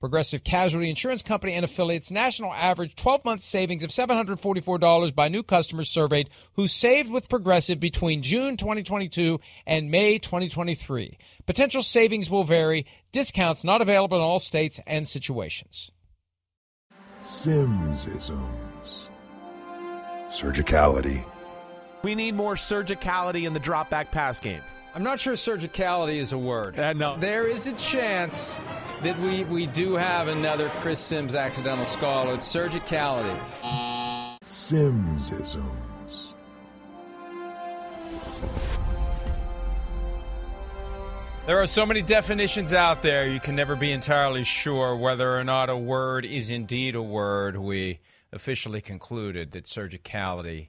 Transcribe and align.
Progressive 0.00 0.44
Casualty 0.44 0.90
Insurance 0.90 1.22
Company 1.22 1.54
and 1.54 1.64
affiliates 1.64 2.10
national 2.10 2.52
average 2.52 2.94
12 2.94 3.24
month 3.24 3.40
savings 3.40 3.82
of 3.82 3.90
$744 3.90 5.14
by 5.14 5.28
new 5.28 5.42
customers 5.42 5.88
surveyed 5.88 6.30
who 6.54 6.68
saved 6.68 7.10
with 7.10 7.28
Progressive 7.28 7.80
between 7.80 8.22
June 8.22 8.56
2022 8.56 9.40
and 9.66 9.90
May 9.90 10.18
2023. 10.18 11.18
Potential 11.46 11.82
savings 11.82 12.28
will 12.28 12.44
vary, 12.44 12.86
discounts 13.12 13.64
not 13.64 13.80
available 13.80 14.18
in 14.18 14.22
all 14.22 14.40
states 14.40 14.80
and 14.86 15.08
situations. 15.08 15.90
Simmsisms. 17.20 19.08
Surgicality. 20.28 21.24
We 22.02 22.14
need 22.14 22.34
more 22.34 22.56
surgicality 22.56 23.46
in 23.46 23.54
the 23.54 23.60
drop 23.60 23.88
back 23.88 24.12
pass 24.12 24.38
game. 24.38 24.60
I'm 24.96 25.02
not 25.02 25.18
sure 25.18 25.34
surgicality 25.34 26.18
is 26.18 26.32
a 26.32 26.38
word. 26.38 26.78
Uh, 26.78 26.92
no. 26.92 27.16
There 27.16 27.48
is 27.48 27.66
a 27.66 27.72
chance 27.72 28.54
that 29.02 29.18
we, 29.18 29.42
we 29.42 29.66
do 29.66 29.94
have 29.94 30.28
another 30.28 30.68
Chris 30.80 31.00
Simms 31.00 31.34
accidental 31.34 31.84
skull. 31.84 32.32
It's 32.32 32.46
surgicality. 32.54 33.36
Simmsisms. 34.44 36.34
There 41.46 41.60
are 41.60 41.66
so 41.66 41.84
many 41.84 42.00
definitions 42.00 42.72
out 42.72 43.02
there, 43.02 43.28
you 43.28 43.40
can 43.40 43.56
never 43.56 43.74
be 43.74 43.90
entirely 43.90 44.44
sure 44.44 44.94
whether 44.96 45.36
or 45.36 45.42
not 45.42 45.70
a 45.70 45.76
word 45.76 46.24
is 46.24 46.50
indeed 46.50 46.94
a 46.94 47.02
word. 47.02 47.56
We 47.56 47.98
officially 48.32 48.80
concluded 48.80 49.50
that 49.50 49.64
surgicality, 49.64 50.68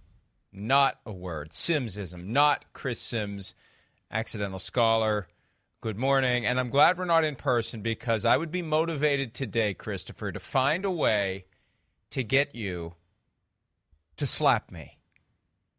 not 0.51 0.99
a 1.05 1.11
word. 1.11 1.51
Simmsism, 1.51 2.25
not 2.25 2.65
Chris 2.73 2.99
Simms, 2.99 3.53
accidental 4.11 4.59
scholar. 4.59 5.27
Good 5.81 5.97
morning. 5.97 6.45
And 6.45 6.59
I'm 6.59 6.69
glad 6.69 6.97
we're 6.97 7.05
not 7.05 7.23
in 7.23 7.35
person 7.35 7.81
because 7.81 8.25
I 8.25 8.37
would 8.37 8.51
be 8.51 8.61
motivated 8.61 9.33
today, 9.33 9.73
Christopher, 9.73 10.31
to 10.31 10.39
find 10.39 10.85
a 10.85 10.91
way 10.91 11.45
to 12.11 12.23
get 12.23 12.55
you 12.55 12.93
to 14.17 14.25
slap 14.25 14.71
me. 14.71 14.97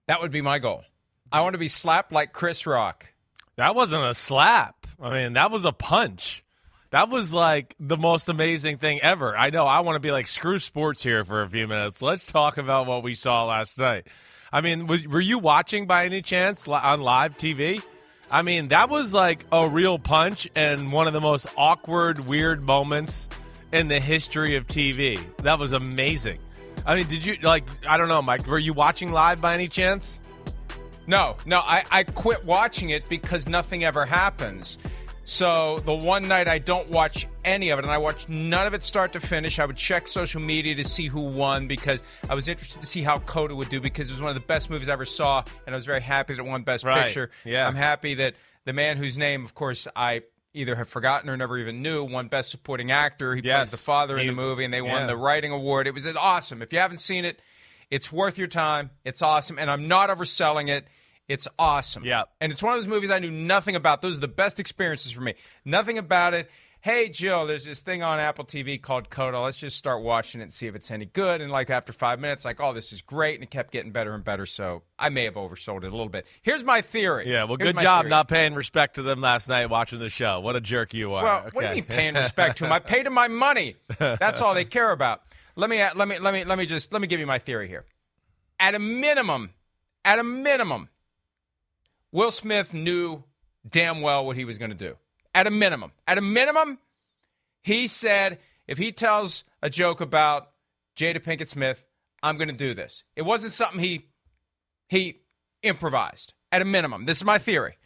That 0.06 0.20
would 0.20 0.30
be 0.30 0.42
my 0.42 0.58
goal. 0.58 0.84
I 1.32 1.40
want 1.40 1.54
to 1.54 1.58
be 1.58 1.68
slapped 1.68 2.12
like 2.12 2.32
Chris 2.32 2.66
Rock. 2.66 3.12
That 3.56 3.74
wasn't 3.74 4.04
a 4.04 4.14
slap. 4.14 4.86
I 5.00 5.10
mean, 5.10 5.32
that 5.32 5.50
was 5.50 5.64
a 5.64 5.72
punch. 5.72 6.44
That 6.90 7.08
was 7.08 7.34
like 7.34 7.74
the 7.80 7.96
most 7.96 8.28
amazing 8.28 8.78
thing 8.78 9.00
ever. 9.00 9.36
I 9.36 9.50
know 9.50 9.66
I 9.66 9.80
want 9.80 9.96
to 9.96 10.00
be 10.00 10.12
like 10.12 10.28
screw 10.28 10.58
sports 10.58 11.02
here 11.02 11.24
for 11.24 11.42
a 11.42 11.48
few 11.48 11.66
minutes. 11.66 12.00
Let's 12.00 12.26
talk 12.26 12.58
about 12.58 12.86
what 12.86 13.02
we 13.02 13.14
saw 13.14 13.44
last 13.44 13.78
night. 13.78 14.06
I 14.52 14.60
mean, 14.60 14.86
was, 14.86 15.06
were 15.06 15.20
you 15.20 15.38
watching 15.38 15.86
by 15.86 16.04
any 16.04 16.22
chance 16.22 16.68
on 16.68 17.00
live 17.00 17.36
TV? 17.36 17.82
I 18.30 18.42
mean, 18.42 18.68
that 18.68 18.90
was 18.90 19.14
like 19.14 19.44
a 19.52 19.68
real 19.68 19.98
punch 19.98 20.48
and 20.56 20.90
one 20.90 21.06
of 21.06 21.12
the 21.12 21.20
most 21.20 21.46
awkward, 21.56 22.26
weird 22.26 22.64
moments 22.64 23.28
in 23.72 23.88
the 23.88 24.00
history 24.00 24.56
of 24.56 24.66
TV. 24.66 25.20
That 25.38 25.58
was 25.58 25.72
amazing. 25.72 26.38
I 26.84 26.96
mean, 26.96 27.06
did 27.08 27.24
you 27.24 27.36
like? 27.42 27.64
I 27.86 27.96
don't 27.96 28.08
know, 28.08 28.22
Mike. 28.22 28.46
Were 28.46 28.58
you 28.58 28.72
watching 28.72 29.12
live 29.12 29.40
by 29.40 29.54
any 29.54 29.68
chance? 29.68 30.20
No, 31.06 31.36
no, 31.46 31.58
I, 31.60 31.84
I 31.90 32.02
quit 32.02 32.44
watching 32.44 32.90
it 32.90 33.08
because 33.08 33.48
nothing 33.48 33.84
ever 33.84 34.04
happens. 34.04 34.76
So 35.28 35.80
the 35.80 35.92
one 35.92 36.28
night 36.28 36.46
I 36.46 36.58
don't 36.58 36.88
watch 36.90 37.26
any 37.44 37.70
of 37.70 37.80
it, 37.80 37.84
and 37.84 37.90
I 37.92 37.98
watch 37.98 38.28
none 38.28 38.64
of 38.68 38.74
it 38.74 38.84
start 38.84 39.12
to 39.14 39.20
finish. 39.20 39.58
I 39.58 39.64
would 39.66 39.76
check 39.76 40.06
social 40.06 40.40
media 40.40 40.76
to 40.76 40.84
see 40.84 41.08
who 41.08 41.22
won 41.22 41.66
because 41.66 42.04
I 42.30 42.36
was 42.36 42.46
interested 42.46 42.80
to 42.80 42.86
see 42.86 43.02
how 43.02 43.18
Coda 43.18 43.56
would 43.56 43.68
do 43.68 43.80
because 43.80 44.08
it 44.08 44.12
was 44.12 44.22
one 44.22 44.28
of 44.28 44.36
the 44.36 44.46
best 44.46 44.70
movies 44.70 44.88
I 44.88 44.92
ever 44.92 45.04
saw, 45.04 45.42
and 45.66 45.74
I 45.74 45.76
was 45.76 45.84
very 45.84 46.00
happy 46.00 46.34
that 46.34 46.38
it 46.40 46.46
won 46.46 46.62
Best 46.62 46.84
Right, 46.84 47.06
Picture. 47.06 47.32
yeah. 47.44 47.66
I'm 47.66 47.74
happy 47.74 48.14
that 48.14 48.34
the 48.66 48.72
man 48.72 48.98
whose 48.98 49.18
name, 49.18 49.44
of 49.44 49.52
course, 49.52 49.88
I 49.96 50.22
either 50.54 50.76
have 50.76 50.88
forgotten 50.88 51.28
or 51.28 51.36
never 51.36 51.58
even 51.58 51.82
knew, 51.82 52.04
won 52.04 52.28
Best 52.28 52.50
Supporting 52.52 52.92
Actor. 52.92 53.34
He 53.34 53.42
Yes. 53.42 53.62
plays 53.70 53.70
the 53.72 53.84
father 53.84 54.16
in 54.18 54.28
the 54.28 54.32
movie, 54.32 54.64
and 54.64 54.72
they 54.72 54.80
won 54.80 54.92
yeah. 55.02 55.06
the 55.08 55.16
writing 55.16 55.50
award. 55.50 55.88
It 55.88 55.94
was 55.94 56.06
awesome. 56.06 56.62
If 56.62 56.72
you 56.72 56.78
haven't 56.78 56.98
seen 56.98 57.24
it, 57.24 57.40
it's 57.90 58.12
worth 58.12 58.38
your 58.38 58.46
time. 58.48 58.90
It's 59.04 59.22
awesome, 59.22 59.58
and 59.58 59.68
I'm 59.72 59.88
not 59.88 60.08
overselling 60.08 60.68
it. 60.68 60.86
It's 61.28 61.48
awesome. 61.58 62.04
Yeah. 62.04 62.24
And 62.40 62.52
it's 62.52 62.62
one 62.62 62.72
of 62.72 62.78
those 62.78 62.88
movies 62.88 63.10
I 63.10 63.18
knew 63.18 63.30
nothing 63.30 63.74
about. 63.74 64.00
Those 64.02 64.18
are 64.18 64.20
the 64.20 64.28
best 64.28 64.60
experiences 64.60 65.12
for 65.12 65.20
me. 65.20 65.34
Nothing 65.64 65.98
about 65.98 66.34
it. 66.34 66.50
Hey, 66.80 67.08
Jill, 67.08 67.46
there's 67.46 67.64
this 67.64 67.80
thing 67.80 68.04
on 68.04 68.20
Apple 68.20 68.44
TV 68.44 68.80
called 68.80 69.10
Coda. 69.10 69.40
Let's 69.40 69.56
just 69.56 69.76
start 69.76 70.02
watching 70.02 70.40
it 70.40 70.44
and 70.44 70.52
see 70.52 70.68
if 70.68 70.76
it's 70.76 70.88
any 70.92 71.06
good. 71.06 71.40
And 71.40 71.50
like 71.50 71.68
after 71.68 71.92
five 71.92 72.20
minutes, 72.20 72.44
like, 72.44 72.60
oh, 72.60 72.72
this 72.72 72.92
is 72.92 73.02
great. 73.02 73.34
And 73.34 73.42
it 73.42 73.50
kept 73.50 73.72
getting 73.72 73.90
better 73.90 74.14
and 74.14 74.22
better. 74.22 74.46
So 74.46 74.82
I 74.96 75.08
may 75.08 75.24
have 75.24 75.34
oversold 75.34 75.78
it 75.78 75.88
a 75.88 75.90
little 75.90 76.08
bit. 76.08 76.26
Here's 76.42 76.62
my 76.62 76.82
theory. 76.82 77.28
Yeah, 77.28 77.42
well, 77.44 77.56
Here's 77.58 77.72
good 77.72 77.82
job 77.82 78.02
theory. 78.04 78.10
not 78.10 78.28
paying 78.28 78.54
respect 78.54 78.94
to 78.96 79.02
them 79.02 79.20
last 79.20 79.48
night 79.48 79.68
watching 79.68 79.98
the 79.98 80.10
show. 80.10 80.38
What 80.38 80.54
a 80.54 80.60
jerk 80.60 80.94
you 80.94 81.14
are. 81.14 81.24
Well, 81.24 81.48
what 81.52 81.62
do 81.62 81.66
you 81.68 81.74
mean 81.74 81.84
paying 81.84 82.14
respect 82.14 82.58
to 82.58 82.64
them? 82.64 82.72
I 82.72 82.78
paid 82.78 83.06
him 83.06 83.14
my 83.14 83.26
money. 83.26 83.74
That's 83.98 84.40
all 84.40 84.54
they 84.54 84.64
care 84.64 84.92
about. 84.92 85.22
Let 85.56 85.70
me 85.70 85.82
let 85.82 86.06
me 86.06 86.18
let 86.20 86.34
me 86.34 86.44
let 86.44 86.56
me 86.56 86.66
just 86.66 86.92
let 86.92 87.02
me 87.02 87.08
give 87.08 87.18
you 87.18 87.26
my 87.26 87.40
theory 87.40 87.66
here. 87.66 87.84
At 88.60 88.76
a 88.76 88.78
minimum, 88.78 89.50
at 90.04 90.20
a 90.20 90.24
minimum, 90.24 90.88
Will 92.12 92.30
Smith 92.30 92.72
knew 92.74 93.24
damn 93.68 94.00
well 94.00 94.24
what 94.24 94.36
he 94.36 94.44
was 94.44 94.58
going 94.58 94.70
to 94.70 94.76
do. 94.76 94.96
At 95.34 95.46
a 95.46 95.50
minimum, 95.50 95.92
at 96.06 96.18
a 96.18 96.22
minimum, 96.22 96.78
he 97.62 97.88
said 97.88 98.38
if 98.66 98.78
he 98.78 98.92
tells 98.92 99.44
a 99.62 99.68
joke 99.68 100.00
about 100.00 100.50
Jada 100.96 101.22
Pinkett 101.22 101.48
Smith, 101.48 101.84
I'm 102.22 102.36
going 102.36 102.48
to 102.48 102.54
do 102.54 102.74
this. 102.74 103.04
It 103.14 103.22
wasn't 103.22 103.52
something 103.52 103.80
he 103.80 104.08
he 104.88 105.22
improvised. 105.62 106.32
At 106.52 106.62
a 106.62 106.64
minimum, 106.64 107.06
this 107.06 107.18
is 107.18 107.24
my 107.24 107.38
theory. 107.38 107.76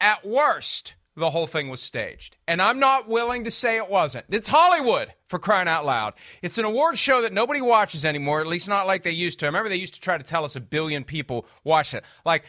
At 0.00 0.26
worst, 0.26 0.94
the 1.18 1.30
whole 1.30 1.46
thing 1.46 1.68
was 1.68 1.80
staged. 1.80 2.36
And 2.46 2.60
I'm 2.60 2.78
not 2.78 3.08
willing 3.08 3.44
to 3.44 3.50
say 3.50 3.76
it 3.76 3.88
wasn't. 3.88 4.26
It's 4.28 4.48
Hollywood, 4.48 5.14
for 5.28 5.38
crying 5.38 5.68
out 5.68 5.84
loud. 5.84 6.14
It's 6.42 6.58
an 6.58 6.64
award 6.64 6.98
show 6.98 7.22
that 7.22 7.32
nobody 7.32 7.60
watches 7.60 8.04
anymore, 8.04 8.40
at 8.40 8.46
least 8.46 8.68
not 8.68 8.86
like 8.86 9.02
they 9.02 9.10
used 9.10 9.40
to. 9.40 9.46
I 9.46 9.48
remember 9.48 9.68
they 9.68 9.76
used 9.76 9.94
to 9.94 10.00
try 10.00 10.18
to 10.18 10.24
tell 10.24 10.44
us 10.44 10.56
a 10.56 10.60
billion 10.60 11.04
people 11.04 11.46
watch 11.64 11.94
it. 11.94 12.04
Like, 12.24 12.44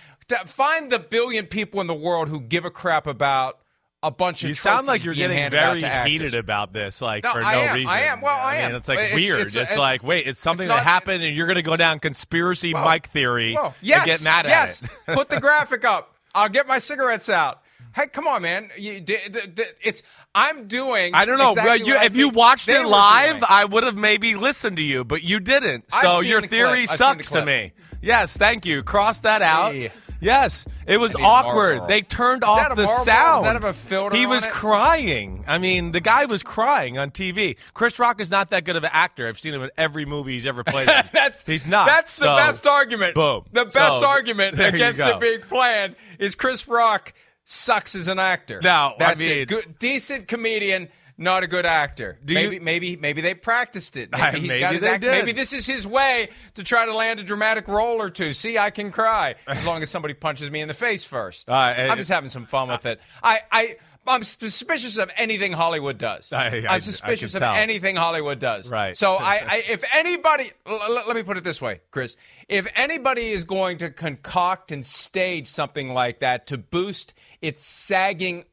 find 0.45 0.89
the 0.89 0.99
billion 0.99 1.45
people 1.45 1.81
in 1.81 1.87
the 1.87 1.93
world 1.93 2.29
who 2.29 2.39
give 2.39 2.65
a 2.65 2.71
crap 2.71 3.07
about 3.07 3.59
a 4.01 4.09
bunch 4.11 4.43
of 4.43 4.49
You 4.49 4.55
sound 4.55 4.87
like 4.87 5.03
you're 5.03 5.13
getting 5.13 5.49
very 5.51 5.81
heated 6.09 6.33
about 6.33 6.71
this, 6.71 7.01
like 7.01 7.23
No, 7.25 7.33
for 7.33 7.43
I 7.43 7.53
no 7.55 7.61
am. 7.61 7.75
reason. 7.75 7.89
I 7.93 8.01
am. 8.03 8.21
Well, 8.21 8.33
I 8.39 8.53
mean, 8.55 8.65
am. 8.71 8.75
It's 8.75 8.87
like 8.87 8.99
It's- 8.99 9.13
weird. 9.15 9.39
it's- 9.41 9.55
It's, 9.57 9.73
it- 9.73 9.77
like, 9.77 10.03
wait, 10.03 10.25
it's 10.25 10.39
something 10.39 10.67
that 10.69 10.75
not- 10.75 10.83
happened, 10.83 11.21
and 11.23 11.35
you're 11.35 11.47
going 11.47 11.57
to 11.57 11.61
go 11.61 11.75
down 11.75 11.99
conspiracy 11.99 12.73
Mike 12.73 13.09
theory 13.09 13.55
Whoa. 13.55 13.73
Yes, 13.81 13.99
and 14.01 14.07
get 14.07 14.23
mad 14.23 14.45
at 14.45 14.49
yes. 14.49 14.83
it. 14.83 14.89
Put 15.15 15.29
the 15.29 15.39
graphic 15.41 15.83
up. 15.83 16.15
I'll 16.33 16.47
get 16.47 16.65
my 16.67 16.79
cigarettes 16.79 17.27
out. 17.27 17.61
Hey, 17.93 18.07
come 18.07 18.27
on, 18.27 18.43
man. 18.43 18.69
You, 18.77 19.01
d- 19.01 19.17
d- 19.31 19.47
d- 19.53 19.63
it's 19.83 20.03
I'm 20.35 20.67
doing. 20.67 21.15
I 21.15 21.25
don't 21.25 21.39
know. 21.39 21.49
exactly 21.49 21.69
Well, 21.91 22.01
you, 22.01 22.05
if 22.05 22.15
you 22.15 22.29
watched 22.29 22.69
it 22.69 22.85
live. 22.85 23.43
I 23.43 23.65
would 23.65 23.83
have 23.83 23.97
maybe 23.97 24.35
listened 24.35 24.77
to 24.77 24.83
you, 24.83 25.03
but 25.03 25.23
you 25.23 25.39
didn't. 25.39 25.91
So 25.91 26.19
your 26.21 26.39
the 26.39 26.47
theory 26.47 26.85
clip. 26.85 26.97
Sucks 26.99 27.31
to 27.31 27.43
me. 27.43 27.73
Yes, 28.01 28.37
thank 28.37 28.65
you. 28.65 28.83
Cross 28.83 29.21
that 29.21 29.41
out. 29.41 29.73
Hey. 29.73 29.91
Yes, 30.21 30.65
it 30.85 30.97
was 30.97 31.15
I 31.15 31.19
a 31.21 31.23
awkward. 31.23 31.87
They 31.87 32.01
turned 32.01 32.43
off 32.43 32.75
the 32.75 32.87
sound. 32.87 33.05
Does 33.05 33.43
that 33.43 33.53
have 33.53 33.63
a 33.63 33.73
filter 33.73 34.15
He 34.17 34.25
was 34.25 34.43
it? 34.45 34.51
crying. 34.51 35.43
I 35.47 35.57
mean, 35.57 35.91
the 35.91 36.01
guy 36.01 36.25
was 36.25 36.43
crying 36.43 36.97
on 36.97 37.11
TV. 37.11 37.55
Chris 37.73 37.99
Rock 37.99 38.19
is 38.19 38.29
not 38.29 38.49
that 38.49 38.65
good 38.65 38.75
of 38.75 38.83
an 38.83 38.89
actor. 38.93 39.27
I've 39.27 39.39
seen 39.39 39.53
him 39.53 39.63
in 39.63 39.71
every 39.77 40.05
movie 40.05 40.33
he's 40.33 40.45
ever 40.45 40.63
played. 40.63 40.89
in. 40.89 41.03
that's 41.13 41.45
he's 41.45 41.65
not. 41.65 41.87
That's 41.87 42.17
the 42.17 42.25
best 42.25 42.67
argument. 42.67 43.15
Boom. 43.15 43.45
The 43.53 43.65
best 43.65 43.75
So, 44.01 44.05
argument 44.07 44.59
against 44.59 44.99
go. 44.99 45.13
the 45.13 45.19
big 45.19 45.47
plan 45.47 45.95
is 46.19 46.35
Chris 46.35 46.67
Rock 46.67 47.13
sucks 47.45 47.95
as 47.95 48.07
an 48.07 48.19
actor. 48.19 48.59
Now, 48.63 48.93
I 48.93 48.95
that's 48.99 49.19
mean- 49.19 49.29
it. 49.39 49.47
Good, 49.47 49.79
decent 49.79 50.27
comedian. 50.27 50.89
Not 51.21 51.43
a 51.43 51.47
good 51.47 51.65
actor. 51.65 52.17
Do 52.23 52.33
maybe, 52.33 52.55
you- 52.55 52.61
maybe, 52.61 52.95
maybe 52.95 53.21
they 53.21 53.33
practiced 53.33 53.97
it. 53.97 54.09
Maybe, 54.11 54.23
I- 54.23 54.31
he's 54.31 54.47
maybe 54.47 54.59
got 54.61 54.73
his 54.73 54.81
they 54.83 54.89
act. 54.89 55.01
did. 55.01 55.11
Maybe 55.11 55.33
this 55.33 55.51
is 55.51 55.65
his 55.65 55.85
way 55.85 56.29
to 56.55 56.63
try 56.63 56.85
to 56.85 56.93
land 56.95 57.19
a 57.19 57.23
dramatic 57.23 57.67
role 57.67 58.01
or 58.01 58.09
two. 58.09 58.31
See, 58.31 58.57
I 58.57 58.69
can 58.69 58.89
cry 58.91 59.35
as 59.45 59.65
long 59.65 59.81
as 59.81 59.89
somebody 59.89 60.13
punches 60.13 60.49
me 60.49 60.61
in 60.61 60.67
the 60.69 60.73
face 60.73 61.03
first. 61.03 61.49
Uh, 61.49 61.53
I'm 61.53 61.97
just 61.97 62.09
having 62.09 62.29
some 62.29 62.45
fun 62.45 62.69
with 62.69 62.85
it. 62.85 63.01
I, 63.21 63.41
I, 63.51 63.75
I'm 64.07 64.23
suspicious 64.23 64.97
of 64.97 65.11
anything 65.17 65.51
Hollywood 65.51 65.97
does. 65.97 66.31
I- 66.31 66.63
am 66.67 66.81
suspicious 66.81 67.35
of 67.35 67.43
anything 67.43 67.97
Hollywood 67.97 68.39
does. 68.39 68.71
Right. 68.71 68.95
So 68.97 69.15
I, 69.15 69.43
I 69.47 69.63
if 69.69 69.83
anybody, 69.93 70.51
l- 70.65 70.81
l- 70.81 71.03
let 71.05 71.15
me 71.17 71.23
put 71.23 71.35
it 71.37 71.43
this 71.43 71.61
way, 71.61 71.81
Chris. 71.91 72.15
If 72.47 72.65
anybody 72.75 73.31
is 73.31 73.43
going 73.43 73.79
to 73.79 73.89
concoct 73.91 74.71
and 74.71 74.85
stage 74.85 75.47
something 75.47 75.93
like 75.93 76.19
that 76.21 76.47
to 76.47 76.57
boost 76.57 77.13
its 77.41 77.63
sagging 77.65 78.45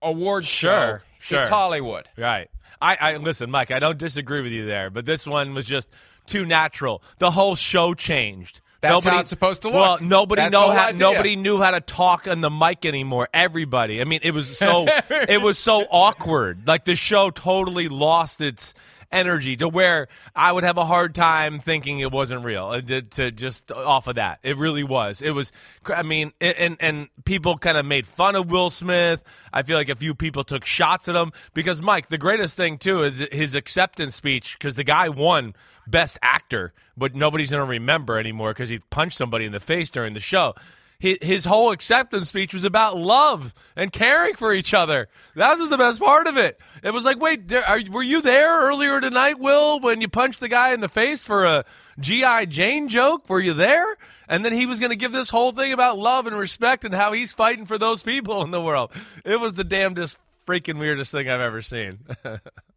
award 0.00 0.44
Sure, 0.44 1.02
show, 1.02 1.13
it's. 1.30 1.48
Hollywood. 1.48 2.08
Right. 2.16 2.50
I, 2.80 2.96
I 2.96 3.16
listen, 3.16 3.50
Mike. 3.50 3.70
I 3.70 3.78
don't 3.78 3.98
disagree 3.98 4.42
with 4.42 4.52
you 4.52 4.66
there, 4.66 4.90
but 4.90 5.04
this 5.04 5.26
one 5.26 5.54
was 5.54 5.66
just 5.66 5.88
too 6.26 6.44
natural. 6.44 7.02
The 7.18 7.30
whole 7.30 7.54
show 7.54 7.94
changed. 7.94 8.60
That's 8.80 9.04
how 9.04 9.20
it's 9.20 9.30
supposed 9.30 9.62
to 9.62 9.68
look. 9.68 9.76
Well, 9.76 9.98
nobody 10.00 10.42
That's 10.42 10.52
know 10.52 10.70
how 10.70 10.88
idea. 10.88 10.98
nobody 10.98 11.36
knew 11.36 11.60
how 11.60 11.70
to 11.70 11.80
talk 11.80 12.28
on 12.28 12.42
the 12.42 12.50
mic 12.50 12.84
anymore. 12.84 13.28
Everybody. 13.32 14.00
I 14.00 14.04
mean, 14.04 14.20
it 14.22 14.32
was 14.32 14.58
so 14.58 14.86
it 15.10 15.40
was 15.40 15.58
so 15.58 15.86
awkward. 15.90 16.66
Like 16.66 16.84
the 16.84 16.96
show 16.96 17.30
totally 17.30 17.88
lost 17.88 18.40
its 18.40 18.74
energy 19.14 19.56
to 19.56 19.68
where 19.68 20.08
I 20.34 20.52
would 20.52 20.64
have 20.64 20.76
a 20.76 20.84
hard 20.84 21.14
time 21.14 21.60
thinking 21.60 22.00
it 22.00 22.10
wasn't 22.10 22.44
real. 22.44 22.66
uh, 22.66 22.80
To, 22.80 23.02
to 23.02 23.30
just 23.30 23.70
off 23.72 24.06
of 24.06 24.16
that, 24.16 24.40
it 24.42 24.56
really 24.58 24.84
was. 24.84 25.22
It 25.22 25.30
was. 25.30 25.52
I 25.86 26.02
mean, 26.02 26.32
and 26.40 26.76
and 26.80 27.08
people 27.24 27.56
kind 27.56 27.78
of 27.78 27.86
made 27.86 28.06
fun 28.06 28.36
of 28.36 28.50
Will 28.50 28.70
Smith. 28.70 29.22
I 29.52 29.62
feel 29.62 29.76
like 29.76 29.88
a 29.88 29.96
few 29.96 30.14
people 30.14 30.44
took 30.44 30.64
shots 30.64 31.08
at 31.08 31.14
him 31.14 31.32
because 31.54 31.80
Mike. 31.80 32.08
The 32.08 32.18
greatest 32.18 32.56
thing 32.56 32.78
too 32.78 33.02
is 33.02 33.24
his 33.32 33.54
acceptance 33.54 34.14
speech 34.14 34.56
because 34.58 34.76
the 34.76 34.84
guy 34.84 35.08
won 35.08 35.54
best 35.86 36.18
actor, 36.22 36.72
but 36.96 37.14
nobody's 37.14 37.50
to 37.50 37.62
remember 37.62 38.18
anymore 38.18 38.52
because 38.52 38.68
he 38.68 38.78
punched 38.90 39.16
somebody 39.16 39.44
in 39.44 39.52
the 39.52 39.60
face 39.60 39.90
during 39.90 40.14
the 40.14 40.20
show. 40.20 40.54
His, 41.04 41.44
whole 41.44 41.70
acceptance 41.70 42.28
speech 42.28 42.54
was 42.54 42.64
about 42.64 42.96
love 42.96 43.52
and 43.76 43.92
caring 43.92 44.36
for 44.36 44.54
each 44.54 44.72
other. 44.72 45.08
That 45.34 45.58
was 45.58 45.68
the 45.68 45.76
best 45.76 46.00
part 46.00 46.26
of 46.26 46.38
it. 46.38 46.58
It 46.82 46.92
was 46.92 47.04
like, 47.04 47.20
wait, 47.20 47.52
are, 47.52 47.78
were 47.90 48.02
you 48.02 48.22
there 48.22 48.62
earlier 48.62 49.02
tonight, 49.02 49.38
Will, 49.38 49.80
when 49.80 50.00
you 50.00 50.08
punched 50.08 50.40
the 50.40 50.48
guy 50.48 50.72
in 50.72 50.80
the 50.80 50.88
face 50.88 51.26
for 51.26 51.44
a 51.44 51.66
GI 52.00 52.46
Jane 52.46 52.88
joke? 52.88 53.28
Were 53.28 53.40
you 53.40 53.52
there? 53.52 53.98
And 54.30 54.42
then 54.46 54.54
he 54.54 54.64
was 54.64 54.80
going 54.80 54.92
to 54.92 54.96
give 54.96 55.12
this 55.12 55.28
whole 55.28 55.52
thing 55.52 55.74
about 55.74 55.98
love 55.98 56.26
and 56.26 56.38
respect 56.38 56.84
and 56.84 56.94
how 56.94 57.12
he's 57.12 57.34
fighting 57.34 57.66
for 57.66 57.76
those 57.76 58.00
people 58.00 58.42
in 58.42 58.50
the 58.50 58.62
world. 58.62 58.90
It 59.26 59.38
was 59.38 59.52
the 59.52 59.64
damnedest, 59.64 60.16
freaking 60.46 60.78
weirdest 60.78 61.12
thing 61.12 61.28
I've 61.28 61.42
ever 61.42 61.60
seen. 61.60 61.98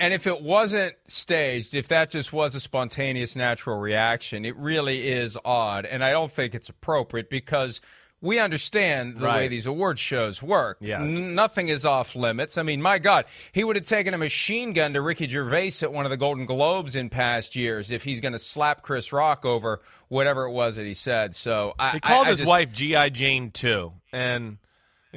And 0.00 0.14
if 0.14 0.26
it 0.26 0.40
wasn't 0.42 0.94
staged, 1.06 1.74
if 1.74 1.88
that 1.88 2.10
just 2.10 2.32
was 2.32 2.54
a 2.54 2.60
spontaneous 2.60 3.36
natural 3.36 3.78
reaction, 3.78 4.44
it 4.44 4.56
really 4.56 5.08
is 5.08 5.36
odd. 5.44 5.84
And 5.86 6.04
I 6.04 6.10
don't 6.12 6.30
think 6.32 6.54
it's 6.54 6.68
appropriate 6.68 7.28
because 7.30 7.80
we 8.20 8.40
understand 8.40 9.18
the 9.18 9.26
way 9.28 9.46
these 9.46 9.66
award 9.66 9.96
shows 9.98 10.42
work. 10.42 10.78
Yes. 10.80 11.02
N- 11.02 11.36
nothing 11.36 11.68
is 11.68 11.84
off 11.84 12.16
limits. 12.16 12.58
I 12.58 12.64
mean, 12.64 12.82
my 12.82 12.98
God, 12.98 13.26
he 13.52 13.62
would 13.62 13.76
have 13.76 13.86
taken 13.86 14.12
a 14.12 14.18
machine 14.18 14.72
gun 14.72 14.92
to 14.94 15.00
Ricky 15.00 15.28
Gervais 15.28 15.72
at 15.82 15.92
one 15.92 16.04
of 16.04 16.10
the 16.10 16.16
Golden 16.16 16.44
Globes 16.44 16.96
in 16.96 17.10
past 17.10 17.54
years 17.54 17.92
if 17.92 18.02
he's 18.02 18.20
going 18.20 18.32
to 18.32 18.38
slap 18.40 18.82
Chris 18.82 19.12
Rock 19.12 19.44
over 19.44 19.80
whatever 20.08 20.46
it 20.46 20.50
was 20.50 20.74
that 20.76 20.86
he 20.86 20.94
said. 20.94 21.36
So 21.36 21.74
I 21.78 21.92
He 21.92 22.00
called 22.00 22.26
I- 22.26 22.28
I 22.28 22.30
his 22.30 22.38
just- 22.40 22.48
wife 22.48 22.72
GI 22.72 23.10
Jane 23.10 23.52
too, 23.52 23.92
and 24.12 24.58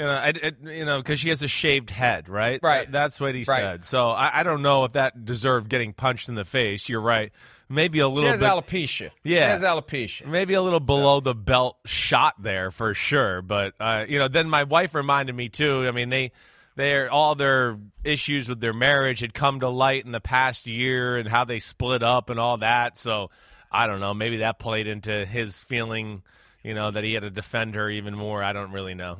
you 0.01 0.07
know, 0.07 0.11
I, 0.11 0.27
I- 0.43 0.69
you 0.71 0.85
know, 0.85 0.97
because 0.97 1.19
she 1.19 1.29
has 1.29 1.43
a 1.43 1.47
shaved 1.47 1.89
head, 1.91 2.27
right? 2.29 2.59
Right. 2.63 2.85
That- 2.85 2.91
that's 2.91 3.19
what 3.19 3.35
he 3.35 3.43
Right. 3.47 3.61
said. 3.61 3.85
So 3.85 4.09
I, 4.09 4.39
I 4.39 4.43
don't 4.43 4.61
know 4.61 4.83
if 4.85 4.93
that 4.93 5.25
deserved 5.25 5.69
getting 5.69 5.93
punched 5.93 6.27
in 6.29 6.35
the 6.35 6.45
face. 6.45 6.89
You're 6.89 7.01
right. 7.01 7.31
Maybe 7.69 7.99
a 7.99 8.07
little. 8.07 8.23
She 8.29 8.31
has 8.31 8.39
bit. 8.41 8.49
alopecia. 8.49 9.11
Yeah. 9.23 9.47
She 9.47 9.51
has 9.51 9.63
alopecia. 9.63 10.25
Maybe 10.25 10.55
a 10.55 10.61
little 10.61 10.79
below 10.81 11.19
the 11.21 11.33
belt 11.35 11.77
shot 11.85 12.33
there 12.41 12.69
for 12.71 12.93
sure, 12.93 13.41
but 13.41 13.73
uh, 13.79 14.05
you 14.09 14.19
know, 14.19 14.27
then 14.27 14.49
my 14.49 14.63
wife 14.63 14.93
reminded 14.93 15.33
me 15.35 15.47
too. 15.47 15.87
I 15.87 15.91
mean, 15.91 16.09
they, 16.09 16.31
they're 16.75 17.09
all 17.09 17.35
their 17.35 17.77
issues 18.03 18.49
with 18.49 18.59
their 18.59 18.73
marriage 18.73 19.21
had 19.21 19.33
come 19.33 19.61
to 19.61 19.69
light 19.69 20.03
in 20.05 20.11
the 20.11 20.19
past 20.19 20.67
year 20.67 21.15
and 21.17 21.29
how 21.29 21.45
they 21.45 21.59
split 21.59 22.03
up 22.03 22.29
and 22.29 22.39
all 22.41 22.57
that. 22.57 22.97
So 22.97 23.29
I 23.71 23.87
don't 23.87 23.99
know. 24.01 24.13
Maybe 24.13 24.37
that 24.37 24.59
played 24.59 24.87
into 24.87 25.25
his 25.25 25.61
feeling, 25.61 26.23
you 26.63 26.73
know, 26.73 26.91
that 26.91 27.03
he 27.05 27.13
had 27.13 27.23
to 27.23 27.29
defend 27.29 27.75
her 27.75 27.89
even 27.89 28.15
more. 28.15 28.43
I 28.43 28.51
don't 28.51 28.71
really 28.73 28.95
know. 28.95 29.19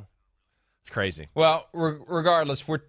It's 0.81 0.89
crazy. 0.89 1.28
Well, 1.36 1.68
re- 1.74 1.98
regardless, 2.07 2.68
we're 2.68 2.81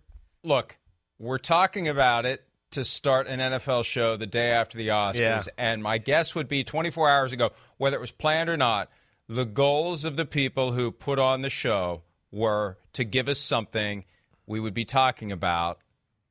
look, 0.42 0.76
we're 1.18 1.38
talking 1.38 1.88
about 1.88 2.26
it 2.26 2.44
to 2.72 2.84
start 2.84 3.26
an 3.26 3.38
NFL 3.38 3.84
show 3.84 4.16
the 4.16 4.26
day 4.26 4.50
after 4.50 4.78
the 4.78 4.88
Oscars, 4.88 5.20
Yeah. 5.20 5.40
and 5.58 5.82
my 5.82 5.98
guess 5.98 6.34
would 6.34 6.48
be 6.48 6.64
24 6.64 7.08
hours 7.10 7.32
ago, 7.32 7.50
whether 7.76 7.96
it 7.96 8.00
was 8.00 8.10
planned 8.10 8.48
or 8.48 8.56
not, 8.56 8.90
the 9.28 9.44
goals 9.44 10.04
of 10.06 10.16
the 10.16 10.24
people 10.24 10.72
who 10.72 10.90
put 10.90 11.18
on 11.18 11.42
the 11.42 11.50
show 11.50 12.02
were 12.30 12.78
to 12.94 13.04
give 13.04 13.28
us 13.28 13.38
something 13.38 14.04
we 14.46 14.58
would 14.58 14.72
be 14.74 14.86
talking 14.86 15.30
about 15.30 15.78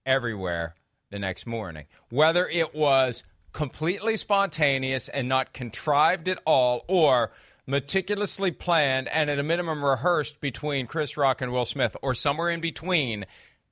everywhere 0.05 0.75
the 1.11 1.19
next 1.19 1.45
morning. 1.45 1.85
Whether 2.09 2.47
it 2.47 2.73
was 2.73 3.23
completely 3.53 4.17
spontaneous 4.17 5.09
and 5.09 5.29
not 5.29 5.53
contrived 5.53 6.27
at 6.27 6.39
all, 6.45 6.83
or 6.87 7.31
meticulously 7.67 8.51
planned 8.51 9.07
and 9.07 9.29
at 9.29 9.39
a 9.39 9.43
minimum 9.43 9.83
rehearsed 9.83 10.41
between 10.41 10.87
Chris 10.87 11.17
Rock 11.17 11.41
and 11.41 11.51
Will 11.51 11.65
Smith, 11.65 11.95
or 12.01 12.13
somewhere 12.13 12.49
in 12.49 12.61
between, 12.61 13.25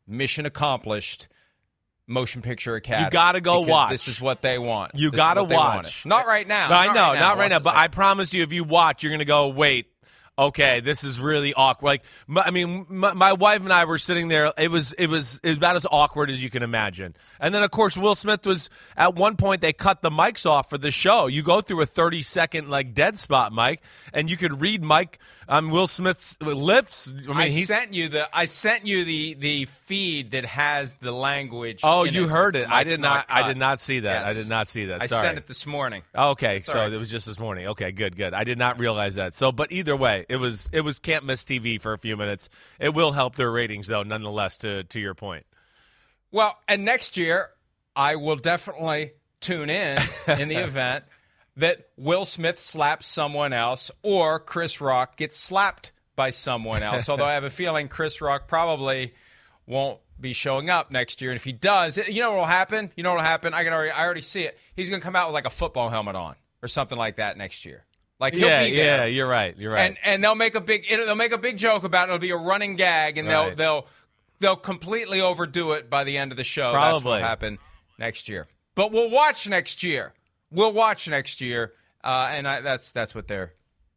mission 0.07 0.45
accomplished. 0.45 1.27
Motion 2.07 2.41
Picture 2.41 2.75
Academy. 2.75 3.05
You 3.05 3.11
gotta 3.11 3.39
go 3.39 3.59
watch. 3.59 3.91
This 3.91 4.07
is 4.07 4.19
what 4.19 4.41
they 4.41 4.57
want. 4.57 4.95
You 4.95 5.11
This 5.11 5.17
gotta 5.17 5.43
watch. 5.43 6.03
Not 6.07 6.25
right 6.25 6.47
now. 6.47 6.67
I 6.71 6.87
know, 6.87 6.93
Not 6.93 6.95
right 6.95 7.13
now. 7.13 7.19
not 7.19 7.37
right 7.37 7.49
now. 7.51 7.59
But. 7.59 7.75
I 7.75 7.87
promise 7.87 8.33
you, 8.33 8.41
if 8.41 8.51
you 8.51 8.63
watch, 8.63 9.03
you're 9.03 9.11
gonna 9.11 9.25
go, 9.25 9.49
wait. 9.49 9.88
Okay, 10.39 10.79
this 10.79 11.03
is 11.03 11.19
really 11.19 11.53
awkward. 11.53 11.85
Like, 11.85 12.03
my, 12.25 12.43
I 12.43 12.51
mean, 12.51 12.85
my, 12.87 13.11
my 13.11 13.33
wife 13.33 13.61
and 13.61 13.73
I 13.73 13.83
were 13.83 13.97
sitting 13.97 14.29
there. 14.29 14.53
It 14.57 14.71
was, 14.71 14.93
it 14.93 15.07
was, 15.07 15.41
it 15.43 15.49
was 15.49 15.57
about 15.57 15.75
as 15.75 15.85
awkward 15.91 16.29
as 16.29 16.41
you 16.41 16.49
can 16.49 16.63
imagine. 16.63 17.13
And 17.41 17.53
then, 17.53 17.61
of 17.61 17.71
course, 17.71 17.97
Will 17.97 18.15
Smith 18.15 18.45
was 18.45 18.69
at 18.95 19.15
one 19.15 19.35
point. 19.35 19.59
They 19.59 19.73
cut 19.73 20.01
the 20.01 20.09
mics 20.09 20.45
off 20.45 20.69
for 20.69 20.77
the 20.77 20.91
show. 20.91 21.27
You 21.27 21.43
go 21.43 21.59
through 21.59 21.81
a 21.81 21.85
30 21.85 22.21
second 22.21 22.69
like 22.69 22.93
dead 22.93 23.19
spot, 23.19 23.51
Mike, 23.51 23.81
and 24.13 24.29
you 24.29 24.37
could 24.37 24.61
read 24.61 24.81
Mike, 24.81 25.19
um, 25.49 25.71
Will 25.71 25.87
Smith's 25.87 26.39
lips. 26.41 27.11
I 27.11 27.27
mean, 27.27 27.37
I 27.37 27.49
he's. 27.49 27.67
sent 27.67 27.93
you 27.93 28.07
the 28.07 28.29
I 28.35 28.45
sent 28.45 28.85
you 28.85 29.03
the 29.03 29.33
the 29.33 29.65
feed 29.65 30.31
that 30.31 30.45
has 30.45 30.93
the 30.95 31.11
language. 31.11 31.81
Oh, 31.83 32.03
you 32.03 32.25
it. 32.25 32.29
heard 32.29 32.55
it. 32.55 32.69
I 32.69 32.83
did 32.83 32.99
not. 32.99 33.25
I 33.29 33.47
did 33.47 33.57
not 33.57 33.79
see 33.79 34.01
that. 34.01 34.27
I 34.27 34.33
did 34.33 34.47
not 34.47 34.67
see 34.67 34.85
that. 34.85 35.01
I 35.01 35.07
sent 35.07 35.39
it 35.39 35.47
this 35.47 35.65
morning. 35.65 36.03
Okay, 36.15 36.61
so 36.61 36.75
right. 36.75 36.93
it 36.93 36.97
was 36.97 37.09
just 37.09 37.25
this 37.25 37.39
morning. 37.39 37.67
Okay, 37.67 37.91
good, 37.91 38.15
good. 38.15 38.35
I 38.35 38.43
did 38.43 38.59
not 38.59 38.79
realize 38.79 39.15
that. 39.15 39.33
So, 39.33 39.51
but 39.51 39.71
either 39.71 39.95
way, 39.97 40.25
it 40.29 40.37
was 40.37 40.69
it 40.71 40.81
was 40.81 40.99
can't 40.99 41.25
miss 41.25 41.43
TV 41.43 41.81
for 41.81 41.93
a 41.93 41.97
few 41.97 42.15
minutes. 42.15 42.49
It 42.79 42.93
will 42.93 43.11
help 43.11 43.35
their 43.35 43.51
ratings 43.51 43.87
though, 43.87 44.03
nonetheless. 44.03 44.59
To 44.59 44.83
to 44.83 44.99
your 44.99 45.15
point, 45.15 45.45
Well, 46.31 46.57
and 46.67 46.85
next 46.85 47.17
year 47.17 47.49
I 47.95 48.15
will 48.15 48.35
definitely 48.35 49.11
tune 49.41 49.69
in 49.69 49.99
in 50.27 50.47
the 50.47 50.57
event 50.63 51.05
that 51.57 51.89
Will 51.97 52.25
Smith 52.25 52.59
slaps 52.59 53.07
someone 53.07 53.51
else 53.51 53.91
or 54.01 54.39
Chris 54.39 54.79
Rock 54.79 55.17
gets 55.17 55.37
slapped 55.37 55.91
by 56.15 56.29
someone 56.29 56.83
else. 56.83 57.09
Although 57.09 57.25
I 57.25 57.33
have 57.33 57.43
a 57.43 57.49
feeling 57.49 57.87
Chris 57.87 58.21
Rock 58.21 58.47
probably 58.47 59.13
won't 59.65 59.99
be 60.19 60.33
showing 60.33 60.69
up 60.69 60.91
next 60.91 61.21
year. 61.21 61.31
And 61.31 61.37
if 61.37 61.43
he 61.43 61.51
does, 61.51 61.97
you 61.97 62.21
know 62.21 62.31
what 62.31 62.39
will 62.39 62.45
happen? 62.45 62.91
You 62.95 63.03
know 63.03 63.11
what 63.11 63.17
will 63.17 63.23
happen? 63.23 63.53
I 63.53 63.63
can 63.63 63.73
already 63.73 63.91
I 63.91 64.03
already 64.03 64.21
see 64.21 64.43
it. 64.43 64.57
He's 64.75 64.89
going 64.89 65.01
to 65.01 65.05
come 65.05 65.15
out 65.15 65.27
with 65.27 65.33
like 65.33 65.45
a 65.45 65.49
football 65.49 65.89
helmet 65.89 66.15
on 66.15 66.35
or 66.61 66.67
something 66.67 66.97
like 66.97 67.17
that 67.17 67.37
next 67.37 67.65
year. 67.65 67.85
Like 68.19 68.33
he'll 68.33 68.47
yeah, 68.47 68.63
be 68.65 68.75
there. 68.75 68.97
yeah, 68.97 69.05
you're 69.05 69.27
right. 69.27 69.57
You're 69.57 69.71
right. 69.71 69.87
and 69.89 69.97
and 70.03 70.23
they'll 70.23 70.35
make 70.35 70.55
a 70.55 70.61
big 70.61 70.85
they'll 70.89 71.15
make 71.15 71.31
a 71.31 71.37
big 71.37 71.57
joke 71.57 71.83
about 71.83 72.09
it. 72.09 72.11
It'll 72.11 72.19
be 72.19 72.31
a 72.31 72.37
running 72.37 72.75
gag, 72.75 73.17
and 73.17 73.27
Right. 73.27 73.55
they'll 73.55 73.55
they'll 73.55 73.87
they'll 74.39 74.55
completely 74.57 75.21
overdo 75.21 75.71
it 75.73 75.89
by 75.89 76.03
the 76.03 76.17
end 76.17 76.31
of 76.31 76.37
the 76.37 76.43
show. 76.43 76.73
That's 76.73 76.95
what 76.95 77.01
Probably. 77.03 77.21
happen 77.21 77.57
next 77.97 78.27
year. 78.27 78.47
But 78.75 78.91
we'll 78.91 79.09
watch 79.09 79.47
next 79.47 79.83
year. 79.83 80.13
We'll 80.51 80.73
watch 80.73 81.07
next 81.07 81.41
year, 81.41 81.73
uh, 82.03 82.27
and 82.31 82.47
I, 82.47 82.61
that's 82.61 82.91
that's 82.91 83.15
what 83.15 83.27
they're. 83.27 83.53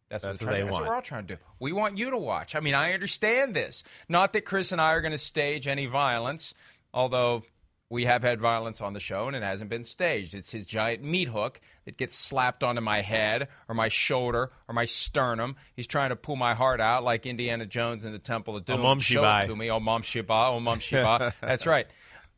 That's, 0.08 0.24
That's 0.24 0.40
what, 0.42 0.50
what 0.50 0.56
they 0.56 0.56
trying 0.56 0.56
to- 0.56 0.64
that's 0.66 0.72
want. 0.72 0.82
what 0.84 0.88
we're 0.90 0.94
all 0.96 1.02
trying 1.02 1.26
to 1.28 1.34
do. 1.36 1.40
We 1.58 1.72
want 1.72 1.96
you 1.96 2.10
to 2.10 2.18
watch. 2.18 2.54
I 2.54 2.60
mean, 2.60 2.74
I 2.74 2.92
understand 2.92 3.54
this. 3.54 3.82
Not 4.10 4.34
that 4.34 4.42
Chris 4.44 4.70
and 4.70 4.78
I 4.78 4.92
are 4.92 5.00
going 5.00 5.12
to 5.12 5.18
stage 5.18 5.66
any 5.66 5.86
violence, 5.86 6.52
although 6.92 7.44
We 7.92 8.06
have 8.06 8.22
had 8.22 8.40
violence 8.40 8.80
on 8.80 8.94
the 8.94 9.00
show, 9.00 9.26
and 9.26 9.36
it 9.36 9.42
hasn't 9.42 9.68
been 9.68 9.84
staged. 9.84 10.32
It's 10.32 10.50
his 10.50 10.64
giant 10.64 11.04
meat 11.04 11.28
hook 11.28 11.60
that 11.84 11.98
gets 11.98 12.16
slapped 12.16 12.64
onto 12.64 12.80
my 12.80 13.02
head 13.02 13.48
or 13.68 13.74
my 13.74 13.88
shoulder 13.88 14.50
or 14.66 14.74
my 14.74 14.86
sternum. 14.86 15.56
He's 15.76 15.86
trying 15.86 16.08
to 16.08 16.16
pull 16.16 16.36
my 16.36 16.54
heart 16.54 16.80
out 16.80 17.04
like 17.04 17.26
Indiana 17.26 17.66
Jones 17.66 18.06
in 18.06 18.12
the 18.12 18.18
Temple 18.18 18.56
of 18.56 18.64
Doom. 18.64 18.82
Om 18.82 18.98
Show 19.00 19.22
it 19.22 19.46
to 19.46 19.54
me. 19.54 19.70
Oh, 19.70 19.78
Mom 19.78 20.00
Shiba. 20.00 20.32
Oh, 20.32 20.58
Mom 20.58 20.78
Shiba. 20.78 21.34
That's 21.42 21.66
right. 21.66 21.86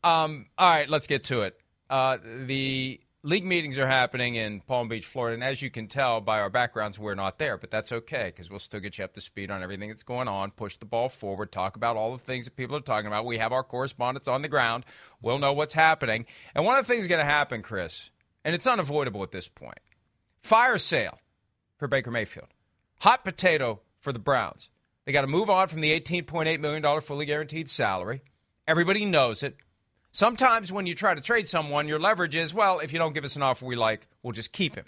Um, 0.02 0.46
all 0.58 0.68
right, 0.68 0.88
let's 0.88 1.06
get 1.06 1.22
to 1.24 1.42
it. 1.42 1.56
Uh, 1.88 2.18
the 2.46 3.00
league 3.24 3.44
meetings 3.44 3.78
are 3.78 3.86
happening 3.86 4.34
in 4.34 4.60
Palm 4.60 4.86
Beach, 4.86 5.06
Florida, 5.06 5.34
and 5.34 5.42
as 5.42 5.62
you 5.62 5.70
can 5.70 5.88
tell 5.88 6.20
by 6.20 6.40
our 6.40 6.50
backgrounds, 6.50 6.98
we're 6.98 7.14
not 7.14 7.38
there, 7.38 7.56
but 7.56 7.70
that's 7.70 7.90
okay 7.90 8.26
because 8.26 8.50
we'll 8.50 8.58
still 8.58 8.80
get 8.80 8.98
you 8.98 9.04
up 9.04 9.14
to 9.14 9.20
speed 9.20 9.50
on 9.50 9.62
everything 9.62 9.88
that's 9.88 10.02
going 10.02 10.28
on. 10.28 10.50
Push 10.50 10.76
the 10.76 10.84
ball 10.84 11.08
forward, 11.08 11.50
talk 11.50 11.74
about 11.74 11.96
all 11.96 12.12
the 12.12 12.22
things 12.22 12.44
that 12.44 12.54
people 12.54 12.76
are 12.76 12.80
talking 12.80 13.06
about. 13.06 13.24
We 13.24 13.38
have 13.38 13.52
our 13.52 13.64
correspondents 13.64 14.28
on 14.28 14.42
the 14.42 14.48
ground. 14.48 14.84
We'll 15.22 15.38
know 15.38 15.54
what's 15.54 15.72
happening, 15.72 16.26
and 16.54 16.64
one 16.64 16.78
of 16.78 16.86
the 16.86 16.92
things 16.92 17.08
going 17.08 17.18
to 17.18 17.24
happen, 17.24 17.62
Chris, 17.62 18.10
and 18.44 18.54
it's 18.54 18.66
unavoidable 18.66 19.22
at 19.22 19.32
this 19.32 19.48
point: 19.48 19.80
fire 20.42 20.76
sale 20.76 21.18
for 21.78 21.88
Baker 21.88 22.10
Mayfield, 22.10 22.48
hot 23.00 23.24
potato 23.24 23.80
for 23.98 24.12
the 24.12 24.18
Browns. 24.18 24.68
They 25.06 25.12
got 25.12 25.22
to 25.22 25.26
move 25.26 25.48
on 25.48 25.68
from 25.68 25.80
the 25.80 25.98
$18.8 25.98 26.60
million 26.60 27.00
fully 27.00 27.26
guaranteed 27.26 27.70
salary. 27.70 28.22
Everybody 28.66 29.06
knows 29.06 29.42
it. 29.42 29.56
Sometimes 30.14 30.70
when 30.70 30.86
you 30.86 30.94
try 30.94 31.12
to 31.12 31.20
trade 31.20 31.48
someone, 31.48 31.88
your 31.88 31.98
leverage 31.98 32.36
is, 32.36 32.54
well, 32.54 32.78
if 32.78 32.92
you 32.92 33.00
don't 33.00 33.14
give 33.14 33.24
us 33.24 33.34
an 33.34 33.42
offer 33.42 33.66
we 33.66 33.74
like, 33.74 34.06
we'll 34.22 34.32
just 34.32 34.52
keep 34.52 34.76
him. 34.76 34.84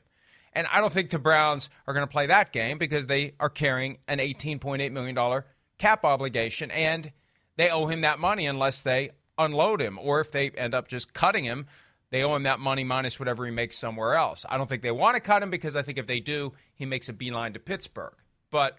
And 0.53 0.69
I 0.73 0.81
don't 0.81 0.93
think 0.93 1.11
the 1.11 1.19
Browns 1.19 1.69
are 1.85 1.95
going 1.95 2.07
to 2.07 2.11
play 2.11 2.29
that 2.29 2.53
game 2.53 2.79
because 2.79 3.07
they 3.07 3.35
are 3.41 3.51
carrying 3.51 3.99
an 4.07 4.21
$18.8 4.21 4.93
million 4.93 5.43
cap 5.79 6.05
obligation 6.05 6.71
and 6.71 7.11
they 7.57 7.71
owe 7.71 7.87
him 7.87 8.03
that 8.03 8.21
money 8.21 8.47
unless 8.47 8.83
they 8.83 9.11
unload 9.37 9.83
him. 9.83 9.99
Or 10.01 10.21
if 10.21 10.31
they 10.31 10.51
end 10.51 10.75
up 10.75 10.87
just 10.87 11.13
cutting 11.13 11.43
him, 11.43 11.67
they 12.11 12.23
owe 12.23 12.37
him 12.37 12.45
that 12.45 12.61
money 12.61 12.85
minus 12.85 13.19
whatever 13.19 13.45
he 13.45 13.51
makes 13.51 13.77
somewhere 13.77 14.15
else. 14.15 14.47
I 14.49 14.57
don't 14.57 14.69
think 14.69 14.83
they 14.83 14.93
want 14.93 15.17
to 15.17 15.21
cut 15.21 15.43
him 15.43 15.51
because 15.51 15.75
I 15.75 15.83
think 15.83 15.99
if 15.99 16.07
they 16.07 16.21
do, 16.21 16.53
he 16.77 16.87
makes 16.87 17.09
a 17.09 17.13
beeline 17.13 17.53
to 17.55 17.59
Pittsburgh. 17.59 18.15
But 18.53 18.79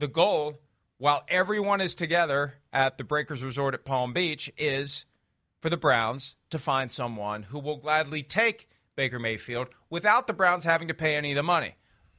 the 0.00 0.08
goal, 0.08 0.58
while 0.98 1.22
everyone 1.28 1.80
is 1.80 1.94
together 1.94 2.54
at 2.72 2.98
the 2.98 3.04
Breakers 3.04 3.44
Resort 3.44 3.74
at 3.74 3.84
Palm 3.84 4.12
Beach, 4.12 4.52
is 4.58 5.04
for 5.66 5.70
the 5.70 5.76
Browns 5.76 6.36
to 6.48 6.60
find 6.60 6.92
someone 6.92 7.42
who 7.42 7.58
will 7.58 7.78
gladly 7.78 8.22
take 8.22 8.68
Baker 8.94 9.18
Mayfield 9.18 9.66
without 9.90 10.28
the 10.28 10.32
Browns 10.32 10.62
having 10.62 10.86
to 10.86 10.94
pay 10.94 11.16
any 11.16 11.32
of 11.32 11.36
the 11.36 11.42
money. 11.42 11.74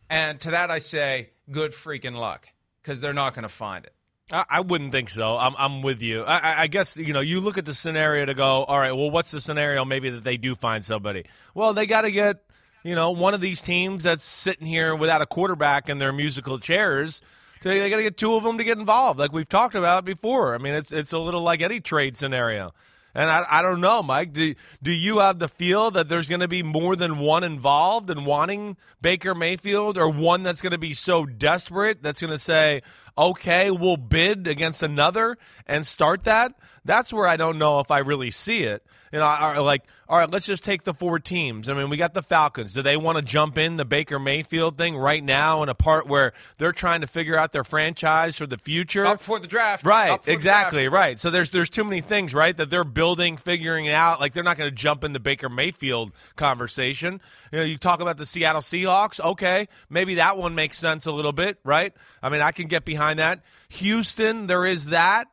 And 0.09 0.37
to 0.41 0.51
that 0.51 0.69
I 0.69 0.79
say, 0.79 1.29
good 1.49 1.71
freaking 1.71 2.15
luck, 2.19 2.49
because 2.83 2.99
they're 2.99 3.13
not 3.13 3.35
going 3.35 3.43
to 3.43 3.47
find 3.49 3.85
it. 3.85 3.93
I, 4.29 4.43
I 4.49 4.59
wouldn't 4.59 4.91
think 4.91 5.09
so. 5.09 5.37
I'm, 5.37 5.55
I'm 5.57 5.81
with 5.81 6.01
you. 6.01 6.23
I, 6.23 6.39
I- 6.39 6.61
I 6.63 6.67
guess 6.67 6.97
you 6.97 7.13
know 7.13 7.21
you 7.21 7.39
look 7.39 7.57
at 7.57 7.63
the 7.63 7.73
scenario 7.73 8.25
to 8.25 8.33
go. 8.33 8.65
All 8.65 8.77
right. 8.79 8.91
Well, 8.91 9.11
what's 9.11 9.31
the 9.31 9.39
scenario? 9.39 9.85
Maybe 9.85 10.09
that 10.09 10.25
they 10.25 10.35
do 10.35 10.53
find 10.53 10.83
somebody. 10.83 11.23
Well, 11.55 11.73
they 11.73 11.85
got 11.85 12.01
to 12.01 12.11
get 12.11 12.43
you 12.83 12.95
know 12.95 13.11
one 13.11 13.33
of 13.33 13.39
these 13.39 13.61
teams 13.61 14.03
that's 14.03 14.25
sitting 14.25 14.67
here 14.67 14.93
without 14.93 15.21
a 15.21 15.25
quarterback 15.25 15.87
in 15.87 15.99
their 15.99 16.11
musical 16.11 16.59
chairs. 16.59 17.21
So 17.61 17.69
they 17.69 17.89
got 17.89 17.95
to 17.95 18.03
get 18.03 18.17
two 18.17 18.33
of 18.35 18.43
them 18.43 18.57
to 18.57 18.65
get 18.65 18.77
involved, 18.77 19.17
like 19.19 19.31
we've 19.31 19.47
talked 19.47 19.73
about 19.75 20.03
before. 20.03 20.53
I 20.53 20.57
mean, 20.57 20.73
it's 20.73 20.91
it's 20.91 21.13
a 21.13 21.17
little 21.19 21.43
like 21.43 21.61
any 21.61 21.79
trade 21.79 22.17
scenario. 22.17 22.73
And 23.17 23.31
I, 23.31 23.45
I 23.49 23.61
don't 23.63 23.81
know, 23.81 24.03
Mike. 24.03 24.31
Do 24.31 24.53
do 24.83 24.91
you 24.91 25.17
have 25.17 25.39
the 25.39 25.47
feel 25.47 25.89
that 25.91 26.07
there's 26.07 26.29
going 26.29 26.41
to 26.41 26.47
be 26.47 26.61
more 26.61 26.95
than 26.95 27.17
one 27.17 27.43
involved 27.43 28.11
in 28.11 28.25
wanting 28.25 28.77
Baker 29.01 29.33
Mayfield, 29.33 29.97
or 29.97 30.07
one 30.07 30.43
that's 30.43 30.61
going 30.61 30.71
to 30.71 30.77
be 30.77 30.93
so 30.93 31.25
desperate 31.25 32.03
that's 32.03 32.21
going 32.21 32.31
to 32.31 32.37
say, 32.37 32.83
"Okay, 33.17 33.71
we'll 33.71 33.97
bid 33.97 34.47
against 34.47 34.83
another 34.83 35.37
and 35.65 35.85
start 35.85 36.23
that"? 36.25 36.53
That's 36.85 37.11
where 37.11 37.27
I 37.27 37.35
don't 37.35 37.57
know 37.57 37.79
if 37.79 37.91
I 37.91 37.99
really 37.99 38.31
see 38.31 38.63
it. 38.63 38.81
You 39.11 39.19
know, 39.19 39.25
I, 39.25 39.57
like, 39.59 39.83
all 40.09 40.17
right, 40.17 40.29
let's 40.29 40.45
just 40.45 40.63
take 40.65 40.83
the 40.83 40.93
four 40.93 41.17
teams. 41.19 41.69
I 41.69 41.73
mean, 41.73 41.89
we 41.89 41.95
got 41.95 42.13
the 42.13 42.21
Falcons. 42.21 42.73
Do 42.73 42.81
they 42.81 42.97
want 42.97 43.17
to 43.17 43.21
jump 43.21 43.57
in 43.57 43.77
the 43.77 43.85
Baker 43.85 44.19
Mayfield 44.19 44.77
thing 44.77 44.97
right 44.97 45.23
now 45.23 45.63
in 45.63 45.69
a 45.69 45.73
part 45.73 46.07
where 46.07 46.33
they're 46.57 46.73
trying 46.73 47.01
to 47.01 47.07
figure 47.07 47.37
out 47.37 47.53
their 47.53 47.63
franchise 47.63 48.37
for 48.37 48.45
the 48.45 48.57
future? 48.57 49.05
Up 49.05 49.21
for 49.21 49.39
the 49.39 49.47
draft. 49.47 49.85
Right, 49.85 50.11
Up 50.11 50.21
for 50.23 50.25
the 50.27 50.33
exactly, 50.33 50.83
draft. 50.83 50.93
right. 50.93 51.19
So 51.19 51.29
there's 51.29 51.51
there's 51.51 51.69
too 51.69 51.83
many 51.85 52.01
things, 52.01 52.33
right, 52.33 52.55
that 52.57 52.69
they're 52.69 52.83
building, 52.85 53.37
figuring 53.37 53.87
out. 53.89 54.19
Like 54.19 54.33
they're 54.33 54.43
not 54.43 54.57
going 54.57 54.69
to 54.69 54.75
jump 54.75 55.03
in 55.05 55.13
the 55.13 55.19
Baker 55.21 55.47
Mayfield 55.49 56.11
conversation. 56.35 57.21
You 57.51 57.59
know, 57.59 57.65
you 57.65 57.77
talk 57.77 58.01
about 58.01 58.17
the 58.17 58.25
Seattle 58.25 58.61
Seahawks. 58.61 59.19
Okay, 59.21 59.67
maybe 59.89 60.15
that 60.15 60.37
one 60.37 60.53
makes 60.55 60.77
sense 60.77 61.05
a 61.05 61.11
little 61.11 61.33
bit, 61.33 61.59
right? 61.63 61.93
I 62.21 62.29
mean, 62.29 62.41
I 62.41 62.51
can 62.51 62.67
get 62.67 62.83
behind 62.83 63.06
that. 63.15 63.43
Houston, 63.69 64.47
there 64.47 64.65
is 64.65 64.85
that. 64.87 65.27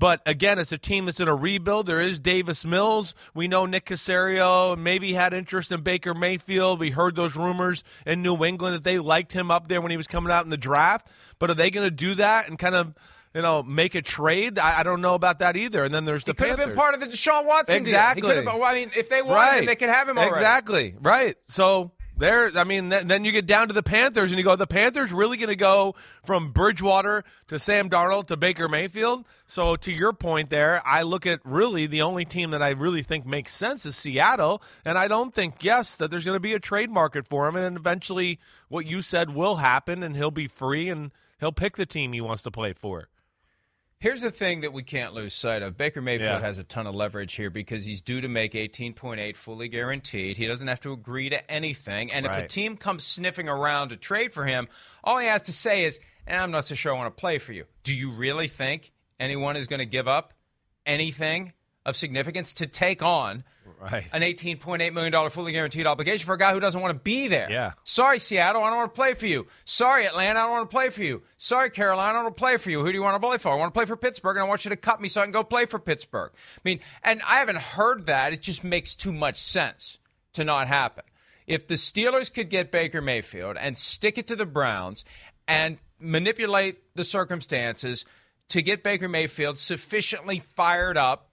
But 0.00 0.22
again, 0.24 0.58
it's 0.58 0.72
a 0.72 0.78
team 0.78 1.04
that's 1.04 1.20
in 1.20 1.28
a 1.28 1.34
rebuild. 1.36 1.84
There 1.84 2.00
is 2.00 2.18
Davis 2.18 2.64
Mills. 2.64 3.14
We 3.34 3.48
know 3.48 3.66
Nick 3.66 3.84
Caserio 3.84 4.76
maybe 4.76 5.12
had 5.12 5.34
interest 5.34 5.70
in 5.72 5.82
Baker 5.82 6.14
Mayfield. 6.14 6.80
We 6.80 6.90
heard 6.90 7.14
those 7.16 7.36
rumors 7.36 7.84
in 8.06 8.22
New 8.22 8.42
England 8.42 8.76
that 8.76 8.82
they 8.82 8.98
liked 8.98 9.34
him 9.34 9.50
up 9.50 9.68
there 9.68 9.82
when 9.82 9.90
he 9.90 9.98
was 9.98 10.06
coming 10.06 10.32
out 10.32 10.42
in 10.44 10.50
the 10.50 10.56
draft. 10.56 11.08
But 11.38 11.50
are 11.50 11.54
they 11.54 11.70
going 11.70 11.86
to 11.86 11.90
do 11.90 12.14
that 12.14 12.48
and 12.48 12.58
kind 12.58 12.74
of, 12.74 12.94
you 13.34 13.42
know, 13.42 13.62
make 13.62 13.94
a 13.94 14.00
trade? 14.00 14.58
I, 14.58 14.80
I 14.80 14.82
don't 14.84 15.02
know 15.02 15.14
about 15.14 15.40
that 15.40 15.54
either. 15.58 15.84
And 15.84 15.94
then 15.94 16.06
there's 16.06 16.24
the 16.24 16.32
He 16.32 16.36
could 16.36 16.48
have 16.48 16.56
been 16.56 16.74
part 16.74 16.94
of 16.94 17.00
the 17.00 17.06
Deshaun 17.06 17.44
Watson 17.44 17.76
Exactly. 17.76 18.22
deal. 18.22 18.30
He 18.30 18.36
could 18.36 18.46
have. 18.46 18.58
Well, 18.58 18.64
I 18.64 18.72
mean, 18.72 18.92
if 18.96 19.10
they 19.10 19.20
wanted 19.20 19.34
right. 19.34 19.58
him, 19.58 19.66
they 19.66 19.76
could 19.76 19.90
have 19.90 20.08
him 20.08 20.16
already. 20.16 20.32
Exactly. 20.32 20.94
Right. 20.98 21.36
So 21.48 21.92
there, 22.20 22.50
I 22.56 22.64
mean, 22.64 22.90
th- 22.90 23.04
then 23.04 23.24
you 23.24 23.32
get 23.32 23.46
down 23.46 23.68
to 23.68 23.74
the 23.74 23.82
Panthers, 23.82 24.30
and 24.30 24.38
you 24.38 24.44
go, 24.44 24.54
the 24.54 24.66
Panthers 24.66 25.12
really 25.12 25.36
going 25.36 25.48
to 25.48 25.56
go 25.56 25.96
from 26.24 26.52
Bridgewater 26.52 27.24
to 27.48 27.58
Sam 27.58 27.90
Darnold 27.90 28.28
to 28.28 28.36
Baker 28.36 28.68
Mayfield. 28.68 29.26
So 29.46 29.74
to 29.76 29.92
your 29.92 30.12
point 30.12 30.50
there, 30.50 30.80
I 30.86 31.02
look 31.02 31.26
at 31.26 31.40
really 31.44 31.86
the 31.86 32.02
only 32.02 32.24
team 32.24 32.52
that 32.52 32.62
I 32.62 32.70
really 32.70 33.02
think 33.02 33.26
makes 33.26 33.52
sense 33.52 33.84
is 33.84 33.96
Seattle, 33.96 34.62
and 34.84 34.96
I 34.96 35.08
don't 35.08 35.34
think 35.34 35.64
yes 35.64 35.96
that 35.96 36.10
there's 36.10 36.24
going 36.24 36.36
to 36.36 36.40
be 36.40 36.54
a 36.54 36.60
trade 36.60 36.90
market 36.90 37.26
for 37.26 37.48
him, 37.48 37.56
and 37.56 37.76
eventually 37.76 38.38
what 38.68 38.86
you 38.86 39.02
said 39.02 39.34
will 39.34 39.56
happen, 39.56 40.02
and 40.02 40.14
he'll 40.14 40.30
be 40.30 40.46
free, 40.46 40.88
and 40.88 41.10
he'll 41.40 41.50
pick 41.50 41.76
the 41.76 41.86
team 41.86 42.12
he 42.12 42.20
wants 42.20 42.44
to 42.44 42.50
play 42.50 42.72
for. 42.72 43.08
Here's 44.00 44.22
the 44.22 44.30
thing 44.30 44.62
that 44.62 44.72
we 44.72 44.82
can't 44.82 45.12
lose 45.12 45.34
sight 45.34 45.60
of. 45.60 45.76
Baker 45.76 46.00
Mayfield 46.00 46.30
Yeah. 46.30 46.40
has 46.40 46.56
a 46.56 46.64
ton 46.64 46.86
of 46.86 46.94
leverage 46.94 47.34
here 47.34 47.50
because 47.50 47.84
he's 47.84 48.00
due 48.00 48.22
to 48.22 48.28
make 48.28 48.54
18.8 48.54 49.36
fully 49.36 49.68
guaranteed. 49.68 50.38
He 50.38 50.46
doesn't 50.46 50.68
have 50.68 50.80
to 50.80 50.92
agree 50.92 51.28
to 51.28 51.50
anything. 51.50 52.10
And 52.10 52.24
if 52.24 52.32
a 52.34 52.48
team 52.48 52.78
comes 52.78 53.04
sniffing 53.04 53.46
around 53.46 53.90
to 53.90 53.98
trade 53.98 54.32
for 54.32 54.46
him, 54.46 54.68
all 55.04 55.18
he 55.18 55.26
has 55.26 55.42
to 55.42 55.52
say 55.52 55.84
is, 55.84 56.00
eh, 56.26 56.34
I'm 56.34 56.50
not 56.50 56.64
so 56.64 56.74
sure 56.74 56.94
I 56.94 56.96
want 56.96 57.14
to 57.14 57.20
play 57.20 57.36
for 57.36 57.52
you. 57.52 57.66
Do 57.82 57.92
you 57.94 58.10
really 58.10 58.48
think 58.48 58.90
anyone 59.20 59.54
is 59.58 59.66
going 59.66 59.80
to 59.80 59.86
give 59.86 60.08
up 60.08 60.32
anything 60.86 61.52
of 61.84 61.94
significance 61.94 62.54
to 62.54 62.66
take 62.66 63.02
on 63.02 63.44
Right. 63.80 64.06
an 64.12 64.22
$18.8 64.22 64.92
million 64.92 65.30
fully 65.30 65.52
guaranteed 65.52 65.86
obligation 65.86 66.26
for 66.26 66.34
a 66.34 66.38
guy 66.38 66.52
who 66.52 66.60
doesn't 66.60 66.80
want 66.80 66.94
to 66.94 67.00
be 67.00 67.28
there. 67.28 67.50
Yeah. 67.50 67.72
Sorry, 67.84 68.18
Seattle, 68.18 68.62
I 68.62 68.68
don't 68.68 68.78
want 68.78 68.94
to 68.94 68.98
play 68.98 69.14
for 69.14 69.26
you. 69.26 69.46
Sorry, 69.64 70.06
Atlanta, 70.06 70.40
I 70.40 70.42
don't 70.44 70.52
want 70.52 70.70
to 70.70 70.74
play 70.74 70.88
for 70.90 71.02
you. 71.02 71.22
Sorry, 71.38 71.70
Carolina, 71.70 72.10
I 72.10 72.12
don't 72.14 72.24
want 72.24 72.36
to 72.36 72.40
play 72.40 72.56
for 72.56 72.70
you. 72.70 72.80
Who 72.84 72.92
do 72.92 72.98
you 72.98 73.02
want 73.02 73.14
to 73.14 73.26
play 73.26 73.38
for? 73.38 73.50
I 73.50 73.54
want 73.54 73.72
to 73.72 73.78
play 73.78 73.86
for 73.86 73.96
Pittsburgh, 73.96 74.36
and 74.36 74.44
I 74.44 74.48
want 74.48 74.64
you 74.64 74.70
to 74.70 74.76
cut 74.76 75.00
me 75.00 75.08
so 75.08 75.20
I 75.20 75.24
can 75.24 75.32
go 75.32 75.44
play 75.44 75.66
for 75.66 75.78
Pittsburgh. 75.78 76.30
I 76.34 76.60
mean, 76.64 76.80
and 77.02 77.22
I 77.22 77.36
haven't 77.36 77.58
heard 77.58 78.06
that. 78.06 78.32
It 78.32 78.42
just 78.42 78.64
makes 78.64 78.94
too 78.94 79.12
much 79.12 79.38
sense 79.38 79.98
to 80.34 80.44
not 80.44 80.68
happen. 80.68 81.04
If 81.46 81.66
the 81.66 81.74
Steelers 81.74 82.32
could 82.32 82.48
get 82.48 82.70
Baker 82.70 83.00
Mayfield 83.00 83.56
and 83.56 83.76
stick 83.76 84.18
it 84.18 84.28
to 84.28 84.36
the 84.36 84.46
Browns 84.46 85.04
and 85.48 85.78
manipulate 85.98 86.78
the 86.94 87.04
circumstances 87.04 88.04
to 88.50 88.62
get 88.62 88.82
Baker 88.82 89.08
Mayfield 89.08 89.58
sufficiently 89.58 90.38
fired 90.38 90.96
up 90.96 91.30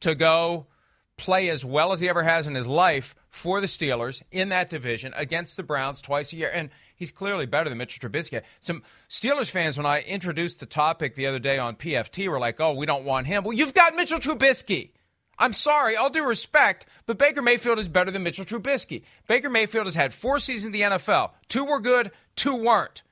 to 0.00 0.14
go 0.14 0.66
play 1.16 1.48
as 1.48 1.64
well 1.64 1.92
as 1.92 2.00
he 2.00 2.08
ever 2.08 2.22
has 2.22 2.46
in 2.46 2.54
his 2.54 2.66
life 2.66 3.14
for 3.30 3.60
the 3.60 3.66
Steelers 3.66 4.22
in 4.30 4.48
that 4.48 4.70
division 4.70 5.12
against 5.16 5.56
the 5.56 5.62
Browns 5.62 6.02
twice 6.02 6.32
a 6.32 6.36
year. 6.36 6.50
And 6.52 6.70
he's 6.96 7.12
clearly 7.12 7.46
better 7.46 7.68
than 7.68 7.78
Mitchell 7.78 8.08
Trubisky. 8.08 8.42
Some 8.60 8.82
Steelers 9.08 9.50
fans, 9.50 9.76
when 9.76 9.86
I 9.86 10.02
introduced 10.02 10.60
the 10.60 10.66
topic 10.66 11.14
the 11.14 11.26
other 11.26 11.38
day 11.38 11.58
on 11.58 11.76
PFT, 11.76 12.28
were 12.28 12.40
like, 12.40 12.60
oh, 12.60 12.74
we 12.74 12.86
don't 12.86 13.04
want 13.04 13.26
him. 13.26 13.44
Well, 13.44 13.52
you've 13.52 13.74
got 13.74 13.94
Mitchell 13.94 14.18
Trubisky. 14.18 14.90
I'm 15.38 15.52
sorry, 15.52 15.96
all 15.96 16.10
due 16.10 16.24
respect, 16.24 16.86
but 17.06 17.18
Baker 17.18 17.42
Mayfield 17.42 17.80
is 17.80 17.88
better 17.88 18.12
than 18.12 18.22
Mitchell 18.22 18.44
Trubisky. 18.44 19.02
Baker 19.26 19.50
Mayfield 19.50 19.86
has 19.86 19.96
had 19.96 20.14
four 20.14 20.38
seasons 20.38 20.66
in 20.66 20.72
the 20.72 20.82
NFL. 20.82 21.32
Two 21.48 21.64
were 21.64 21.80
good, 21.80 22.12
two 22.36 22.54
weren't. 22.54 23.02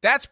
That's 0.00 0.28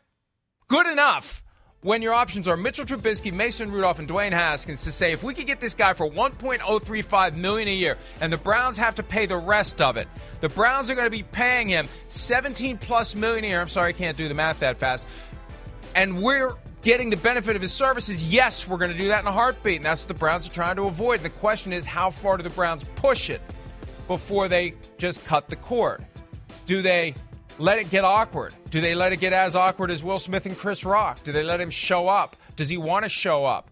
good 0.68 0.86
enough 0.86 1.42
when 1.82 2.02
your 2.02 2.14
options 2.14 2.48
are 2.48 2.56
Mitchell 2.56 2.84
Trubisky, 2.84 3.32
Mason 3.32 3.70
Rudolph, 3.70 3.98
and 3.98 4.08
Dwayne 4.08 4.32
Haskins 4.32 4.82
to 4.84 4.92
say 4.92 5.12
if 5.12 5.22
we 5.22 5.34
could 5.34 5.46
get 5.46 5.60
this 5.60 5.74
guy 5.74 5.92
for 5.92 6.10
1.035 6.10 7.34
million 7.36 7.68
a 7.68 7.74
year, 7.74 7.98
and 8.20 8.32
the 8.32 8.38
Browns 8.38 8.78
have 8.78 8.94
to 8.96 9.02
pay 9.02 9.26
the 9.26 9.36
rest 9.36 9.80
of 9.80 9.96
it, 9.96 10.08
the 10.40 10.48
Browns 10.48 10.90
are 10.90 10.94
going 10.94 11.06
to 11.06 11.10
be 11.10 11.22
paying 11.22 11.68
him 11.68 11.88
17 12.08 12.78
plus 12.78 13.14
million 13.14 13.44
a 13.44 13.48
year. 13.48 13.60
I'm 13.60 13.68
sorry, 13.68 13.90
I 13.90 13.92
can't 13.92 14.16
do 14.16 14.26
the 14.26 14.34
math 14.34 14.60
that 14.60 14.78
fast. 14.78 15.04
And 15.94 16.22
we're 16.22 16.54
getting 16.82 17.10
the 17.10 17.16
benefit 17.16 17.56
of 17.56 17.62
his 17.62 17.72
services. 17.72 18.26
Yes, 18.28 18.66
we're 18.66 18.78
going 18.78 18.92
to 18.92 18.98
do 18.98 19.08
that 19.08 19.20
in 19.20 19.26
a 19.26 19.32
heartbeat, 19.32 19.76
and 19.76 19.84
that's 19.84 20.02
what 20.02 20.08
the 20.08 20.14
Browns 20.14 20.46
are 20.48 20.52
trying 20.52 20.76
to 20.76 20.84
avoid. 20.84 21.22
The 21.22 21.30
question 21.30 21.72
is, 21.72 21.84
how 21.84 22.10
far 22.10 22.36
do 22.36 22.42
the 22.42 22.50
Browns 22.50 22.84
push 22.96 23.30
it 23.30 23.40
before 24.06 24.48
they 24.48 24.74
just 24.98 25.24
cut 25.24 25.48
the 25.48 25.56
cord? 25.56 26.04
Do 26.64 26.82
they 26.82 27.14
let 27.58 27.78
it 27.78 27.90
get 27.90 28.04
awkward? 28.04 28.54
Do 28.70 28.80
they 28.80 28.94
let 28.94 29.12
it 29.12 29.16
get 29.20 29.32
as 29.32 29.54
awkward 29.56 29.90
as 29.90 30.02
Will 30.04 30.18
Smith 30.18 30.46
and 30.46 30.56
Chris 30.56 30.84
Rock? 30.84 31.22
Do 31.24 31.32
they 31.32 31.42
let 31.42 31.60
him 31.60 31.70
show 31.70 32.08
up? 32.08 32.36
Does 32.56 32.68
he 32.68 32.76
want 32.76 33.04
to 33.04 33.08
show 33.08 33.44
up? 33.44 33.70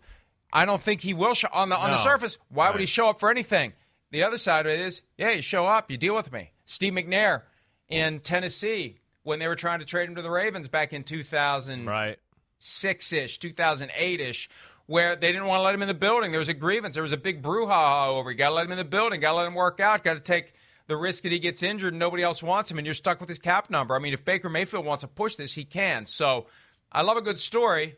I 0.53 0.65
don't 0.67 0.81
think 0.83 1.01
he 1.01 1.15
will 1.15 1.35
show 1.35 1.49
on 1.53 1.69
the 1.69 1.77
on 1.77 1.91
the 1.91 1.97
surface. 1.97 2.39
Why 2.49 2.71
would 2.71 2.81
he 2.81 2.87
show 2.87 3.09
up 3.09 3.19
for 3.19 3.31
anything? 3.31 3.73
The 4.13 4.23
other 4.23 4.37
side 4.39 4.67
of 4.67 4.73
it 4.73 4.79
is, 4.81 5.03
yeah, 5.19 5.31
you 5.31 5.43
show 5.43 5.67
up, 5.67 5.91
you 5.91 5.97
deal 5.97 6.15
with 6.15 6.33
me. 6.33 6.53
Steve 6.65 6.93
McNair 6.93 7.43
in 7.89 8.21
Tennessee 8.21 9.01
when 9.25 9.39
they 9.41 9.49
were 9.49 9.57
trying 9.57 9.81
to 9.81 9.85
trade 9.85 10.09
him 10.09 10.15
to 10.15 10.23
the 10.23 10.31
Ravens 10.31 10.69
back 10.69 10.93
in 10.93 11.03
2000 11.03 11.87
Right. 11.87 12.19
six 12.59 13.13
ish, 13.13 13.39
2008 13.39 14.21
ish, 14.21 14.49
where 14.87 15.17
they 15.17 15.33
didn't 15.33 15.47
want 15.49 15.59
to 15.59 15.65
let 15.65 15.75
him 15.75 15.83
in 15.83 15.89
the 15.89 15.95
building. 15.95 16.31
There 16.31 16.39
was 16.39 16.49
a 16.49 16.55
grievance. 16.55 16.95
There 16.95 17.03
was 17.03 17.11
a 17.13 17.17
big 17.17 17.43
brouhaha 17.43 18.09
over. 18.09 18.31
You 18.31 18.37
got 18.37 18.51
to 18.51 18.55
let 18.55 18.67
him 18.67 18.73
in 18.73 18.79
the 18.79 18.85
building. 18.85 19.19
Got 19.21 19.33
to 19.33 19.37
let 19.39 19.47
him 19.49 19.55
work 19.55 19.81
out. 19.81 20.05
Got 20.05 20.15
to 20.15 20.21
take 20.21 20.53
the 20.87 20.97
risk 20.97 21.23
that 21.23 21.33
he 21.33 21.39
gets 21.39 21.63
injured 21.63 21.93
and 21.93 22.01
nobody 22.01 22.23
else 22.23 22.43
wants 22.43 22.71
him, 22.71 22.79
and 22.79 22.87
you're 22.87 22.95
stuck 22.95 23.21
with 23.21 23.29
his 23.29 23.39
cap 23.39 23.71
number. 23.71 23.95
I 23.95 23.99
mean, 23.99 24.13
if 24.13 24.25
Baker 24.25 24.49
Mayfield 24.49 24.85
wants 24.85 25.03
to 25.03 25.09
push 25.09 25.37
this, 25.37 25.55
he 25.55 25.65
can. 25.65 26.07
So 26.07 26.47
I 26.93 27.03
love 27.03 27.17
a 27.17 27.23
good 27.23 27.39
story. 27.39 27.97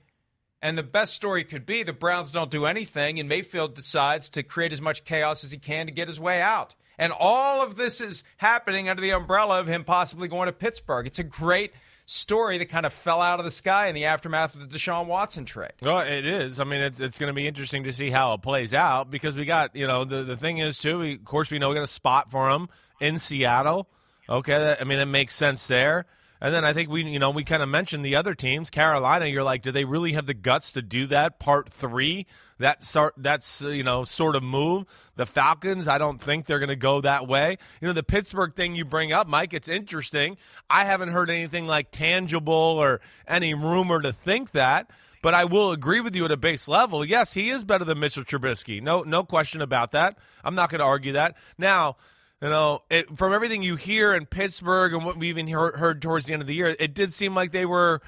And 0.63 0.77
the 0.77 0.83
best 0.83 1.15
story 1.15 1.45
could 1.45 1.67
be 1.67 1.83
the 1.83 1.93
Browns 1.93 2.33
don't 2.33 2.51
do 2.51 2.65
anything, 2.65 3.21
and 3.21 3.29
Mayfield 3.29 3.75
decides 3.75 4.31
to 4.31 4.43
create 4.43 4.73
as 4.73 4.81
much 4.81 5.05
chaos 5.05 5.45
as 5.45 5.51
he 5.51 5.59
can 5.59 5.87
to 5.87 5.93
get 5.93 6.09
his 6.09 6.19
way 6.19 6.41
out. 6.41 6.75
And 6.99 7.13
all 7.13 7.63
of 7.63 7.77
this 7.77 8.01
is 8.01 8.25
happening 8.39 8.89
under 8.89 9.03
the 9.03 9.11
umbrella 9.11 9.61
of 9.61 9.67
him 9.67 9.85
possibly 9.85 10.29
going 10.29 10.47
to 10.47 10.53
Pittsburgh. 10.53 11.07
It's 11.07 11.19
a 11.19 11.25
great 11.25 11.73
story 12.07 12.57
that 12.59 12.69
kind 12.69 12.87
of 12.87 12.93
fell 12.93 13.21
out 13.21 13.39
of 13.39 13.45
the 13.45 13.51
sky 13.51 13.89
in 13.89 13.95
the 13.95 14.07
aftermath 14.07 14.55
of 14.55 14.61
the 14.61 14.67
Deshaun 14.79 15.07
Watson 15.07 15.45
trade. 15.45 15.73
Well, 15.83 15.99
it 15.99 16.25
is. 16.25 16.59
I 16.61 16.65
mean, 16.65 16.81
it's 16.81 17.01
it's 17.01 17.19
going 17.19 17.29
to 17.29 17.35
be 17.35 17.47
interesting 17.47 17.85
to 17.85 17.93
see 17.93 18.11
how 18.11 18.33
it 18.33 18.43
plays 18.43 18.73
out 18.73 19.11
because 19.11 19.37
we 19.37 19.45
got 19.45 19.77
you 19.77 19.87
know 19.87 20.05
the 20.05 20.23
the 20.23 20.37
thing 20.37 20.59
is 20.59 20.79
too. 20.79 21.01
We, 21.01 21.15
of 21.15 21.25
course, 21.25 21.51
we 21.51 21.59
know 21.59 21.69
we 21.69 21.75
got 21.75 21.85
a 21.85 21.89
spot 21.89 22.31
for 22.31 22.49
him 22.49 22.69
in 23.01 23.19
Seattle. 23.19 23.89
Okay, 24.29 24.57
that, 24.59 24.81
I 24.81 24.85
mean 24.85 25.01
it 25.01 25.07
makes 25.07 25.35
sense 25.35 25.67
there. 25.67 26.07
And 26.41 26.55
then 26.55 26.65
I 26.65 26.73
think 26.73 26.91
we 26.91 27.03
you 27.05 27.19
know 27.19 27.31
we 27.31 27.45
kind 27.45 27.63
of 27.63 27.69
mentioned 27.69 28.05
the 28.05 28.17
other 28.17 28.35
teams. 28.35 28.71
Carolina, 28.71 29.27
you're 29.27 29.43
like, 29.43 29.63
do 29.63 29.73
they 29.73 29.85
really 29.85 30.13
have 30.13 30.27
the 30.27 30.35
guts 30.35 30.73
to 30.73 30.83
do 30.83 31.07
that? 31.09 31.39
Part 31.39 31.71
three, 31.71 32.27
that 32.59 32.83
sort 32.83 33.15
that's 33.17 33.65
uh, 33.65 33.69
you 33.69 33.83
know 33.83 34.05
sort 34.05 34.37
of 34.37 34.43
move. 34.43 34.85
The 35.17 35.27
Falcons, 35.27 35.89
I 35.89 35.99
don't 35.99 36.21
think 36.21 36.47
they're 36.47 36.59
going 36.59 36.69
to 36.69 36.77
go 36.77 37.01
that 37.01 37.27
way. 37.27 37.59
You 37.81 37.89
know, 37.89 37.95
the 37.95 38.03
Pittsburgh 38.03 38.55
thing 38.55 38.75
you 38.75 38.85
bring 38.85 39.13
up, 39.13 39.27
Mike, 39.27 39.55
it's 39.55 39.69
interesting. 39.69 40.37
I 40.69 40.85
haven't 40.85 41.11
heard 41.11 41.31
anything 41.31 41.67
like 41.67 41.91
tangible 41.91 42.55
or 42.55 43.01
any 43.27 43.55
rumor 43.55 44.03
to 44.03 44.13
think 44.13 44.53
that. 44.53 44.91
But 45.23 45.35
I 45.35 45.45
will 45.45 45.73
agree 45.73 46.01
with 46.01 46.15
you 46.15 46.25
at 46.25 46.31
a 46.31 46.37
base 46.37 46.69
level. 46.69 47.05
Yes, 47.05 47.33
he 47.33 47.51
is 47.51 47.65
better 47.65 47.85
than 47.85 47.99
Mitchell 47.99 48.23
Trubisky. 48.23 48.81
No, 48.81 49.01
no 49.03 49.25
question 49.25 49.61
about 49.61 49.91
that. 49.91 50.19
I'm 50.45 50.55
not 50.55 50.71
going 50.71 50.79
to 50.79 50.85
argue 50.85 51.15
that. 51.15 51.35
Now, 51.59 51.97
you 52.41 52.49
know, 52.49 52.83
it, 52.91 53.17
from 53.17 53.33
everything 53.33 53.63
you 53.63 53.75
hear 53.75 54.15
in 54.15 54.27
Pittsburgh 54.27 54.93
and 54.93 55.05
what 55.05 55.17
we 55.17 55.29
even 55.29 55.49
heard, 55.49 55.77
heard 55.77 56.03
towards 56.03 56.27
the 56.27 56.35
end 56.35 56.43
of 56.43 56.47
the 56.47 56.55
year, 56.55 56.77
it 56.79 56.95
did 56.95 57.13
seem 57.13 57.35
like 57.35 57.51
they 57.51 57.67
were 57.67 58.03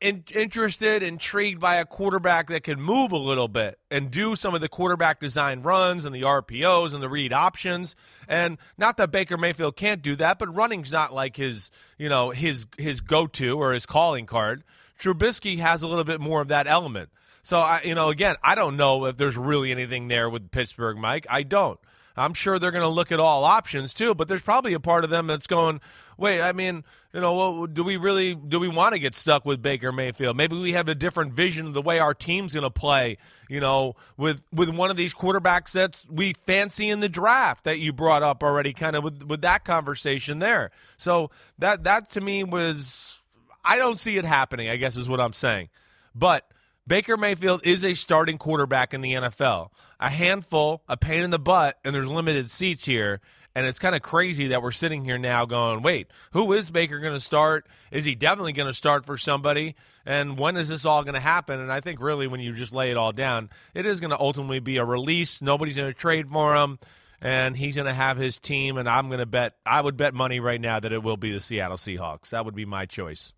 in, 0.00 0.24
interested, 0.34 1.02
intrigued 1.02 1.60
by 1.60 1.76
a 1.76 1.84
quarterback 1.84 2.48
that 2.48 2.64
could 2.64 2.78
move 2.78 3.12
a 3.12 3.16
little 3.16 3.48
bit 3.48 3.78
and 3.90 4.10
do 4.10 4.36
some 4.36 4.54
of 4.54 4.60
the 4.60 4.68
quarterback 4.68 5.20
design 5.20 5.62
runs 5.62 6.04
and 6.04 6.14
the 6.14 6.22
RPOs 6.22 6.92
and 6.92 7.02
the 7.02 7.08
read 7.08 7.32
options. 7.32 7.96
And 8.28 8.58
not 8.76 8.96
that 8.98 9.10
Baker 9.10 9.36
Mayfield 9.36 9.76
can't 9.76 10.02
do 10.02 10.16
that, 10.16 10.38
but 10.38 10.54
running's 10.54 10.92
not 10.92 11.14
like 11.14 11.36
his, 11.36 11.70
you 11.98 12.08
know, 12.08 12.30
his 12.30 12.66
his 12.76 13.00
go 13.00 13.26
to 13.28 13.60
or 13.60 13.72
his 13.72 13.86
calling 13.86 14.26
card. 14.26 14.64
Trubisky 14.98 15.58
has 15.58 15.82
a 15.82 15.88
little 15.88 16.04
bit 16.04 16.20
more 16.20 16.42
of 16.42 16.48
that 16.48 16.66
element. 16.66 17.08
So 17.42 17.58
I, 17.58 17.82
you 17.82 17.94
know, 17.94 18.10
again, 18.10 18.36
I 18.42 18.54
don't 18.54 18.76
know 18.76 19.06
if 19.06 19.16
there's 19.16 19.36
really 19.36 19.70
anything 19.70 20.08
there 20.08 20.28
with 20.28 20.50
Pittsburgh, 20.50 20.98
Mike. 20.98 21.26
I 21.30 21.42
don't. 21.42 21.80
I'm 22.16 22.34
sure 22.34 22.58
they're 22.58 22.70
going 22.70 22.82
to 22.82 22.88
look 22.88 23.12
at 23.12 23.20
all 23.20 23.44
options 23.44 23.94
too, 23.94 24.14
but 24.14 24.28
there's 24.28 24.42
probably 24.42 24.74
a 24.74 24.80
part 24.80 25.04
of 25.04 25.10
them 25.10 25.26
that's 25.26 25.46
going, 25.46 25.80
wait, 26.16 26.40
I 26.40 26.52
mean, 26.52 26.84
you 27.12 27.20
know, 27.20 27.66
do 27.66 27.82
we 27.82 27.96
really 27.96 28.34
do 28.34 28.60
we 28.60 28.68
want 28.68 28.94
to 28.94 28.98
get 29.00 29.14
stuck 29.14 29.44
with 29.44 29.62
Baker 29.62 29.90
Mayfield? 29.90 30.36
Maybe 30.36 30.56
we 30.56 30.72
have 30.72 30.88
a 30.88 30.94
different 30.94 31.32
vision 31.32 31.66
of 31.66 31.74
the 31.74 31.82
way 31.82 31.98
our 31.98 32.14
team's 32.14 32.54
going 32.54 32.64
to 32.64 32.70
play, 32.70 33.18
you 33.48 33.60
know, 33.60 33.96
with 34.16 34.40
with 34.52 34.68
one 34.68 34.90
of 34.90 34.96
these 34.96 35.14
quarterbacks 35.14 35.72
that 35.72 36.04
we 36.08 36.34
fancy 36.46 36.88
in 36.88 37.00
the 37.00 37.08
draft 37.08 37.64
that 37.64 37.78
you 37.78 37.92
brought 37.92 38.22
up 38.22 38.42
already 38.42 38.72
kind 38.72 38.94
of 38.94 39.02
with 39.02 39.22
with 39.22 39.40
that 39.42 39.64
conversation 39.64 40.38
there. 40.38 40.70
So 40.98 41.30
that 41.58 41.84
that 41.84 42.10
to 42.12 42.20
me 42.20 42.44
was 42.44 43.20
I 43.64 43.76
don't 43.76 43.98
see 43.98 44.16
it 44.16 44.24
happening, 44.24 44.68
I 44.68 44.76
guess 44.76 44.96
is 44.96 45.08
what 45.08 45.20
I'm 45.20 45.32
saying. 45.32 45.68
But 46.14 46.46
Baker 46.86 47.16
Mayfield 47.16 47.60
is 47.64 47.84
a 47.84 47.94
starting 47.94 48.38
quarterback 48.38 48.94
in 48.94 49.00
the 49.00 49.12
NFL. 49.12 49.70
A 50.00 50.10
handful, 50.10 50.82
a 50.88 50.96
pain 50.96 51.22
in 51.22 51.30
the 51.30 51.38
butt, 51.38 51.78
and 51.84 51.94
there's 51.94 52.08
limited 52.08 52.50
seats 52.50 52.84
here. 52.84 53.20
And 53.54 53.66
it's 53.66 53.80
kind 53.80 53.96
of 53.96 54.02
crazy 54.02 54.48
that 54.48 54.62
we're 54.62 54.70
sitting 54.70 55.04
here 55.04 55.18
now 55.18 55.44
going, 55.44 55.82
wait, 55.82 56.08
who 56.32 56.52
is 56.52 56.70
Baker 56.70 57.00
going 57.00 57.14
to 57.14 57.20
start? 57.20 57.66
Is 57.90 58.04
he 58.04 58.14
definitely 58.14 58.52
going 58.52 58.68
to 58.68 58.74
start 58.74 59.04
for 59.04 59.18
somebody? 59.18 59.74
And 60.06 60.38
when 60.38 60.56
is 60.56 60.68
this 60.68 60.86
all 60.86 61.02
going 61.02 61.14
to 61.14 61.20
happen? 61.20 61.58
And 61.58 61.72
I 61.72 61.80
think 61.80 62.00
really 62.00 62.28
when 62.28 62.40
you 62.40 62.52
just 62.52 62.72
lay 62.72 62.92
it 62.92 62.96
all 62.96 63.12
down, 63.12 63.50
it 63.74 63.86
is 63.86 63.98
going 63.98 64.10
to 64.10 64.20
ultimately 64.20 64.60
be 64.60 64.76
a 64.76 64.84
release. 64.84 65.42
Nobody's 65.42 65.76
going 65.76 65.92
to 65.92 65.98
trade 65.98 66.28
for 66.28 66.54
him. 66.54 66.78
And 67.20 67.56
he's 67.56 67.74
going 67.74 67.88
to 67.88 67.92
have 67.92 68.16
his 68.16 68.38
team. 68.38 68.78
And 68.78 68.88
I'm 68.88 69.08
going 69.08 69.18
to 69.18 69.26
bet, 69.26 69.56
I 69.66 69.80
would 69.80 69.96
bet 69.96 70.14
money 70.14 70.38
right 70.38 70.60
now 70.60 70.78
that 70.78 70.92
it 70.92 71.02
will 71.02 71.16
be 71.16 71.32
the 71.32 71.40
Seattle 71.40 71.76
Seahawks. 71.76 72.30
That 72.30 72.44
would 72.44 72.54
be 72.54 72.64
my 72.64 72.86
choice. 72.86 73.32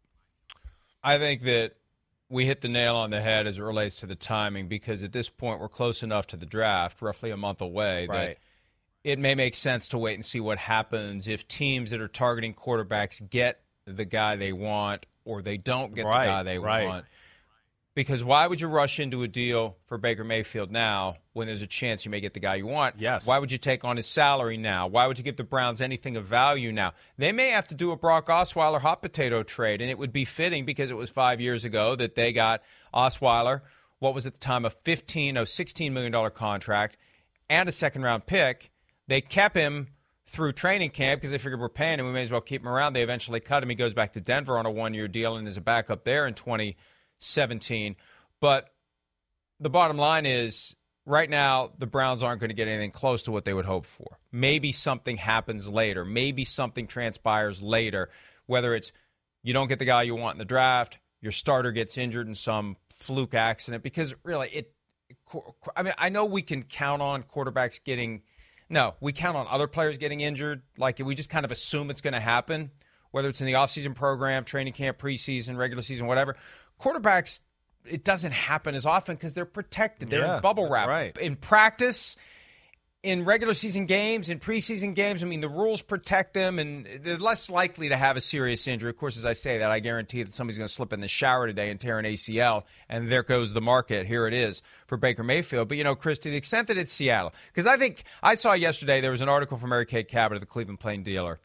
I 1.02 1.18
think 1.18 1.42
that 1.42 1.72
we 2.33 2.47
hit 2.47 2.62
the 2.62 2.68
nail 2.68 2.97
on 2.97 3.11
the 3.11 3.21
head 3.21 3.47
as 3.47 3.59
it 3.59 3.62
relates 3.62 3.97
to 3.97 4.07
the 4.07 4.14
timing 4.14 4.66
because 4.66 5.03
at 5.03 5.12
this 5.12 5.29
point 5.29 5.61
we're 5.61 5.68
close 5.68 6.03
enough 6.03 6.27
to 6.29 6.37
the 6.37 6.47
draft, 6.47 7.03
roughly 7.03 7.31
a 7.31 7.37
month 7.37 7.61
away, 7.61 8.07
that 8.11 8.38
it 9.05 9.18
may 9.18 9.35
make 9.35 9.55
sense 9.55 9.88
to 9.88 9.99
wait 9.99 10.14
and 10.14 10.25
see 10.25 10.40
what 10.40 10.57
happens 10.57 11.29
if 11.29 11.47
teams 11.47 11.90
that 11.90 12.01
are 12.01 12.09
targeting 12.09 12.55
quarterbacks 12.55 13.29
get 13.29 13.61
the 13.85 14.07
guy 14.07 14.37
they 14.37 14.53
want 14.53 15.05
or 15.27 15.42
they 15.42 15.59
don't 15.59 15.95
get 15.95 16.07
Right, 16.07 16.25
the 16.25 16.31
guy 16.33 16.42
they 16.42 16.59
right. 16.59 16.87
want. 16.88 17.05
Because 17.94 18.24
why 18.24 18.46
would 18.46 18.61
you 18.61 18.68
rush 18.68 18.98
into 18.98 19.22
a 19.22 19.28
deal 19.28 19.76
for 19.85 19.98
Baker 19.98 20.24
Mayfield 20.24 20.70
now 20.70 21.16
when 21.35 21.46
there's 21.46 21.61
a 21.61 21.66
chance 21.66 22.07
you 22.07 22.11
may 22.11 22.20
get 22.20 22.33
the 22.33 22.40
guy 22.40 22.55
you 22.55 22.66
want? 22.66 22.94
Yes. 22.98 23.26
Why 23.26 23.38
would 23.38 23.52
you 23.52 23.59
take 23.59 23.85
on 23.85 23.96
his 23.96 24.07
salary 24.07 24.57
now? 24.57 24.87
Why 24.87 25.07
would 25.07 25.18
you 25.18 25.24
give 25.24 25.37
the 25.37 25.44
Browns 25.44 25.83
anything 25.83 26.16
of 26.16 26.24
value 26.24 26.72
now? 26.72 26.94
They 27.18 27.33
may 27.33 27.50
have 27.50 27.68
to 27.68 27.74
do 27.74 27.90
a 27.90 27.96
Brock 27.96 28.28
Osweiler 28.28 28.81
hot 28.81 29.02
potato 29.02 29.42
trade, 29.42 29.83
and 29.83 29.90
it 29.90 29.98
would 29.98 30.12
be 30.12 30.24
fitting 30.24 30.64
because 30.64 30.90
it 30.90 30.96
was 30.96 31.11
five 31.11 31.38
years 31.38 31.66
ago 31.66 31.94
that 31.96 32.14
they 32.14 32.33
got 32.33 32.62
Osweiler, 32.94 33.61
what 33.98 34.14
was 34.14 34.26
at 34.26 34.33
the 34.33 34.40
time 34.40 34.64
a 34.64 34.70
15, 34.70 35.37
oh, 35.37 35.42
$16 35.42 35.92
million 35.92 36.31
contract, 36.31 36.96
and 37.50 37.68
a 37.68 37.72
second 37.72 38.02
round 38.02 38.24
pick. 38.24 38.70
They 39.07 39.20
kept 39.20 39.55
him 39.55 39.88
through 40.24 40.52
training 40.52 40.90
camp 40.90 41.20
because 41.20 41.31
they 41.31 41.37
figured 41.37 41.61
we're 41.61 41.68
paying 41.68 42.00
him. 42.00 42.07
We 42.07 42.12
may 42.12 42.22
as 42.22 42.33
well 42.33 42.40
keep 42.40 42.62
him 42.62 42.68
around. 42.68 42.94
They 42.94 43.02
eventually 43.02 43.40
cut 43.40 43.62
him. 43.62 43.68
He 43.68 43.74
goes 43.74 43.92
back 43.92 44.14
to 44.14 44.20
Denver 44.20 44.57
on 44.57 44.64
a 44.64 44.70
one 44.70 44.94
year 44.94 45.09
deal 45.09 45.37
and 45.37 45.46
is 45.46 45.59
a 45.59 45.61
backup 45.61 46.05
there 46.05 46.26
in 46.26 46.33
2017. 47.22 47.96
But 48.40 48.68
the 49.61 49.70
bottom 49.70 49.96
line 49.96 50.26
is 50.26 50.74
right 51.06 51.28
now 51.28 51.72
the 51.78 51.87
Browns 51.87 52.22
aren't 52.22 52.40
going 52.40 52.50
to 52.50 52.54
get 52.54 52.68
anything 52.68 52.90
close 52.90 53.24
to 53.24 53.32
what 53.32 53.44
they 53.44 53.54
would 53.54 53.64
hope 53.64 53.87
for. 53.87 54.18
Maybe 54.30 54.72
something 54.72 55.16
happens 55.16 55.68
later. 55.68 56.04
Maybe 56.04 56.44
something 56.44 56.87
transpires 56.87 57.62
later, 57.62 58.11
whether 58.46 58.74
it's 58.74 58.92
you 59.42 59.52
don't 59.52 59.68
get 59.68 59.78
the 59.78 59.85
guy 59.85 60.02
you 60.02 60.14
want 60.14 60.35
in 60.35 60.38
the 60.38 60.44
draft, 60.44 60.98
your 61.20 61.32
starter 61.32 61.72
gets 61.72 61.98
injured 61.98 62.28
in 62.28 62.35
some 62.35 62.76
fluke 62.92 63.35
accident 63.35 63.82
because 63.82 64.14
really 64.24 64.48
it 64.50 64.72
I 65.76 65.82
mean 65.82 65.94
I 65.98 66.08
know 66.08 66.24
we 66.24 66.42
can 66.42 66.62
count 66.62 67.02
on 67.02 67.22
quarterbacks 67.22 67.82
getting 67.82 68.22
no, 68.68 68.94
we 69.00 69.12
count 69.12 69.37
on 69.37 69.46
other 69.48 69.66
players 69.66 69.98
getting 69.98 70.20
injured 70.20 70.62
like 70.78 70.98
we 70.98 71.14
just 71.14 71.30
kind 71.30 71.44
of 71.44 71.50
assume 71.50 71.90
it's 71.90 72.00
going 72.00 72.14
to 72.14 72.20
happen 72.20 72.70
whether 73.12 73.28
it's 73.28 73.40
in 73.40 73.46
the 73.46 73.52
offseason 73.52 73.94
program, 73.94 74.44
training 74.44 74.72
camp, 74.72 74.98
preseason, 74.98 75.56
regular 75.56 75.82
season, 75.82 76.06
whatever. 76.06 76.37
Quarterbacks 76.80 77.40
it 77.85 78.04
doesn't 78.04 78.32
happen 78.32 78.74
as 78.74 78.87
often 78.87 79.16
because 79.16 79.35
they're 79.35 79.44
protected. 79.44 80.08
They're 80.11 80.20
Yeah, 80.20 80.37
in 80.37 80.42
bubble 80.42 80.68
wrap. 80.70 80.88
right. 80.88 81.16
In 81.18 81.35
practice, 81.37 82.16
in 83.02 83.24
regular 83.24 83.54
season 83.54 83.87
games, 83.87 84.28
in 84.28 84.38
preseason 84.38 84.94
games, 84.94 85.24
I 85.24 85.26
mean, 85.26 85.40
the 85.40 85.48
rules 85.48 85.82
protect 85.82 86.35
them, 86.35 86.61
and 86.61 86.87
they're 87.02 87.16
less 87.18 87.50
likely 87.50 87.88
to 87.88 87.96
have 87.96 88.16
a 88.16 88.20
serious 88.20 88.68
injury. 88.68 88.90
Of 88.90 88.96
course, 88.96 89.18
as 89.18 89.26
I 89.26 89.32
say 89.32 89.58
that, 89.58 89.72
I 89.72 89.80
guarantee 89.80 90.22
that 90.22 90.32
somebody's 90.32 90.58
going 90.58 90.68
to 90.68 90.72
slip 90.72 90.92
in 90.92 91.00
the 91.00 91.08
shower 91.08 91.48
today 91.48 91.70
and 91.70 91.80
tear 91.80 91.98
an 91.98 92.04
ACL, 92.04 92.62
and 92.88 93.08
there 93.08 93.24
goes 93.24 93.52
the 93.52 93.61
market. 93.61 94.06
Here 94.06 94.28
it 94.28 94.35
is 94.35 94.62
for 94.87 94.96
Baker 94.96 95.24
Mayfield. 95.24 95.66
But, 95.66 95.78
you 95.78 95.82
know, 95.85 95.96
Chris, 95.96 96.20
to 96.20 96.30
the 96.30 96.37
extent 96.37 96.68
that 96.68 96.78
it's 96.78 96.92
Seattle, 96.92 97.32
because 97.48 97.66
I 97.66 97.76
think 97.76 98.04
I 98.22 98.37
saw 98.37 98.52
yesterday 98.52 99.00
there 99.00 99.11
was 99.11 99.20
an 99.20 99.28
article 99.28 99.56
from 99.56 99.70
Mary 99.70 99.87
Kay 99.87 100.04
Cabot 100.04 100.37
of 100.37 100.40
the 100.40 100.46
Cleveland 100.46 100.78
Plain 100.78 101.02
Dealer 101.02 101.40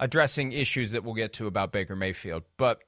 addressing 0.00 0.52
issues 0.52 0.90
that 0.92 1.04
we'll 1.04 1.14
get 1.14 1.34
to 1.34 1.46
about 1.46 1.70
Baker 1.72 1.94
Mayfield. 1.94 2.42
But 2.56 2.80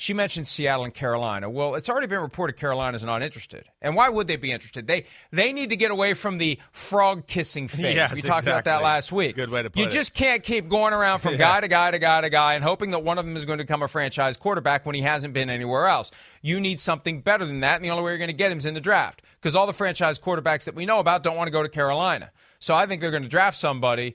she 0.00 0.14
mentioned 0.14 0.46
Seattle 0.46 0.84
and 0.84 0.94
Carolina. 0.94 1.50
Well, 1.50 1.74
it's 1.74 1.88
already 1.90 2.06
been 2.06 2.20
reported 2.20 2.56
Carolina's 2.56 3.02
not 3.02 3.20
interested. 3.20 3.64
And 3.82 3.96
why 3.96 4.08
would 4.08 4.28
they 4.28 4.36
be 4.36 4.52
interested? 4.52 4.86
They 4.86 5.06
they 5.32 5.52
need 5.52 5.70
to 5.70 5.76
get 5.76 5.90
away 5.90 6.14
from 6.14 6.38
the 6.38 6.60
frog 6.70 7.26
kissing 7.26 7.66
phase. 7.68 7.96
Yes, 7.96 8.14
we 8.14 8.22
talked 8.22 8.46
about 8.46 8.64
that 8.64 8.80
last 8.82 9.10
week. 9.10 9.34
Good 9.34 9.50
way 9.50 9.64
to 9.64 9.70
put 9.70 9.78
You 9.80 9.86
it. 9.86 9.90
just 9.90 10.14
can't 10.14 10.42
keep 10.42 10.68
going 10.68 10.94
around 10.94 11.18
from 11.18 11.32
Yeah. 11.32 11.38
guy 11.38 11.60
to 11.62 11.68
guy 11.68 11.90
to 11.90 11.98
guy 11.98 12.20
to 12.20 12.30
guy 12.30 12.54
and 12.54 12.62
hoping 12.62 12.92
that 12.92 13.00
one 13.00 13.18
of 13.18 13.24
them 13.26 13.36
is 13.36 13.44
going 13.44 13.58
to 13.58 13.64
become 13.64 13.82
a 13.82 13.88
franchise 13.88 14.36
quarterback 14.36 14.86
when 14.86 14.94
he 14.94 15.02
hasn't 15.02 15.34
been 15.34 15.50
anywhere 15.50 15.88
else. 15.88 16.12
You 16.42 16.60
need 16.60 16.78
something 16.78 17.20
better 17.20 17.44
than 17.44 17.60
that, 17.60 17.74
and 17.76 17.84
the 17.84 17.90
only 17.90 18.04
way 18.04 18.12
you're 18.12 18.18
going 18.18 18.28
to 18.28 18.32
get 18.34 18.52
him 18.52 18.58
is 18.58 18.66
in 18.66 18.74
the 18.74 18.80
draft. 18.80 19.20
Because 19.40 19.56
all 19.56 19.66
the 19.66 19.72
franchise 19.72 20.18
quarterbacks 20.20 20.64
that 20.64 20.76
we 20.76 20.86
know 20.86 21.00
about 21.00 21.24
don't 21.24 21.36
want 21.36 21.48
to 21.48 21.52
go 21.52 21.62
to 21.64 21.68
Carolina. 21.68 22.30
So 22.60 22.74
I 22.74 22.86
think 22.86 23.00
they're 23.00 23.10
going 23.10 23.24
to 23.24 23.28
draft 23.28 23.56
somebody. 23.56 24.14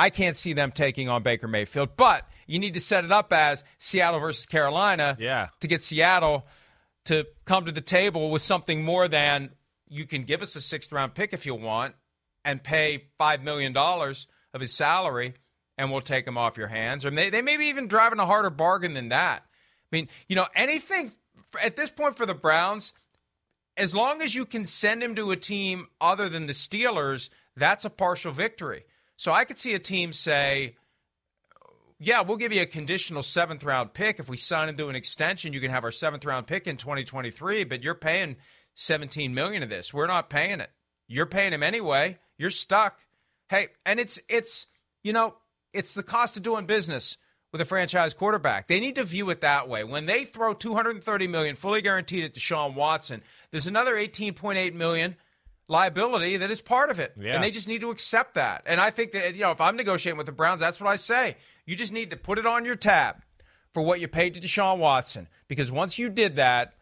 I 0.00 0.08
can't 0.08 0.34
see 0.36 0.54
them 0.54 0.72
taking 0.72 1.10
on 1.10 1.22
Baker 1.22 1.46
Mayfield, 1.46 1.90
but 1.94 2.26
you 2.46 2.58
need 2.58 2.72
to 2.74 2.80
set 2.80 3.04
it 3.04 3.12
up 3.12 3.34
as 3.34 3.64
Seattle 3.76 4.18
versus 4.18 4.46
Carolina 4.46 5.14
Yeah. 5.20 5.48
to 5.60 5.68
get 5.68 5.84
Seattle 5.84 6.46
to 7.04 7.26
come 7.44 7.66
to 7.66 7.72
the 7.72 7.82
table 7.82 8.30
with 8.30 8.40
something 8.40 8.82
more 8.82 9.08
than 9.08 9.50
you 9.88 10.06
can 10.06 10.24
give 10.24 10.40
us 10.40 10.56
a 10.56 10.60
sixth 10.62 10.90
round 10.90 11.14
pick 11.14 11.34
if 11.34 11.44
you 11.44 11.54
want 11.54 11.94
and 12.46 12.62
pay 12.62 13.08
$5 13.20 13.42
million 13.42 13.76
of 13.76 14.60
his 14.60 14.72
salary 14.72 15.34
and 15.76 15.92
we'll 15.92 16.00
take 16.00 16.26
him 16.26 16.38
off 16.38 16.56
your 16.56 16.68
hands. 16.68 17.04
Or 17.04 17.10
they, 17.10 17.28
they 17.28 17.42
may 17.42 17.58
be 17.58 17.66
even 17.66 17.86
driving 17.86 18.20
a 18.20 18.26
harder 18.26 18.48
bargain 18.50 18.94
than 18.94 19.10
that. 19.10 19.42
I 19.44 19.96
mean, 19.96 20.08
you 20.28 20.36
know, 20.36 20.46
anything 20.54 21.12
at 21.62 21.76
this 21.76 21.90
point 21.90 22.16
for 22.16 22.24
the 22.24 22.34
Browns, 22.34 22.94
as 23.76 23.94
long 23.94 24.22
as 24.22 24.34
you 24.34 24.46
can 24.46 24.64
send 24.64 25.02
him 25.02 25.14
to 25.16 25.30
a 25.30 25.36
team 25.36 25.88
other 26.00 26.30
than 26.30 26.46
the 26.46 26.54
Steelers, 26.54 27.28
that's 27.54 27.84
a 27.84 27.90
partial 27.90 28.32
victory. 28.32 28.84
So 29.20 29.32
I 29.32 29.44
could 29.44 29.58
see 29.58 29.74
a 29.74 29.78
team 29.78 30.14
say, 30.14 30.76
yeah, 31.98 32.22
we'll 32.22 32.38
give 32.38 32.54
you 32.54 32.62
a 32.62 32.66
conditional 32.66 33.20
seventh 33.20 33.62
round 33.62 33.92
pick. 33.92 34.18
If 34.18 34.30
we 34.30 34.38
sign 34.38 34.70
him 34.70 34.78
to 34.78 34.88
an 34.88 34.96
extension, 34.96 35.52
you 35.52 35.60
can 35.60 35.70
have 35.70 35.84
our 35.84 35.90
seventh 35.90 36.24
round 36.24 36.46
pick 36.46 36.66
in 36.66 36.78
2023, 36.78 37.64
but 37.64 37.82
you're 37.82 37.94
paying 37.94 38.36
17 38.76 39.34
million 39.34 39.62
of 39.62 39.68
this. 39.68 39.92
We're 39.92 40.06
not 40.06 40.30
paying 40.30 40.60
it. 40.60 40.70
You're 41.06 41.26
paying 41.26 41.52
him 41.52 41.62
anyway. 41.62 42.16
You're 42.38 42.48
stuck. 42.48 42.98
Hey, 43.50 43.68
and 43.84 44.00
it's 44.00 44.18
it's 44.30 44.66
you 45.04 45.12
know, 45.12 45.34
it's 45.74 45.92
the 45.92 46.02
cost 46.02 46.38
of 46.38 46.42
doing 46.42 46.64
business 46.64 47.18
with 47.52 47.60
a 47.60 47.66
franchise 47.66 48.14
quarterback. 48.14 48.68
They 48.68 48.80
need 48.80 48.94
to 48.94 49.04
view 49.04 49.28
it 49.28 49.42
that 49.42 49.68
way. 49.68 49.84
When 49.84 50.06
they 50.06 50.24
throw 50.24 50.54
230 50.54 51.26
million 51.26 51.56
fully 51.56 51.82
guaranteed 51.82 52.24
at 52.24 52.32
Deshaun 52.32 52.74
Watson, 52.74 53.20
there's 53.50 53.66
another 53.66 53.96
18.8 53.96 54.72
million 54.72 55.16
liability 55.70 56.36
that 56.38 56.50
is 56.50 56.60
part 56.60 56.90
of 56.90 56.98
it. 56.98 57.14
Yeah. 57.18 57.34
And 57.34 57.44
they 57.44 57.50
just 57.50 57.68
need 57.68 57.80
to 57.80 57.90
accept 57.90 58.34
that. 58.34 58.62
And 58.66 58.80
I 58.80 58.90
think 58.90 59.12
that 59.12 59.34
you 59.34 59.42
know, 59.42 59.52
if 59.52 59.60
I'm 59.60 59.76
negotiating 59.76 60.18
with 60.18 60.26
the 60.26 60.32
Browns, 60.32 60.60
that's 60.60 60.80
what 60.80 60.90
I 60.90 60.96
say. 60.96 61.36
You 61.64 61.76
just 61.76 61.92
need 61.92 62.10
to 62.10 62.16
put 62.16 62.38
it 62.38 62.46
on 62.46 62.64
your 62.64 62.74
tab 62.74 63.16
for 63.72 63.82
what 63.82 64.00
you 64.00 64.08
paid 64.08 64.34
to 64.34 64.40
Deshaun 64.40 64.78
Watson 64.78 65.28
because 65.46 65.70
once 65.70 65.98
you 65.98 66.08
did 66.08 66.36
that, 66.36 66.74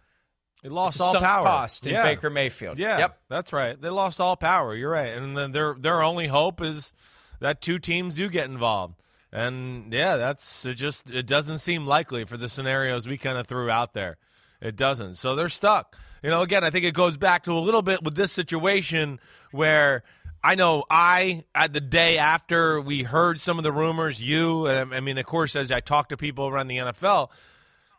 it 0.64 0.72
lost 0.72 1.00
all 1.00 1.14
power. 1.14 1.44
cost 1.44 1.86
in 1.86 1.92
yeah. 1.92 2.02
Baker 2.02 2.30
Mayfield. 2.30 2.78
Yeah. 2.78 2.98
Yep. 2.98 3.18
That's 3.28 3.52
right. 3.52 3.80
They 3.80 3.90
lost 3.90 4.20
all 4.20 4.36
power. 4.36 4.74
You're 4.74 4.90
right. 4.90 5.12
And 5.12 5.36
then 5.36 5.52
their 5.52 5.76
their 5.78 6.02
only 6.02 6.26
hope 6.26 6.60
is 6.60 6.92
that 7.40 7.60
two 7.60 7.78
teams 7.78 8.16
do 8.16 8.28
get 8.28 8.46
involved. 8.46 8.94
And 9.30 9.92
yeah, 9.92 10.16
that's 10.16 10.64
it 10.64 10.74
just 10.74 11.10
it 11.10 11.26
doesn't 11.26 11.58
seem 11.58 11.86
likely 11.86 12.24
for 12.24 12.38
the 12.38 12.48
scenarios 12.48 13.06
we 13.06 13.18
kind 13.18 13.38
of 13.38 13.46
threw 13.46 13.70
out 13.70 13.92
there. 13.92 14.16
It 14.60 14.74
doesn't. 14.74 15.14
So 15.14 15.36
they're 15.36 15.50
stuck. 15.50 15.96
You 16.22 16.30
know, 16.30 16.42
again, 16.42 16.64
I 16.64 16.70
think 16.70 16.84
it 16.84 16.94
goes 16.94 17.16
back 17.16 17.44
to 17.44 17.52
a 17.52 17.60
little 17.60 17.82
bit 17.82 18.02
with 18.02 18.14
this 18.14 18.32
situation 18.32 19.20
where 19.52 20.02
I 20.42 20.54
know 20.54 20.84
I, 20.90 21.44
at 21.54 21.72
the 21.72 21.80
day 21.80 22.18
after 22.18 22.80
we 22.80 23.02
heard 23.02 23.40
some 23.40 23.58
of 23.58 23.64
the 23.64 23.72
rumors, 23.72 24.20
you, 24.22 24.66
and 24.66 24.94
I 24.94 25.00
mean, 25.00 25.18
of 25.18 25.26
course, 25.26 25.56
as 25.56 25.70
I 25.70 25.80
talk 25.80 26.08
to 26.10 26.16
people 26.16 26.48
around 26.48 26.68
the 26.68 26.78
NFL, 26.78 27.28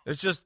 it's 0.05 0.21
just 0.21 0.41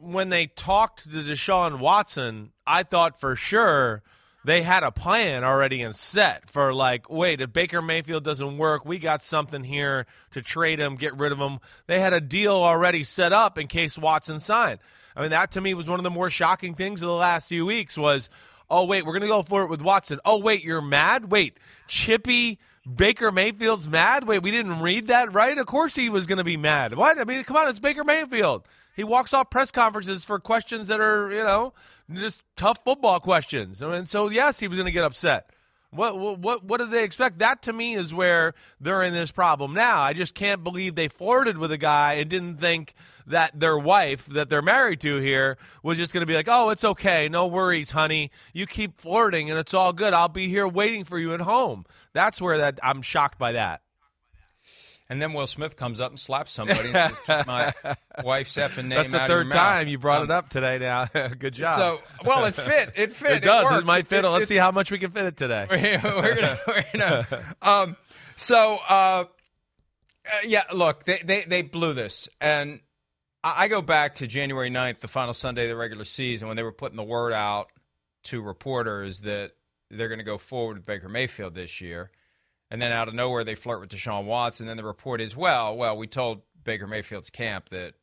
when 0.00 0.28
they 0.28 0.46
talked 0.46 1.04
to 1.04 1.18
Deshaun 1.18 1.78
Watson, 1.78 2.52
I 2.66 2.82
thought 2.82 3.20
for 3.20 3.36
sure 3.36 4.02
they 4.44 4.62
had 4.62 4.82
a 4.82 4.90
plan 4.90 5.44
already 5.44 5.82
in 5.82 5.92
set 5.92 6.50
for 6.50 6.72
like, 6.72 7.10
wait, 7.10 7.40
if 7.40 7.52
Baker 7.52 7.82
Mayfield 7.82 8.24
doesn't 8.24 8.56
work, 8.56 8.86
we 8.86 8.98
got 8.98 9.22
something 9.22 9.64
here 9.64 10.06
to 10.30 10.40
trade 10.40 10.78
him, 10.78 10.96
get 10.96 11.16
rid 11.16 11.32
of 11.32 11.38
him. 11.38 11.58
They 11.86 12.00
had 12.00 12.14
a 12.14 12.20
deal 12.20 12.54
already 12.54 13.04
set 13.04 13.32
up 13.32 13.58
in 13.58 13.66
case 13.66 13.98
Watson 13.98 14.40
signed. 14.40 14.80
I 15.16 15.22
mean, 15.22 15.30
that 15.30 15.52
to 15.52 15.60
me 15.60 15.74
was 15.74 15.88
one 15.88 15.98
of 15.98 16.04
the 16.04 16.10
more 16.10 16.30
shocking 16.30 16.74
things 16.74 17.02
of 17.02 17.08
the 17.08 17.14
last 17.14 17.48
few 17.48 17.66
weeks 17.66 17.96
was, 17.96 18.28
oh 18.68 18.84
wait, 18.84 19.04
we're 19.04 19.12
gonna 19.12 19.26
go 19.26 19.42
for 19.42 19.62
it 19.62 19.68
with 19.68 19.82
Watson. 19.82 20.20
Oh 20.24 20.38
wait, 20.38 20.64
you're 20.64 20.82
mad? 20.82 21.30
Wait, 21.30 21.58
Chippy 21.88 22.58
Baker 22.92 23.30
Mayfield's 23.30 23.88
mad? 23.88 24.26
Wait, 24.26 24.42
we 24.42 24.50
didn't 24.50 24.80
read 24.80 25.08
that 25.08 25.32
right? 25.32 25.56
Of 25.58 25.66
course 25.66 25.94
he 25.94 26.08
was 26.08 26.26
gonna 26.26 26.44
be 26.44 26.56
mad. 26.56 26.94
What? 26.94 27.18
I 27.18 27.24
mean, 27.24 27.44
come 27.44 27.56
on, 27.56 27.68
it's 27.68 27.78
Baker 27.78 28.04
Mayfield. 28.04 28.66
He 28.94 29.04
walks 29.04 29.32
off 29.32 29.50
press 29.50 29.70
conferences 29.70 30.24
for 30.24 30.38
questions 30.38 30.88
that 30.88 31.00
are, 31.00 31.30
you 31.30 31.44
know, 31.44 31.72
just 32.12 32.42
tough 32.56 32.78
football 32.84 33.20
questions. 33.20 33.80
Mean, 33.80 34.06
so 34.06 34.28
yes, 34.28 34.60
he 34.60 34.68
was 34.68 34.78
gonna 34.78 34.90
get 34.90 35.04
upset. 35.04 35.50
What 35.92 36.16
what 36.38 36.62
what 36.62 36.78
did 36.78 36.92
they 36.92 37.02
expect? 37.02 37.40
That 37.40 37.62
to 37.62 37.72
me 37.72 37.96
is 37.96 38.14
where 38.14 38.54
they're 38.80 39.02
in 39.02 39.12
this 39.12 39.32
problem 39.32 39.74
now. 39.74 40.00
I 40.00 40.12
just 40.12 40.34
can't 40.34 40.62
believe 40.62 40.94
they 40.94 41.08
flirted 41.08 41.58
with 41.58 41.72
a 41.72 41.78
guy 41.78 42.14
and 42.14 42.30
didn't 42.30 42.58
think 42.58 42.94
that 43.26 43.58
their 43.58 43.76
wife 43.76 44.26
that 44.26 44.48
they're 44.48 44.62
married 44.62 45.00
to 45.00 45.16
here 45.16 45.58
was 45.82 45.98
just 45.98 46.12
going 46.12 46.22
to 46.22 46.26
be 46.26 46.34
like, 46.34 46.46
"Oh, 46.48 46.68
it's 46.70 46.84
okay. 46.84 47.28
No 47.28 47.48
worries, 47.48 47.90
honey. 47.90 48.30
You 48.52 48.66
keep 48.66 49.00
flirting 49.00 49.50
and 49.50 49.58
it's 49.58 49.74
all 49.74 49.92
good. 49.92 50.14
I'll 50.14 50.28
be 50.28 50.46
here 50.46 50.68
waiting 50.68 51.04
for 51.04 51.18
you 51.18 51.34
at 51.34 51.40
home." 51.40 51.84
That's 52.12 52.40
where 52.40 52.58
that 52.58 52.78
I'm 52.84 53.02
shocked 53.02 53.38
by 53.38 53.52
that. 53.52 53.82
And 55.10 55.20
then 55.20 55.32
Will 55.32 55.46
Smith 55.48 55.74
comes 55.76 56.00
up 56.00 56.10
and 56.12 56.18
slaps 56.20 56.52
somebody 56.52 56.88
and 56.90 56.92
says, 56.92 57.18
"Keep 57.26 57.46
my 57.48 57.74
wife's 58.24 58.54
effing 58.54 58.84
name 58.84 58.90
That's 58.90 59.10
the 59.10 59.16
out 59.20 59.24
of 59.24 59.28
your 59.28 59.38
third 59.38 59.46
mouth." 59.48 59.54
time 59.54 59.88
you 59.88 59.98
brought 59.98 60.22
it 60.22 60.30
Um, 60.30 60.36
up 60.38 60.48
today 60.50 60.78
now. 60.78 61.04
Good 61.38 61.54
job. 61.54 61.76
So, 61.76 62.00
well, 62.24 62.44
it 62.44 62.54
fit. 62.54 62.92
It 62.94 63.12
fit. 63.14 63.32
it 63.32 63.42
does. 63.42 63.80
It, 63.80 63.84
might 63.84 64.06
fit. 64.06 64.24
Let's 64.24 64.44
it- 64.44 64.48
see 64.48 64.56
how 64.56 64.70
much 64.70 64.90
we 64.92 64.98
can 65.00 65.10
fit 65.10 65.24
it 65.26 65.36
today. 65.36 65.66
we're 65.68 66.34
gonna, 66.36 66.58
we're 66.66 66.84
gonna 66.94 67.26
um, 67.60 67.96
so 68.36 68.78
uh, 68.88 68.92
uh, 68.92 69.24
yeah 70.46 70.62
look 70.72 71.04
they, 71.04 71.18
they 71.24 71.44
they 71.44 71.62
blew 71.62 71.92
this 71.92 72.28
and 72.40 72.78
I, 73.42 73.64
I 73.64 73.68
go 73.68 73.82
back 73.82 74.16
to 74.16 74.26
january 74.26 74.70
9th 74.70 75.00
the 75.00 75.08
final 75.08 75.32
sunday 75.34 75.64
of 75.64 75.70
the 75.70 75.76
regular 75.76 76.04
season 76.04 76.46
when 76.48 76.56
they 76.56 76.62
were 76.62 76.72
putting 76.72 76.96
the 76.96 77.02
word 77.02 77.32
out 77.32 77.68
to 78.24 78.40
reporters 78.42 79.20
that 79.20 79.52
they're 79.90 80.08
going 80.08 80.18
to 80.18 80.24
go 80.24 80.38
forward 80.38 80.76
with 80.76 80.86
baker 80.86 81.08
mayfield 81.08 81.54
this 81.54 81.80
year 81.80 82.10
and 82.70 82.80
then 82.80 82.92
out 82.92 83.08
of 83.08 83.14
nowhere 83.14 83.44
they 83.44 83.54
flirt 83.54 83.80
with 83.80 83.90
deshaun 83.90 84.24
watson 84.24 84.64
and 84.64 84.70
then 84.70 84.76
the 84.76 84.88
report 84.88 85.20
is 85.20 85.36
well 85.36 85.76
well 85.76 85.96
we 85.96 86.06
told 86.06 86.42
baker 86.64 86.86
mayfield's 86.86 87.30
camp 87.30 87.68
that 87.70 87.94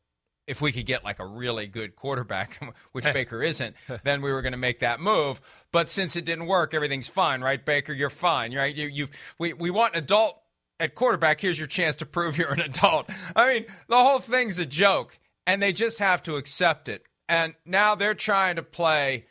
if 0.48 0.62
we 0.62 0.72
could 0.72 0.86
get 0.86 1.04
like 1.04 1.20
a 1.20 1.26
really 1.26 1.66
good 1.66 1.94
quarterback, 1.94 2.58
which 2.92 3.04
Baker 3.12 3.42
isn't, 3.42 3.76
then 4.02 4.22
we 4.22 4.32
were 4.32 4.42
going 4.42 4.52
to 4.52 4.58
make 4.58 4.80
that 4.80 4.98
move. 4.98 5.40
But 5.70 5.90
since 5.90 6.16
it 6.16 6.24
didn't 6.24 6.46
work, 6.46 6.74
everything's 6.74 7.06
fine, 7.06 7.42
right? 7.42 7.64
Baker, 7.64 7.92
you're 7.92 8.10
fine, 8.10 8.54
right? 8.54 8.74
You, 8.74 8.86
you've 8.86 9.10
we 9.38 9.52
we 9.52 9.70
want 9.70 9.94
an 9.94 10.02
adult 10.02 10.40
at 10.80 10.94
quarterback. 10.94 11.40
Here's 11.40 11.58
your 11.58 11.68
chance 11.68 11.96
to 11.96 12.06
prove 12.06 12.38
you're 12.38 12.52
an 12.52 12.60
adult. 12.60 13.10
I 13.36 13.52
mean, 13.52 13.66
the 13.88 13.98
whole 13.98 14.18
thing's 14.18 14.58
a 14.58 14.66
joke, 14.66 15.18
and 15.46 15.62
they 15.62 15.72
just 15.72 15.98
have 15.98 16.22
to 16.24 16.36
accept 16.36 16.88
it. 16.88 17.04
And 17.28 17.54
now 17.66 17.94
they're 17.94 18.14
trying 18.14 18.56
to 18.56 18.62
play 18.62 19.26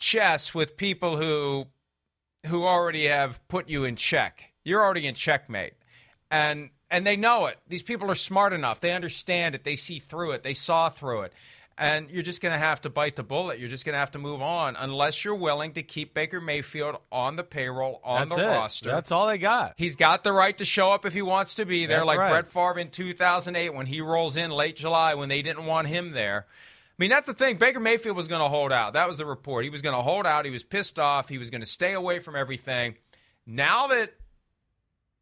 chess 0.00 0.52
with 0.52 0.76
people 0.76 1.16
who 1.16 1.66
who 2.46 2.64
already 2.64 3.06
have 3.06 3.46
put 3.48 3.68
you 3.68 3.84
in 3.84 3.94
check. 3.94 4.49
You're 4.64 4.82
already 4.82 5.06
in 5.06 5.14
checkmate. 5.14 5.74
And 6.30 6.70
and 6.90 7.06
they 7.06 7.16
know 7.16 7.46
it. 7.46 7.58
These 7.68 7.82
people 7.82 8.10
are 8.10 8.16
smart 8.16 8.52
enough. 8.52 8.80
They 8.80 8.92
understand 8.92 9.54
it. 9.54 9.64
They 9.64 9.76
see 9.76 10.00
through 10.00 10.32
it. 10.32 10.42
They 10.42 10.54
saw 10.54 10.88
through 10.88 11.22
it. 11.22 11.32
And 11.78 12.10
you're 12.10 12.22
just 12.22 12.42
going 12.42 12.52
to 12.52 12.58
have 12.58 12.82
to 12.82 12.90
bite 12.90 13.16
the 13.16 13.22
bullet. 13.22 13.58
You're 13.58 13.70
just 13.70 13.86
going 13.86 13.94
to 13.94 13.98
have 14.00 14.10
to 14.10 14.18
move 14.18 14.42
on 14.42 14.76
unless 14.76 15.24
you're 15.24 15.34
willing 15.34 15.72
to 15.74 15.82
keep 15.82 16.12
Baker 16.12 16.38
Mayfield 16.38 16.96
on 17.10 17.36
the 17.36 17.44
payroll, 17.44 18.02
on 18.04 18.28
That's 18.28 18.36
the 18.36 18.44
it. 18.44 18.48
roster. 18.48 18.90
That's 18.90 19.10
all 19.10 19.28
they 19.28 19.38
got. 19.38 19.74
He's 19.78 19.96
got 19.96 20.22
the 20.22 20.32
right 20.32 20.54
to 20.58 20.66
show 20.66 20.90
up 20.90 21.06
if 21.06 21.14
he 21.14 21.22
wants 21.22 21.54
to 21.54 21.64
be 21.64 21.86
there, 21.86 21.98
That's 21.98 22.06
like 22.06 22.18
right. 22.18 22.30
Brett 22.30 22.48
Favre 22.48 22.78
in 22.80 22.90
2008 22.90 23.72
when 23.72 23.86
he 23.86 24.02
rolls 24.02 24.36
in 24.36 24.50
late 24.50 24.76
July 24.76 25.14
when 25.14 25.30
they 25.30 25.40
didn't 25.40 25.64
want 25.64 25.88
him 25.88 26.10
there. 26.10 26.44
I 26.48 26.94
mean, 26.98 27.08
that's 27.08 27.26
the 27.26 27.32
thing. 27.32 27.56
Baker 27.56 27.80
Mayfield 27.80 28.14
was 28.14 28.28
going 28.28 28.42
to 28.42 28.48
hold 28.48 28.72
out. 28.72 28.92
That 28.92 29.08
was 29.08 29.16
the 29.16 29.24
report. 29.24 29.64
He 29.64 29.70
was 29.70 29.80
going 29.80 29.96
to 29.96 30.02
hold 30.02 30.26
out. 30.26 30.44
He 30.44 30.50
was 30.50 30.62
pissed 30.62 30.98
off. 30.98 31.30
He 31.30 31.38
was 31.38 31.48
going 31.48 31.62
to 31.62 31.66
stay 31.66 31.94
away 31.94 32.18
from 32.18 32.36
everything. 32.36 32.96
Now 33.46 33.86
that 33.86 34.12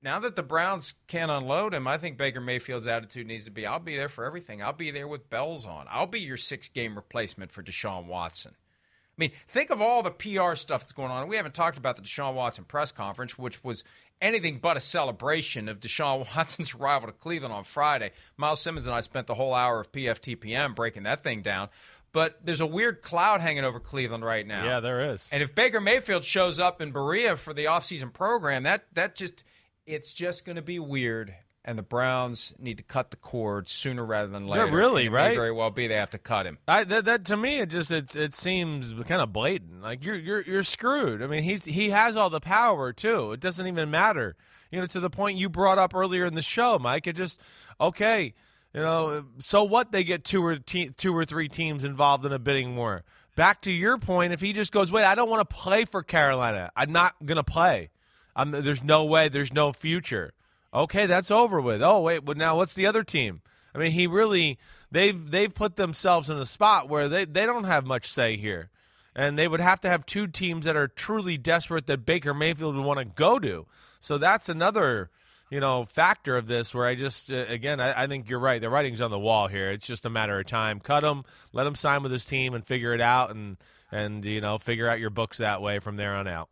now 0.03 0.21
that 0.21 0.37
the 0.37 0.43
Browns 0.43 0.95
can't 1.07 1.31
unload 1.31 1.75
him, 1.75 1.87
I 1.87 1.99
think 1.99 2.17
Baker 2.17 2.41
Mayfield's 2.41 2.87
attitude 2.87 3.27
needs 3.27 3.45
to 3.45 3.51
be 3.51 3.67
I'll 3.67 3.81
be 3.81 3.97
there 3.97 4.09
for 4.09 4.25
everything. 4.25 4.63
I'll 4.63 4.73
be 4.73 4.91
there 4.91 5.09
with 5.09 5.29
bells 5.29 5.67
on. 5.67 5.87
I'll 5.91 6.07
be 6.07 6.21
your 6.21 6.37
six 6.37 6.69
game 6.69 6.95
replacement 6.95 7.51
for 7.51 7.63
Deshaun 7.63 8.07
Watson. 8.07 8.53
I 8.55 9.19
mean, 9.19 9.33
think 9.49 9.71
of 9.71 9.83
all 9.83 10.03
the 10.05 10.13
PR 10.13 10.55
stuff 10.55 10.83
that's 10.83 10.93
going 10.93 11.11
on. 11.11 11.27
We 11.27 11.35
haven't 11.35 11.55
talked 11.55 11.77
about 11.77 11.97
the 11.97 12.03
Deshaun 12.03 12.35
Watson 12.35 12.63
press 12.63 12.93
conference, 12.93 13.37
which 13.37 13.65
was 13.65 13.83
anything 14.21 14.61
but 14.61 14.77
a 14.77 14.81
celebration 14.81 15.69
of 15.69 15.81
Deshaun 15.81 16.19
Watson's 16.37 16.75
arrival 16.75 17.09
to 17.09 17.13
Cleveland 17.13 17.53
on 17.53 17.65
Friday. 17.65 18.13
Myles 18.37 18.61
Simmons 18.61 18.87
and 18.87 18.95
I 18.95 19.01
spent 19.01 19.27
the 19.27 19.35
whole 19.35 19.55
hour 19.55 19.81
of 19.81 19.91
PFTPM 19.91 20.77
breaking 20.77 21.03
that 21.03 21.25
thing 21.25 21.43
down. 21.43 21.69
But 22.13 22.39
there's 22.43 22.61
a 22.61 22.67
weird 22.67 23.03
cloud 23.03 23.41
hanging 23.41 23.65
over 23.65 23.81
Cleveland 23.81 24.25
right 24.25 24.47
now. 24.47 24.65
Yeah, 24.65 24.81
there 24.81 25.01
is. 25.01 25.29
And 25.31 25.43
if 25.43 25.55
Baker 25.55 25.81
Mayfield 25.81 26.25
shows 26.25 26.59
up 26.59 26.81
in 26.81 26.91
Berea 26.91 27.37
for 27.37 27.53
the 27.53 27.67
offseason 27.67 28.13
program, 28.13 28.63
that 28.63 28.85
that 28.95 29.15
just 29.15 29.45
it's 29.89 30.13
just 30.13 30.45
going 30.45 30.57
to 30.57 30.63
be 30.63 30.79
weird. 30.79 31.35
And 31.65 31.77
the 31.79 31.83
Browns 31.83 32.55
need 32.59 32.79
to 32.79 32.83
cut 32.83 33.11
the 33.11 33.17
cord 33.17 33.69
sooner 33.69 34.03
rather 34.03 34.29
than 34.29 34.47
later. 34.47 34.71
really, 34.71 35.07
it 35.07 35.11
may 35.11 35.17
right? 35.17 35.35
very 35.35 35.53
well 35.53 35.71
be 35.71 35.87
they 35.87 35.97
have 35.97 36.11
to 36.11 36.19
cut 36.19 36.47
him. 36.47 36.57
I, 36.67 36.85
that, 36.85 37.05
that 37.05 37.25
to 37.27 37.37
me 37.37 37.59
it 37.59 37.69
just 37.69 37.91
it's 37.91 38.17
it 38.17 38.33
seems 38.33 38.95
kind 39.07 39.21
of 39.21 39.35
blatant. 39.35 39.83
Like 39.83 40.03
you're 40.03 40.15
you're 40.15 40.41
you're 40.41 40.63
screwed. 40.63 41.23
I 41.23 41.27
mean, 41.27 41.43
he's 41.43 41.67
he 41.67 41.91
has 41.91 42.17
all 42.17 42.31
the 42.31 42.41
power 42.41 42.95
too. 42.95 43.33
It 43.33 43.41
doesn't 43.41 43.67
even 43.67 43.91
matter. 43.91 44.35
You 44.71 44.81
know, 44.81 44.87
to 44.87 45.01
the 45.01 45.11
point 45.11 45.37
you 45.37 45.51
brought 45.51 45.79
up 45.79 45.95
earlier 45.95 46.25
in 46.25 46.35
the 46.35 46.43
show, 46.43 46.79
Mike. 46.79 47.07
It 47.07 47.17
just 47.17 47.39
okay. 47.79 48.33
You 48.73 48.81
know, 48.81 49.25
so 49.39 49.65
what? 49.65 49.93
They 49.93 50.05
get 50.05 50.25
two 50.25 50.45
or 50.45 50.57
te- 50.57 50.91
two 50.91 51.15
or 51.15 51.25
three 51.27 51.49
teams 51.49 51.85
involved 51.85 52.25
in 52.25 52.33
a 52.33 52.39
bidding 52.39 52.77
war. 52.77 53.03
Back 53.35 53.63
to 53.63 53.73
your 53.73 53.99
point, 53.99 54.33
if 54.33 54.41
he 54.41 54.53
just 54.53 54.73
goes, 54.73 54.91
wait, 54.91 55.05
I 55.05 55.15
don't 55.15 55.31
want 55.31 55.49
to 55.49 55.55
play 55.55 55.85
for 55.85 56.03
Carolina. 56.03 56.71
I'm 56.75 56.93
not 56.93 57.15
gonna 57.25 57.45
play. 57.45 57.91
I'm, 58.39 58.53
there's 58.53 58.85
no 58.85 59.05
way. 59.05 59.29
There's 59.29 59.53
no 59.53 59.73
future. 59.73 60.33
Okay, 60.73 61.07
that's 61.07 61.31
over 61.31 61.61
with. 61.61 61.83
Oh 61.83 62.01
wait, 62.01 62.25
but 62.25 62.37
now 62.37 62.57
what's 62.57 62.75
the 62.75 62.87
other 62.87 63.03
team? 63.03 63.43
I 63.75 63.79
mean, 63.79 63.91
he 63.91 64.07
really 64.07 64.59
they've 64.91 65.31
they've 65.31 65.55
put 65.55 65.77
themselves 65.77 66.31
in 66.31 66.39
a 66.39 66.47
spot 66.47 66.89
where 66.89 67.09
they, 67.09 67.25
they 67.25 67.45
don't 67.45 67.65
have 67.65 67.85
much 67.85 68.11
say 68.11 68.37
here. 68.37 68.71
and 69.15 69.37
they 69.37 69.49
would 69.49 69.61
have 69.61 69.81
to 69.81 69.89
have 69.89 70.07
two 70.07 70.29
teams 70.29 70.67
that 70.67 70.77
are 70.77 70.87
truly 70.87 71.37
desperate 71.37 71.87
that 71.87 72.07
Baker 72.07 72.33
Mayfield 72.33 72.77
would 72.77 72.85
want 72.85 73.01
to 73.01 73.05
go 73.05 73.39
to. 73.41 73.67
So 74.01 74.19
that's 74.19 74.49
another 74.49 75.11
you 75.51 75.61
know 75.61 75.87
factor 75.87 76.37
of 76.37 76.47
this 76.47 76.75
where 76.75 76.87
I 76.87 76.95
just 76.95 77.33
uh, 77.33 77.47
again 77.49 77.81
I, 77.81 78.05
I, 78.05 78.07
think 78.07 78.29
you're 78.29 78.39
right. 78.39 78.61
The 78.61 78.71
writing's 78.71 79.01
on 79.01 79.11
the 79.11 79.19
wall 79.19 79.49
here. 79.49 79.71
It's 79.71 79.87
just 79.87 80.07
a 80.07 80.11
matter 80.11 80.39
of 80.39 80.47
time. 80.47 80.79
Cut 80.81 81.03
him, 81.03 81.25
let 81.53 81.67
him 81.67 81.75
sign 81.75 82.03
with 82.03 82.13
his 82.13 82.25
team, 82.25 82.55
and 82.55 82.65
figure 82.65 82.95
it 82.95 83.01
out, 83.01 83.31
and 83.31 83.57
and 83.91 84.25
you 84.25 84.41
know 84.41 84.59
figure 84.59 84.89
out 84.89 85.01
your 85.01 85.11
books 85.11 85.39
that 85.39 85.63
way 85.63 85.79
from 85.79 85.97
there 85.97 86.15
on 86.15 86.29
out. 86.29 86.49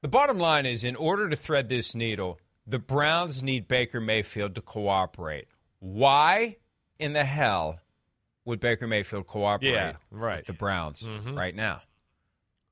The 0.00 0.08
bottom 0.08 0.38
line 0.38 0.64
is, 0.64 0.84
in 0.84 0.96
order 0.96 1.28
to 1.28 1.36
thread 1.36 1.68
this 1.68 1.94
needle, 1.94 2.38
the 2.66 2.78
Browns 2.78 3.42
need 3.42 3.66
Baker 3.66 4.00
Mayfield 4.00 4.54
to 4.54 4.60
cooperate. 4.60 5.48
Why 5.80 6.56
in 6.98 7.14
the 7.14 7.24
hell 7.24 7.80
would 8.44 8.60
Baker 8.60 8.86
Mayfield 8.86 9.26
cooperate 9.26 9.70
yeah, 9.70 9.92
right. 10.10 10.38
with 10.38 10.46
the 10.46 10.52
Browns 10.52 11.02
mm-hmm. 11.02 11.36
right 11.36 11.54
now? 11.54 11.82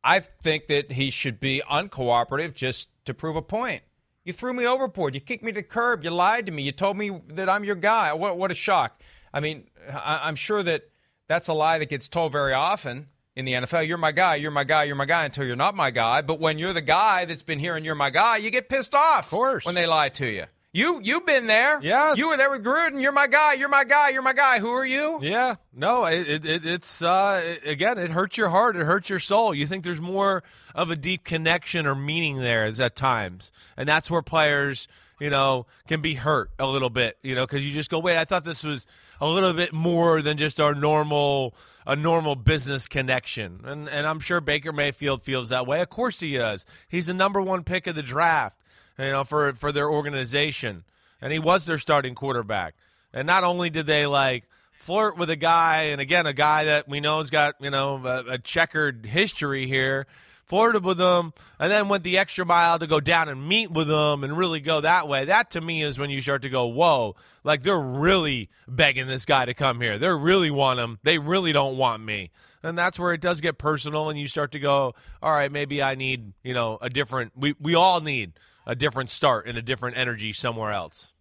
I 0.05 0.21
think 0.21 0.69
that 0.69 0.93
he 0.93 1.11
should 1.11 1.41
be 1.41 1.63
uncooperative 1.69 2.55
just 2.55 2.89
to 3.07 3.15
prove 3.15 3.35
a 3.35 3.43
point. 3.43 3.83
You 4.25 4.33
threw 4.33 4.53
me 4.53 4.67
overboard. 4.67 5.15
You 5.15 5.21
kicked 5.21 5.43
me 5.43 5.53
to 5.53 5.57
the 5.57 5.63
curb. 5.63 6.05
You 6.05 6.11
lied 6.11 6.47
to 6.47 6.53
me. 6.53 6.63
You 6.63 6.73
told 6.73 6.97
me 6.97 7.21
that 7.31 7.49
I'm 7.49 7.65
your 7.65 7.75
guy. 7.75 8.13
What, 8.13 8.39
what 8.39 8.51
a 8.51 8.55
shock. 8.55 9.01
I 9.33 9.41
mean, 9.41 9.65
I, 9.91 10.21
I'm 10.25 10.37
sure 10.37 10.63
that 10.63 10.89
that's 11.27 11.49
a 11.49 11.53
lie 11.53 11.79
that 11.79 11.89
gets 11.89 12.09
told 12.09 12.33
very 12.33 12.53
often 12.53 13.09
in 13.37 13.45
the 13.45 13.53
NFL. 13.53 13.87
You're 13.87 13.99
my 13.99 14.13
guy, 14.13 14.37
you're 14.37 14.51
my 14.51 14.65
guy, 14.65 14.85
you're 14.85 14.97
my 14.97 15.05
guy 15.05 15.27
until 15.27 15.45
you're 15.45 15.55
not 15.55 15.77
my 15.77 15.91
guy. 15.91 16.23
But 16.23 16.41
when 16.41 16.59
you're 16.59 16.73
the 16.73 16.81
guy 16.81 17.27
that's 17.27 17.43
been 17.43 17.59
hearing 17.59 17.85
you're 17.85 17.95
my 17.95 18.11
guy, 18.11 18.39
you 18.39 18.51
get 18.51 18.69
pissed 18.69 18.95
off. 18.95 19.27
Of 19.27 19.31
course. 19.31 19.67
When 19.67 19.75
they 19.75 19.87
lie 19.87 20.09
to 20.09 20.27
you. 20.27 20.45
You 20.73 21.01
you've 21.03 21.25
been 21.25 21.47
there. 21.47 21.81
Yes. 21.81 22.19
You 22.19 22.29
were 22.29 22.37
there 22.37 22.51
with 22.51 22.63
Gruden. 22.63 23.01
You're 23.01 23.13
my 23.13 23.29
guy. 23.29 23.55
You're 23.55 23.71
my 23.71 23.85
guy. 23.85 24.11
You're 24.11 24.21
my 24.21 24.35
guy. 24.35 24.59
Who 24.59 24.69
are 24.73 24.85
you? 24.85 25.21
Yeah. 25.23 25.55
No. 25.75 26.05
It, 26.05 26.45
it 26.45 26.67
it's 26.67 27.01
uh, 27.01 27.57
again. 27.65 27.97
It 27.97 28.11
hurts 28.11 28.37
your 28.37 28.51
heart. 28.51 28.77
It 28.77 28.83
hurts 28.85 29.09
your 29.09 29.21
soul. 29.21 29.55
You 29.55 29.67
think 29.67 29.85
there's 29.85 30.03
more 30.03 30.43
of 30.75 30.91
a 30.91 30.97
deep 30.97 31.25
connection 31.25 31.87
or 31.87 31.95
meaning 31.95 32.41
there 32.41 32.67
at 32.67 32.95
times, 32.95 33.53
and 33.79 33.89
that's 33.89 34.11
where 34.11 34.21
players, 34.21 34.87
you 35.19 35.31
know, 35.31 35.65
can 35.89 36.03
be 36.03 36.13
hurt 36.13 36.51
a 36.59 36.67
little 36.67 36.91
bit. 36.91 37.17
You 37.23 37.35
know, 37.35 37.47
because 37.47 37.65
you 37.65 37.73
just 37.73 37.89
go, 37.89 37.99
wait, 37.99 38.19
I 38.19 38.27
thought 38.27 38.45
this 38.45 38.63
was 38.63 38.87
a 39.19 39.27
little 39.27 39.55
bit 39.55 39.73
more 39.73 40.21
than 40.21 40.37
just 40.37 40.61
our 40.61 40.75
normal 40.75 41.55
a 41.87 41.97
normal 41.97 42.35
business 42.35 42.87
connection. 42.87 43.61
And 43.65 43.89
and 43.89 44.07
I'm 44.07 44.21
sure 44.21 44.41
Baker 44.41 44.73
Mayfield 44.73 45.23
feels 45.23 45.51
that 45.51 45.67
way. 45.67 45.81
Of 45.81 45.91
course 45.91 46.21
he 46.21 46.37
does. 46.37 46.67
He's 46.89 47.07
the 47.07 47.15
number 47.15 47.41
one 47.41 47.65
pick 47.65 47.87
of 47.87 47.95
the 47.95 48.03
draft 48.03 48.57
you 48.99 49.11
know, 49.11 49.25
for 49.25 49.53
for 49.55 49.73
their 49.73 49.91
organization, 49.91 50.85
and 51.21 51.33
he 51.33 51.39
was 51.39 51.67
their 51.67 51.79
starting 51.79 52.15
quarterback. 52.15 52.75
And 53.13 53.27
not 53.27 53.45
only 53.45 53.71
did 53.71 53.87
they 53.87 54.07
like 54.07 54.45
flirt 54.79 55.17
with 55.19 55.31
a 55.31 55.37
guy, 55.37 55.85
and 55.85 56.01
again, 56.01 56.27
a 56.27 56.33
guy 56.33 56.65
that 56.65 56.89
we 56.89 57.01
know 57.01 57.19
has 57.19 57.31
got 57.31 57.57
you 57.61 57.71
know 57.71 58.05
a, 58.05 58.35
a 58.35 58.39
checkered 58.39 59.07
history 59.07 59.67
here, 59.67 60.07
flirted 60.47 60.85
with 60.85 60.99
them, 60.99 61.33
and 61.59 61.71
then 61.71 61.89
went 61.89 62.05
the 62.05 62.19
extra 62.19 62.47
mile 62.47 62.79
to 62.79 62.87
go 62.87 63.01
down 63.01 63.29
and 63.29 63.49
meet 63.49 63.71
with 63.71 63.89
them 63.89 64.25
and 64.25 64.39
really 64.39 64.61
go 64.61 64.81
that 64.81 65.09
way. 65.09 65.25
That 65.27 65.51
to 65.53 65.61
me 65.61 65.83
is 65.83 65.99
when 65.99 66.11
you 66.11 66.23
start 66.23 66.43
to 66.43 66.49
go, 66.49 66.67
whoa, 66.67 67.17
like 67.45 67.63
they're 67.63 67.79
really 67.79 68.49
begging 68.69 69.07
this 69.07 69.25
guy 69.25 69.45
to 69.45 69.55
come 69.55 69.81
here. 69.81 69.99
They 69.99 70.09
really 70.09 70.51
want 70.51 70.81
him. 70.81 70.99
They 71.03 71.19
really 71.19 71.53
don't 71.53 71.77
want 71.77 72.03
me. 72.03 72.31
And 72.63 72.79
that's 72.79 72.99
where 72.99 73.13
it 73.13 73.21
does 73.21 73.41
get 73.41 73.59
personal, 73.59 74.09
and 74.09 74.19
you 74.19 74.29
start 74.29 74.53
to 74.53 74.59
go, 74.59 74.95
all 75.23 75.33
right, 75.33 75.53
maybe 75.53 75.83
I 75.83 75.95
need, 75.95 76.33
you 76.43 76.55
know, 76.55 76.79
a 76.81 76.91
different. 76.91 77.33
We 77.37 77.55
we 77.61 77.75
all 77.75 78.01
need 78.01 78.33
a 78.67 78.75
different 78.75 79.11
start 79.11 79.47
and 79.47 79.57
a 79.57 79.63
different 79.63 79.97
energy 79.97 80.33
somewhere 80.33 80.73
else. 80.73 81.13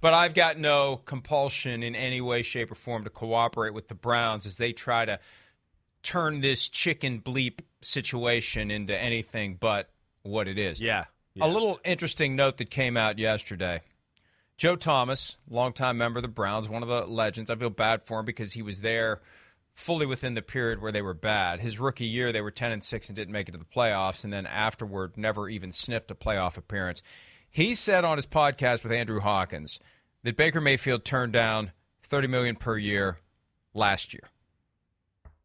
But 0.00 0.14
I've 0.14 0.32
got 0.32 0.58
no 0.58 0.96
compulsion 1.04 1.82
in 1.82 1.94
any 1.94 2.20
way, 2.20 2.42
shape, 2.42 2.70
or 2.70 2.76
form 2.76 3.04
to 3.04 3.10
cooperate 3.10 3.74
with 3.74 3.88
the 3.88 3.94
Browns 3.94 4.46
as 4.46 4.56
they 4.56 4.72
try 4.72 5.04
to 5.04 5.18
turn 6.02 6.40
this 6.40 6.68
chicken 6.68 7.20
bleep 7.20 7.60
situation 7.80 8.70
into 8.70 8.96
anything 8.96 9.56
but 9.58 9.88
what 10.22 10.48
it 10.48 10.58
is. 10.58 10.80
Yeah. 10.80 11.04
yeah. 11.34 11.46
A 11.46 11.48
little 11.48 11.80
interesting 11.84 12.36
note 12.36 12.56
that 12.58 12.70
came 12.70 12.96
out 12.96 13.18
yesterday. 13.18 13.80
Joe 14.56 14.76
Thomas, 14.76 15.36
longtime 15.48 15.96
member 15.98 16.18
of 16.18 16.22
the 16.22 16.28
Browns, 16.28 16.68
one 16.68 16.82
of 16.82 16.88
the 16.88 17.06
legends. 17.06 17.50
I 17.50 17.54
feel 17.54 17.70
bad 17.70 18.02
for 18.06 18.20
him 18.20 18.24
because 18.24 18.52
he 18.52 18.62
was 18.62 18.80
there 18.80 19.20
fully 19.72 20.06
within 20.06 20.34
the 20.34 20.42
period 20.42 20.82
where 20.82 20.90
they 20.90 21.02
were 21.02 21.14
bad. 21.14 21.60
His 21.60 21.78
rookie 21.78 22.04
year, 22.04 22.32
they 22.32 22.40
were 22.40 22.50
10 22.50 22.72
and 22.72 22.82
6 22.82 23.08
and 23.08 23.14
didn't 23.14 23.32
make 23.32 23.48
it 23.48 23.52
to 23.52 23.58
the 23.58 23.64
playoffs, 23.64 24.24
and 24.24 24.32
then 24.32 24.44
afterward, 24.44 25.16
never 25.16 25.48
even 25.48 25.72
sniffed 25.72 26.10
a 26.10 26.16
playoff 26.16 26.56
appearance. 26.56 27.00
He 27.48 27.74
said 27.74 28.04
on 28.04 28.18
his 28.18 28.26
podcast 28.26 28.82
with 28.82 28.90
Andrew 28.90 29.20
Hawkins 29.20 29.78
that 30.24 30.36
Baker 30.36 30.60
Mayfield 30.60 31.04
turned 31.04 31.32
down 31.32 31.70
30 32.08 32.26
million 32.26 32.56
per 32.56 32.76
year 32.76 33.18
last 33.72 34.12
year. 34.12 34.24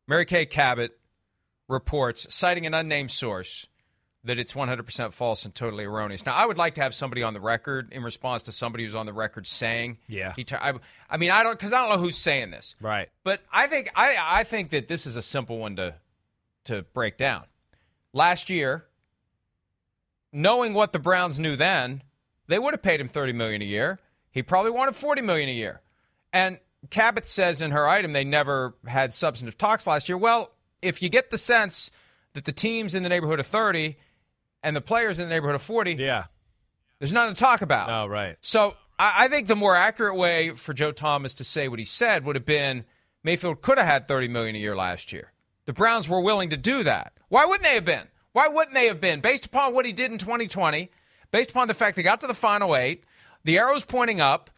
Mary 0.08 0.26
Kay 0.26 0.48
Cabot 0.48 0.98
reports, 1.74 2.26
citing 2.30 2.66
an 2.66 2.74
unnamed 2.74 3.12
source, 3.12 3.68
that 4.24 4.40
it's 4.40 4.54
100% 4.54 5.14
false 5.14 5.44
and 5.44 5.54
totally 5.54 5.84
erroneous. 5.84 6.26
Now, 6.26 6.34
I 6.34 6.46
would 6.46 6.58
like 6.58 6.76
to 6.76 6.82
have 6.82 6.96
somebody 6.96 7.24
on 7.24 7.34
the 7.34 7.42
record 7.42 7.92
in 7.92 8.04
response 8.04 8.44
to 8.44 8.54
somebody 8.54 8.86
who's 8.86 8.96
on 8.96 9.06
the 9.06 9.14
record 9.14 9.46
saying, 9.46 9.98
"Yeah." 10.08 10.34
He 10.36 10.46
I, 10.54 10.74
I 11.10 11.18
mean, 11.18 11.32
I 11.32 11.44
don't 11.44 11.58
because 11.58 11.74
I 11.74 11.82
don't 11.82 11.98
know 11.98 12.02
who's 12.02 12.18
saying 12.18 12.52
this, 12.52 12.76
right? 12.80 13.10
But 13.24 13.42
I 13.52 13.68
think 13.68 13.92
I 13.96 14.16
I 14.22 14.44
think 14.46 14.70
that 14.70 14.88
this 14.88 15.06
is 15.06 15.18
a 15.18 15.22
simple 15.22 15.58
one 15.58 15.76
to 15.76 15.96
to 16.66 16.84
break 16.94 17.18
down. 17.18 17.44
Last 18.14 18.50
year, 18.50 18.86
knowing 20.32 20.74
what 20.74 20.94
the 20.94 21.00
Browns 21.00 21.40
knew 21.40 21.56
then, 21.56 22.04
they 22.48 22.60
would 22.60 22.74
have 22.74 22.82
paid 22.82 23.02
him 23.02 23.10
30 23.10 23.34
million 23.34 23.62
a 23.62 23.66
year. 23.66 24.00
He 24.32 24.42
probably 24.44 24.72
wanted 24.72 24.96
40 24.96 25.22
million 25.22 25.50
a 25.50 25.54
year. 25.54 25.82
And 26.32 26.60
Cabot 26.90 27.28
says 27.28 27.62
in 27.62 27.72
her 27.72 27.88
item 27.88 28.14
they 28.14 28.24
never 28.24 28.76
had 28.88 29.14
substantive 29.14 29.58
talks 29.58 29.86
last 29.86 30.10
year. 30.10 30.18
Well, 30.18 30.52
if 30.84 31.02
you 31.02 31.10
get 31.10 31.30
the 31.30 31.38
sense 31.38 31.92
that 32.34 32.46
the 32.46 32.52
teams 32.52 32.94
in 32.96 33.04
the 33.04 33.10
neighborhood 33.10 33.40
of 33.40 33.48
30 33.48 33.98
and 34.62 34.76
the 34.76 34.82
players 34.82 35.20
in 35.20 35.28
the 35.28 35.34
neighborhood 35.34 35.56
of 35.56 35.62
40, 35.62 35.94
yeah, 35.94 36.26
there's 37.00 37.14
nothing 37.14 37.36
to 37.36 37.40
talk 37.40 37.62
about. 37.62 37.90
Oh, 37.90 38.08
right. 38.08 38.38
So 38.42 38.76
I, 38.98 39.26
I 39.26 39.28
think 39.28 39.48
the 39.48 39.56
more 39.56 39.76
accurate 39.76 40.16
way 40.16 40.52
for 40.52 40.74
Joe 40.74 40.92
Thomas 40.92 41.34
to 41.36 41.44
say 41.44 41.68
what 41.68 41.80
he 41.80 41.86
said 41.86 42.26
would 42.26 42.36
have 42.36 42.46
been 42.46 42.86
Mayfield 43.24 43.62
could 43.62 43.78
have 43.78 43.88
had 43.88 44.08
30 44.08 44.28
million 44.28 44.56
a 44.56 44.60
year 44.60 44.76
last 44.76 45.14
year. 45.14 45.32
The 45.66 45.74
Browns 45.74 46.10
were 46.10 46.22
willing 46.22 46.50
to 46.50 46.58
do 46.58 46.84
that. 46.84 47.14
Why 47.30 47.46
wouldn't 47.46 47.64
they 47.64 47.76
have 47.76 47.86
been? 47.86 48.08
Why 48.34 48.48
wouldn't 48.48 48.74
they 48.74 48.88
have 48.88 49.00
been? 49.00 49.22
Based 49.22 49.46
upon 49.46 49.74
what 49.74 49.86
he 49.86 49.94
did 49.94 50.12
in 50.12 50.18
2020, 50.18 50.90
based 51.32 51.52
upon 51.52 51.68
the 51.68 51.74
fact 51.74 51.96
they 51.96 52.04
got 52.04 52.20
to 52.22 52.28
the 52.28 52.34
final 52.34 52.76
eight, 52.76 53.04
the 53.44 53.58
arrow's 53.58 53.86
pointing 53.86 54.20
up. 54.20 54.50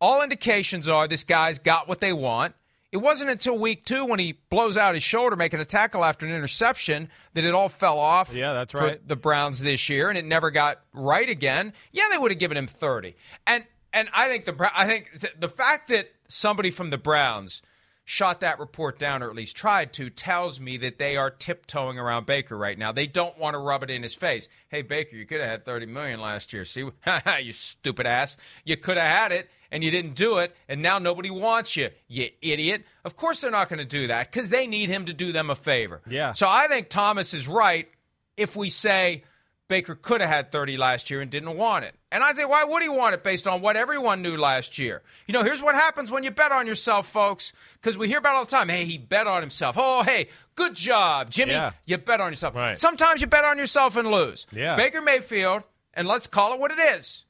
All 0.00 0.22
indications 0.22 0.88
are 0.88 1.08
this 1.08 1.24
guy's 1.24 1.58
got 1.58 1.88
what 1.88 2.00
they 2.00 2.12
want. 2.12 2.54
It 2.94 3.02
wasn't 3.02 3.30
until 3.30 3.58
week 3.58 3.84
two 3.84 4.04
when 4.04 4.20
he 4.20 4.38
blows 4.50 4.76
out 4.76 4.94
his 4.94 5.02
shoulder 5.02 5.34
making 5.34 5.58
a 5.58 5.64
tackle 5.64 6.04
after 6.04 6.26
an 6.26 6.32
interception 6.32 7.10
that 7.32 7.44
it 7.44 7.52
all 7.52 7.68
fell 7.68 7.98
off. 7.98 8.32
Yeah, 8.32 8.52
that's 8.52 8.72
right. 8.72 9.00
the 9.06 9.16
Browns 9.16 9.58
this 9.58 9.88
year, 9.88 10.10
and 10.10 10.16
it 10.16 10.24
never 10.24 10.52
got 10.52 10.80
right 10.92 11.28
again. 11.28 11.72
Yeah, 11.90 12.04
they 12.12 12.18
would 12.18 12.30
have 12.30 12.38
given 12.38 12.56
him 12.56 12.68
thirty. 12.68 13.16
And 13.48 13.64
and 13.92 14.08
I 14.14 14.28
think 14.28 14.44
the 14.44 14.70
I 14.72 14.86
think 14.86 15.10
the 15.40 15.48
fact 15.48 15.88
that 15.88 16.08
somebody 16.28 16.70
from 16.70 16.90
the 16.90 16.96
Browns 16.96 17.62
shot 18.04 18.38
that 18.40 18.60
report 18.60 18.96
down, 18.96 19.24
or 19.24 19.28
at 19.28 19.34
least 19.34 19.56
tried 19.56 19.92
to, 19.94 20.08
tells 20.08 20.60
me 20.60 20.76
that 20.76 20.98
they 20.98 21.16
are 21.16 21.30
tiptoeing 21.30 21.98
around 21.98 22.26
Baker 22.26 22.56
right 22.56 22.78
now. 22.78 22.92
They 22.92 23.08
don't 23.08 23.36
want 23.38 23.54
to 23.54 23.58
rub 23.58 23.82
it 23.82 23.90
in 23.90 24.04
his 24.04 24.14
face. 24.14 24.48
Hey, 24.68 24.82
Baker, 24.82 25.16
you 25.16 25.26
could 25.26 25.40
have 25.40 25.50
had 25.50 25.64
thirty 25.64 25.86
million 25.86 26.20
last 26.20 26.52
year. 26.52 26.64
See, 26.64 26.88
you 27.42 27.52
stupid 27.52 28.06
ass. 28.06 28.36
You 28.64 28.76
could 28.76 28.98
have 28.98 29.10
had 29.10 29.32
it, 29.32 29.50
and 29.74 29.82
you 29.82 29.90
didn't 29.90 30.14
do 30.14 30.38
it, 30.38 30.54
and 30.68 30.80
now 30.80 31.00
nobody 31.00 31.30
wants 31.30 31.76
you, 31.76 31.90
you 32.06 32.28
idiot. 32.40 32.84
Of 33.04 33.16
course 33.16 33.40
they're 33.40 33.50
not 33.50 33.68
going 33.68 33.80
to 33.80 33.84
do 33.84 34.06
that 34.06 34.30
because 34.30 34.48
they 34.48 34.68
need 34.68 34.88
him 34.88 35.06
to 35.06 35.12
do 35.12 35.32
them 35.32 35.50
a 35.50 35.56
favor. 35.56 36.00
Yeah. 36.08 36.32
So 36.32 36.46
I 36.48 36.68
think 36.68 36.88
Thomas 36.88 37.34
is 37.34 37.48
right 37.48 37.88
if 38.36 38.54
we 38.54 38.70
say 38.70 39.24
Baker 39.66 39.96
could 39.96 40.20
have 40.20 40.30
had 40.30 40.52
30 40.52 40.76
last 40.76 41.10
year 41.10 41.20
and 41.20 41.28
didn't 41.28 41.56
want 41.56 41.84
it. 41.86 41.94
And 42.12 42.22
I 42.22 42.34
say, 42.34 42.44
why 42.44 42.62
would 42.62 42.84
he 42.84 42.88
want 42.88 43.16
it 43.16 43.24
based 43.24 43.48
on 43.48 43.62
what 43.62 43.76
everyone 43.76 44.22
knew 44.22 44.36
last 44.36 44.78
year? 44.78 45.02
You 45.26 45.32
know, 45.32 45.42
here's 45.42 45.60
what 45.60 45.74
happens 45.74 46.08
when 46.08 46.22
you 46.22 46.30
bet 46.30 46.52
on 46.52 46.68
yourself, 46.68 47.08
folks, 47.08 47.52
because 47.72 47.98
we 47.98 48.06
hear 48.06 48.18
about 48.18 48.36
all 48.36 48.44
the 48.44 48.52
time. 48.52 48.68
Hey, 48.68 48.84
he 48.84 48.96
bet 48.96 49.26
on 49.26 49.40
himself. 49.40 49.74
Oh, 49.76 50.04
hey, 50.04 50.28
good 50.54 50.76
job, 50.76 51.30
Jimmy. 51.30 51.52
Yeah. 51.52 51.72
You 51.84 51.98
bet 51.98 52.20
on 52.20 52.30
yourself. 52.30 52.54
Right. 52.54 52.78
Sometimes 52.78 53.22
you 53.22 53.26
bet 53.26 53.44
on 53.44 53.58
yourself 53.58 53.96
and 53.96 54.08
lose. 54.08 54.46
Yeah. 54.52 54.76
Baker 54.76 55.02
Mayfield, 55.02 55.64
and 55.94 56.06
let's 56.06 56.28
call 56.28 56.54
it 56.54 56.60
what 56.60 56.70
it 56.70 56.78
is. 56.78 57.23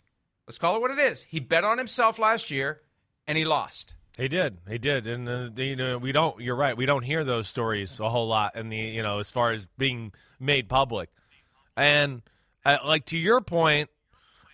Let's 0.47 0.59
call 0.59 0.77
it 0.77 0.81
what 0.81 0.91
it 0.91 0.99
is. 0.99 1.23
He 1.23 1.41
bet 1.41 1.65
on 1.65 1.79
himself 1.79 2.19
last 2.19 2.51
year, 2.51 2.81
and 3.27 3.39
he 3.39 3.45
lost. 3.45 3.95
He 4.17 4.29
did. 4.29 4.59
He 4.69 4.79
did. 4.79 5.07
And 5.07 5.29
uh, 5.29 5.63
you 5.63 5.75
know, 5.75 5.99
we 5.99 6.13
don't. 6.13 6.41
You're 6.41 6.55
right. 6.55 6.77
We 6.77 6.87
don't 6.87 7.03
hear 7.03 7.25
those 7.25 7.49
stories 7.49 7.99
a 7.99 8.09
whole 8.09 8.29
lot. 8.29 8.55
In 8.57 8.69
the 8.69 8.77
you 8.77 9.03
know, 9.03 9.19
as 9.19 9.31
far 9.31 9.53
as 9.53 9.67
being 9.79 10.13
made 10.39 10.69
public, 10.69 11.11
and 11.77 12.23
uh, 12.65 12.79
like 12.85 13.07
to 13.07 13.19
your 13.19 13.41
point, 13.41 13.91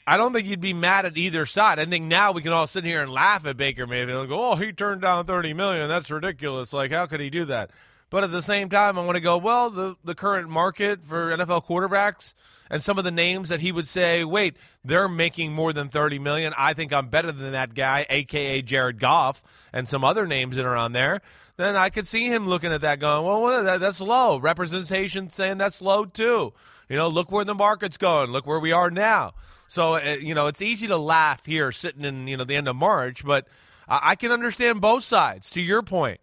I 0.07 0.17
don't 0.17 0.33
think 0.33 0.47
you'd 0.47 0.61
be 0.61 0.73
mad 0.73 1.05
at 1.05 1.17
either 1.19 1.45
side. 1.45 1.79
I 1.79 1.85
think 1.85 2.07
now 2.07 2.33
we 2.33 2.41
can 2.41 2.53
all 2.53 2.67
sit 2.67 2.85
here 2.85 3.03
and 3.03 3.13
laugh 3.13 3.45
at 3.45 3.57
Baker 3.57 3.87
Mayfield 3.87 4.21
and 4.21 4.29
go, 4.29 4.53
"Oh, 4.53 4.55
he 4.57 4.73
turned 4.73 5.03
down 5.03 5.27
thirty 5.27 5.53
million. 5.53 5.89
That's 5.89 6.11
ridiculous. 6.11 6.73
Like, 6.73 6.93
how 6.93 7.07
could 7.07 7.21
he 7.21 7.31
do 7.31 7.45
that?" 7.47 7.71
But 8.11 8.25
at 8.25 8.33
the 8.33 8.43
same 8.43 8.69
time, 8.69 8.99
I 8.99 9.05
want 9.05 9.15
to 9.15 9.21
go, 9.21 9.39
well, 9.39 9.71
the, 9.71 9.97
the 10.05 10.17
current 10.17 10.49
market 10.49 11.07
for 11.07 11.31
NFL 11.31 11.65
quarterbacks 11.65 12.35
and 12.69 12.83
some 12.83 12.99
of 12.99 13.05
the 13.05 13.13
names 13.13 13.49
that 13.49 13.61
he 13.61 13.71
would 13.71 13.87
say, 13.87 14.25
wait, 14.25 14.57
they're 14.85 15.09
making 15.09 15.53
more 15.53 15.73
than 15.73 15.89
30 15.89 16.19
million. 16.19 16.53
I 16.59 16.75
think 16.75 16.93
I'm 16.93 17.09
better 17.09 17.31
than 17.31 17.53
that 17.53 17.75
guy, 17.75 18.07
aka 18.11 18.63
Jared 18.63 18.99
Goff, 18.99 19.45
and 19.73 19.89
some 19.89 20.05
other 20.05 20.27
names 20.27 20.57
that 20.57 20.67
are 20.67 20.77
on 20.77 20.93
there. 20.93 21.23
Then 21.57 21.77
I 21.77 21.91
could 21.91 22.07
see 22.07 22.27
him 22.27 22.49
looking 22.49 22.73
at 22.73 22.81
that 22.81 22.99
going, 22.99 23.25
well, 23.25 23.63
that, 23.63 23.81
that's 23.81 24.01
low. 24.01 24.39
Representation 24.39 25.31
saying 25.31 25.59
that's 25.59 25.81
low 25.81 26.05
too. 26.05 26.53
You 26.89 26.97
know, 26.97 27.09
look 27.09 27.31
where 27.31 27.45
the 27.45 27.55
market's 27.55 27.97
going. 27.97 28.31
Look 28.31 28.47
where 28.47 28.59
we 28.59 28.73
are 28.73 28.91
now. 28.91 29.35
So, 29.69 29.95
uh, 29.95 30.17
you 30.21 30.35
know, 30.35 30.49
it's 30.49 30.63
easy 30.63 30.89
to 30.89 30.97
laugh 30.97 31.47
here 31.47 31.71
sitting 31.71 32.05
in, 32.05 32.27
you 32.27 32.37
know, 32.37 32.43
the 32.43 32.57
end 32.57 32.67
of 32.67 32.75
March, 32.75 33.25
but 33.25 33.47
I, 33.89 34.01
I 34.03 34.15
can 34.17 34.33
understand 34.33 34.81
both 34.81 35.05
sides 35.05 35.51
to 35.51 35.61
your 35.61 35.83
point 35.83 36.19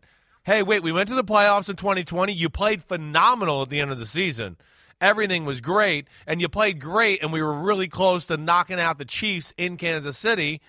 hey, 0.47 0.63
wait, 0.63 0.81
we 0.81 0.93
went 0.93 1.09
to 1.09 1.15
the 1.15 1.25
playoffs 1.25 1.67
in 1.67 1.75
2020. 1.75 2.31
You 2.31 2.49
played 2.49 2.81
phenomenal 2.81 3.63
at 3.63 3.69
the 3.69 3.81
end 3.81 3.91
of 3.91 3.99
the 3.99 4.05
season. 4.05 4.55
Everything 5.01 5.43
was 5.43 5.59
great, 5.59 6.07
and 6.25 6.39
you 6.39 6.47
played 6.47 6.79
great, 6.79 7.21
and 7.21 7.33
we 7.33 7.41
were 7.41 7.53
really 7.53 7.89
close 7.89 8.27
to 8.27 8.37
knocking 8.37 8.79
out 8.79 8.97
the 8.97 9.03
Chiefs 9.03 9.53
in 9.57 9.75
Kansas 9.75 10.17
City. 10.17 10.61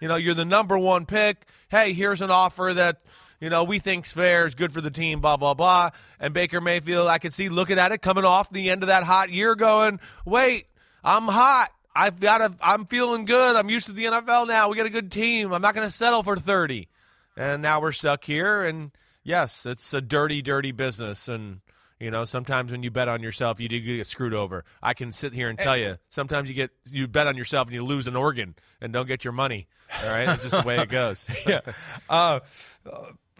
You 0.00 0.08
know, 0.08 0.16
you're 0.16 0.32
the 0.32 0.46
number 0.46 0.78
one 0.78 1.04
pick. 1.04 1.46
Hey, 1.68 1.92
here's 1.92 2.22
an 2.22 2.30
offer 2.30 2.72
that, 2.74 3.02
you 3.38 3.50
know, 3.50 3.62
we 3.62 3.78
think's 3.78 4.10
fair, 4.10 4.46
is 4.46 4.54
good 4.54 4.72
for 4.72 4.80
the 4.80 4.90
team, 4.90 5.20
blah, 5.20 5.36
blah, 5.36 5.52
blah. 5.52 5.90
And 6.18 6.32
Baker 6.32 6.62
Mayfield, 6.62 7.06
I 7.06 7.18
could 7.18 7.34
see 7.34 7.50
looking 7.50 7.78
at 7.78 7.92
it 7.92 8.00
coming 8.00 8.24
off 8.24 8.48
the 8.48 8.70
end 8.70 8.82
of 8.82 8.86
that 8.86 9.04
hot 9.04 9.30
year 9.30 9.54
going, 9.54 10.00
wait, 10.24 10.66
I'm 11.04 11.24
hot. 11.24 11.72
I've 11.94 12.20
got 12.20 12.40
a, 12.40 12.54
I'm 12.62 12.86
feeling 12.86 13.26
good. 13.26 13.54
I'm 13.54 13.68
used 13.68 13.84
to 13.86 13.92
the 13.92 14.04
NFL 14.06 14.48
now. 14.48 14.70
We 14.70 14.78
got 14.78 14.86
a 14.86 14.90
good 14.90 15.12
team. 15.12 15.52
I'm 15.52 15.60
not 15.60 15.74
going 15.74 15.86
to 15.86 15.92
settle 15.92 16.22
for 16.22 16.36
30. 16.36 16.88
And 17.36 17.60
now 17.60 17.82
we're 17.82 17.92
stuck 17.92 18.24
here, 18.24 18.64
and– 18.64 18.92
yes, 19.26 19.66
it's 19.66 19.92
a 19.92 20.00
dirty, 20.00 20.40
dirty 20.40 20.72
business, 20.72 21.28
and 21.28 21.60
you 22.00 22.10
know 22.10 22.24
sometimes 22.24 22.70
when 22.70 22.82
you 22.82 22.90
bet 22.90 23.08
on 23.08 23.22
yourself, 23.22 23.60
you 23.60 23.68
do 23.68 23.80
get 23.80 24.06
screwed 24.06 24.34
over. 24.34 24.64
I 24.82 24.94
can 24.94 25.12
sit 25.12 25.34
here 25.34 25.48
and 25.48 25.58
tell 25.58 25.76
you, 25.76 25.98
sometimes 26.08 26.48
you 26.48 26.54
get 26.54 26.70
you 26.86 27.06
bet 27.08 27.26
on 27.26 27.36
yourself 27.36 27.68
and 27.68 27.74
you 27.74 27.84
lose 27.84 28.06
an 28.06 28.16
organ 28.16 28.54
and 28.80 28.92
don't 28.92 29.06
get 29.06 29.24
your 29.24 29.32
money. 29.32 29.66
All 30.02 30.10
right, 30.10 30.28
it's 30.28 30.42
just 30.42 30.52
the 30.52 30.66
way 30.66 30.78
it 30.78 30.88
goes. 30.88 31.28
yeah. 31.46 31.60
Uh, 32.08 32.40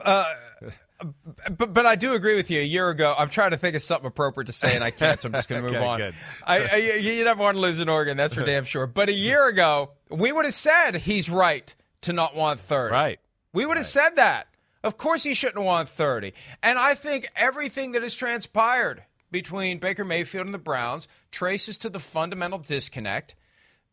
uh, 0.00 0.34
but 1.50 1.74
but 1.74 1.86
I 1.86 1.94
do 1.96 2.14
agree 2.14 2.36
with 2.36 2.50
you. 2.50 2.60
A 2.60 2.64
year 2.64 2.88
ago, 2.88 3.14
I'm 3.16 3.28
trying 3.28 3.50
to 3.50 3.56
think 3.56 3.76
of 3.76 3.82
something 3.82 4.06
appropriate 4.06 4.46
to 4.46 4.52
say, 4.52 4.74
and 4.74 4.82
I 4.82 4.90
can't, 4.90 5.20
so 5.20 5.28
I'm 5.28 5.32
just 5.32 5.48
going 5.48 5.62
to 5.66 5.68
move 5.68 5.76
okay, 5.76 6.06
on. 6.06 6.14
I, 6.44 6.58
I, 6.66 6.76
you 6.76 7.24
never 7.24 7.42
want 7.42 7.56
to 7.56 7.60
lose 7.60 7.78
an 7.78 7.88
organ, 7.88 8.16
that's 8.16 8.34
for 8.34 8.44
damn 8.46 8.64
sure. 8.64 8.86
But 8.86 9.08
a 9.08 9.12
year 9.12 9.46
ago, 9.46 9.90
we 10.10 10.32
would 10.32 10.44
have 10.44 10.54
said 10.54 10.96
he's 10.96 11.28
right 11.28 11.74
to 12.02 12.12
not 12.12 12.34
want 12.34 12.60
third. 12.60 12.92
Right. 12.92 13.20
We 13.52 13.66
would 13.66 13.76
have 13.76 13.84
right. 13.84 13.90
said 13.90 14.16
that. 14.16 14.48
Of 14.86 14.96
course, 14.96 15.24
he 15.24 15.34
shouldn't 15.34 15.64
want 15.64 15.88
30. 15.88 16.32
And 16.62 16.78
I 16.78 16.94
think 16.94 17.26
everything 17.34 17.90
that 17.92 18.02
has 18.02 18.14
transpired 18.14 19.02
between 19.32 19.80
Baker 19.80 20.04
Mayfield 20.04 20.46
and 20.46 20.54
the 20.54 20.58
Browns 20.58 21.08
traces 21.32 21.76
to 21.78 21.88
the 21.88 21.98
fundamental 21.98 22.60
disconnect 22.60 23.34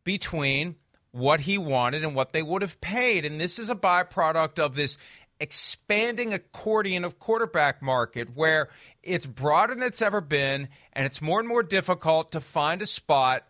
between 0.04 0.76
what 1.10 1.42
he 1.42 1.58
wanted 1.58 2.04
and 2.04 2.14
what 2.14 2.32
they 2.32 2.44
would 2.44 2.62
have 2.62 2.80
paid. 2.80 3.26
And 3.26 3.42
this 3.42 3.58
is 3.58 3.72
a 3.72 3.76
byproduct 3.76 4.60
of 4.60 4.76
this 4.76 5.00
expanding 5.40 6.32
accordion 6.32 7.04
of 7.04 7.18
quarterback 7.18 7.82
market 7.82 8.36
where 8.36 8.70
it's 9.02 9.26
broader 9.26 9.74
than 9.74 9.82
it's 9.82 10.02
ever 10.02 10.22
been 10.22 10.70
and 10.94 11.08
it's 11.08 11.24
more 11.24 11.40
and 11.40 11.50
more 11.50 11.64
difficult 11.64 12.32
to 12.34 12.40
find 12.40 12.84
a 12.84 12.86
spot 12.86 13.48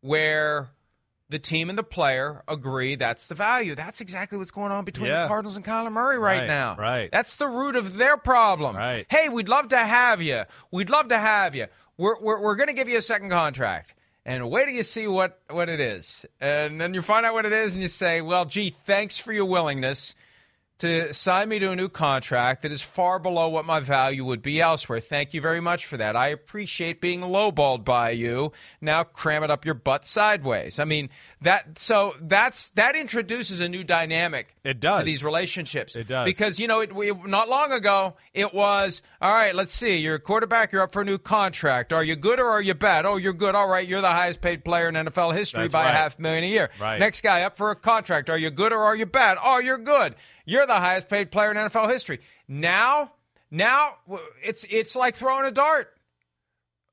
where 0.00 0.70
the 1.30 1.38
team 1.38 1.68
and 1.68 1.78
the 1.78 1.82
player 1.82 2.42
agree 2.48 2.94
that's 2.94 3.26
the 3.26 3.34
value. 3.34 3.74
That's 3.74 4.00
exactly 4.00 4.38
what's 4.38 4.50
going 4.50 4.72
on 4.72 4.84
between 4.84 5.10
yeah. 5.10 5.22
the 5.22 5.28
Cardinals 5.28 5.56
and 5.56 5.64
Kyler 5.64 5.92
Murray 5.92 6.18
right, 6.18 6.40
right, 6.40 6.46
now. 6.46 6.76
Right. 6.76 7.10
That's 7.12 7.36
the 7.36 7.48
root 7.48 7.76
of 7.76 7.96
their 7.96 8.16
problem. 8.16 8.76
Right. 8.76 9.06
Hey, 9.08 9.28
we'd 9.28 9.48
love 9.48 9.68
to 9.68 9.78
have 9.78 10.22
you. 10.22 10.44
We'd 10.70 10.90
love 10.90 11.08
to 11.08 11.18
have 11.18 11.54
you. 11.54 11.66
We're, 11.96 12.18
we're, 12.20 12.40
we're 12.40 12.56
going 12.56 12.68
to 12.68 12.74
give 12.74 12.88
you 12.88 12.96
a 12.96 13.02
second 13.02 13.30
contract. 13.30 13.94
And 14.24 14.50
wait 14.50 14.66
till 14.66 14.74
you 14.74 14.82
see 14.82 15.06
what, 15.06 15.40
what 15.48 15.68
it 15.68 15.80
is. 15.80 16.26
And 16.40 16.80
then 16.80 16.94
you 16.94 17.02
find 17.02 17.24
out 17.24 17.34
what 17.34 17.46
it 17.46 17.52
is 17.52 17.74
and 17.74 17.82
you 17.82 17.88
say, 17.88 18.20
well, 18.20 18.44
gee, 18.44 18.74
thanks 18.84 19.18
for 19.18 19.32
your 19.32 19.46
willingness 19.46 20.14
to 20.78 21.12
sign 21.12 21.48
me 21.48 21.58
to 21.58 21.72
a 21.72 21.76
new 21.76 21.88
contract 21.88 22.62
that 22.62 22.70
is 22.70 22.82
far 22.82 23.18
below 23.18 23.48
what 23.48 23.64
my 23.64 23.80
value 23.80 24.24
would 24.24 24.42
be 24.42 24.60
elsewhere. 24.60 25.00
Thank 25.00 25.34
you 25.34 25.40
very 25.40 25.60
much 25.60 25.86
for 25.86 25.96
that. 25.96 26.14
I 26.14 26.28
appreciate 26.28 27.00
being 27.00 27.20
lowballed 27.20 27.84
by 27.84 28.10
you. 28.10 28.52
Now 28.80 29.02
cram 29.02 29.42
it 29.42 29.50
up 29.50 29.64
your 29.64 29.74
butt 29.74 30.06
sideways. 30.06 30.78
I 30.78 30.84
mean 30.84 31.10
that. 31.42 31.78
So 31.78 32.14
that's 32.20 32.68
that 32.70 32.94
introduces 32.94 33.60
a 33.60 33.68
new 33.68 33.82
dynamic. 33.82 34.54
It 34.62 34.80
does 34.80 35.00
to 35.00 35.04
these 35.04 35.24
relationships. 35.24 35.96
It 35.96 36.06
does 36.06 36.24
because 36.24 36.60
you 36.60 36.68
know 36.68 36.80
it, 36.80 36.94
we, 36.94 37.12
not 37.12 37.48
long 37.48 37.72
ago 37.72 38.14
it 38.32 38.54
was 38.54 39.02
all 39.20 39.32
right. 39.32 39.54
Let's 39.54 39.74
see. 39.74 39.96
You're 39.96 40.16
a 40.16 40.20
quarterback. 40.20 40.70
You're 40.70 40.82
up 40.82 40.92
for 40.92 41.02
a 41.02 41.04
new 41.04 41.18
contract. 41.18 41.92
Are 41.92 42.04
you 42.04 42.14
good 42.14 42.38
or 42.38 42.48
are 42.48 42.62
you 42.62 42.74
bad? 42.74 43.04
Oh, 43.04 43.16
you're 43.16 43.32
good. 43.32 43.56
All 43.56 43.68
right. 43.68 43.86
You're 43.86 44.00
the 44.00 44.08
highest 44.08 44.40
paid 44.40 44.64
player 44.64 44.88
in 44.88 44.94
NFL 44.94 45.34
history 45.34 45.64
that's 45.64 45.72
by 45.72 45.84
right. 45.84 45.90
a 45.90 45.96
half 45.96 46.18
million 46.20 46.44
a 46.44 46.48
year. 46.48 46.70
Right. 46.80 47.00
Next 47.00 47.22
guy 47.22 47.42
up 47.42 47.56
for 47.56 47.72
a 47.72 47.76
contract. 47.76 48.30
Are 48.30 48.38
you 48.38 48.50
good 48.50 48.72
or 48.72 48.82
are 48.84 48.94
you 48.94 49.06
bad? 49.06 49.38
Oh, 49.42 49.58
you're 49.58 49.78
good. 49.78 50.14
You're 50.48 50.66
the 50.66 50.74
highest 50.74 51.10
paid 51.10 51.30
player 51.30 51.50
in 51.50 51.58
NFL 51.58 51.90
history. 51.90 52.20
Now, 52.48 53.12
now 53.50 53.96
it's 54.42 54.64
it's 54.70 54.96
like 54.96 55.14
throwing 55.14 55.44
a 55.44 55.50
dart. 55.50 55.92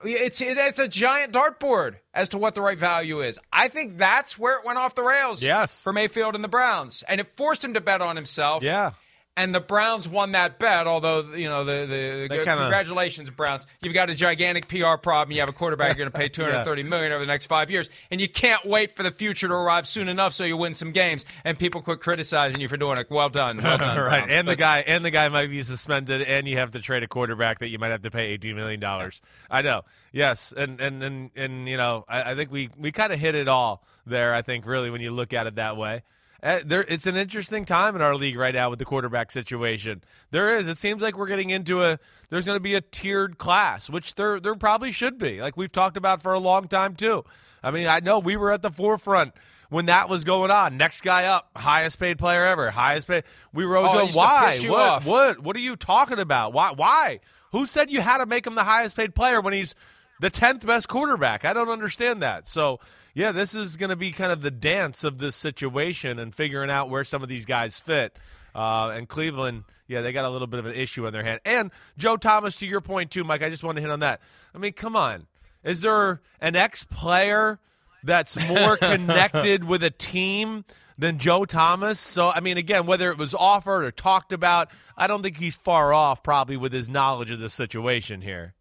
It's 0.03 0.41
it's 0.41 0.77
a 0.77 0.89
giant 0.89 1.31
dartboard 1.31 1.95
as 2.13 2.29
to 2.29 2.37
what 2.37 2.53
the 2.53 2.61
right 2.61 2.77
value 2.77 3.21
is. 3.21 3.39
I 3.53 3.69
think 3.69 3.97
that's 3.97 4.37
where 4.37 4.59
it 4.59 4.65
went 4.65 4.77
off 4.77 4.93
the 4.93 5.03
rails. 5.03 5.41
Yes. 5.41 5.81
for 5.81 5.93
Mayfield 5.93 6.35
and 6.35 6.43
the 6.43 6.49
Browns, 6.49 7.01
and 7.07 7.21
it 7.21 7.27
forced 7.37 7.63
him 7.63 7.75
to 7.75 7.81
bet 7.81 8.01
on 8.01 8.17
himself. 8.17 8.61
Yeah. 8.61 8.91
And 9.37 9.53
the 9.53 9.59
Browns 9.59 10.07
won 10.07 10.31
that 10.31 10.59
bet, 10.59 10.87
although 10.87 11.33
you 11.33 11.49
know 11.49 11.65
the 11.65 11.85
the 11.85 12.27
kinda- 12.29 12.55
congratulations 12.55 13.29
Browns. 13.29 13.67
You've 13.81 13.93
got 13.93 14.09
a 14.09 14.15
gigantic 14.15 14.69
PR 14.69 14.95
problem. 14.95 15.33
You 15.33 15.41
have 15.41 15.49
a 15.49 15.53
quarterback 15.53 15.97
you're 15.97 16.09
going 16.09 16.11
to 16.11 16.17
pay 16.17 16.29
230 16.29 16.83
million 16.83 17.11
over 17.11 17.19
the 17.19 17.25
next 17.25 17.47
five 17.47 17.69
years, 17.69 17.89
and 18.09 18.21
you 18.21 18.29
can't 18.29 18.65
wait 18.65 18.95
for 18.95 19.03
the 19.03 19.11
future 19.11 19.49
to 19.49 19.53
arrive 19.53 19.87
soon 19.87 20.07
enough 20.07 20.31
so 20.31 20.45
you 20.45 20.55
win 20.55 20.73
some 20.73 20.93
games 20.93 21.25
and 21.43 21.59
people 21.59 21.81
quit 21.81 21.99
criticizing 21.99 22.61
you 22.61 22.69
for 22.69 22.77
doing 22.77 22.97
it. 22.97 23.07
Well 23.11 23.27
done, 23.27 23.57
well 23.61 23.77
done, 23.77 23.97
right. 23.99 24.19
Browns. 24.25 24.31
And 24.31 24.47
the 24.47 24.55
guy 24.55 24.79
and 24.87 25.03
the 25.03 25.11
guy 25.11 25.27
might 25.27 25.49
be 25.49 25.61
suspended, 25.63 26.21
and 26.21 26.47
you 26.47 26.57
have 26.57 26.71
to 26.71 26.79
trade 26.79 27.03
a 27.03 27.07
quarterback 27.07 27.59
that 27.59 27.67
you 27.67 27.77
might 27.77 27.91
have 27.91 28.03
to 28.03 28.11
pay 28.11 28.27
eighteen 28.27 28.55
million 28.55 28.79
dollars. 28.79 29.21
I 29.51 29.63
know. 29.63 29.81
Yes, 30.13 30.53
and 30.55 30.79
and 30.79 31.03
and 31.03 31.31
and 31.35 31.67
you 31.67 31.75
know, 31.75 32.05
I, 32.07 32.31
I 32.31 32.35
think 32.35 32.51
we 32.51 32.69
we 32.77 32.93
kind 32.93 33.11
of 33.11 33.19
hit 33.19 33.35
it 33.35 33.49
all 33.49 33.83
there. 34.05 34.33
I 34.33 34.43
think 34.43 34.65
really 34.65 34.89
when 34.89 35.01
you 35.01 35.11
look 35.11 35.33
at 35.33 35.45
it 35.45 35.55
that 35.55 35.75
way. 35.75 36.03
Uh, 36.45 36.59
there, 36.63 36.85
it's 36.87 37.07
an 37.07 37.15
interesting 37.15 37.65
time 37.65 37.95
in 37.95 38.03
our 38.03 38.13
league 38.15 38.37
right 38.37 38.53
now 38.53 38.69
with 38.69 38.77
the 38.77 38.85
quarterback 38.85 39.31
situation. 39.31 40.03
There 40.29 40.59
is. 40.59 40.67
It 40.67 40.77
seems 40.77 41.01
like 41.01 41.17
we're 41.17 41.25
getting 41.25 41.49
into 41.49 41.83
a. 41.83 41.97
There's 42.29 42.45
going 42.45 42.55
to 42.57 42.61
be 42.63 42.75
a 42.75 42.81
tiered 42.81 43.39
class, 43.39 43.89
which 43.89 44.13
there 44.13 44.39
there 44.39 44.53
probably 44.53 44.91
should 44.91 45.17
be, 45.17 45.41
like 45.41 45.57
we've 45.57 45.71
talked 45.71 45.97
about 45.97 46.21
for 46.21 46.33
a 46.33 46.39
long 46.39 46.67
time 46.67 46.95
too. 46.95 47.25
I 47.63 47.71
mean, 47.71 47.87
I 47.87 47.99
know 47.99 48.19
we 48.19 48.37
were 48.37 48.51
at 48.51 48.61
the 48.61 48.69
forefront 48.69 49.33
when 49.69 49.87
that 49.87 50.07
was 50.07 50.23
going 50.23 50.51
on. 50.51 50.77
Next 50.77 51.01
guy 51.01 51.25
up, 51.25 51.49
highest 51.55 51.97
paid 51.99 52.19
player 52.19 52.45
ever, 52.45 52.69
highest 52.69 53.07
paid. 53.07 53.23
We 53.51 53.63
rose 53.65 53.89
Oh, 53.91 54.07
to 54.07 54.13
why? 54.15 54.59
What? 54.67 54.79
off. 54.79 55.05
What? 55.07 55.39
What 55.39 55.55
are 55.55 55.59
you 55.61 55.75
talking 55.75 56.19
about? 56.19 56.53
Why? 56.53 56.73
Why? 56.75 57.21
Who 57.53 57.65
said 57.65 57.89
you 57.89 58.01
had 58.01 58.19
to 58.19 58.27
make 58.27 58.45
him 58.45 58.53
the 58.53 58.63
highest 58.63 58.95
paid 58.95 59.15
player 59.15 59.41
when 59.41 59.53
he's 59.53 59.73
the 60.19 60.29
tenth 60.29 60.63
best 60.63 60.87
quarterback? 60.89 61.43
I 61.43 61.53
don't 61.53 61.69
understand 61.69 62.21
that. 62.21 62.47
So 62.47 62.79
yeah, 63.15 63.31
this 63.31 63.55
is 63.55 63.77
going 63.77 63.89
to 63.89 63.95
be 63.95 64.11
kind 64.11 64.31
of 64.31 64.41
the 64.41 64.51
dance 64.51 65.05
of 65.05 65.17
this 65.17 65.37
situation 65.37 66.19
and 66.19 66.35
figuring 66.35 66.69
out 66.69 66.89
where 66.89 67.05
some 67.05 67.23
of 67.23 67.29
these 67.29 67.45
guys 67.45 67.79
fit. 67.79 68.15
Uh, 68.53 68.89
and 68.89 69.07
Cleveland, 69.07 69.63
yeah, 69.87 70.01
they 70.01 70.11
got 70.11 70.25
a 70.25 70.29
little 70.29 70.47
bit 70.47 70.59
of 70.59 70.65
an 70.65 70.75
issue 70.75 71.07
on 71.07 71.13
their 71.13 71.23
hand. 71.23 71.39
And 71.45 71.71
Joe 71.97 72.17
Thomas, 72.17 72.57
to 72.57 72.67
your 72.67 72.81
point 72.81 73.11
too, 73.11 73.23
Mike. 73.23 73.41
I 73.41 73.49
just 73.49 73.63
want 73.63 73.77
to 73.77 73.81
hit 73.81 73.89
on 73.89 74.01
that. 74.01 74.19
I 74.53 74.57
mean, 74.57 74.73
come 74.73 74.97
on, 74.97 75.27
is 75.63 75.81
there 75.81 76.21
an 76.41 76.57
ex 76.57 76.83
player 76.83 77.57
that's 78.03 78.37
more 78.47 78.75
connected 78.77 79.63
with 79.63 79.81
a 79.81 79.91
team? 79.91 80.65
Than 80.97 81.19
Joe 81.19 81.43
Thomas. 81.43 81.99
So, 81.99 82.29
I 82.29 82.39
mean, 82.39 82.57
again, 82.57 82.85
whether 82.85 83.11
it 83.11 83.17
was 83.17 83.35
offered 83.35 83.83
or 83.83 83.91
talked 83.91 84.31
about, 84.31 84.69
I 84.95 85.07
don't 85.07 85.21
think 85.21 85.35
he's 85.35 85.53
far 85.53 85.93
off 85.93 86.23
probably 86.23 86.55
with 86.55 86.71
his 86.71 86.87
knowledge 86.87 87.31
of 87.31 87.39
the 87.39 87.49
situation 87.49 88.21
here. 88.21 88.53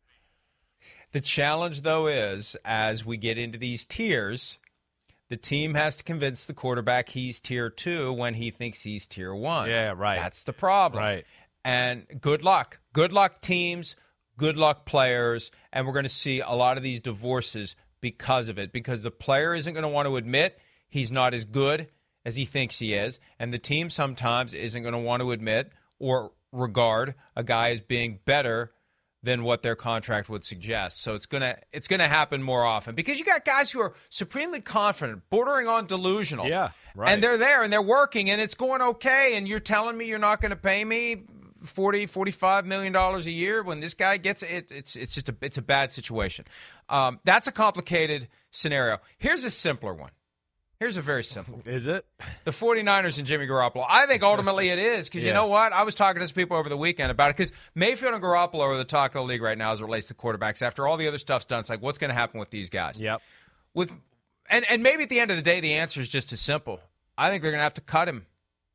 The 1.14 1.20
challenge, 1.20 1.82
though, 1.82 2.08
is 2.08 2.56
as 2.64 3.06
we 3.06 3.16
get 3.16 3.38
into 3.38 3.56
these 3.56 3.84
tiers, 3.84 4.58
the 5.28 5.36
team 5.36 5.74
has 5.74 5.96
to 5.98 6.02
convince 6.02 6.42
the 6.42 6.54
quarterback 6.54 7.08
he's 7.08 7.38
tier 7.38 7.70
two 7.70 8.12
when 8.12 8.34
he 8.34 8.50
thinks 8.50 8.82
he's 8.82 9.06
tier 9.06 9.32
one. 9.32 9.70
Yeah, 9.70 9.94
right. 9.96 10.18
That's 10.18 10.42
the 10.42 10.52
problem. 10.52 11.00
Right. 11.00 11.24
And 11.64 12.04
good 12.20 12.42
luck. 12.42 12.80
Good 12.92 13.12
luck, 13.12 13.40
teams. 13.40 13.94
Good 14.36 14.58
luck, 14.58 14.86
players. 14.86 15.52
And 15.72 15.86
we're 15.86 15.92
going 15.92 16.02
to 16.02 16.08
see 16.08 16.40
a 16.40 16.50
lot 16.50 16.78
of 16.78 16.82
these 16.82 17.00
divorces 17.00 17.76
because 18.00 18.48
of 18.48 18.58
it, 18.58 18.72
because 18.72 19.02
the 19.02 19.12
player 19.12 19.54
isn't 19.54 19.72
going 19.72 19.84
to 19.84 19.88
want 19.88 20.08
to 20.08 20.16
admit 20.16 20.58
he's 20.88 21.12
not 21.12 21.32
as 21.32 21.44
good 21.44 21.86
as 22.24 22.34
he 22.34 22.44
thinks 22.44 22.80
he 22.80 22.92
is. 22.92 23.20
And 23.38 23.54
the 23.54 23.58
team 23.58 23.88
sometimes 23.88 24.52
isn't 24.52 24.82
going 24.82 24.94
to 24.94 24.98
want 24.98 25.22
to 25.22 25.30
admit 25.30 25.70
or 26.00 26.32
regard 26.50 27.14
a 27.36 27.44
guy 27.44 27.70
as 27.70 27.80
being 27.80 28.18
better 28.24 28.72
than 29.24 29.42
what 29.42 29.62
their 29.62 29.74
contract 29.74 30.28
would 30.28 30.44
suggest. 30.44 31.00
So 31.00 31.14
it's 31.14 31.26
gonna 31.26 31.56
it's 31.72 31.88
gonna 31.88 32.08
happen 32.08 32.42
more 32.42 32.64
often 32.64 32.94
because 32.94 33.18
you 33.18 33.24
got 33.24 33.44
guys 33.44 33.70
who 33.70 33.80
are 33.80 33.94
supremely 34.10 34.60
confident, 34.60 35.22
bordering 35.30 35.66
on 35.66 35.86
delusional. 35.86 36.46
Yeah, 36.46 36.70
right. 36.94 37.10
And 37.10 37.22
they're 37.22 37.38
there 37.38 37.62
and 37.62 37.72
they're 37.72 37.82
working 37.82 38.30
and 38.30 38.40
it's 38.40 38.54
going 38.54 38.82
okay. 38.82 39.36
And 39.36 39.48
you're 39.48 39.60
telling 39.60 39.96
me 39.96 40.06
you're 40.06 40.18
not 40.18 40.40
going 40.40 40.50
to 40.50 40.56
pay 40.56 40.84
me 40.84 41.24
40 41.62 42.06
45 42.06 42.66
million 42.66 42.92
dollars 42.92 43.26
a 43.26 43.30
year 43.30 43.62
when 43.62 43.80
this 43.80 43.94
guy 43.94 44.18
gets 44.18 44.42
it 44.42 44.70
it's 44.70 44.96
it's 44.96 45.14
just 45.14 45.30
a 45.30 45.36
it's 45.40 45.56
a 45.56 45.62
bad 45.62 45.90
situation 45.90 46.44
um, 46.90 47.18
that's 47.24 47.48
a 47.48 47.52
complicated 47.52 48.28
scenario 48.50 48.98
here's 49.16 49.44
a 49.44 49.50
simpler 49.50 49.94
one 49.94 50.10
here's 50.80 50.96
a 50.96 51.02
very 51.02 51.22
simple. 51.24 51.60
Is 51.66 51.86
it? 51.86 52.04
the 52.44 52.50
49ers 52.50 53.18
and 53.18 53.26
Jimmy 53.26 53.46
Garoppolo 53.46 53.84
I 53.88 54.06
think 54.06 54.22
ultimately 54.22 54.68
it 54.68 54.78
is 54.78 55.08
because 55.08 55.24
you 55.24 55.32
know 55.32 55.46
what 55.46 55.72
I 55.72 55.82
was 55.84 55.94
talking 55.94 56.20
to 56.20 56.26
some 56.26 56.34
people 56.34 56.56
over 56.56 56.68
the 56.68 56.76
weekend 56.76 57.10
about 57.10 57.30
it 57.30 57.36
because 57.36 57.52
Mayfield 57.74 58.14
and 58.14 58.22
Garoppolo 58.22 58.60
are 58.60 58.76
the 58.76 58.84
talk 58.84 59.10
of 59.14 59.20
the 59.20 59.24
league 59.24 59.42
right 59.42 59.56
now 59.58 59.72
as 59.72 59.80
it 59.80 59.84
relates 59.84 60.08
to 60.08 60.14
quarterbacks 60.14 60.62
after 60.62 60.86
all 60.86 60.96
the 60.96 61.08
other 61.08 61.18
stuff's 61.18 61.44
done 61.44 61.60
it's 61.60 61.70
like 61.70 61.82
what's 61.82 61.98
going 61.98 62.08
to 62.10 62.14
happen 62.14 62.38
with 62.40 62.50
these 62.50 62.70
guys 62.70 63.00
Yep. 63.00 63.20
with 63.74 63.90
and 64.50 64.64
and 64.68 64.82
maybe 64.82 65.04
at 65.04 65.08
the 65.08 65.20
end 65.20 65.30
of 65.30 65.36
the 65.36 65.42
day 65.42 65.60
the 65.60 65.74
answer 65.74 66.00
is 66.00 66.08
just 66.08 66.32
as 66.32 66.40
simple. 66.40 66.80
I 67.16 67.30
think 67.30 67.42
they're 67.42 67.50
going 67.52 67.60
to 67.60 67.64
have 67.64 67.74
to 67.74 67.80
cut 67.80 68.08
him. 68.08 68.26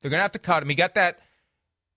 They're 0.01 0.09
going 0.09 0.19
to 0.19 0.23
have 0.23 0.31
to 0.31 0.39
cut 0.39 0.63
him. 0.63 0.69
He 0.69 0.75
got 0.75 0.95
that 0.95 1.19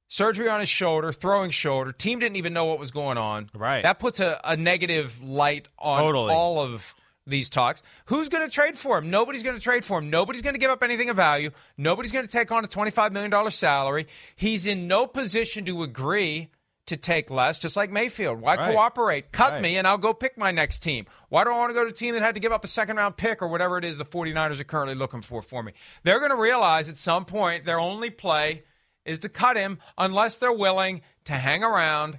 surgery 0.08 0.48
on 0.48 0.60
his 0.60 0.68
shoulder, 0.68 1.12
throwing 1.12 1.50
shoulder. 1.50 1.92
Team 1.92 2.18
didn't 2.18 2.36
even 2.36 2.52
know 2.52 2.64
what 2.66 2.78
was 2.78 2.90
going 2.90 3.16
on. 3.16 3.48
Right. 3.54 3.82
That 3.82 3.98
puts 3.98 4.20
a, 4.20 4.40
a 4.44 4.56
negative 4.56 5.22
light 5.22 5.68
on 5.78 6.00
Totally. 6.02 6.34
all 6.34 6.60
of 6.60 6.94
these 7.26 7.48
talks. 7.48 7.82
Who's 8.06 8.28
going 8.28 8.44
to 8.48 8.52
trade 8.52 8.76
for 8.76 8.98
him? 8.98 9.10
Nobody's 9.10 9.42
going 9.42 9.54
to 9.56 9.62
trade 9.62 9.84
for 9.84 9.98
him. 9.98 10.10
Nobody's 10.10 10.42
going 10.42 10.54
to 10.54 10.58
give 10.60 10.70
up 10.70 10.82
anything 10.82 11.08
of 11.08 11.16
value. 11.16 11.50
Nobody's 11.76 12.12
going 12.12 12.26
to 12.26 12.30
take 12.32 12.50
on 12.50 12.64
a 12.64 12.68
$25 12.68 13.12
million 13.12 13.50
salary. 13.50 14.06
He's 14.34 14.66
in 14.66 14.88
no 14.88 15.06
position 15.06 15.64
to 15.66 15.82
agree 15.82 16.50
to 16.86 16.96
take 16.96 17.30
less, 17.30 17.60
just 17.60 17.76
like 17.76 17.92
Mayfield. 17.92 18.40
Why 18.40 18.56
Right. 18.56 18.72
cooperate? 18.72 19.30
Cut 19.30 19.52
Right. 19.52 19.62
me 19.62 19.76
and 19.76 19.86
I'll 19.86 19.98
go 19.98 20.12
pick 20.12 20.36
my 20.36 20.50
next 20.50 20.80
team. 20.80 21.06
Why 21.28 21.44
do 21.44 21.50
I 21.50 21.56
want 21.56 21.70
to 21.70 21.74
go 21.74 21.84
to 21.84 21.90
a 21.90 21.94
team 21.94 22.14
that 22.14 22.22
had 22.24 22.34
to 22.34 22.40
give 22.40 22.50
up 22.50 22.64
a 22.64 22.68
second 22.68 22.96
round 22.96 23.16
pick 23.16 23.40
or 23.40 23.46
whatever 23.46 23.78
it 23.78 23.84
is 23.84 23.98
the 23.98 24.04
49ers 24.04 24.58
are 24.60 24.64
currently 24.64 24.96
looking 24.96 25.22
for 25.22 25.42
for 25.42 25.62
me? 25.62 25.72
They're 26.02 26.18
going 26.18 26.32
to 26.32 26.36
realize 26.36 26.88
at 26.88 26.98
some 26.98 27.24
point 27.24 27.64
their 27.64 27.78
only 27.78 28.10
play 28.10 28.64
is 29.04 29.20
to 29.20 29.28
cut 29.28 29.56
him 29.56 29.78
unless 29.96 30.36
they're 30.36 30.52
willing 30.52 31.02
to 31.24 31.34
hang 31.34 31.62
around, 31.62 32.18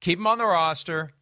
keep 0.00 0.18
him 0.18 0.26
on 0.26 0.38
the 0.38 0.44
roster, 0.46 1.12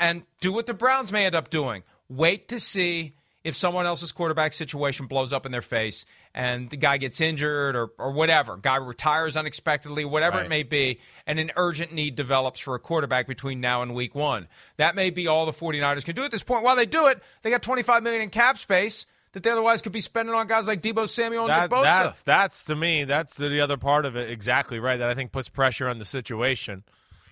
and 0.00 0.24
do 0.40 0.52
what 0.52 0.66
the 0.66 0.74
Browns 0.74 1.12
may 1.12 1.26
end 1.26 1.36
up 1.36 1.50
doing. 1.50 1.84
Wait 2.08 2.48
to 2.48 2.60
see 2.60 3.14
if 3.42 3.54
someone 3.54 3.84
else's 3.84 4.10
quarterback 4.10 4.54
situation 4.54 5.06
blows 5.06 5.30
up 5.32 5.44
in 5.44 5.52
their 5.52 5.60
face 5.60 6.06
and 6.34 6.70
the 6.70 6.76
guy 6.78 6.96
gets 6.96 7.20
injured 7.20 7.76
or, 7.76 7.88
or 7.98 8.10
whatever, 8.12 8.56
guy 8.56 8.76
retires 8.76 9.36
unexpectedly, 9.36 10.04
whatever 10.04 10.38
Right. 10.38 10.46
it 10.46 10.48
may 10.48 10.62
be, 10.62 10.98
and 11.26 11.38
an 11.38 11.50
urgent 11.56 11.92
need 11.92 12.16
develops 12.16 12.58
for 12.58 12.74
a 12.74 12.78
quarterback 12.78 13.26
between 13.26 13.60
now 13.60 13.82
and 13.82 13.94
week 13.94 14.14
one. 14.14 14.48
That 14.78 14.94
may 14.94 15.10
be 15.10 15.26
all 15.26 15.44
the 15.44 15.52
49ers 15.52 16.04
can 16.06 16.14
do 16.14 16.22
at 16.24 16.30
this 16.30 16.42
point. 16.42 16.64
While 16.64 16.76
they 16.76 16.86
do 16.86 17.06
it, 17.08 17.22
they 17.42 17.50
got 17.50 17.62
25 17.62 18.02
million 18.02 18.22
in 18.22 18.30
cap 18.30 18.56
space 18.56 19.04
that 19.32 19.42
they 19.42 19.50
otherwise 19.50 19.82
could 19.82 19.92
be 19.92 20.00
spending 20.00 20.34
on 20.34 20.46
guys 20.46 20.66
like 20.66 20.80
Deebo 20.80 21.06
Samuel 21.08 21.42
and 21.42 21.50
That, 21.50 21.62
Nick 21.62 21.70
Bosa. 21.70 21.82
that's 21.84 22.22
that's 22.22 22.64
to 22.64 22.76
me 22.76 23.02
that's 23.04 23.36
the 23.36 23.60
other 23.60 23.76
part 23.76 24.06
of 24.06 24.14
it 24.16 24.30
exactly 24.30 24.78
right 24.78 24.96
that 24.96 25.08
I 25.10 25.14
think 25.14 25.32
puts 25.32 25.48
pressure 25.48 25.88
on 25.88 25.98
the 25.98 26.04
situation 26.04 26.84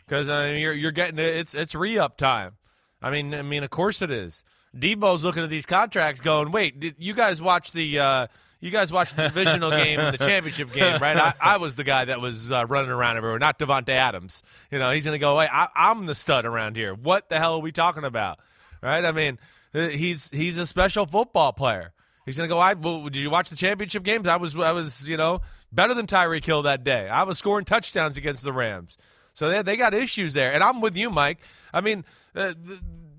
because 0.04 0.28
uh, 0.28 0.52
you're 0.56 0.72
you're 0.72 0.90
getting 0.90 1.18
it's 1.20 1.54
it's 1.54 1.74
re 1.76 1.96
up 1.98 2.16
time. 2.16 2.54
I 3.00 3.10
mean 3.10 3.32
I 3.34 3.42
mean 3.42 3.62
of 3.62 3.70
course 3.70 4.02
it 4.02 4.10
is. 4.10 4.44
Deebo's 4.76 5.24
looking 5.24 5.42
at 5.42 5.50
these 5.50 5.66
contracts 5.66 6.20
going, 6.20 6.50
wait, 6.50 6.80
did 6.80 6.96
you 6.98 7.14
guys 7.14 7.42
watch 7.42 7.72
the 7.72 7.98
uh, 7.98 8.26
you 8.60 8.70
guys 8.70 8.92
watched 8.92 9.16
the 9.16 9.24
divisional 9.24 9.70
game 9.82 10.00
and 10.00 10.14
the 10.14 10.24
championship 10.24 10.72
game, 10.72 11.00
right? 11.00 11.16
I, 11.16 11.34
I 11.40 11.56
was 11.58 11.74
the 11.74 11.84
guy 11.84 12.06
that 12.06 12.20
was 12.20 12.50
uh, 12.50 12.64
running 12.66 12.90
around 12.90 13.16
everywhere, 13.16 13.38
not 13.38 13.58
Davante 13.58 13.90
Adams. 13.90 14.42
You 14.70 14.78
know, 14.78 14.92
he's 14.92 15.04
going 15.04 15.14
to 15.14 15.18
go, 15.18 15.36
wait, 15.36 15.50
I, 15.52 15.68
I'm 15.74 16.06
the 16.06 16.14
stud 16.14 16.46
around 16.46 16.76
here. 16.76 16.94
What 16.94 17.28
the 17.28 17.38
hell 17.38 17.54
are 17.54 17.60
we 17.60 17.72
talking 17.72 18.04
about, 18.04 18.38
right? 18.80 19.04
I 19.04 19.12
mean, 19.12 19.38
uh, 19.74 19.88
he's 19.88 20.30
he's 20.30 20.58
a 20.58 20.66
special 20.66 21.06
football 21.06 21.52
player. 21.52 21.92
He's 22.24 22.36
gonna 22.36 22.48
go. 22.48 22.58
I 22.58 22.74
well, 22.74 23.04
did 23.04 23.16
you 23.16 23.30
watch 23.30 23.50
the 23.50 23.56
championship 23.56 24.04
games? 24.04 24.28
I 24.28 24.36
was 24.36 24.56
I 24.56 24.72
was 24.72 25.08
you 25.08 25.16
know 25.16 25.40
better 25.72 25.92
than 25.92 26.06
Tyreek 26.06 26.44
Hill 26.44 26.62
that 26.62 26.84
day. 26.84 27.08
I 27.08 27.24
was 27.24 27.36
scoring 27.38 27.64
touchdowns 27.64 28.16
against 28.16 28.44
the 28.44 28.52
Rams. 28.52 28.96
So 29.34 29.48
they 29.48 29.62
they 29.62 29.76
got 29.76 29.92
issues 29.94 30.34
there, 30.34 30.52
and 30.52 30.62
I'm 30.62 30.80
with 30.80 30.96
you, 30.96 31.10
Mike. 31.10 31.38
I 31.72 31.80
mean, 31.80 32.04
uh, 32.36 32.52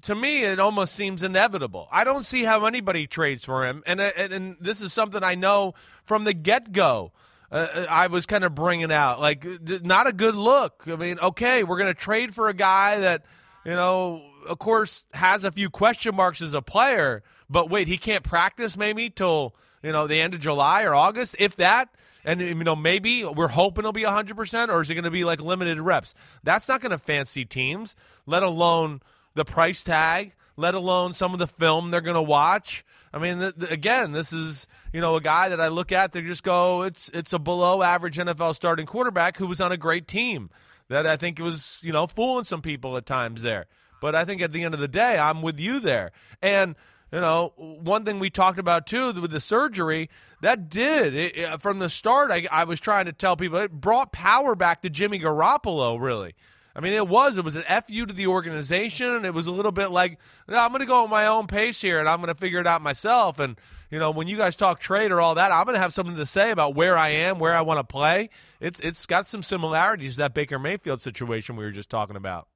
to 0.03 0.15
me, 0.15 0.43
it 0.43 0.59
almost 0.59 0.95
seems 0.95 1.23
inevitable. 1.23 1.87
I 1.91 2.03
don't 2.03 2.25
see 2.25 2.43
how 2.43 2.65
anybody 2.65 3.07
trades 3.07 3.43
for 3.45 3.65
him, 3.65 3.83
and 3.85 3.99
uh, 3.99 4.11
and, 4.17 4.33
and 4.33 4.57
this 4.59 4.81
is 4.81 4.93
something 4.93 5.23
I 5.23 5.35
know 5.35 5.73
from 6.05 6.25
the 6.25 6.33
get 6.33 6.71
go. 6.71 7.11
Uh, 7.51 7.85
I 7.89 8.07
was 8.07 8.25
kind 8.25 8.43
of 8.43 8.53
bringing 8.55 8.91
out 8.91 9.19
like 9.19 9.45
not 9.83 10.07
a 10.07 10.13
good 10.13 10.35
look. 10.35 10.83
I 10.87 10.95
mean, 10.95 11.19
okay, 11.19 11.63
we're 11.63 11.77
going 11.77 11.93
to 11.93 11.99
trade 11.99 12.35
for 12.35 12.49
a 12.49 12.53
guy 12.53 12.99
that 12.99 13.23
you 13.65 13.71
know, 13.71 14.23
of 14.47 14.59
course, 14.59 15.05
has 15.13 15.45
a 15.45 15.51
few 15.51 15.69
question 15.69 16.15
marks 16.15 16.41
as 16.41 16.53
a 16.53 16.61
player, 16.61 17.23
but 17.49 17.69
wait, 17.69 17.87
he 17.87 17.97
can't 17.97 18.23
practice 18.23 18.75
maybe 18.75 19.09
till 19.09 19.55
you 19.81 19.91
know 19.91 20.07
the 20.07 20.19
end 20.19 20.33
of 20.33 20.41
July 20.41 20.83
or 20.83 20.93
August, 20.93 21.35
if 21.39 21.55
that. 21.57 21.89
And 22.25 22.41
you 22.41 22.55
know, 22.55 22.75
maybe 22.75 23.23
we're 23.25 23.49
hoping 23.49 23.83
he'll 23.83 23.91
be 23.91 24.03
100%, 24.03 24.69
or 24.69 24.81
is 24.81 24.89
it 24.89 24.93
going 24.93 25.03
to 25.03 25.11
be 25.11 25.25
like 25.25 25.41
limited 25.41 25.79
reps? 25.79 26.13
That's 26.43 26.67
not 26.69 26.79
going 26.79 26.91
to 26.91 26.97
fancy 26.97 27.43
teams, 27.43 27.95
let 28.25 28.43
alone 28.43 29.01
the 29.35 29.45
price 29.45 29.83
tag, 29.83 30.33
let 30.57 30.75
alone 30.75 31.13
some 31.13 31.33
of 31.33 31.39
the 31.39 31.47
film 31.47 31.91
they're 31.91 32.01
going 32.01 32.15
to 32.15 32.21
watch. 32.21 32.85
I 33.13 33.19
mean, 33.19 33.39
th- 33.39 33.55
th- 33.55 33.71
again, 33.71 34.11
this 34.11 34.33
is 34.33 34.67
you 34.91 35.01
know 35.01 35.15
a 35.15 35.21
guy 35.21 35.49
that 35.49 35.61
I 35.61 35.67
look 35.67 35.91
at. 35.91 36.11
They 36.11 36.21
just 36.21 36.43
go, 36.43 36.81
it's 36.81 37.09
it's 37.13 37.33
a 37.33 37.39
below 37.39 37.83
average 37.83 38.17
NFL 38.17 38.55
starting 38.55 38.85
quarterback 38.85 39.37
who 39.37 39.47
was 39.47 39.61
on 39.61 39.71
a 39.71 39.77
great 39.77 40.07
team 40.07 40.49
that 40.89 41.05
I 41.05 41.17
think 41.17 41.39
was 41.39 41.79
you 41.81 41.93
know 41.93 42.07
fooling 42.07 42.45
some 42.45 42.61
people 42.61 42.97
at 42.97 43.05
times 43.05 43.41
there. 43.41 43.65
But 44.01 44.15
I 44.15 44.25
think 44.25 44.41
at 44.41 44.51
the 44.51 44.63
end 44.63 44.73
of 44.73 44.79
the 44.79 44.87
day, 44.87 45.17
I'm 45.17 45.41
with 45.41 45.59
you 45.59 45.79
there. 45.79 46.11
And 46.41 46.75
you 47.11 47.21
know, 47.21 47.53
one 47.55 48.05
thing 48.05 48.17
we 48.17 48.31
talked 48.31 48.57
about 48.57 48.87
too 48.87 49.13
with 49.13 49.29
the 49.29 49.39
surgery 49.39 50.09
that 50.41 50.69
did 50.69 51.13
it, 51.13 51.61
from 51.61 51.77
the 51.77 51.87
start. 51.87 52.31
I, 52.31 52.47
I 52.51 52.63
was 52.63 52.79
trying 52.79 53.05
to 53.05 53.13
tell 53.13 53.37
people 53.37 53.59
it 53.59 53.71
brought 53.71 54.11
power 54.11 54.55
back 54.55 54.81
to 54.81 54.89
Jimmy 54.89 55.19
Garoppolo. 55.19 56.01
Really, 56.01 56.33
I 56.75 56.79
mean, 56.79 56.93
it 56.93 57.07
was 57.07 57.37
it 57.37 57.45
was 57.45 57.55
an 57.55 57.63
fu 57.87 58.05
to 58.05 58.13
the 58.13 58.27
organization, 58.27 59.09
and 59.09 59.25
it 59.25 59.33
was 59.33 59.47
a 59.47 59.51
little 59.51 59.71
bit 59.71 59.91
like 59.91 60.17
"No, 60.47 60.57
I'm 60.57 60.69
going 60.69 60.81
to 60.81 60.87
go 60.87 61.03
at 61.03 61.09
my 61.09 61.27
own 61.27 61.47
pace 61.47 61.79
here, 61.79 61.99
and 61.99 62.09
I'm 62.09 62.19
going 62.19 62.33
to 62.33 62.39
figure 62.39 62.59
it 62.59 62.67
out 62.67 62.81
myself. 62.81 63.39
And 63.39 63.59
you 63.91 63.99
know, 63.99 64.11
when 64.11 64.27
you 64.27 64.37
guys 64.37 64.55
talk 64.55 64.79
trade 64.79 65.11
or 65.11 65.21
all 65.21 65.35
that, 65.35 65.51
I'm 65.51 65.65
going 65.65 65.75
to 65.75 65.81
have 65.81 65.93
something 65.93 66.15
to 66.15 66.25
say 66.25 66.49
about 66.49 66.75
where 66.75 66.97
I 66.97 67.09
am, 67.09 67.37
where 67.37 67.53
I 67.53 67.61
want 67.61 67.79
to 67.79 67.83
play. 67.83 68.29
It's 68.59 68.79
it's 68.79 69.05
got 69.05 69.27
some 69.27 69.43
similarities 69.43 70.13
to 70.13 70.19
that 70.19 70.33
Baker 70.33 70.57
Mayfield 70.57 71.01
situation 71.01 71.55
we 71.55 71.63
were 71.63 71.71
just 71.71 71.89
talking 71.89 72.15
about. 72.15 72.47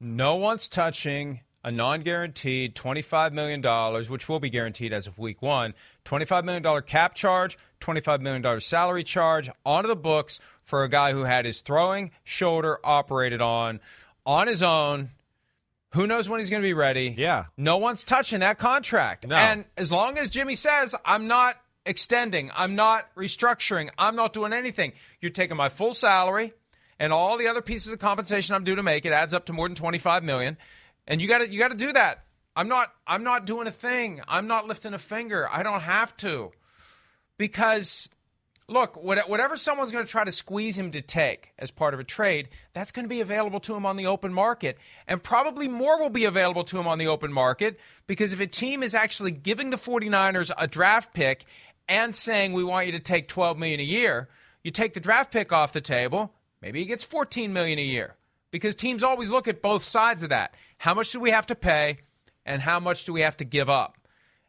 No 0.00 0.36
one's 0.36 0.68
touching 0.68 1.40
a 1.64 1.70
non 1.70 2.00
guaranteed 2.00 2.74
$25 2.74 3.32
million, 3.32 3.62
which 4.10 4.28
will 4.28 4.40
be 4.40 4.50
guaranteed 4.50 4.92
as 4.92 5.06
of 5.06 5.18
week 5.18 5.40
one, 5.40 5.74
$25 6.04 6.44
million 6.44 6.82
cap 6.82 7.14
charge, 7.14 7.56
$25 7.82 8.20
million 8.20 8.60
salary 8.60 9.04
charge 9.04 9.50
onto 9.64 9.88
the 9.88 9.96
books 9.96 10.40
for 10.62 10.84
a 10.84 10.88
guy 10.88 11.12
who 11.12 11.24
had 11.24 11.44
his 11.44 11.60
throwing 11.60 12.10
shoulder 12.24 12.78
operated 12.84 13.40
on 13.40 13.80
on 14.24 14.46
his 14.46 14.62
own. 14.62 15.10
Who 15.94 16.06
knows 16.06 16.28
when 16.28 16.40
he's 16.40 16.48
going 16.48 16.62
to 16.62 16.66
be 16.66 16.72
ready? 16.72 17.14
Yeah. 17.18 17.46
No 17.56 17.76
one's 17.76 18.02
touching 18.02 18.40
that 18.40 18.58
contract. 18.58 19.26
No. 19.26 19.36
And 19.36 19.66
as 19.76 19.92
long 19.92 20.16
as 20.16 20.30
Jimmy 20.30 20.54
says, 20.54 20.94
I'm 21.04 21.26
not 21.26 21.56
extending, 21.84 22.50
I'm 22.54 22.74
not 22.76 23.14
restructuring, 23.14 23.90
I'm 23.98 24.16
not 24.16 24.32
doing 24.32 24.52
anything, 24.52 24.92
you're 25.20 25.30
taking 25.30 25.56
my 25.56 25.68
full 25.68 25.92
salary 25.92 26.54
and 26.98 27.12
all 27.12 27.36
the 27.36 27.48
other 27.48 27.60
pieces 27.60 27.92
of 27.92 27.98
compensation 27.98 28.54
I'm 28.54 28.64
due 28.64 28.76
to 28.76 28.82
make, 28.82 29.04
it 29.04 29.12
adds 29.12 29.34
up 29.34 29.46
to 29.46 29.52
more 29.52 29.68
than 29.68 29.74
25 29.74 30.22
million. 30.22 30.56
And 31.06 31.20
you 31.20 31.26
got 31.26 31.38
to 31.38 31.50
you 31.50 31.58
got 31.58 31.72
to 31.72 31.76
do 31.76 31.92
that. 31.92 32.24
I'm 32.54 32.68
not 32.68 32.92
I'm 33.06 33.24
not 33.24 33.44
doing 33.44 33.66
a 33.66 33.72
thing. 33.72 34.20
I'm 34.28 34.46
not 34.46 34.66
lifting 34.68 34.94
a 34.94 34.98
finger. 34.98 35.48
I 35.50 35.62
don't 35.62 35.80
have 35.80 36.16
to. 36.18 36.52
Because 37.42 38.08
look, 38.68 38.94
whatever 39.02 39.56
someone's 39.56 39.90
going 39.90 40.04
to 40.04 40.10
try 40.10 40.22
to 40.22 40.30
squeeze 40.30 40.78
him 40.78 40.92
to 40.92 41.02
take 41.02 41.52
as 41.58 41.72
part 41.72 41.92
of 41.92 41.98
a 41.98 42.04
trade, 42.04 42.48
that's 42.72 42.92
going 42.92 43.04
to 43.04 43.08
be 43.08 43.20
available 43.20 43.58
to 43.58 43.74
him 43.74 43.84
on 43.84 43.96
the 43.96 44.06
open 44.06 44.32
market. 44.32 44.78
And 45.08 45.20
probably 45.20 45.66
more 45.66 46.00
will 46.00 46.08
be 46.08 46.24
available 46.24 46.62
to 46.62 46.78
him 46.78 46.86
on 46.86 46.98
the 46.98 47.08
open 47.08 47.32
market 47.32 47.80
because 48.06 48.32
if 48.32 48.38
a 48.38 48.46
team 48.46 48.84
is 48.84 48.94
actually 48.94 49.32
giving 49.32 49.70
the 49.70 49.76
49ers 49.76 50.52
a 50.56 50.68
draft 50.68 51.14
pick 51.14 51.44
and 51.88 52.14
saying 52.14 52.52
we 52.52 52.62
want 52.62 52.86
you 52.86 52.92
to 52.92 53.00
take 53.00 53.26
12 53.26 53.58
million 53.58 53.80
a 53.80 53.82
year, 53.82 54.28
you 54.62 54.70
take 54.70 54.94
the 54.94 55.00
draft 55.00 55.32
pick 55.32 55.50
off 55.50 55.72
the 55.72 55.80
table, 55.80 56.32
maybe 56.60 56.78
he 56.78 56.84
gets 56.84 57.02
14 57.02 57.52
million 57.52 57.80
a 57.80 57.82
year. 57.82 58.14
Because 58.52 58.76
teams 58.76 59.02
always 59.02 59.30
look 59.30 59.48
at 59.48 59.60
both 59.60 59.82
sides 59.82 60.22
of 60.22 60.28
that. 60.28 60.54
How 60.78 60.94
much 60.94 61.10
do 61.10 61.18
we 61.18 61.32
have 61.32 61.48
to 61.48 61.56
pay 61.56 61.98
and 62.46 62.62
how 62.62 62.78
much 62.78 63.04
do 63.04 63.12
we 63.12 63.22
have 63.22 63.36
to 63.38 63.44
give 63.44 63.68
up? 63.68 63.98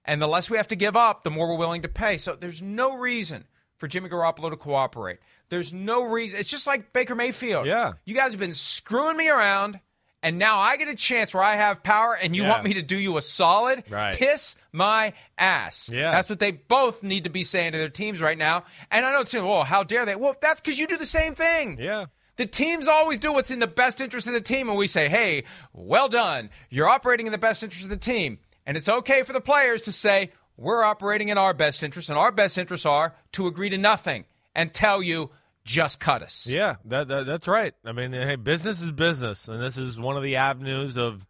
And 0.06 0.22
the 0.22 0.28
less 0.28 0.50
we 0.50 0.58
have 0.58 0.68
to 0.70 0.76
give 0.76 0.96
up, 0.96 1.24
the 1.24 1.30
more 1.32 1.48
we're 1.48 1.58
willing 1.58 1.84
to 1.84 1.88
pay. 1.90 2.18
So 2.18 2.36
there's 2.36 2.62
no 2.62 2.98
reason 2.98 3.46
for 3.78 3.88
Jimmy 3.88 4.10
Garoppolo 4.10 4.50
to 4.50 4.58
cooperate. 4.58 5.20
There's 5.50 5.72
no 5.74 6.04
reason. 6.04 6.40
It's 6.40 6.50
just 6.50 6.68
like 6.68 6.92
Baker 6.94 7.16
Mayfield. 7.16 7.66
Yeah. 7.68 7.94
You 8.06 8.14
guys 8.16 8.32
have 8.32 8.40
been 8.40 8.54
screwing 8.54 9.18
me 9.18 9.30
around, 9.30 9.80
and 10.22 10.38
now 10.38 10.60
I 10.60 10.78
get 10.78 10.88
a 10.88 10.96
chance 10.96 11.34
where 11.34 11.44
I 11.44 11.56
have 11.56 11.84
power, 11.84 12.18
and 12.22 12.36
you 12.36 12.44
Yeah. 12.44 12.50
want 12.50 12.64
me 12.64 12.74
to 12.76 12.82
do 12.82 12.98
you 12.98 13.18
a 13.18 13.22
solid? 13.22 13.84
Right. 13.90 14.16
Kiss 14.16 14.56
my 14.72 15.14
ass. 15.38 15.90
Yeah. 15.92 16.12
That's 16.12 16.30
what 16.30 16.40
they 16.40 16.52
both 16.52 17.04
need 17.04 17.24
to 17.26 17.30
be 17.30 17.44
saying 17.44 17.72
to 17.74 17.78
their 17.78 17.90
teams 17.90 18.20
right 18.22 18.38
now. 18.38 18.64
And 18.92 19.06
I 19.06 19.12
know, 19.12 19.24
too, 19.24 19.46
well, 19.46 19.64
how 19.64 19.84
dare 19.84 20.06
they? 20.06 20.16
Well, 20.16 20.36
that's 20.42 20.60
because 20.62 20.80
you 20.80 20.88
do 20.88 20.98
the 20.98 21.06
same 21.06 21.36
thing. 21.36 21.78
Yeah. 21.80 22.06
The 22.36 22.46
teams 22.48 22.88
always 22.88 23.20
do 23.20 23.32
what's 23.32 23.52
in 23.52 23.60
the 23.60 23.68
best 23.68 24.02
interest 24.02 24.26
of 24.28 24.34
the 24.34 24.42
team, 24.42 24.68
and 24.68 24.78
we 24.78 24.88
say, 24.88 25.08
hey, 25.08 25.44
well 25.72 26.10
done. 26.10 26.50
You're 26.70 26.90
operating 26.90 27.28
in 27.28 27.32
the 27.32 27.38
best 27.38 27.62
interest 27.64 27.84
of 27.84 27.90
the 27.92 27.98
team. 27.98 28.40
And 28.66 28.78
it's 28.78 28.90
okay 28.90 29.24
for 29.24 29.34
the 29.34 29.42
players 29.42 29.82
to 29.82 29.92
say, 29.92 30.32
we're 30.56 30.84
operating 30.84 31.30
in 31.30 31.38
our 31.38 31.54
best 31.54 31.84
interest, 31.84 32.10
and 32.10 32.18
our 32.18 32.32
best 32.32 32.58
interests 32.58 32.86
are 32.86 33.16
to 33.34 33.48
agree 33.48 33.70
to 33.70 33.78
nothing 33.78 34.26
and 34.56 34.74
tell 34.74 35.02
you, 35.02 35.32
just 35.66 36.00
cut 36.00 36.22
us. 36.22 36.46
Yeah, 36.46 36.76
that, 36.86 37.08
that 37.08 37.26
that's 37.26 37.48
right. 37.48 37.74
I 37.86 37.92
mean, 37.92 38.12
hey, 38.12 38.36
business 38.36 38.82
is 38.82 38.92
business, 38.92 39.48
and 39.48 39.62
this 39.62 39.78
is 39.78 39.98
one 39.98 40.18
of 40.18 40.24
the 40.24 40.36
avenues 40.36 40.98
of 40.98 41.26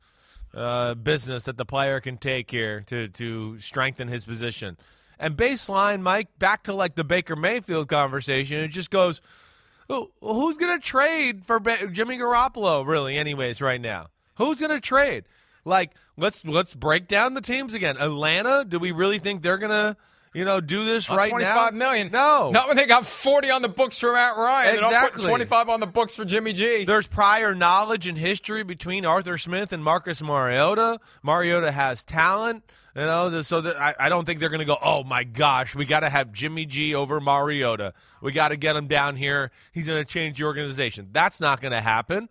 uh, 0.53 0.95
business 0.95 1.43
that 1.45 1.57
the 1.57 1.65
player 1.65 2.01
can 2.01 2.17
take 2.17 2.51
here 2.51 2.81
to 2.87 3.07
to 3.09 3.59
strengthen 3.59 4.07
his 4.07 4.25
position. 4.25 4.77
And 5.19 5.37
baseline, 5.37 6.01
Mike, 6.01 6.37
back 6.39 6.63
to 6.63 6.73
like 6.73 6.95
the 6.95 7.03
Baker 7.03 7.35
Mayfield 7.35 7.87
conversation. 7.87 8.59
It 8.59 8.69
just 8.69 8.89
goes, 8.89 9.21
who, 9.87 10.11
who's 10.21 10.57
going 10.57 10.79
to 10.79 10.85
trade 10.85 11.45
for 11.45 11.59
ba- 11.59 11.87
Jimmy 11.91 12.17
Garoppolo? 12.17 12.85
Really, 12.85 13.17
anyways, 13.17 13.61
right 13.61 13.79
now, 13.79 14.07
who's 14.35 14.59
going 14.59 14.71
to 14.71 14.81
trade? 14.81 15.25
Like, 15.65 15.91
let's 16.17 16.43
let's 16.45 16.73
break 16.73 17.07
down 17.07 17.33
the 17.33 17.41
teams 17.41 17.73
again. 17.73 17.97
Atlanta, 17.97 18.65
do 18.67 18.79
we 18.79 18.91
really 18.91 19.19
think 19.19 19.41
they're 19.41 19.57
going 19.57 19.71
to? 19.71 19.97
you 20.35 20.45
know, 20.45 20.59
do 20.59 20.83
this 20.83 21.07
Not 21.07 21.17
right 21.19 21.29
Twenty-five 21.29 21.73
now? 21.75 21.77
million. 21.77 22.09
No, 22.11 22.49
Not 22.49 22.67
when 22.67 22.75
they 22.75 22.87
got 22.87 23.05
40 23.05 23.51
on 23.51 23.61
the 23.61 23.69
books 23.69 23.99
for 23.99 24.13
Matt 24.13 24.35
Ryan. 24.35 24.77
And 24.77 24.85
I'll 24.85 24.89
put 24.89 24.97
Exactly. 25.09 25.27
25 25.29 25.69
on 25.69 25.79
the 25.79 25.85
books 25.85 26.15
for 26.15 26.25
Jimmy 26.25 26.53
G. 26.53 26.85
There's 26.85 27.05
prior 27.05 27.53
knowledge 27.53 28.07
and 28.07 28.17
history 28.17 28.63
between 28.63 29.05
Arthur 29.05 29.37
Smith 29.37 29.71
and 29.73 29.83
Marcus 29.83 30.23
Mariota. 30.23 30.99
Mariota 31.21 31.71
has 31.71 32.03
talent, 32.03 32.63
you 32.95 33.03
know, 33.03 33.41
so 33.43 33.61
that 33.61 33.79
I, 33.79 33.93
I 33.99 34.09
don't 34.09 34.25
think 34.25 34.39
they're 34.39 34.49
going 34.49 34.57
to 34.57 34.65
go. 34.65 34.77
Oh 34.81 35.03
my 35.03 35.23
gosh, 35.23 35.75
we 35.75 35.85
got 35.85 35.99
to 35.99 36.09
have 36.09 36.31
Jimmy 36.31 36.65
G 36.65 36.95
over 36.95 37.21
Mariota. 37.21 37.93
We 38.19 38.31
got 38.31 38.47
to 38.47 38.57
get 38.57 38.75
him 38.75 38.87
down 38.87 39.15
here. 39.15 39.51
He's 39.71 39.85
going 39.85 40.03
to 40.03 40.05
change 40.11 40.39
the 40.39 40.45
organization. 40.45 41.09
That's 41.11 41.39
not 41.39 41.61
going 41.61 41.73
to 41.73 41.81
happen. 41.81 42.27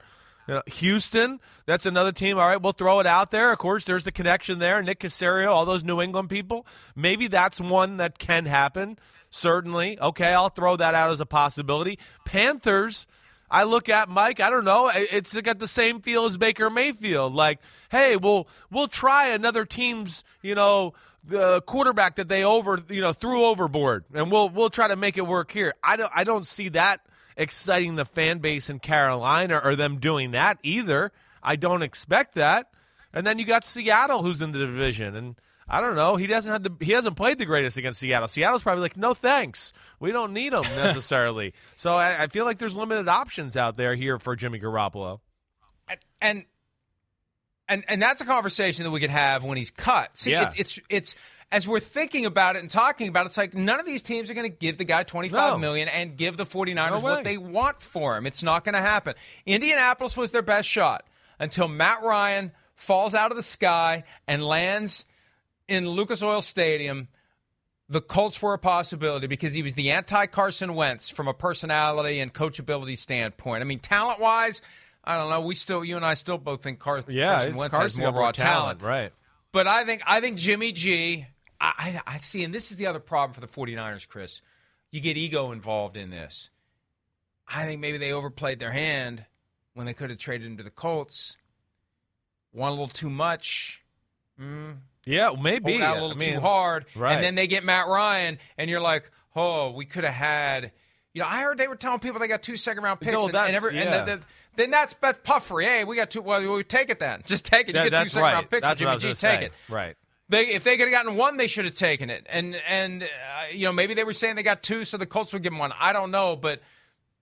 You 0.49 0.55
know, 0.55 0.63
Houston, 0.67 1.41
that's 1.67 1.87
another 1.87 2.13
team. 2.13 2.39
All 2.39 2.47
right, 2.47 2.61
we'll 2.61 2.73
throw 2.73 3.01
it 3.01 3.07
out 3.07 3.31
there. 3.31 3.53
Of 3.53 3.59
course, 3.59 3.85
there's 3.85 4.05
the 4.05 4.13
connection 4.13 4.59
there. 4.59 4.83
Nick 4.83 5.01
Caserio, 5.01 5.49
all 5.49 5.65
those 5.65 5.85
New 5.85 6.01
England 6.01 6.31
people. 6.31 6.67
Maybe 6.97 7.29
that's 7.29 7.61
one 7.61 7.99
that 7.99 8.19
can 8.19 8.47
happen. 8.47 8.99
Certainly. 9.31 9.99
Okay, 10.01 10.35
I'll 10.35 10.51
throw 10.51 10.77
that 10.77 10.95
out 10.95 11.11
as 11.11 11.21
a 11.21 11.27
possibility. 11.27 11.99
Panthers, 12.27 13.07
I 13.51 13.63
look 13.65 13.89
at 13.89 14.09
Mike. 14.09 14.41
I 14.41 14.51
don't 14.51 14.65
know. 14.65 14.91
It's 14.93 15.39
got 15.41 15.59
the 15.59 15.69
same 15.69 16.01
feel 16.01 16.25
as 16.25 16.37
Baker 16.37 16.71
Mayfield. 16.71 17.35
Like, 17.35 17.61
hey, 17.91 18.17
we'll 18.17 18.49
we'll 18.71 18.89
try 18.89 19.29
another 19.29 19.65
team's, 19.65 20.25
you 20.43 20.55
know, 20.55 20.95
the 21.25 21.63
quarterback 21.63 22.17
that 22.17 22.29
they 22.29 22.45
over, 22.45 22.81
you 22.89 23.01
know, 23.01 23.13
threw 23.13 23.45
overboard, 23.45 24.05
and 24.13 24.31
we'll 24.33 24.49
we'll 24.49 24.71
try 24.71 24.89
to 24.89 24.97
make 24.97 25.17
it 25.17 25.27
work 25.27 25.53
here. 25.53 25.75
I 25.85 25.97
don't 25.97 26.13
I 26.15 26.25
don't 26.25 26.47
see 26.47 26.71
that 26.71 27.01
exciting 27.37 27.95
the 27.97 28.05
fan 28.05 28.39
base 28.39 28.69
in 28.71 28.79
Carolina 28.79 29.61
or 29.63 29.77
them 29.77 29.99
doing 29.99 30.33
that 30.33 30.59
either. 30.63 31.13
I 31.43 31.57
don't 31.57 31.83
expect 31.83 32.35
that. 32.37 32.67
And 33.13 33.27
then 33.27 33.39
you 33.39 33.45
got 33.45 33.67
Seattle, 33.67 34.23
who's 34.23 34.41
in 34.43 34.53
the 34.53 34.59
division, 34.59 35.15
and 35.17 35.37
I 35.69 35.81
don't 35.81 35.97
know. 35.97 36.17
He 36.17 36.27
doesn't 36.27 36.51
have 36.51 36.63
the 36.63 36.73
he 36.85 36.93
hasn't 36.93 37.17
played 37.17 37.39
the 37.39 37.45
greatest 37.45 37.77
against 37.77 38.01
Seattle. 38.01 38.29
Seattle's 38.29 38.63
probably 38.63 38.83
like, 38.83 38.97
no 38.97 39.13
thanks, 39.15 39.73
we 40.01 40.13
don't 40.13 40.33
need 40.33 40.53
him 40.53 40.63
necessarily. 40.63 41.53
so 41.77 41.95
I, 41.95 42.23
I 42.25 42.27
feel 42.29 42.45
like 42.45 42.59
there's 42.59 42.77
limited 42.77 43.09
options 43.09 43.57
out 43.57 43.77
there 43.77 43.95
here 43.95 44.19
for 44.19 44.35
Jimmy 44.37 44.61
Garoppolo. 44.61 45.21
and 46.21 46.45
and 47.69 47.85
and 47.89 48.03
that's 48.03 48.21
a 48.21 48.25
conversation 48.25 48.85
that 48.85 48.91
we 48.91 49.01
could 49.01 49.11
have 49.11 49.45
when 49.45 49.57
he's 49.59 49.71
cut. 49.71 50.17
See, 50.19 50.33
Yeah. 50.33 50.49
it, 50.49 50.55
it's 50.59 50.79
it's 50.89 51.15
as 51.53 51.69
we're 51.69 51.79
thinking 51.81 52.27
about 52.27 52.57
it 52.57 52.61
and 52.61 52.71
talking 52.71 53.07
about 53.09 53.27
it, 53.27 53.27
it's 53.27 53.37
like 53.37 53.55
none 53.55 53.79
of 53.79 53.87
these 53.87 54.03
teams 54.03 54.29
are 54.31 54.35
going 54.35 54.51
to 54.51 54.57
give 54.57 54.79
the 54.79 54.85
guy 54.85 55.05
twenty 55.05 55.29
five 55.29 55.53
No. 55.53 55.59
million 55.59 55.87
and 55.89 56.17
give 56.17 56.37
the 56.37 56.45
49ers 56.47 56.91
No 56.91 57.01
what 57.01 57.23
they 57.25 57.37
want 57.39 57.79
for 57.81 58.17
him. 58.17 58.27
It's 58.27 58.43
not 58.43 58.65
going 58.65 58.75
to 58.75 58.81
happen. 58.81 59.15
Indianapolis 59.47 60.17
was 60.17 60.31
their 60.33 60.43
best 60.43 60.69
shot 60.69 61.05
until 61.39 61.69
Matt 61.69 62.03
Ryan 62.03 62.51
falls 62.75 63.15
out 63.15 63.31
of 63.31 63.37
the 63.37 63.43
sky 63.43 64.03
and 64.27 64.45
lands 64.45 65.05
in 65.69 65.89
Lucas 65.89 66.23
Oil 66.23 66.43
Stadium. 66.43 67.07
The 67.89 68.01
Colts 68.01 68.41
were 68.41 68.55
a 68.55 68.59
possibility 68.59 69.27
because 69.27 69.53
he 69.53 69.63
was 69.63 69.75
the 69.75 69.91
anti 69.91 70.27
Carson 70.27 70.75
Wentz 70.75 71.11
from 71.11 71.29
a 71.29 71.35
personality 71.35 72.21
and 72.21 72.33
coachability 72.33 72.97
standpoint. 72.97 73.61
I 73.61 73.65
mean, 73.65 73.81
talent 73.81 74.19
wise, 74.19 74.63
I 75.05 75.17
don't 75.19 75.29
know. 75.29 75.43
We 75.43 75.55
still, 75.55 75.85
you 75.85 75.97
and 75.97 76.05
I 76.07 76.15
still 76.15 76.39
both 76.39 76.63
think 76.63 76.79
Car- 76.79 77.03
Carson 77.03 77.55
Wentz 77.57 77.77
has 77.77 77.99
more 77.99 78.11
raw 78.13 78.33
talent. 78.33 78.81
right? 78.81 79.13
But 79.53 79.67
I 79.67 79.85
think 79.85 80.01
I 80.07 80.21
think 80.21 80.39
Jimmy 80.39 80.73
G. 80.73 81.27
I, 81.63 82.01
I, 82.07 82.21
see, 82.21 82.43
and 82.45 82.53
this 82.53 82.71
is 82.71 82.77
the 82.77 82.87
other 82.87 82.99
problem 82.99 83.33
for 83.33 83.41
the 83.41 83.47
49ers, 83.47 84.09
Chris. 84.09 84.41
You 84.91 85.01
get 85.01 85.17
ego 85.17 85.53
involved 85.53 85.97
in 85.97 86.11
this. 86.11 86.51
I 87.49 87.65
think 87.65 87.81
maybe 87.81 87.99
they 87.99 88.13
overplayed 88.13 88.59
their 88.59 88.73
hand 88.73 89.25
when 89.75 89.87
they 89.87 89.95
could 89.95 90.11
have 90.11 90.19
traded 90.19 90.47
him 90.47 90.57
to 90.59 90.63
the 90.63 90.71
Colts. 90.71 91.37
One 92.53 92.69
a 92.69 92.73
little 92.73 92.89
too 92.89 93.09
much. 93.11 93.83
Mm, 94.41 94.77
Yeah, 95.05 95.31
maybe 95.41 95.73
pulled 95.73 95.83
out 95.83 95.97
a 95.99 96.01
little 96.01 96.17
I 96.17 96.19
mean, 96.19 96.35
too 96.35 96.41
hard, 96.41 96.85
right. 96.97 97.15
and 97.15 97.25
then 97.25 97.35
they 97.35 97.47
get 97.47 97.65
Matt 97.65 97.87
Ryan, 97.87 98.39
and 98.59 98.69
you're 98.69 98.81
like, 98.81 99.11
oh, 99.37 99.71
we 99.71 99.85
could 99.85 100.05
have 100.05 100.15
had. 100.15 100.73
You 101.15 101.23
know, 101.23 101.29
I 101.29 101.43
heard 101.43 101.59
they 101.59 101.69
were 101.69 101.77
telling 101.77 102.01
people 102.01 102.19
they 102.21 102.29
got 102.29 102.43
two 102.43 102.57
second 102.57 102.83
round 102.83 103.01
picks, 103.01 103.13
No, 103.19 103.27
and, 103.29 103.37
and, 103.37 103.55
every, 103.57 103.75
yeah. 103.77 103.83
and 103.83 104.09
the, 104.09 104.17
the, 104.17 104.23
then 104.57 104.71
that's 104.71 104.95
Beth 104.95 105.23
puffery. 105.23 105.65
Hey, 105.65 105.85
we 105.85 105.97
got 105.97 106.11
two. 106.11 106.23
Well, 106.23 106.53
we 106.55 106.65
take 106.65 106.91
it 106.91 106.99
then. 106.99 107.23
Just 107.27 107.45
take 107.45 107.69
it. 107.69 107.75
Yeah, 107.75 107.85
you 107.85 107.91
get 107.91 108.03
two 108.03 108.09
second 108.09 108.23
right. 108.23 108.33
round 108.35 108.51
picks, 108.51 108.67
That's 108.67 108.81
Jimmy 108.81 108.97
G, 108.99 109.07
take 109.09 109.17
say. 109.17 109.45
it. 109.47 109.53
Right. 109.69 109.97
They, 110.33 110.49
if 110.49 110.65
they 110.65 110.77
could 110.77 110.89
have 110.89 110.93
gotten 111.05 111.17
one, 111.17 111.37
they 111.37 111.47
should 111.47 111.65
have 111.67 111.75
taken 111.75 112.11
it. 112.11 112.27
And 112.29 112.57
and 112.69 113.03
uh, 113.05 113.07
you 113.53 113.67
know 113.67 113.73
maybe 113.73 113.95
they 113.95 114.05
were 114.05 114.13
saying 114.13 114.37
they 114.37 114.43
got 114.43 114.63
two, 114.63 114.85
so 114.85 114.97
the 114.97 115.07
Colts 115.07 115.33
would 115.33 115.43
give 115.43 115.53
them 115.53 115.59
one. 115.59 115.73
I 115.79 115.93
don't 115.93 116.11
know, 116.11 116.37
but 116.37 116.61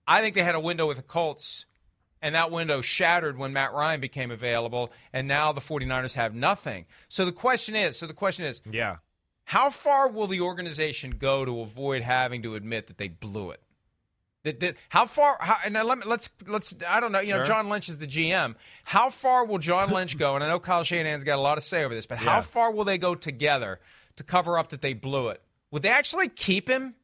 I 0.07 0.21
think 0.21 0.33
they 0.35 0.43
had 0.43 0.55
a 0.55 0.59
window 0.59 0.87
with 0.87 0.97
the 0.97 1.03
Colts, 1.03 1.65
and 2.21 2.35
that 2.35 2.51
window 2.51 2.81
shattered 2.81 3.37
when 3.37 3.53
Matt 3.53 3.73
Ryan 3.73 3.99
became 4.01 4.31
available, 4.31 4.91
and 5.13 5.27
now 5.27 5.51
the 5.51 5.61
49ers 5.61 6.13
have 6.15 6.33
nothing. 6.33 6.85
So 7.09 7.25
the 7.25 7.31
question 7.31 7.75
is, 7.75 7.97
so 7.97 8.07
the 8.07 8.13
question 8.13 8.45
is, 8.45 8.61
Yeah. 8.69 8.97
how 9.45 9.69
far 9.69 10.07
will 10.09 10.27
the 10.27 10.41
organization 10.41 11.11
go 11.19 11.45
to 11.45 11.59
avoid 11.61 12.01
having 12.03 12.41
to 12.43 12.55
admit 12.55 12.87
that 12.87 12.97
they 12.97 13.09
blew 13.09 13.51
it? 13.51 13.61
That, 14.43 14.59
that 14.61 14.75
how 14.89 15.05
far? 15.05 15.37
How, 15.39 15.57
and 15.63 15.73
now 15.73 15.83
let 15.83 15.99
me, 15.99 16.03
let's 16.07 16.29
let's. 16.47 16.73
I 16.87 16.99
don't 16.99 17.11
know. 17.11 17.19
You 17.19 17.33
know, 17.33 17.43
John 17.43 17.69
Lynch 17.69 17.89
is 17.89 17.99
the 17.99 18.07
GM. 18.07 18.55
How 18.83 19.09
far 19.11 19.45
will 19.45 19.59
John 19.59 19.89
Lynch 19.93 20.17
go? 20.17 20.33
And 20.35 20.43
I 20.43 20.47
know 20.47 20.59
Kyle 20.59 20.83
Shanahan's 20.83 21.23
got 21.23 21.37
a 21.37 21.41
lot 21.41 21.55
to 21.55 21.61
say 21.61 21.83
over 21.83 21.93
this, 21.93 22.05
but 22.07 22.17
how 22.17 22.37
Yeah. 22.37 22.41
far 22.41 22.71
will 22.71 22.83
they 22.85 22.97
go 22.97 23.13
together 23.13 23.79
to 24.15 24.23
cover 24.23 24.57
up 24.57 24.69
that 24.69 24.81
they 24.81 24.93
blew 24.93 25.29
it? 25.29 25.41
Would 25.69 25.83
they 25.83 25.89
actually 25.89 26.27
keep 26.27 26.67
him? 26.67 26.95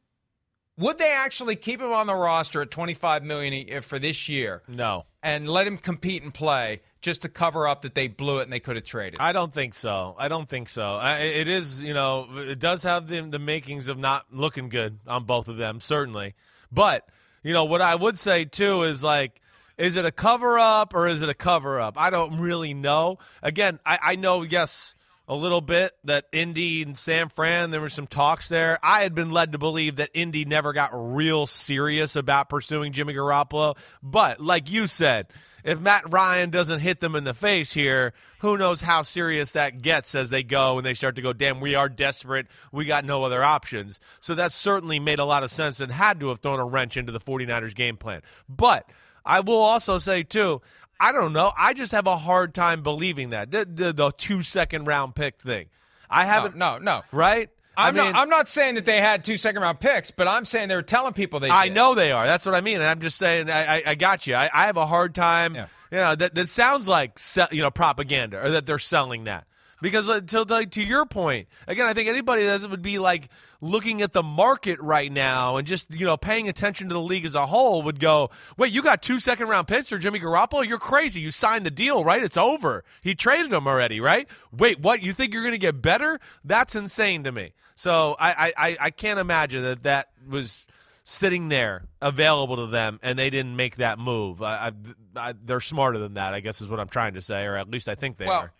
Would 0.78 0.98
they 0.98 1.10
actually 1.10 1.56
keep 1.56 1.80
him 1.80 1.92
on 1.92 2.06
the 2.06 2.14
roster 2.14 2.62
at 2.62 2.70
twenty 2.70 2.94
five 2.94 3.22
million 3.24 3.80
for 3.82 3.98
this 3.98 4.28
year 4.28 4.62
No. 4.68 5.06
and 5.22 5.48
let 5.48 5.66
him 5.66 5.76
compete 5.78 6.22
and 6.22 6.32
play 6.32 6.82
just 7.00 7.22
to 7.22 7.28
cover 7.28 7.66
up 7.66 7.82
that 7.82 7.94
they 7.96 8.06
blew 8.06 8.38
it 8.38 8.44
and 8.44 8.52
they 8.52 8.60
could 8.60 8.76
have 8.76 8.84
traded? 8.84 9.18
I 9.20 9.32
don't 9.32 9.52
think 9.52 9.74
so. 9.74 10.14
I 10.18 10.28
don't 10.28 10.48
think 10.48 10.68
so. 10.68 10.94
I, 10.94 11.18
it 11.20 11.48
is, 11.48 11.80
you 11.82 11.94
know, 11.94 12.28
it 12.36 12.58
does 12.60 12.84
have 12.84 13.08
the 13.08 13.20
the 13.22 13.38
makings 13.40 13.88
of 13.88 13.98
not 13.98 14.26
looking 14.32 14.68
good 14.68 14.98
on 15.06 15.24
both 15.24 15.48
of 15.48 15.56
them, 15.56 15.80
certainly. 15.80 16.34
But 16.70 17.08
you 17.42 17.52
know 17.52 17.64
what 17.64 17.82
I 17.82 17.94
would 17.94 18.18
say 18.18 18.44
too 18.44 18.82
is 18.82 19.02
like, 19.02 19.40
is 19.76 19.96
it 19.96 20.04
a 20.04 20.12
cover 20.12 20.58
up 20.58 20.94
or 20.94 21.08
is 21.08 21.22
it 21.22 21.28
a 21.28 21.34
cover 21.34 21.80
up? 21.80 21.96
I 21.96 22.10
don't 22.10 22.40
really 22.40 22.74
know. 22.74 23.18
Again, 23.42 23.78
I, 23.86 23.98
I 24.02 24.16
know 24.16 24.42
yes. 24.42 24.94
A 25.30 25.34
little 25.34 25.60
bit 25.60 25.92
that 26.04 26.24
Indy 26.32 26.80
and 26.80 26.98
San 26.98 27.28
Fran, 27.28 27.70
there 27.70 27.82
were 27.82 27.90
some 27.90 28.06
talks 28.06 28.48
there. 28.48 28.78
I 28.82 29.02
had 29.02 29.14
been 29.14 29.30
led 29.30 29.52
to 29.52 29.58
believe 29.58 29.96
that 29.96 30.08
Indy 30.14 30.46
never 30.46 30.72
got 30.72 30.88
real 30.94 31.46
serious 31.46 32.16
about 32.16 32.48
pursuing 32.48 32.94
Jimmy 32.94 33.12
Garoppolo. 33.12 33.76
But 34.02 34.40
like 34.40 34.70
you 34.70 34.86
said, 34.86 35.26
if 35.64 35.80
Matt 35.80 36.12
Ryan 36.12 36.50
doesn't 36.50 36.80
hit 36.80 37.00
them 37.00 37.14
in 37.14 37.24
the 37.24 37.34
face 37.34 37.72
here, 37.72 38.12
who 38.40 38.56
knows 38.56 38.80
how 38.80 39.02
serious 39.02 39.52
that 39.52 39.82
gets 39.82 40.14
as 40.14 40.30
they 40.30 40.42
go 40.42 40.78
and 40.78 40.86
they 40.86 40.94
start 40.94 41.16
to 41.16 41.22
go, 41.22 41.32
damn, 41.32 41.60
we 41.60 41.74
are 41.74 41.88
desperate. 41.88 42.46
We 42.72 42.84
got 42.84 43.04
no 43.04 43.24
other 43.24 43.42
options. 43.42 43.98
So 44.20 44.34
that 44.34 44.52
certainly 44.52 44.98
made 44.98 45.18
a 45.18 45.24
lot 45.24 45.42
of 45.42 45.50
sense 45.50 45.80
and 45.80 45.90
had 45.92 46.20
to 46.20 46.28
have 46.28 46.40
thrown 46.40 46.60
a 46.60 46.66
wrench 46.66 46.96
into 46.96 47.12
the 47.12 47.20
49ers 47.20 47.74
game 47.74 47.96
plan. 47.96 48.22
But 48.48 48.88
I 49.24 49.40
will 49.40 49.60
also 49.60 49.98
say, 49.98 50.22
too, 50.22 50.62
I 51.00 51.12
don't 51.12 51.32
know. 51.32 51.52
I 51.56 51.74
just 51.74 51.92
have 51.92 52.06
a 52.06 52.16
hard 52.16 52.54
time 52.54 52.82
believing 52.82 53.30
that. 53.30 53.50
The, 53.50 53.64
the, 53.64 53.92
the 53.92 54.10
two 54.12 54.42
second 54.42 54.86
round 54.86 55.14
pick 55.14 55.40
thing. 55.40 55.66
I 56.10 56.24
haven't, 56.24 56.56
no, 56.56 56.78
no. 56.78 57.02
right? 57.12 57.50
I'm 57.78 57.96
I 57.96 58.02
mean, 58.02 58.12
not. 58.12 58.22
I'm 58.22 58.28
not 58.28 58.48
saying 58.48 58.74
that 58.74 58.84
they 58.84 59.00
had 59.00 59.22
two 59.22 59.36
second 59.36 59.62
round 59.62 59.78
picks, 59.78 60.10
but 60.10 60.26
I'm 60.26 60.44
saying 60.44 60.68
they 60.68 60.74
were 60.74 60.82
telling 60.82 61.12
people 61.12 61.38
they. 61.38 61.48
I 61.48 61.66
did. 61.66 61.74
know 61.74 61.94
they 61.94 62.10
are. 62.10 62.26
That's 62.26 62.44
what 62.44 62.56
I 62.56 62.60
mean. 62.60 62.76
And 62.76 62.84
I'm 62.84 63.00
just 63.00 63.16
saying, 63.16 63.48
I, 63.48 63.76
I, 63.76 63.82
I 63.86 63.94
got 63.94 64.26
you. 64.26 64.34
I, 64.34 64.50
I 64.52 64.66
have 64.66 64.76
a 64.76 64.86
hard 64.86 65.14
time. 65.14 65.54
Yeah. 65.54 65.66
You 65.92 65.98
know, 65.98 66.16
that, 66.16 66.34
that 66.34 66.48
sounds 66.48 66.88
like 66.88 67.20
you 67.52 67.62
know 67.62 67.70
propaganda 67.70 68.44
or 68.44 68.50
that 68.50 68.66
they're 68.66 68.80
selling 68.80 69.24
that. 69.24 69.46
Because 69.80 70.06
to 70.26 70.42
like, 70.42 70.72
to 70.72 70.82
your 70.82 71.06
point, 71.06 71.48
again, 71.68 71.86
I 71.86 71.94
think 71.94 72.08
anybody 72.08 72.44
that 72.44 72.68
would 72.68 72.82
be 72.82 72.98
like 72.98 73.28
looking 73.60 74.02
at 74.02 74.12
the 74.12 74.22
market 74.22 74.80
right 74.80 75.10
now 75.10 75.56
and 75.56 75.66
just 75.68 75.90
you 75.90 76.04
know 76.04 76.16
paying 76.16 76.48
attention 76.48 76.88
to 76.88 76.94
the 76.94 77.00
league 77.00 77.24
as 77.24 77.34
a 77.34 77.46
whole 77.46 77.82
would 77.82 78.00
go, 78.00 78.30
wait, 78.56 78.72
you 78.72 78.82
got 78.82 79.02
two 79.02 79.20
second 79.20 79.48
round 79.48 79.68
picks 79.68 79.88
for 79.88 79.98
Jimmy 79.98 80.18
Garoppolo? 80.20 80.66
You're 80.66 80.78
crazy. 80.78 81.20
You 81.20 81.30
signed 81.30 81.64
the 81.64 81.70
deal, 81.70 82.04
right? 82.04 82.22
It's 82.22 82.36
over. 82.36 82.82
He 83.02 83.14
traded 83.14 83.52
him 83.52 83.68
already, 83.68 84.00
right? 84.00 84.26
Wait, 84.52 84.80
what? 84.80 85.02
You 85.02 85.12
think 85.12 85.32
you're 85.32 85.42
going 85.42 85.52
to 85.52 85.58
get 85.58 85.80
better? 85.80 86.18
That's 86.44 86.74
insane 86.74 87.24
to 87.24 87.32
me. 87.32 87.52
So 87.76 88.16
I, 88.18 88.32
I, 88.48 88.52
I- 88.70 88.76
I 88.80 88.90
can't 88.90 89.20
imagine 89.20 89.62
that 89.62 89.84
that 89.84 90.08
was 90.28 90.66
sitting 91.04 91.48
there 91.48 91.84
available 92.02 92.56
to 92.56 92.66
them 92.66 92.98
and 93.02 93.18
they 93.18 93.30
didn't 93.30 93.56
make 93.56 93.76
that 93.76 93.98
move. 93.98 94.42
I, 94.42 94.72
I, 95.16 95.28
I, 95.30 95.34
they're 95.42 95.60
smarter 95.60 95.98
than 95.98 96.14
that, 96.14 96.34
I 96.34 96.40
guess, 96.40 96.60
is 96.60 96.68
what 96.68 96.80
I'm 96.80 96.88
trying 96.88 97.14
to 97.14 97.22
say, 97.22 97.44
or 97.44 97.56
at 97.56 97.70
least 97.70 97.88
I 97.88 97.94
think 97.94 98.18
they 98.18 98.26
Well, 98.26 98.40
are. 98.40 98.52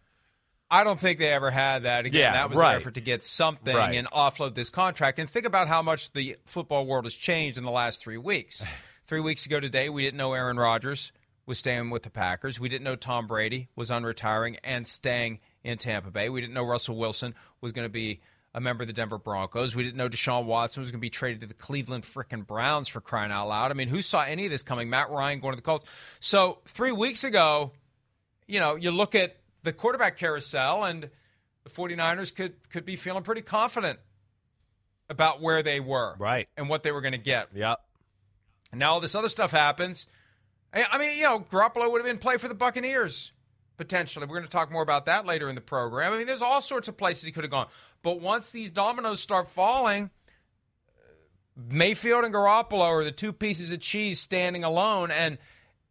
I 0.71 0.85
don't 0.85 1.01
think 1.01 1.19
they 1.19 1.29
ever 1.33 1.51
had 1.51 1.85
that. 1.85 2.05
Again, 2.07 2.21
Yeah, 2.21 2.33
that 2.33 2.51
was 2.51 2.59
right. 2.59 2.75
an 2.75 2.81
effort 2.81 2.95
to 2.95 3.01
get 3.01 3.23
something 3.23 3.75
Right. 3.75 3.95
and 3.95 4.07
offload 4.11 4.55
this 4.55 4.69
contract. 4.71 5.19
And 5.19 5.29
think 5.29 5.47
about 5.47 5.67
how 5.69 5.81
much 5.83 6.13
the 6.13 6.37
football 6.45 6.85
world 6.87 7.05
has 7.07 7.15
changed 7.15 7.57
in 7.59 7.65
the 7.65 7.71
last 7.71 8.01
three 8.03 8.19
weeks. 8.19 8.63
Three 9.07 9.21
weeks 9.21 9.47
ago 9.47 9.59
today, 9.59 9.89
we 9.89 10.03
didn't 10.03 10.19
know 10.19 10.35
Aaron 10.35 10.59
Rodgers 10.59 11.13
was 11.47 11.59
staying 11.59 11.89
with 11.89 12.03
the 12.03 12.11
Packers. 12.11 12.61
We 12.61 12.69
didn't 12.69 12.85
know 12.85 12.95
Tom 12.95 13.27
Brady 13.27 13.71
was 13.75 13.89
unretiring 13.89 14.59
and 14.63 14.87
staying 14.87 15.41
in 15.65 15.79
Tampa 15.79 16.11
Bay. 16.11 16.29
We 16.29 16.43
didn't 16.43 16.53
know 16.53 16.63
Russell 16.65 16.99
Wilson 16.99 17.35
was 17.63 17.73
going 17.73 17.87
to 17.87 17.91
be 17.93 18.21
a 18.53 18.61
member 18.61 18.83
of 18.83 18.87
the 18.89 18.93
Denver 18.93 19.17
Broncos. 19.17 19.75
We 19.75 19.83
didn't 19.83 19.97
know 19.97 20.11
Deshaun 20.11 20.45
Watson 20.45 20.83
was 20.83 20.91
going 20.91 20.99
to 21.01 21.03
be 21.03 21.09
traded 21.09 21.41
to 21.41 21.47
the 21.47 21.55
Cleveland 21.55 22.05
frickin' 22.05 22.47
Browns 22.47 22.87
for 22.89 23.01
crying 23.01 23.33
out 23.33 23.49
loud. 23.49 23.71
I 23.71 23.75
mean, 23.75 23.89
who 23.89 24.03
saw 24.03 24.25
any 24.25 24.45
of 24.45 24.51
this 24.51 24.63
coming? 24.63 24.91
Matt 24.91 25.09
Ryan 25.09 25.41
going 25.41 25.53
to 25.53 25.57
the 25.57 25.63
Colts. 25.63 25.89
So 26.21 26.59
three 26.67 26.93
weeks 26.93 27.25
ago, 27.25 27.73
you 28.47 28.61
know, 28.61 28.75
you 28.75 28.91
look 28.91 29.15
at 29.15 29.37
the 29.69 29.73
quarterback 29.75 30.17
carousel 30.17 30.85
and 30.85 31.11
the 31.65 31.71
49ers 31.71 32.35
could 32.35 32.55
could 32.71 32.87
be 32.87 32.97
feeling 32.97 33.23
pretty 33.23 33.43
confident 33.43 33.99
about 35.11 35.43
where 35.43 35.63
they 35.63 35.79
were. 35.79 36.17
Right. 36.19 36.49
And 36.57 36.69
what 36.69 36.83
they 36.83 36.91
were 36.91 37.03
going 37.03 37.13
to 37.13 37.19
get. 37.19 37.49
Yep. 37.55 37.79
And 38.73 38.79
now 38.79 38.93
all 38.93 39.01
this 39.01 39.15
other 39.15 39.29
stuff 39.29 39.51
happens. 39.51 40.07
I 40.73 40.87
I 40.91 40.99
mean, 40.99 41.19
you 41.19 41.25
know, 41.25 41.41
Garoppolo 41.41 41.91
would 41.91 41.99
have 41.99 42.07
been 42.07 42.19
play 42.19 42.39
for 42.39 42.49
the 42.49 42.55
Buccaneers 42.55 43.33
potentially. 43.77 44.27
We're 44.27 44.37
going 44.37 44.47
to 44.47 44.51
talk 44.51 44.73
more 44.73 44.83
about 44.83 45.07
that 45.07 45.27
later 45.27 45.49
in 45.49 45.55
the 45.55 45.61
program. 45.61 46.13
I 46.13 46.19
mean, 46.19 46.27
there's 46.27 46.43
all 46.43 46.61
sorts 46.61 46.89
of 46.89 46.97
places 46.97 47.25
he 47.25 47.31
could 47.31 47.45
have 47.45 47.51
gone. 47.51 47.69
But 48.03 48.21
once 48.21 48.51
these 48.51 48.71
dominoes 48.71 49.21
start 49.21 49.49
falling, 49.49 50.11
Mayfield 51.55 52.25
and 52.25 52.35
Garoppolo 52.35 52.83
are 52.83 53.05
the 53.05 53.13
two 53.13 53.33
pieces 53.33 53.71
of 53.71 53.81
cheese 53.81 54.19
standing 54.19 54.65
alone, 54.65 55.11
and 55.11 55.39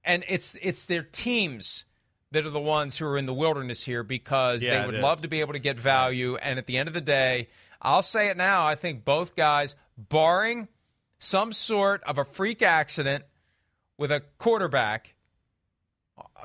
and 0.03 0.23
it's 0.27 0.57
it's 0.61 0.83
their 0.83 1.03
teams 1.03 1.85
that 2.31 2.45
are 2.45 2.49
the 2.49 2.59
ones 2.59 2.97
who 2.97 3.05
are 3.05 3.17
in 3.17 3.25
the 3.25 3.33
wilderness 3.33 3.83
here 3.83 4.03
because 4.03 4.63
Yeah, 4.63 4.81
they 4.81 4.85
would 4.85 4.99
love 4.99 5.21
to 5.21 5.27
be 5.27 5.39
able 5.39 5.53
to 5.53 5.59
get 5.59 5.79
value. 5.79 6.35
And 6.35 6.59
at 6.59 6.65
the 6.65 6.77
end 6.77 6.87
of 6.87 6.93
the 6.93 7.01
day, 7.01 7.49
I'll 7.81 8.03
say 8.03 8.29
it 8.29 8.37
now. 8.37 8.65
I 8.65 8.75
think 8.75 9.05
both 9.05 9.35
guys, 9.35 9.75
barring 9.97 10.67
some 11.19 11.51
sort 11.51 12.03
of 12.03 12.17
a 12.17 12.23
freak 12.23 12.61
accident 12.61 13.23
with 13.97 14.11
a 14.11 14.21
quarterback 14.37 15.15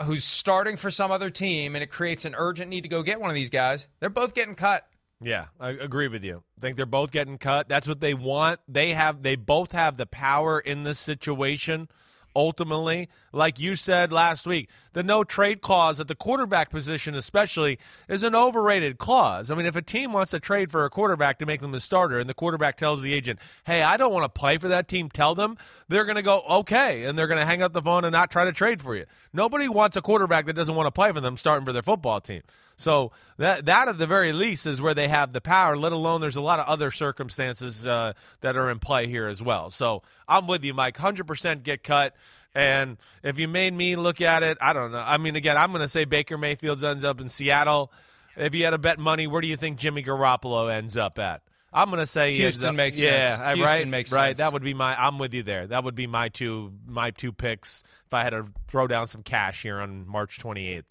who's 0.03 0.25
starting 0.25 0.77
for 0.77 0.91
some 0.91 1.11
other 1.11 1.31
team 1.31 1.75
and 1.75 1.83
it 1.83 1.91
creates 1.91 2.25
an 2.25 2.35
urgent 2.37 2.71
need 2.71 2.83
to 2.83 2.89
go 2.89 3.03
get 3.03 3.21
one 3.21 3.31
of 3.31 3.35
these 3.35 3.51
guys, 3.51 3.87
they're 4.01 4.11
both 4.11 4.35
getting 4.35 4.55
cut. 4.55 4.87
Yeah, 5.21 5.47
I 5.61 5.71
agree 5.71 6.09
with 6.09 6.25
you. 6.25 6.43
I 6.59 6.61
think 6.61 6.77
they're 6.77 6.87
both 6.87 7.13
getting 7.13 7.39
cut. 7.39 7.69
That's 7.69 7.87
what 7.87 8.01
they 8.01 8.15
want. 8.15 8.61
They 8.67 8.93
have 8.93 9.23
they 9.23 9.37
both 9.37 9.71
have 9.73 9.97
the 9.97 10.07
power 10.07 10.59
in 10.59 10.83
this 10.83 10.99
situation. 10.99 11.89
Ultimately, 12.35 13.09
like 13.33 13.61
you 13.61 13.77
said 13.77 14.13
last 14.13 14.47
week, 14.47 14.69
the 14.95 15.03
no 15.03 15.23
trade 15.23 15.61
clause 15.61 16.01
at 16.01 16.09
the 16.09 16.15
quarterback 16.15 16.71
position, 16.71 17.15
especially, 17.15 17.79
is 18.09 18.23
an 18.23 18.35
overrated 18.35 18.99
clause. 18.99 19.51
I 19.51 19.55
mean, 19.55 19.67
if 19.67 19.77
a 19.77 19.83
team 19.83 20.13
wants 20.13 20.31
to 20.31 20.41
trade 20.41 20.71
for 20.71 20.85
a 20.85 20.91
quarterback 20.91 21.39
to 21.39 21.47
make 21.47 21.61
them 21.61 21.73
the 21.73 21.81
starter, 21.81 22.19
and 22.19 22.29
the 22.29 22.35
quarterback 22.35 22.77
tells 22.77 23.03
the 23.03 23.13
agent, 23.13 23.39
"Hey, 23.65 23.83
I 23.83 23.97
don't 23.97 24.13
want 24.13 24.25
to 24.25 24.41
play 24.41 24.57
for 24.59 24.69
that 24.69 24.89
team," 24.89 25.11
tell 25.11 25.35
them 25.35 25.59
they're 25.89 26.05
going 26.05 26.17
to 26.17 26.23
go 26.23 26.43
okay, 26.49 27.05
and 27.05 27.19
they're 27.19 27.27
going 27.27 27.41
to 27.41 27.47
hang 27.47 27.63
up 27.63 27.73
the 27.73 27.83
phone 27.83 28.05
and 28.05 28.13
not 28.13 28.31
try 28.31 28.45
to 28.45 28.53
trade 28.53 28.81
for 28.81 28.97
you. 28.97 29.05
Nobody 29.33 29.69
wants 29.69 29.97
a 29.97 30.03
quarterback 30.03 30.47
that 30.47 30.55
doesn't 30.55 30.75
want 30.75 30.87
to 30.87 30.93
play 30.93 31.13
for 31.13 31.21
them 31.21 31.37
starting 31.37 31.67
for 31.67 31.73
their 31.73 31.83
football 31.83 32.21
team. 32.21 32.43
So 32.77 33.13
that 33.39 33.67
that 33.67 33.89
at 33.89 33.99
the 33.99 34.07
very 34.07 34.33
least 34.33 34.67
is 34.67 34.81
where 34.81 34.95
they 34.95 35.09
have 35.09 35.33
the 35.33 35.41
power. 35.41 35.77
Let 35.77 35.93
alone 35.93 36.21
there's 36.21 36.37
a 36.37 36.41
lot 36.41 36.59
of 36.59 36.67
other 36.67 36.91
circumstances 36.91 37.87
uh, 37.87 38.13
that 38.41 38.57
are 38.57 38.71
in 38.71 38.79
play 38.79 39.07
here 39.07 39.29
as 39.29 39.43
well. 39.43 39.71
So 39.71 40.03
I'm 40.29 40.47
with 40.47 40.65
you, 40.65 40.75
Mike. 40.75 40.97
Hundred 40.97 41.27
percent 41.27 41.63
get 41.63 41.83
cut. 41.83 42.15
And 42.55 42.99
if 43.23 43.39
you 43.39 43.49
made 43.49 43.73
me 43.73 43.97
look 43.97 44.21
at 44.21 44.43
it, 44.43 44.59
I 44.61 44.73
don't 44.73 44.93
know. 44.93 44.99
I 44.99 45.17
mean, 45.17 45.37
again, 45.37 45.57
I'm 45.57 45.71
going 45.71 45.81
to 45.81 45.89
say 45.89 46.05
Baker 46.05 46.37
Mayfield 46.37 46.85
ends 46.85 47.03
up 47.03 47.21
in 47.21 47.31
Seattle. 47.31 47.91
If 48.37 48.55
you 48.55 48.65
had 48.65 48.71
to 48.71 48.79
bet 48.79 48.99
money, 48.99 49.27
where 49.27 49.41
do 49.41 49.49
you 49.49 49.57
think 49.57 49.79
Jimmy 49.79 50.03
Garoppolo 50.03 50.73
ends 50.73 50.97
up 50.97 51.19
at? 51.19 51.43
I'm 51.73 51.89
going 51.89 52.01
to 52.01 52.07
say 52.07 52.35
Houston 52.35 52.71
up- 52.71 52.75
makes 52.75 52.99
yeah, 52.99 53.37
sense. 53.37 53.57
Houston 53.57 53.65
right, 53.65 53.89
makes 53.89 54.13
right. 54.13 54.29
sense. 54.29 54.39
That 54.39 54.53
would 54.53 54.63
be 54.63 54.75
my. 54.75 54.95
I'm 54.95 55.19
with 55.19 55.33
you 55.33 55.43
there. 55.43 55.67
That 55.67 55.85
would 55.85 55.95
be 55.95 56.07
my 56.07 56.29
two 56.29 56.73
my 56.87 57.11
two 57.11 57.33
picks 57.33 57.83
if 58.07 58.13
I 58.13 58.23
had 58.23 58.31
to 58.31 58.49
throw 58.69 58.87
down 58.87 59.07
some 59.07 59.23
cash 59.23 59.63
here 59.63 59.81
on 59.81 60.07
March 60.07 60.39
28th. 60.39 60.85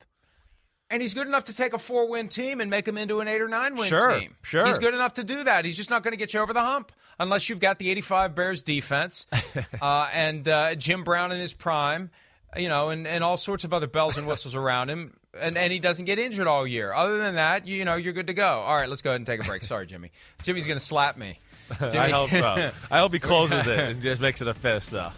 And 0.91 1.01
he's 1.01 1.13
good 1.13 1.25
enough 1.25 1.45
to 1.45 1.55
take 1.55 1.71
a 1.73 1.77
four 1.77 2.07
win 2.09 2.27
team 2.27 2.59
and 2.61 2.69
make 2.69 2.85
them 2.85 2.97
into 2.97 3.21
an 3.21 3.27
eight 3.29 3.41
or 3.41 3.47
nine 3.47 3.75
win 3.75 3.87
Sure, 3.87 4.19
team. 4.19 4.35
sure. 4.43 4.65
He's 4.65 4.77
good 4.77 4.93
enough 4.93 5.13
to 5.15 5.23
do 5.23 5.43
that. 5.45 5.63
He's 5.65 5.77
just 5.77 5.89
not 5.89 6.03
going 6.03 6.11
to 6.11 6.17
get 6.17 6.33
you 6.33 6.41
over 6.41 6.51
the 6.53 6.61
hump 6.61 6.91
unless 7.17 7.47
you've 7.49 7.59
got 7.61 7.79
the 7.79 7.89
85 7.91 8.35
Bears 8.35 8.61
defense 8.61 9.25
uh, 9.81 10.09
and 10.11 10.47
uh, 10.49 10.75
Jim 10.75 11.03
Brown 11.05 11.31
in 11.31 11.39
his 11.39 11.53
prime, 11.53 12.11
you 12.57 12.67
know, 12.67 12.89
and, 12.89 13.07
and 13.07 13.23
all 13.23 13.37
sorts 13.37 13.63
of 13.63 13.73
other 13.73 13.87
bells 13.87 14.17
and 14.17 14.27
whistles 14.27 14.53
around 14.53 14.89
him. 14.89 15.15
And, 15.39 15.57
and 15.57 15.71
he 15.71 15.79
doesn't 15.79 16.03
get 16.03 16.19
injured 16.19 16.45
all 16.47 16.67
year. 16.67 16.91
Other 16.91 17.17
than 17.19 17.35
that, 17.35 17.65
you, 17.65 17.77
you 17.77 17.85
know, 17.85 17.95
you're 17.95 18.11
good 18.11 18.27
to 18.27 18.33
go. 18.33 18.45
All 18.59 18.75
right, 18.75 18.89
let's 18.89 19.01
go 19.01 19.11
ahead 19.11 19.21
and 19.21 19.25
take 19.25 19.39
a 19.41 19.45
break. 19.45 19.63
Sorry, 19.63 19.87
Jimmy. 19.87 20.11
Jimmy's 20.43 20.67
going 20.67 20.77
to 20.79 20.85
slap 20.85 21.15
me. 21.17 21.37
I 21.81 22.09
hope 22.09 22.29
so. 22.29 22.71
I 22.91 22.99
hope 22.99 23.13
he 23.13 23.19
closes 23.19 23.65
it 23.67 23.79
and 23.79 24.01
just 24.03 24.21
makes 24.21 24.41
it 24.41 24.47
a 24.47 24.53
fist, 24.53 24.91
though. 24.91 25.11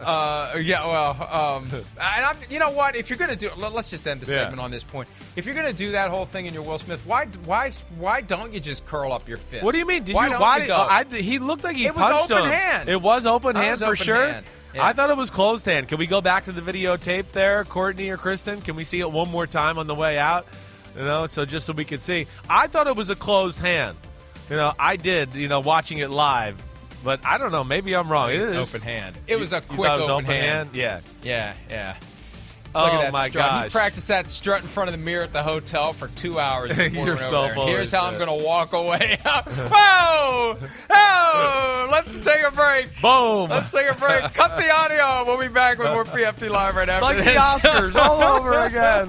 Uh, 0.00 0.58
yeah, 0.60 0.86
well, 0.86 1.56
um, 1.56 1.68
and 1.72 2.24
I'm, 2.24 2.36
you 2.50 2.58
know 2.58 2.70
what? 2.70 2.96
If 2.96 3.10
you're 3.10 3.18
going 3.18 3.30
to 3.30 3.36
do, 3.36 3.50
let- 3.56 3.72
let's 3.72 3.90
just 3.90 4.06
end 4.06 4.20
the 4.20 4.26
Yeah. 4.30 4.42
segment 4.44 4.60
on 4.60 4.70
this 4.70 4.84
point. 4.84 5.08
If 5.36 5.46
you're 5.46 5.54
going 5.54 5.66
to 5.70 5.76
do 5.76 5.92
that 5.92 6.10
whole 6.10 6.26
thing 6.26 6.46
in 6.46 6.54
your 6.54 6.62
Will 6.62 6.78
Smith, 6.78 7.00
why, 7.06 7.26
why, 7.44 7.70
why 7.98 8.20
don't 8.20 8.52
you 8.52 8.60
just 8.60 8.86
curl 8.86 9.12
up 9.12 9.28
your 9.28 9.38
fist? 9.38 9.64
What 9.64 9.72
do 9.72 9.78
you 9.78 9.86
mean? 9.86 10.04
Did 10.04 10.14
why 10.14 10.26
you? 10.26 10.30
Don't 10.32 10.40
why 10.40 10.56
you 10.58 10.62
did. 10.64 10.70
I, 10.70 11.04
he 11.22 11.38
looked 11.38 11.64
like 11.64 11.76
he 11.76 11.86
It 11.86 11.94
was 11.94 12.10
open 12.30 12.44
him. 12.44 12.50
hand. 12.50 12.88
It 12.88 13.00
was 13.00 13.26
open 13.26 13.56
I 13.56 13.62
hand 13.64 13.72
was 13.72 13.80
for 13.80 13.86
open 13.86 13.96
sure. 14.04 14.28
hand. 14.32 14.46
Yeah. 14.74 14.84
I 14.86 14.92
thought 14.92 15.10
it 15.10 15.16
was 15.16 15.30
closed 15.30 15.64
hand. 15.64 15.88
Can 15.88 15.98
we 15.98 16.06
go 16.06 16.20
back 16.20 16.44
to 16.44 16.52
the 16.52 16.60
videotape 16.60 17.32
there, 17.32 17.64
Courtney 17.64 18.10
or 18.10 18.16
Kristen? 18.18 18.60
Can 18.60 18.76
we 18.76 18.84
see 18.84 19.00
it 19.00 19.10
one 19.10 19.30
more 19.30 19.46
time 19.46 19.78
on 19.78 19.86
the 19.86 19.94
way 19.94 20.18
out? 20.18 20.46
You 20.98 21.04
know, 21.04 21.26
so 21.26 21.44
just 21.44 21.66
so 21.66 21.72
we 21.72 21.84
could 21.84 22.00
see. 22.00 22.26
I 22.48 22.66
thought 22.66 22.86
it 22.86 22.96
was 22.96 23.10
a 23.10 23.16
closed 23.16 23.58
hand. 23.60 23.96
You 24.50 24.56
know, 24.56 24.72
I 24.78 24.96
did. 24.96 25.34
You 25.34 25.48
know, 25.48 25.60
watching 25.60 25.98
it 25.98 26.10
live, 26.10 26.62
but 27.02 27.24
I 27.24 27.38
don't 27.38 27.52
know. 27.52 27.64
Maybe 27.64 27.94
I'm 27.94 28.10
wrong. 28.10 28.30
It 28.30 28.40
it's 28.40 28.52
is 28.52 28.74
open 28.74 28.80
hand. 28.80 29.18
It 29.26 29.36
was 29.36 29.52
a 29.52 29.60
quick 29.60 29.90
was 29.90 30.02
open, 30.02 30.26
open 30.26 30.26
hand. 30.26 30.70
Yeah. 30.72 31.00
Yeah, 31.22 31.54
yeah. 31.68 31.96
Oh 32.76 32.84
Look 32.84 32.92
at 32.92 33.00
that 33.00 33.12
my 33.12 33.28
strut. 33.30 33.64
He 33.64 33.70
practiced 33.70 34.08
that 34.08 34.28
strut 34.28 34.60
in 34.60 34.68
front 34.68 34.88
of 34.88 34.92
the 34.92 34.98
mirror 34.98 35.24
at 35.24 35.32
the 35.32 35.42
hotel 35.42 35.94
for 35.94 36.08
two 36.08 36.38
hours. 36.38 36.76
You're 36.92 37.16
so 37.16 37.48
full 37.54 37.68
Here's 37.68 37.90
how 37.90 38.04
I'm 38.04 38.18
going 38.18 38.38
to 38.38 38.44
walk 38.44 38.74
away. 38.74 39.18
oh, 39.24 40.58
oh! 40.90 41.88
Let's 41.90 42.18
take 42.18 42.42
a 42.42 42.50
break. 42.50 42.88
Boom. 43.00 43.48
Let's 43.48 43.72
take 43.72 43.90
a 43.90 43.94
break. 43.94 44.24
Cut 44.34 44.58
the 44.58 44.70
audio. 44.70 45.24
We'll 45.26 45.40
be 45.40 45.52
back 45.52 45.78
with 45.78 45.88
more 45.88 46.04
PFT 46.04 46.50
Live 46.50 46.76
right 46.76 46.88
after 46.88 47.02
like 47.02 47.16
this. 47.16 47.26
the 47.26 47.32
Oscars 47.40 47.94
all 47.94 48.22
over 48.22 48.58
again. 48.60 49.08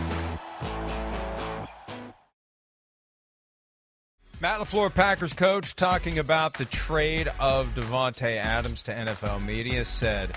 Matt 4.41 4.59
LaFleur, 4.59 4.91
Packers 4.91 5.33
coach, 5.33 5.75
talking 5.75 6.17
about 6.17 6.55
the 6.55 6.65
trade 6.65 7.31
of 7.39 7.67
Davante 7.75 8.37
Adams 8.37 8.81
to 8.81 8.91
NFL 8.91 9.45
media, 9.45 9.85
said, 9.85 10.35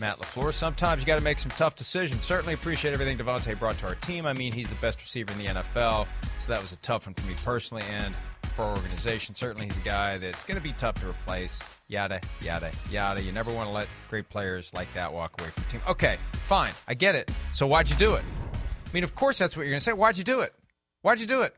Matt 0.00 0.16
LaFleur, 0.16 0.54
sometimes 0.54 1.02
you 1.02 1.06
got 1.06 1.18
to 1.18 1.22
make 1.22 1.38
some 1.38 1.50
tough 1.50 1.76
decisions. 1.76 2.24
Certainly 2.24 2.54
appreciate 2.54 2.94
everything 2.94 3.18
Davante 3.18 3.58
brought 3.58 3.76
to 3.80 3.88
our 3.88 3.94
team. 3.96 4.24
I 4.24 4.32
mean, 4.32 4.54
he's 4.54 4.70
the 4.70 4.74
best 4.76 5.02
receiver 5.02 5.30
in 5.32 5.38
the 5.38 5.44
NFL, 5.44 6.06
so 6.40 6.48
that 6.48 6.62
was 6.62 6.72
a 6.72 6.76
tough 6.76 7.06
one 7.06 7.12
for 7.12 7.26
me 7.26 7.34
personally 7.44 7.82
and 7.90 8.16
for 8.54 8.62
our 8.62 8.74
organization. 8.74 9.34
Certainly 9.34 9.66
he's 9.66 9.76
a 9.76 9.82
guy 9.82 10.16
that's 10.16 10.42
going 10.44 10.56
to 10.56 10.64
be 10.64 10.72
tough 10.72 10.94
to 11.02 11.10
replace. 11.10 11.60
Yada, 11.88 12.22
yada, 12.40 12.70
yada. 12.90 13.20
You 13.20 13.32
never 13.32 13.52
want 13.52 13.68
to 13.68 13.72
let 13.74 13.86
great 14.08 14.30
players 14.30 14.72
like 14.72 14.88
that 14.94 15.12
walk 15.12 15.38
away 15.38 15.50
from 15.50 15.62
the 15.64 15.68
team. 15.68 15.80
Okay, 15.86 16.16
fine. 16.32 16.72
I 16.88 16.94
get 16.94 17.14
it. 17.16 17.30
So 17.52 17.66
why'd 17.66 17.90
you 17.90 17.96
do 17.96 18.14
it? 18.14 18.24
I 18.54 18.90
mean, 18.94 19.04
of 19.04 19.14
course 19.14 19.36
that's 19.36 19.58
what 19.58 19.64
you're 19.64 19.72
going 19.72 19.80
to 19.80 19.84
say. 19.84 19.92
Why'd 19.92 20.16
you 20.16 20.24
do 20.24 20.40
it? 20.40 20.54
Why'd 21.02 21.20
you 21.20 21.26
do 21.26 21.42
it? 21.42 21.54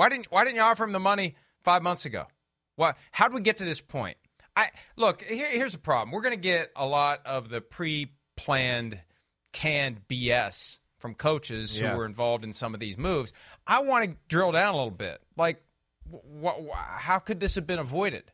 Why 0.00 0.08
didn't 0.08 0.28
Why 0.30 0.44
didn't 0.44 0.56
you 0.56 0.62
offer 0.62 0.82
him 0.82 0.92
the 0.92 0.98
money 0.98 1.34
five 1.62 1.82
months 1.82 2.06
ago? 2.06 2.24
Why? 2.76 2.94
How 3.12 3.28
did 3.28 3.34
we 3.34 3.42
get 3.42 3.58
to 3.58 3.66
this 3.66 3.82
point? 3.82 4.16
I 4.56 4.68
look. 4.96 5.20
Here, 5.20 5.46
here's 5.46 5.72
the 5.72 5.78
problem. 5.78 6.10
We're 6.10 6.22
going 6.22 6.34
to 6.34 6.40
get 6.40 6.70
a 6.74 6.86
lot 6.86 7.20
of 7.26 7.50
the 7.50 7.60
pre-planned, 7.60 8.98
canned 9.52 10.00
BS 10.08 10.78
from 10.96 11.14
coaches 11.14 11.78
Yeah. 11.78 11.90
who 11.92 11.98
were 11.98 12.06
involved 12.06 12.44
in 12.44 12.54
some 12.54 12.72
of 12.72 12.80
these 12.80 12.96
moves. 12.96 13.34
I 13.66 13.82
want 13.82 14.06
to 14.08 14.16
drill 14.26 14.52
down 14.52 14.72
a 14.72 14.76
little 14.78 14.90
bit. 14.90 15.20
Like, 15.36 15.62
wh- 16.10 16.46
wh- 16.46 16.74
how 16.74 17.18
could 17.18 17.38
this 17.38 17.56
have 17.56 17.66
been 17.66 17.78
avoided? 17.78 18.24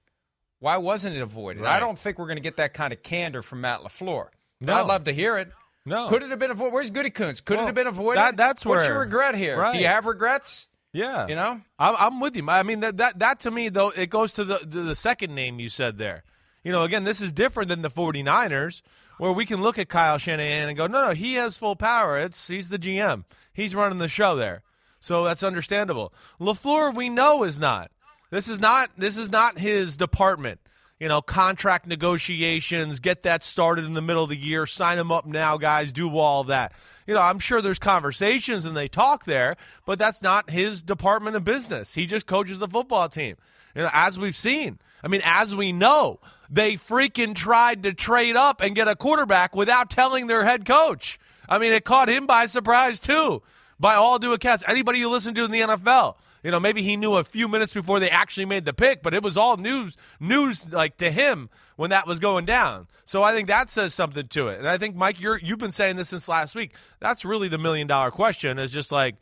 Why 0.60 0.76
wasn't 0.76 1.16
it 1.16 1.20
avoided? 1.20 1.64
I 1.64 1.80
don't 1.80 1.98
think 1.98 2.16
we're 2.20 2.26
going 2.26 2.36
to 2.36 2.42
get 2.42 2.58
that 2.58 2.74
kind 2.74 2.92
of 2.92 3.02
candor 3.02 3.42
from 3.42 3.62
Matt 3.62 3.80
LaFleur. 3.80 4.28
No. 4.60 4.72
I'd 4.72 4.86
love 4.86 5.02
to 5.04 5.12
hear 5.12 5.36
it. 5.36 5.50
No. 5.84 6.06
Could 6.06 6.22
it 6.22 6.30
have 6.30 6.38
been 6.38 6.52
avoided? 6.52 6.74
Where's 6.74 6.92
Gutekunst? 6.92 7.44
Could 7.44 7.58
it 7.58 7.66
have 7.66 7.74
been 7.74 7.88
avoided? 7.88 8.20
that- 8.20 8.36
that's 8.36 8.64
What's 8.64 8.86
your 8.86 9.00
regret 9.00 9.34
here? 9.34 9.56
Do 9.72 9.78
you 9.78 9.88
have 9.88 10.06
regrets? 10.06 10.68
Yeah, 10.96 11.26
You 11.28 11.34
know? 11.34 11.60
I'm, 11.78 11.94
I'm 11.98 12.20
with 12.20 12.36
you. 12.36 12.48
I 12.48 12.62
mean, 12.62 12.80
that, 12.80 12.96
that 12.96 13.18
that 13.18 13.40
to 13.40 13.50
me 13.50 13.68
though, 13.68 13.90
it 13.90 14.08
goes 14.10 14.32
to 14.34 14.44
the 14.44 14.58
to 14.58 14.82
the 14.82 14.94
second 14.94 15.34
name 15.34 15.60
you 15.60 15.68
said 15.68 15.98
there. 15.98 16.24
you 16.64 16.72
know, 16.72 16.82
again, 16.84 17.04
this 17.04 17.20
is 17.20 17.32
different 17.32 17.68
than 17.68 17.82
the 17.82 17.90
49ers 17.90 18.82
where 19.18 19.32
we 19.32 19.46
can 19.46 19.62
look 19.62 19.78
at 19.78 19.88
Kyle 19.88 20.18
Shanahan 20.18 20.68
and 20.68 20.76
go, 20.76 20.86
no, 20.86 21.08
no, 21.08 21.10
he 21.12 21.34
has 21.34 21.56
full 21.58 21.76
power. 21.76 22.18
It's 22.18 22.48
he's 22.48 22.70
the 22.70 22.78
GM. 22.78 23.24
He's 23.52 23.74
running 23.74 23.98
the 23.98 24.08
show 24.08 24.36
there. 24.36 24.62
So 25.00 25.24
that's 25.24 25.44
understandable. 25.44 26.12
LaFleur, 26.40 26.94
we 26.94 27.08
know 27.08 27.44
is 27.44 27.60
not. 27.60 27.90
This 28.30 28.48
is 28.48 28.58
not 28.58 28.90
this 28.96 29.16
is 29.16 29.30
not 29.30 29.58
his 29.58 29.96
department. 29.96 30.60
You 30.98 31.08
know, 31.08 31.20
contract 31.20 31.86
negotiations, 31.86 33.00
get 33.00 33.24
that 33.24 33.42
started 33.42 33.84
in 33.84 33.92
the 33.92 34.00
middle 34.00 34.24
of 34.24 34.30
the 34.30 34.36
year, 34.36 34.64
sign 34.64 34.96
them 34.96 35.12
up 35.12 35.26
now, 35.26 35.58
guys, 35.58 35.92
do 35.92 36.16
all 36.16 36.44
that. 36.44 36.72
You 37.06 37.14
know, 37.14 37.20
I'm 37.20 37.38
sure 37.38 37.60
there's 37.60 37.78
conversations 37.78 38.64
and 38.64 38.76
they 38.76 38.88
talk 38.88 39.24
there, 39.24 39.56
but 39.84 39.98
that's 39.98 40.22
not 40.22 40.50
his 40.50 40.82
department 40.82 41.36
of 41.36 41.44
business. 41.44 41.94
He 41.94 42.06
just 42.06 42.26
coaches 42.26 42.58
the 42.58 42.68
football 42.68 43.08
team. 43.08 43.36
You 43.74 43.82
know, 43.82 43.90
as 43.92 44.18
we've 44.18 44.36
seen. 44.36 44.78
I 45.02 45.08
mean, 45.08 45.20
as 45.22 45.54
we 45.54 45.72
know, 45.72 46.18
they 46.48 46.74
freaking 46.74 47.34
tried 47.34 47.82
to 47.82 47.92
trade 47.92 48.36
up 48.36 48.60
and 48.62 48.74
get 48.74 48.88
a 48.88 48.96
quarterback 48.96 49.54
without 49.54 49.90
telling 49.90 50.26
their 50.26 50.44
head 50.44 50.64
coach. 50.64 51.18
I 51.48 51.58
mean, 51.58 51.72
it 51.72 51.84
caught 51.84 52.08
him 52.08 52.26
by 52.26 52.46
surprise 52.46 53.00
too. 53.00 53.42
By 53.78 53.94
all 53.94 54.18
due 54.18 54.32
accounts, 54.32 54.64
anybody 54.66 54.98
you 54.98 55.10
listen 55.10 55.34
to 55.34 55.44
in 55.44 55.50
the 55.50 55.60
NFL, 55.60 56.16
you 56.42 56.50
know, 56.50 56.60
maybe 56.60 56.82
he 56.82 56.96
knew 56.96 57.14
a 57.14 57.24
few 57.24 57.48
minutes 57.48 57.74
before 57.74 58.00
they 58.00 58.10
actually 58.10 58.46
made 58.46 58.64
the 58.64 58.72
pick, 58.72 59.02
but 59.02 59.14
it 59.14 59.22
was 59.22 59.36
all 59.36 59.56
news 59.56 59.96
news 60.20 60.70
like 60.72 60.96
to 60.98 61.10
him 61.10 61.50
when 61.76 61.90
that 61.90 62.06
was 62.06 62.18
going 62.18 62.44
down. 62.44 62.86
So 63.04 63.22
I 63.22 63.32
think 63.32 63.48
that 63.48 63.70
says 63.70 63.94
something 63.94 64.28
to 64.28 64.48
it. 64.48 64.58
And 64.58 64.68
I 64.68 64.78
think 64.78 64.96
Mike, 64.96 65.20
you're 65.20 65.38
you've 65.38 65.58
been 65.58 65.72
saying 65.72 65.96
this 65.96 66.10
since 66.10 66.28
last 66.28 66.54
week. 66.54 66.74
That's 67.00 67.24
really 67.24 67.48
the 67.48 67.58
million 67.58 67.86
dollar 67.86 68.10
question. 68.10 68.58
Is 68.58 68.72
just 68.72 68.92
like 68.92 69.16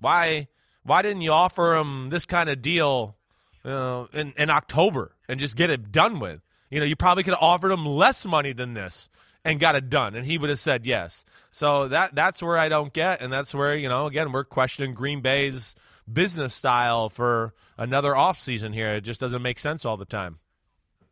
why 0.00 0.48
why 0.82 1.02
didn't 1.02 1.22
you 1.22 1.32
offer 1.32 1.76
him 1.76 2.10
this 2.10 2.24
kind 2.24 2.48
of 2.48 2.62
deal 2.62 3.16
uh, 3.64 4.06
in 4.12 4.32
in 4.36 4.50
October 4.50 5.12
and 5.28 5.38
just 5.40 5.56
get 5.56 5.70
it 5.70 5.92
done 5.92 6.20
with? 6.20 6.40
You 6.70 6.80
know, 6.80 6.86
you 6.86 6.96
probably 6.96 7.22
could 7.22 7.34
have 7.34 7.42
offered 7.42 7.72
him 7.72 7.86
less 7.86 8.26
money 8.26 8.52
than 8.52 8.74
this 8.74 9.08
and 9.44 9.58
got 9.58 9.74
it 9.76 9.88
done, 9.88 10.14
and 10.14 10.26
he 10.26 10.36
would 10.36 10.50
have 10.50 10.58
said 10.58 10.84
yes. 10.86 11.24
So 11.50 11.88
that 11.88 12.14
that's 12.14 12.42
where 12.42 12.58
I 12.58 12.68
don't 12.68 12.92
get, 12.92 13.20
and 13.20 13.32
that's 13.32 13.54
where 13.54 13.76
you 13.76 13.88
know 13.88 14.06
again 14.06 14.32
we're 14.32 14.44
questioning 14.44 14.94
Green 14.94 15.20
Bay's 15.20 15.74
business 16.12 16.54
style 16.54 17.08
for 17.08 17.54
another 17.76 18.12
offseason 18.12 18.72
here. 18.74 18.94
It 18.96 19.02
just 19.02 19.20
doesn't 19.20 19.42
make 19.42 19.58
sense 19.58 19.84
all 19.84 19.96
the 19.96 20.04
time. 20.04 20.38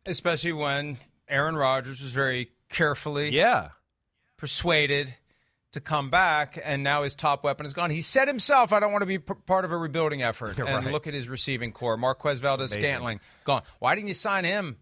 Especially 0.05 0.53
when 0.53 0.97
Aaron 1.27 1.55
Rodgers 1.55 2.01
was 2.01 2.11
very 2.11 2.51
carefully 2.69 3.29
Yeah. 3.33 3.69
persuaded 4.37 5.13
to 5.73 5.81
come 5.81 6.09
back, 6.09 6.57
and 6.63 6.81
now 6.83 7.03
his 7.03 7.13
top 7.13 7.43
weapon 7.43 7.65
is 7.65 7.73
gone. 7.73 7.89
He 7.91 8.01
said 8.01 8.27
himself, 8.27 8.71
"I 8.71 8.79
don't 8.79 8.91
want 8.91 9.01
to 9.01 9.05
be 9.07 9.19
p- 9.19 9.33
part 9.45 9.65
of 9.65 9.71
a 9.71 9.77
rebuilding 9.77 10.23
effort." 10.23 10.57
You're 10.57 10.65
and 10.67 10.85
right. 10.85 10.91
look 10.93 11.07
at 11.07 11.13
his 11.13 11.27
receiving 11.27 11.71
corps: 11.71 11.97
Marquez 11.97 12.39
Valdes, 12.39 12.71
Scantling, 12.71 13.19
gone. 13.43 13.63
Why 13.79 13.93
didn't 13.95 14.07
you 14.07 14.13
sign 14.13 14.45
him? 14.45 14.77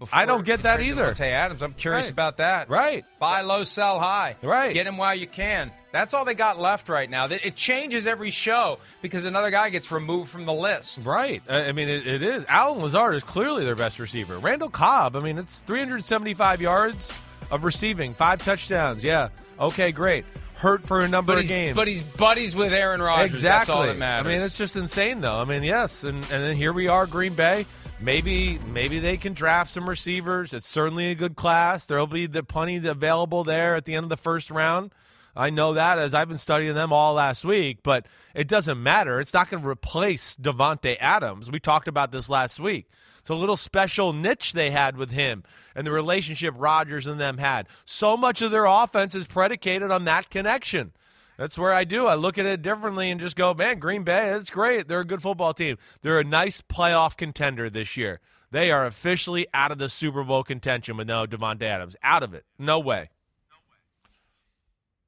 Before 0.00 0.18
I 0.18 0.24
don't 0.24 0.44
get 0.46 0.60
that 0.62 0.80
either. 0.80 1.12
Davante 1.12 1.30
Adams. 1.30 1.62
I'm 1.62 1.74
curious 1.74 2.06
Right. 2.06 2.12
about 2.12 2.38
that. 2.38 2.68
Right. 2.70 3.04
Buy 3.20 3.42
low, 3.42 3.62
sell 3.64 4.00
high. 4.00 4.34
Right. 4.42 4.72
Get 4.74 4.86
him 4.86 4.96
while 4.96 5.14
you 5.14 5.26
can. 5.28 5.70
That's 5.92 6.14
all 6.14 6.24
they 6.24 6.34
got 6.34 6.58
left 6.58 6.88
right 6.88 7.08
now. 7.08 7.26
It 7.26 7.54
changes 7.54 8.06
every 8.06 8.30
show 8.30 8.78
because 9.02 9.24
another 9.26 9.50
guy 9.50 9.68
gets 9.70 9.92
removed 9.92 10.30
from 10.30 10.46
the 10.46 10.52
list. 10.54 11.00
Right. 11.04 11.42
I 11.50 11.70
mean, 11.72 11.88
it, 11.88 12.06
it 12.06 12.22
is. 12.22 12.44
Allen 12.48 12.80
Lazard 12.80 13.14
is 13.14 13.22
clearly 13.22 13.64
their 13.64 13.76
best 13.76 13.98
receiver. 13.98 14.38
Randall 14.38 14.70
Cobb, 14.70 15.16
I 15.16 15.20
mean, 15.20 15.36
it's 15.38 15.60
375 15.60 16.62
yards 16.62 17.12
of 17.50 17.64
receiving, 17.64 18.14
five 18.14 18.42
touchdowns. 18.42 19.04
Yeah. 19.04 19.28
Okay, 19.58 19.92
great. 19.92 20.24
Hurt 20.54 20.86
for 20.86 21.00
a 21.00 21.08
number 21.08 21.36
of 21.38 21.46
games. 21.46 21.76
but 21.76 21.88
he's 21.88 22.02
buddies 22.02 22.54
with 22.56 22.72
Aaron 22.72 23.00
Rodgers. 23.02 23.32
exactly. 23.34 23.58
That's 23.58 23.68
all 23.70 23.86
that 23.86 23.98
matters. 23.98 24.26
I 24.26 24.30
mean, 24.36 24.40
it's 24.42 24.56
just 24.58 24.76
insane, 24.76 25.20
though. 25.20 25.38
I 25.38 25.44
mean, 25.44 25.62
yes, 25.62 26.04
and 26.04 26.16
and 26.16 26.42
then 26.44 26.54
here 26.56 26.72
we 26.72 26.88
are, 26.88 27.06
Green 27.06 27.34
Bay. 27.34 27.66
Maybe 28.02 28.58
maybe 28.72 28.98
they 28.98 29.18
can 29.18 29.34
draft 29.34 29.72
some 29.72 29.88
receivers. 29.88 30.54
It's 30.54 30.66
certainly 30.66 31.10
a 31.10 31.14
good 31.14 31.36
class. 31.36 31.84
There'll 31.84 32.06
be 32.06 32.26
the 32.26 32.42
plenty 32.42 32.76
available 32.76 33.44
there 33.44 33.76
at 33.76 33.84
the 33.84 33.94
end 33.94 34.04
of 34.04 34.08
the 34.08 34.16
first 34.16 34.50
round. 34.50 34.92
I 35.36 35.50
know 35.50 35.74
that 35.74 35.98
as 35.98 36.14
I've 36.14 36.28
been 36.28 36.38
studying 36.38 36.74
them 36.74 36.92
all 36.92 37.14
last 37.14 37.44
week, 37.44 37.78
but 37.82 38.06
it 38.34 38.48
doesn't 38.48 38.82
matter. 38.82 39.20
It's 39.20 39.34
not 39.34 39.50
going 39.50 39.62
to 39.62 39.68
replace 39.68 40.34
Davante 40.34 40.96
Adams. 40.98 41.50
We 41.50 41.60
talked 41.60 41.88
about 41.88 42.10
this 42.10 42.28
last 42.28 42.58
week. 42.58 42.88
It's 43.18 43.28
a 43.28 43.34
little 43.34 43.56
special 43.56 44.12
niche 44.12 44.54
they 44.54 44.70
had 44.70 44.96
with 44.96 45.10
him 45.10 45.44
and 45.74 45.86
the 45.86 45.92
relationship 45.92 46.54
Rodgers 46.56 47.06
and 47.06 47.20
them 47.20 47.38
had. 47.38 47.68
So 47.84 48.16
much 48.16 48.40
of 48.40 48.50
their 48.50 48.64
offense 48.64 49.14
is 49.14 49.26
predicated 49.26 49.90
on 49.90 50.04
that 50.04 50.30
connection. 50.30 50.92
That's 51.40 51.56
where 51.56 51.72
I 51.72 51.84
do. 51.84 52.06
I 52.06 52.16
look 52.16 52.36
at 52.36 52.44
it 52.44 52.60
differently 52.60 53.10
and 53.10 53.18
just 53.18 53.34
go, 53.34 53.54
man, 53.54 53.78
Green 53.78 54.02
Bay, 54.02 54.28
it's 54.34 54.50
great. 54.50 54.88
They're 54.88 55.00
a 55.00 55.06
good 55.06 55.22
football 55.22 55.54
team. 55.54 55.78
They're 56.02 56.20
a 56.20 56.24
nice 56.24 56.60
playoff 56.60 57.16
contender 57.16 57.70
this 57.70 57.96
year. 57.96 58.20
They 58.50 58.70
are 58.70 58.84
officially 58.84 59.46
out 59.54 59.72
of 59.72 59.78
the 59.78 59.88
Super 59.88 60.22
Bowl 60.22 60.44
contention 60.44 60.98
with 60.98 61.08
no 61.08 61.24
Davante 61.24 61.62
Adams. 61.62 61.96
Out 62.02 62.22
of 62.22 62.34
it. 62.34 62.44
No 62.58 62.78
way. 62.78 63.08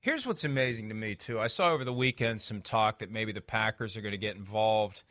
Here's 0.00 0.24
what's 0.24 0.42
amazing 0.42 0.88
to 0.88 0.94
me 0.94 1.16
too. 1.16 1.38
I 1.38 1.48
saw 1.48 1.70
over 1.70 1.84
the 1.84 1.92
weekend 1.92 2.40
some 2.40 2.62
talk 2.62 3.00
that 3.00 3.10
maybe 3.10 3.32
the 3.32 3.42
Packers 3.42 3.94
are 3.98 4.00
going 4.00 4.12
to 4.12 4.16
get 4.18 4.34
involved 4.34 5.02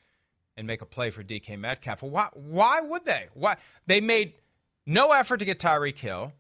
and 0.58 0.66
make 0.66 0.82
a 0.82 0.88
play 0.88 1.12
for 1.12 1.24
DK 1.24 1.56
Metcalf. 1.56 2.02
Why? 2.02 2.30
Why 2.34 2.82
would 2.82 3.06
they? 3.06 3.28
Why 3.36 3.58
they 3.86 4.02
made 4.02 4.34
no 4.88 5.12
effort 5.12 5.38
to 5.38 5.46
get 5.46 5.60
Tyreek 5.60 6.00
Hill. 6.00 6.34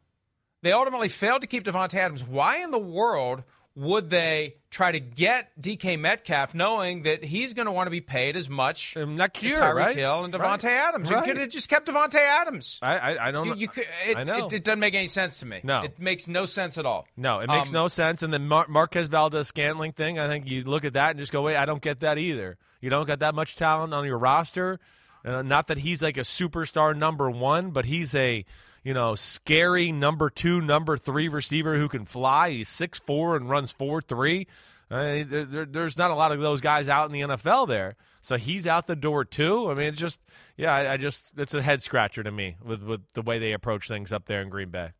They 0.63 0.71
ultimately 0.71 1.07
failed 1.07 1.41
to 1.41 1.47
keep 1.47 1.65
Davante 1.65 1.93
Adams. 1.93 2.23
Why 2.23 2.63
in 2.63 2.71
the 2.71 2.79
world 2.79 3.43
would 3.76 4.09
they 4.09 4.55
try 4.69 4.91
to 4.91 4.99
get 4.99 5.49
DK 5.61 5.97
Metcalf, 5.97 6.53
knowing 6.53 7.03
that 7.03 7.24
he's 7.24 7.53
going 7.53 7.67
to 7.67 7.72
want 7.72 7.88
to 7.88 7.91
be 7.91 8.01
paid 8.01 8.36
as 8.36 8.49
much 8.49 8.97
Um, 8.97 9.15
next 9.15 9.39
as 9.39 9.43
year, 9.45 9.59
Tyreek 9.59 9.76
right? 9.76 9.95
Hill 9.95 10.26
and 10.26 10.34
Right. 10.34 10.63
Adams? 10.65 11.09
Right. 11.09 11.26
You 11.26 11.34
could 11.34 11.41
have 11.41 11.49
just 11.49 11.69
kept 11.69 11.88
Davante 11.88 12.15
Adams. 12.15 12.80
I 12.82 12.97
I, 12.97 13.28
I 13.28 13.32
don't 13.32 13.45
You, 13.45 13.51
know. 13.53 13.57
you 13.57 13.67
could, 13.69 13.86
it, 14.05 14.17
I 14.17 14.24
know. 14.24 14.47
It, 14.47 14.53
it 14.53 14.63
doesn't 14.65 14.80
make 14.80 14.93
any 14.93 15.07
sense 15.07 15.39
to 15.39 15.45
me. 15.45 15.61
No. 15.63 15.84
it 15.84 15.97
makes 15.99 16.28
no 16.28 16.45
sense 16.45 16.78
at 16.78 16.86
all. 16.86 17.07
No, 17.15 17.39
it 17.39 17.47
makes 17.47 17.69
Um, 17.69 17.74
no 17.74 17.88
sense. 17.88 18.24
And 18.24 18.34
the 18.34 18.39
Mar- 18.39 18.67
Marquez 18.67 19.07
Valdes 19.07 19.47
Scantling 19.47 19.93
thing, 19.93 20.19
I 20.19 20.28
think 20.28 20.47
you 20.47 20.63
look 20.63 20.84
at 20.84 20.93
that 20.93 21.11
and 21.11 21.19
just 21.19 21.32
go, 21.32 21.41
wait, 21.41 21.55
I 21.55 21.65
don't 21.65 21.82
get 21.82 22.01
that 22.01 22.17
either. 22.17 22.57
You 22.82 22.89
don't 22.89 23.07
got 23.07 23.19
that 23.19 23.36
much 23.36 23.55
talent 23.55 23.93
on 23.93 24.05
your 24.05 24.17
roster. 24.17 24.80
Uh, 25.24 25.43
not 25.43 25.67
that 25.67 25.78
he's 25.78 26.01
like 26.01 26.17
a 26.17 26.22
superstar 26.22 26.95
number 26.97 27.30
one, 27.30 27.69
but 27.72 27.86
he's 27.86 28.15
a 28.15 28.43
you 28.84 28.93
know 28.93 29.15
scary 29.15 29.91
number 29.91 30.29
two, 30.29 30.61
number 30.61 30.97
three 30.97 31.27
receiver 31.27 31.77
who 31.77 31.88
can 31.88 32.05
fly. 32.05 32.51
He's 32.51 32.69
six 32.69 32.99
four 32.99 33.36
and 33.36 33.49
runs 33.49 33.71
four 33.71 34.01
three. 34.01 34.47
Uh, 34.89 35.23
there, 35.25 35.45
there, 35.45 35.65
there's 35.65 35.97
not 35.97 36.11
a 36.11 36.15
lot 36.15 36.34
of 36.34 36.39
those 36.41 36.59
guys 36.59 36.89
out 36.89 37.05
in 37.05 37.13
the 37.13 37.36
NFL 37.36 37.67
there, 37.67 37.95
so 38.21 38.36
he's 38.38 38.67
out 38.67 38.88
the 38.88 38.95
door 38.95 39.23
too. 39.23 39.71
I 39.71 39.73
mean, 39.73 39.88
it's 39.88 39.99
just 39.99 40.19
yeah, 40.57 40.73
I, 40.73 40.93
I 40.93 40.97
just 40.97 41.32
it's 41.38 41.53
a 41.53 41.61
head 41.61 41.82
scratcher 41.82 42.23
to 42.23 42.32
me 42.32 42.57
with 42.63 42.84
with 42.84 43.01
the 43.13 43.21
way 43.21 43.39
they 43.39 43.53
approach 43.53 43.88
things 43.88 44.11
up 44.11 44.25
there 44.25 44.41
in 44.41 44.49
Green 44.49 44.69
Bay. 44.69 44.91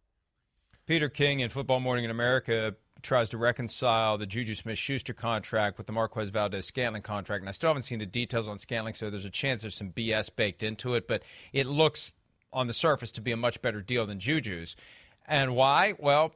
Peter 0.88 1.10
King 1.10 1.42
in 1.42 1.50
Football 1.50 1.80
Morning 1.80 2.06
in 2.06 2.12
America 2.12 2.76
tries 3.02 3.30
to 3.30 3.38
reconcile 3.38 4.18
the 4.18 4.26
Juju 4.26 4.56
Smith 4.56 4.78
Schuster 4.78 5.14
contract 5.14 5.78
with 5.78 5.88
the 5.88 5.94
Marquez 5.94 6.30
Valdes 6.30 6.66
Scantling 6.66 7.02
contract. 7.02 7.42
And 7.42 7.50
I 7.50 7.52
still 7.52 7.70
haven't 7.70 7.84
seen 7.84 8.00
the 8.00 8.06
details 8.06 8.48
on 8.48 8.60
Scantling, 8.60 8.94
so 8.94 9.10
there's 9.10 9.26
a 9.26 9.30
chance 9.30 9.62
there's 9.62 9.76
some 9.76 9.92
BS 9.92 10.30
baked 10.36 10.64
into 10.64 10.94
it, 10.96 11.08
but 11.08 11.24
it 11.54 11.66
looks 11.66 12.14
on 12.54 12.68
the 12.68 12.74
surface 12.74 13.12
to 13.14 13.22
be 13.22 13.32
a 13.32 13.38
much 13.38 13.62
better 13.62 13.82
deal 13.82 14.06
than 14.06 14.20
Juju's. 14.20 14.76
And 15.28 15.56
why? 15.56 15.94
Well, 16.00 16.34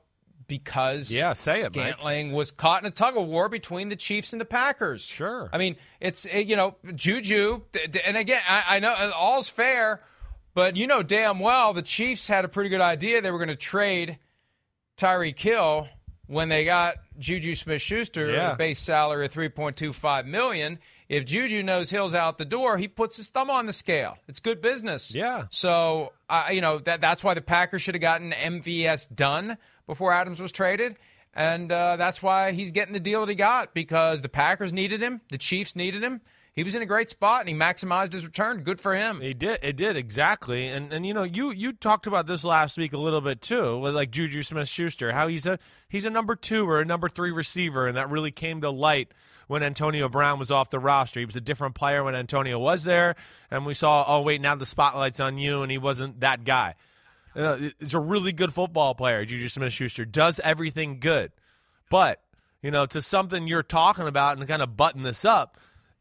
because 0.47 1.11
Yeah, 1.11 1.34
say 1.34 1.61
it, 1.61 1.76
Mike. 1.76 1.93
Scantling 1.93 2.32
was 2.32 2.51
caught 2.51 2.84
in 2.84 2.88
a 2.88 2.91
tug 2.91 3.18
of 3.18 3.26
war 3.28 3.49
between 3.49 3.89
the 3.89 3.95
Chiefs 3.95 4.32
and 4.32 4.39
the 4.39 4.45
Packers. 4.45 5.01
Sure. 5.01 5.49
I 5.51 5.57
mean, 5.57 5.76
it's 5.99 6.26
eh, 6.30 6.39
you 6.39 6.55
know 6.55 6.76
Juju, 6.93 7.61
and 8.05 8.16
again, 8.16 8.41
I, 8.47 8.63
I 8.76 8.80
know 8.80 8.91
uh, 8.93 9.11
all's 9.16 9.49
fair, 9.49 10.01
but 10.53 10.78
you 10.78 10.86
know 10.88 11.01
damn 11.03 11.39
well 11.39 11.74
the 11.74 11.82
Chiefs 11.82 12.28
had 12.28 12.45
a 12.45 12.47
pretty 12.47 12.70
good 12.70 12.82
idea 12.82 13.22
they 13.22 13.32
were 13.32 13.39
going 13.39 13.47
to 13.49 13.55
trade 13.55 14.20
Tyreek 14.97 15.39
Hill 15.39 15.88
when 16.28 16.49
they 16.49 16.63
got 16.66 16.95
Juju 17.18 17.55
Smith-Schuster 17.55 18.32
Yeah. 18.32 18.53
a 18.53 18.55
base 18.55 18.80
salary 18.80 19.26
of 19.26 19.32
three 19.32 19.49
point 19.49 19.76
two 19.78 19.93
five 19.93 20.26
million. 20.26 20.80
If 21.07 21.25
Juju 21.25 21.61
knows 21.61 21.89
Hill's 21.89 22.15
out 22.15 22.37
the 22.37 22.45
door, 22.45 22.77
he 22.77 22.87
puts 22.87 23.17
his 23.17 23.27
thumb 23.27 23.49
on 23.49 23.65
the 23.65 23.73
scale. 23.73 24.17
It's 24.27 24.39
good 24.39 24.61
business. 24.61 25.13
Yeah. 25.13 25.45
So, 25.49 26.13
uh, 26.29 26.47
you 26.51 26.61
know 26.61 26.79
that 26.79 27.01
that's 27.01 27.23
why 27.23 27.33
the 27.33 27.41
Packers 27.41 27.81
should 27.81 27.95
have 27.95 28.01
gotten 28.01 28.31
MVS 28.31 29.13
done 29.15 29.57
before 29.85 30.11
Adams 30.11 30.41
was 30.41 30.51
traded, 30.51 30.95
and 31.33 31.71
uh, 31.71 31.97
that's 31.97 32.23
why 32.23 32.53
he's 32.53 32.71
getting 32.71 32.93
the 32.93 32.99
deal 32.99 33.21
that 33.21 33.29
he 33.29 33.35
got 33.35 33.73
because 33.73 34.21
the 34.21 34.29
Packers 34.29 34.73
needed 34.73 35.01
him, 35.01 35.21
the 35.29 35.37
Chiefs 35.37 35.75
needed 35.75 36.03
him. 36.03 36.21
He 36.55 36.63
was 36.63 36.73
in 36.73 36.81
a 36.81 36.85
great 36.85 37.09
spot 37.09 37.41
and 37.41 37.49
he 37.49 37.55
maximized 37.55 38.13
his 38.13 38.25
return. 38.25 38.63
Good 38.63 38.79
for 38.79 38.95
him. 38.95 39.19
He 39.19 39.33
did. 39.33 39.59
It 39.61 39.75
did 39.75 39.97
exactly. 39.97 40.69
And 40.69 40.93
and 40.93 41.05
you 41.05 41.13
know 41.13 41.23
you 41.23 41.51
you 41.51 41.73
talked 41.73 42.07
about 42.07 42.27
this 42.27 42.45
last 42.45 42.77
week 42.77 42.93
a 42.93 42.97
little 42.97 43.19
bit 43.19 43.41
too 43.41 43.77
with 43.77 43.93
like 43.93 44.09
Juju 44.09 44.41
Smith 44.41 44.69
Schuster 44.69 45.11
how 45.11 45.27
he's 45.27 45.45
a 45.45 45.59
he's 45.89 46.05
a 46.05 46.09
number 46.09 46.33
two 46.33 46.65
or 46.65 46.79
a 46.79 46.85
number 46.85 47.09
three 47.09 47.31
receiver 47.31 47.87
and 47.87 47.97
that 47.97 48.09
really 48.09 48.31
came 48.31 48.61
to 48.61 48.69
light 48.69 49.09
when 49.47 49.63
Antonio 49.63 50.07
Brown 50.07 50.39
was 50.39 50.49
off 50.49 50.69
the 50.69 50.79
roster. 50.79 51.19
He 51.19 51.25
was 51.25 51.35
a 51.35 51.41
different 51.41 51.75
player 51.75 52.05
when 52.05 52.15
Antonio 52.15 52.57
was 52.57 52.85
there, 52.85 53.17
and 53.51 53.65
we 53.65 53.73
saw 53.73 54.05
oh 54.07 54.21
wait 54.21 54.39
now 54.39 54.55
the 54.55 54.65
spotlight's 54.65 55.19
on 55.19 55.37
you 55.37 55.61
and 55.61 55.69
he 55.69 55.77
wasn't 55.77 56.21
that 56.21 56.45
guy. 56.45 56.75
Uh, 57.35 57.57
it's 57.81 57.93
a 57.93 57.99
really 57.99 58.31
good 58.31 58.53
football 58.53 58.95
player. 58.95 59.25
Juju 59.25 59.49
Smith 59.49 59.73
Schuster 59.73 60.05
does 60.05 60.39
everything 60.41 61.01
good, 61.01 61.33
but 61.89 62.21
you 62.61 62.71
know 62.71 62.85
to 62.85 63.01
something 63.01 63.45
you're 63.45 63.61
talking 63.61 64.07
about 64.07 64.37
and 64.37 64.47
kind 64.47 64.61
of 64.61 64.77
button 64.77 65.03
this 65.03 65.25
up 65.25 65.57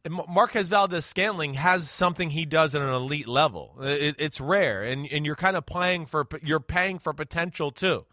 Marquez 0.09 0.69
Valdes 0.69 1.07
Scantling 1.07 1.55
has 1.55 1.91
something 1.91 2.31
he 2.31 2.45
does 2.45 2.75
at 2.75 2.83
an 2.83 2.91
elite 2.93 3.29
level. 3.29 3.77
It, 3.81 4.17
it's 4.19 4.41
rare, 4.41 4.83
and 4.83 5.07
and 5.07 5.25
you're 5.25 5.37
kind 5.37 5.57
of 5.57 5.65
playing 5.65 6.07
for 6.07 6.27
you're 6.43 6.61
paying 6.61 6.99
for 6.99 7.13
potential 7.13 7.71
too. 7.71 8.05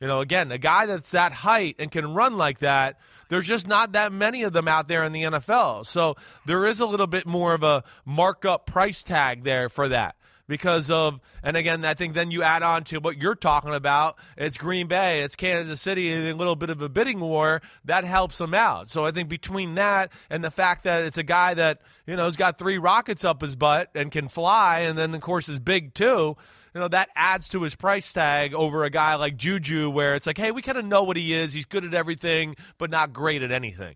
You 0.00 0.06
know, 0.06 0.20
again, 0.20 0.50
a 0.50 0.58
guy 0.58 0.86
that's 0.86 1.10
that 1.10 1.32
height 1.32 1.76
and 1.78 1.90
can 1.90 2.14
run 2.14 2.38
like 2.38 2.60
that, 2.60 2.98
there's 3.28 3.46
just 3.46 3.68
not 3.68 3.92
that 3.92 4.12
many 4.12 4.42
of 4.42 4.52
them 4.54 4.66
out 4.66 4.88
there 4.88 5.04
in 5.04 5.12
the 5.12 5.22
NFL. 5.22 5.84
So 5.84 6.16
there 6.46 6.64
is 6.64 6.80
a 6.80 6.86
little 6.86 7.06
bit 7.06 7.26
more 7.26 7.52
of 7.52 7.62
a 7.62 7.84
markup 8.06 8.66
price 8.66 9.02
tag 9.02 9.44
there 9.44 9.68
for 9.68 9.88
that 9.90 10.16
because 10.50 10.90
of 10.90 11.20
and 11.44 11.56
again 11.56 11.84
I 11.84 11.94
think 11.94 12.14
then 12.14 12.32
you 12.32 12.42
add 12.42 12.64
on 12.64 12.82
to 12.84 12.98
what 12.98 13.16
you're 13.16 13.36
talking 13.36 13.72
about. 13.72 14.18
It's 14.36 14.58
Green 14.58 14.88
Bay 14.88 15.22
it's 15.22 15.36
Kansas 15.36 15.80
City 15.80 16.28
a 16.28 16.34
little 16.34 16.56
bit 16.56 16.70
of 16.70 16.82
a 16.82 16.88
bidding 16.88 17.20
war 17.20 17.62
that 17.84 18.02
helps 18.02 18.38
them 18.38 18.52
out. 18.52 18.90
So 18.90 19.06
I 19.06 19.12
think 19.12 19.28
between 19.28 19.76
that 19.76 20.10
and 20.28 20.42
the 20.42 20.50
fact 20.50 20.82
that 20.82 21.04
it's 21.04 21.16
a 21.16 21.22
guy 21.22 21.54
that 21.54 21.80
you 22.04 22.16
know 22.16 22.24
has 22.24 22.36
got 22.36 22.58
three 22.58 22.78
rockets 22.78 23.24
up 23.24 23.40
his 23.40 23.54
butt 23.54 23.90
and 23.94 24.10
can 24.10 24.26
fly 24.26 24.80
and 24.80 24.98
then 24.98 25.14
of 25.14 25.20
course 25.20 25.48
is 25.48 25.60
big 25.60 25.94
too 25.94 26.36
you 26.74 26.80
know 26.80 26.88
that 26.88 27.10
adds 27.14 27.48
to 27.50 27.62
his 27.62 27.76
price 27.76 28.12
tag 28.12 28.52
over 28.52 28.82
a 28.82 28.90
guy 28.90 29.14
like 29.14 29.36
Juju 29.36 29.88
where 29.88 30.16
it's 30.16 30.26
like 30.26 30.36
hey 30.36 30.50
we 30.50 30.62
kind 30.62 30.78
of 30.78 30.84
know 30.84 31.04
what 31.04 31.16
he 31.16 31.32
is. 31.32 31.52
He's 31.52 31.64
good 31.64 31.84
at 31.84 31.94
everything 31.94 32.56
but 32.76 32.90
not 32.90 33.12
great 33.12 33.42
at 33.42 33.52
anything. 33.52 33.94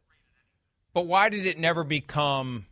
But 0.92 1.08
why 1.08 1.30
did 1.30 1.46
it 1.46 1.58
never 1.58 1.82
become 1.82 2.66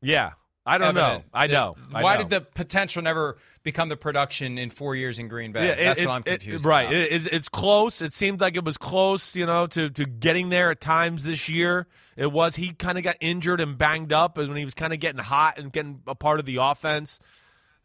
yeah 0.00 0.34
I 0.68 0.78
don't 0.78 0.96
evident. 0.96 1.24
know. 1.24 1.30
I 1.32 1.46
know. 1.46 1.76
I 1.94 2.02
Why 2.02 2.16
know. 2.16 2.22
did 2.22 2.30
the 2.30 2.40
potential 2.42 3.02
never 3.02 3.38
become 3.62 3.88
the 3.88 3.96
production 3.96 4.58
in 4.58 4.70
four 4.70 4.94
years 4.94 5.18
in 5.18 5.28
Green 5.28 5.52
Bay? 5.52 5.66
Yeah, 5.66 5.84
That's 5.88 6.00
it, 6.00 6.06
what 6.06 6.12
I'm 6.12 6.22
it, 6.26 6.40
confused. 6.40 6.64
right. 6.64 6.82
about. 6.82 6.94
It, 6.94 7.12
it's, 7.12 7.26
it's 7.26 7.48
close. 7.48 8.02
It 8.02 8.12
seemed 8.12 8.40
like 8.40 8.56
it 8.56 8.64
was 8.64 8.76
close, 8.76 9.34
you 9.34 9.46
know, 9.46 9.66
to, 9.68 9.90
to 9.90 10.04
getting 10.04 10.50
there 10.50 10.70
at 10.70 10.80
times 10.80 11.24
this 11.24 11.48
year. 11.48 11.86
It 12.16 12.30
was. 12.32 12.56
He 12.56 12.72
kind 12.72 12.98
of 12.98 13.04
got 13.04 13.16
injured 13.20 13.60
and 13.60 13.78
banged 13.78 14.12
up 14.12 14.36
when 14.36 14.54
he 14.56 14.64
was 14.64 14.74
kind 14.74 14.92
of 14.92 15.00
getting 15.00 15.20
hot 15.22 15.58
and 15.58 15.72
getting 15.72 16.02
a 16.06 16.14
part 16.14 16.40
of 16.40 16.46
the 16.46 16.56
offense. 16.56 17.18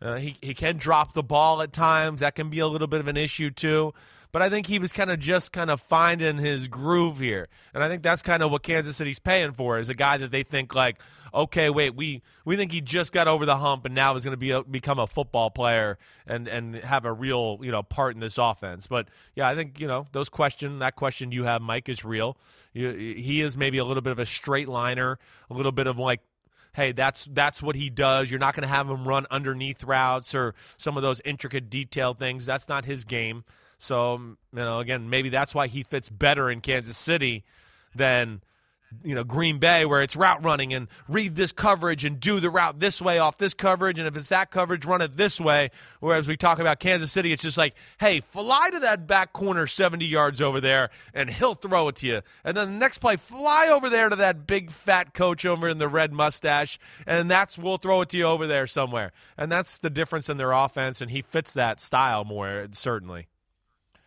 Uh, 0.02 0.16
he, 0.16 0.36
he 0.42 0.54
can 0.54 0.78
drop 0.78 1.14
the 1.14 1.24
ball 1.24 1.62
at 1.62 1.72
times. 1.72 2.20
That 2.20 2.36
can 2.36 2.50
be 2.50 2.60
a 2.60 2.68
little 2.68 2.88
bit 2.88 3.00
of 3.00 3.08
an 3.08 3.16
issue, 3.16 3.50
too. 3.50 3.94
But 4.34 4.42
I 4.42 4.50
think 4.50 4.66
he 4.66 4.80
was 4.80 4.92
kind 4.92 5.12
of 5.12 5.20
just 5.20 5.52
kind 5.52 5.70
of 5.70 5.80
finding 5.80 6.40
his 6.40 6.68
groove 6.68 7.20
here. 7.20 7.48
And 7.74 7.84
I 7.84 7.88
think 7.88 8.02
that's 8.02 8.24
kind 8.24 8.42
of 8.42 8.50
what 8.52 8.64
Kansas 8.64 8.98
City's 8.98 9.20
paying 9.20 9.54
for 9.54 9.78
is 9.78 9.90
a 9.90 9.94
guy 9.94 10.18
that 10.18 10.32
they 10.32 10.42
think 10.42 10.74
like, 10.74 11.00
okay, 11.34 11.70
wait, 11.70 11.96
we, 11.96 12.22
we 12.46 12.56
think 12.56 12.72
he 12.72 12.82
just 12.82 13.12
got 13.12 13.28
over 13.28 13.46
the 13.46 13.58
hump 13.58 13.86
and 13.86 13.96
now 13.96 14.16
is 14.16 14.24
going 14.24 14.34
to 14.34 14.38
be 14.38 14.52
a, 14.52 14.64
become 14.64 15.00
a 15.00 15.08
football 15.08 15.50
player 15.50 15.98
and, 16.28 16.48
and 16.48 16.76
have 16.76 17.06
a 17.06 17.12
real, 17.12 17.60
you 17.62 17.72
know, 17.72 17.82
part 17.84 18.14
in 18.14 18.20
this 18.20 18.38
offense. 18.38 18.88
But 18.88 19.08
yeah, 19.36 19.48
I 19.48 19.56
think, 19.56 19.80
you 19.80 19.88
know, 19.88 20.08
those 20.12 20.30
question, 20.30 20.80
that 20.80 20.96
question 20.96 21.32
you 21.32 21.46
have, 21.46 21.62
Mike, 21.62 21.90
is 21.90 22.06
real. 22.06 22.38
You, 22.74 22.92
he 22.92 23.42
is 23.42 23.58
maybe 23.58 23.78
a 23.78 23.86
little 23.86 24.02
bit 24.02 24.12
of 24.12 24.20
a 24.20 24.26
straight 24.26 24.68
liner, 24.68 25.18
a 25.50 25.54
little 25.54 25.72
bit 25.72 25.88
of 25.88 25.98
like 25.98 26.22
hey, 26.74 26.92
that's 26.92 27.26
that's 27.32 27.62
what 27.62 27.76
he 27.76 27.90
does. 27.90 28.30
You're 28.30 28.40
not 28.40 28.56
going 28.56 28.64
to 28.64 28.68
have 28.68 28.90
him 28.90 29.08
run 29.08 29.28
underneath 29.32 29.84
routes 29.84 30.36
or 30.36 30.56
some 30.78 30.98
of 30.98 31.04
those 31.04 31.22
intricate 31.24 31.70
detail 31.70 32.14
things. 32.14 32.46
That's 32.46 32.68
not 32.68 32.86
his 32.86 33.04
game. 33.04 33.44
So, 33.78 34.16
you 34.16 34.38
know, 34.54 34.80
again, 34.80 35.10
maybe 35.10 35.30
that's 35.30 35.54
why 35.54 35.68
he 35.68 35.84
fits 35.84 36.10
better 36.10 36.50
in 36.50 36.62
Kansas 36.62 36.98
City 36.98 37.44
than 37.94 38.42
you 39.04 39.16
know 39.16 39.24
Green 39.24 39.60
Bay 39.60 39.86
where 39.86 40.02
it's 40.02 40.16
route 40.16 40.44
running 40.44 40.74
and 40.74 40.88
read 41.08 41.36
this 41.36 41.52
coverage 41.52 42.06
and 42.06 42.20
do 42.20 42.40
the 42.40 42.50
route 42.50 42.80
this 42.80 43.02
way 43.02 43.20
off 43.20 43.38
this 43.38 43.54
coverage 43.54 44.00
and 44.00 44.08
if 44.08 44.16
it's 44.16 44.30
that 44.30 44.52
coverage 44.52 44.86
run 44.86 45.02
it 45.02 45.18
this 45.18 45.40
way. 45.40 45.72
Whereas 46.00 46.28
we 46.28 46.38
talk 46.38 46.60
about 46.60 46.80
Kansas 46.80 47.12
City 47.12 47.32
it's 47.32 47.44
just 47.44 47.58
like 47.58 47.76
hey 48.00 48.20
fly 48.20 48.70
to 48.72 48.80
that 48.80 49.08
back 49.08 49.34
corner 49.34 49.68
70 49.68 50.06
yards 50.06 50.42
over 50.42 50.62
there 50.62 50.90
and 51.14 51.30
he'll 51.30 51.56
throw 51.56 51.88
it 51.88 51.98
to 51.98 52.08
you. 52.08 52.22
And 52.44 52.56
then 52.58 52.74
the 52.74 52.80
next 52.80 53.00
play 53.00 53.16
fly 53.16 53.68
over 53.68 53.90
there 53.90 54.10
to 54.10 54.16
that 54.18 54.48
big 54.48 54.72
fat 54.72 55.14
coach 55.14 55.46
over 55.46 55.70
in 55.70 55.78
the 55.78 55.88
red 55.88 56.12
mustache 56.14 56.80
and 57.06 57.30
that's 57.30 57.58
we'll 57.58 57.78
throw 57.78 58.02
it 58.02 58.10
to 58.10 58.18
you 58.18 58.26
over 58.26 58.48
there 58.48 58.68
somewhere. 58.68 59.12
And 59.38 59.52
that's 59.52 59.78
the 59.78 59.90
difference 59.90 60.30
in 60.30 60.38
their 60.38 60.52
offense 60.52 61.02
and 61.02 61.12
he 61.12 61.22
fits 61.22 61.54
that 61.54 61.80
style 61.80 62.24
more 62.24 62.68
certainly 62.72 63.28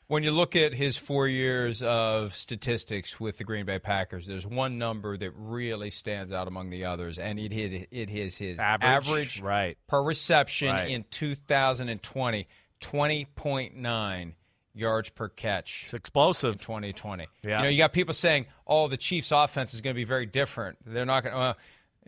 when 0.09 0.23
you 0.23 0.31
look 0.31 0.55
at 0.55 0.73
his 0.73 0.97
four 0.97 1.27
years 1.27 1.83
of 1.83 2.35
statistics 2.35 3.19
with 3.19 3.39
the 3.39 3.45
Green 3.45 3.67
Bay 3.67 3.79
Packers, 3.79 4.27
there's 4.27 4.47
one 4.47 4.79
number 4.79 5.17
that 5.17 5.33
really 5.33 5.91
stands 5.91 6.33
out 6.33 6.47
among 6.47 6.71
the 6.71 6.85
others, 6.85 7.19
and 7.19 7.39
it 7.39 7.53
hit 7.53 7.89
it 7.91 8.11
is 8.11 8.39
his 8.39 8.59
average, 8.59 9.09
average 9.09 9.41
right. 9.41 9.79
per 9.89 10.03
reception 10.03 10.73
right. 10.73 10.91
in 10.91 11.05
2020, 11.11 12.49
20.9 12.81 14.33
yards 14.75 15.09
per 15.09 15.29
catch. 15.29 15.83
It's 15.85 15.95
explosive. 15.95 16.53
In 16.53 16.59
2020. 16.59 17.27
Yeah. 17.43 17.59
You 17.59 17.63
know, 17.65 17.69
you 17.71 17.79
got 17.79 17.93
people 17.93 18.15
saying, 18.15 18.47
"Oh, 18.67 18.87
the 18.87 18.97
Chiefs' 18.97 19.33
offense 19.33 19.75
is 19.75 19.81
going 19.81 19.95
to 19.95 19.99
be 19.99 20.05
very 20.05 20.27
different. 20.27 20.79
They're 20.87 21.05
not 21.05 21.25
going 21.25 21.35
to." 21.35 21.41
Uh, 21.41 21.55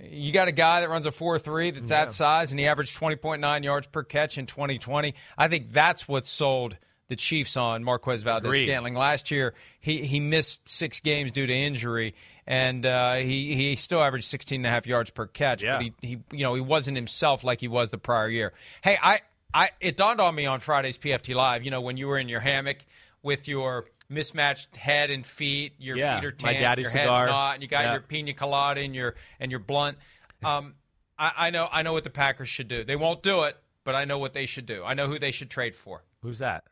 you 0.01 0.31
got 0.31 0.47
a 0.47 0.53
guy 0.53 0.83
that 0.83 0.91
runs 0.91 1.07
a 1.07 1.11
4-3 1.11 1.75
that's 1.75 1.91
yeah. 1.91 2.05
that 2.05 2.13
size, 2.13 2.53
and 2.53 2.61
he 2.61 2.67
averaged 2.67 2.97
20.9 2.97 3.65
yards 3.65 3.89
per 3.89 4.05
catch 4.05 4.39
in 4.39 4.47
2020. 4.47 5.13
I 5.37 5.49
think 5.49 5.73
that's 5.73 6.07
what 6.07 6.25
sold 6.25 6.79
the 7.09 7.17
Chiefs 7.17 7.57
on 7.57 7.85
Marquez 7.85 8.23
Valdes 8.23 8.57
Scantling. 8.57 8.95
Last 8.95 9.31
year, 9.31 9.55
he, 9.81 10.05
he 10.05 10.21
missed 10.21 10.69
six 10.69 11.01
games 11.01 11.33
due 11.33 11.47
to 11.47 11.53
injury, 11.53 12.15
and 12.47 12.85
uh, 12.85 13.15
he 13.17 13.55
he 13.55 13.77
still 13.77 14.03
averaged 14.03 14.27
16 14.27 14.61
and 14.61 14.67
a 14.67 14.71
half 14.71 14.87
yards 14.87 15.11
per 15.11 15.27
catch. 15.27 15.63
Yeah. 15.63 15.77
But 15.77 15.83
he, 15.83 15.95
he 16.01 16.19
you 16.33 16.45
know 16.45 16.55
he 16.55 16.61
wasn't 16.61 16.97
himself 16.97 17.45
like 17.45 17.61
he 17.61 17.69
was 17.69 17.91
the 17.91 17.99
prior 17.99 18.29
year. 18.29 18.53
Hey, 18.83 18.99
I 19.03 19.21
I 19.53 19.71
it 19.81 19.97
dawned 19.97 20.21
on 20.21 20.35
me 20.35 20.47
on 20.47 20.61
Friday's 20.61 20.99
PFT 20.99 21.35
Live. 21.35 21.65
You 21.65 21.71
know 21.71 21.81
when 21.81 21.97
you 21.97 22.09
were 22.09 22.19
in 22.19 22.29
your 22.29 22.41
hammock 22.41 22.79
with 23.23 23.49
your 23.49 23.87
mismatched 24.09 24.77
head 24.77 25.11
and 25.11 25.25
feet, 25.25 25.75
your 25.79 25.97
yeah, 25.97 26.21
feet 26.21 26.27
are 26.27 26.33
tan, 26.33 26.55
my 26.55 26.61
daddy's 26.61 26.85
your 26.85 26.91
cigar. 26.93 27.15
head's 27.15 27.31
not, 27.31 27.55
and 27.55 27.63
you 27.63 27.69
got 27.69 27.85
yeah. 27.85 27.93
your 27.93 28.01
pina 28.03 28.35
colada 28.35 28.81
and 28.81 28.95
your 28.95 29.15
and 29.41 29.51
your 29.51 29.61
blunt. 29.61 29.99
Um, 30.45 30.75
I, 31.19 31.33
I 31.37 31.51
know 31.51 31.69
I 31.71 31.83
know 31.83 31.93
what 31.93 32.05
the 32.05 32.11
Packers 32.11 32.49
should 32.49 32.69
do. 32.69 32.85
They 32.85 32.97
won't 32.97 33.23
do 33.23 33.45
it, 33.45 33.57
but 33.85 33.95
I 33.95 34.05
know 34.05 34.19
what 34.19 34.35
they 34.35 34.47
should 34.47 34.67
do. 34.67 34.85
I 34.85 34.95
know 34.95 35.07
who 35.07 35.19
they 35.19 35.33
should 35.33 35.51
trade 35.51 35.75
for. 35.75 36.05
Who's 36.23 36.39
that? 36.41 36.65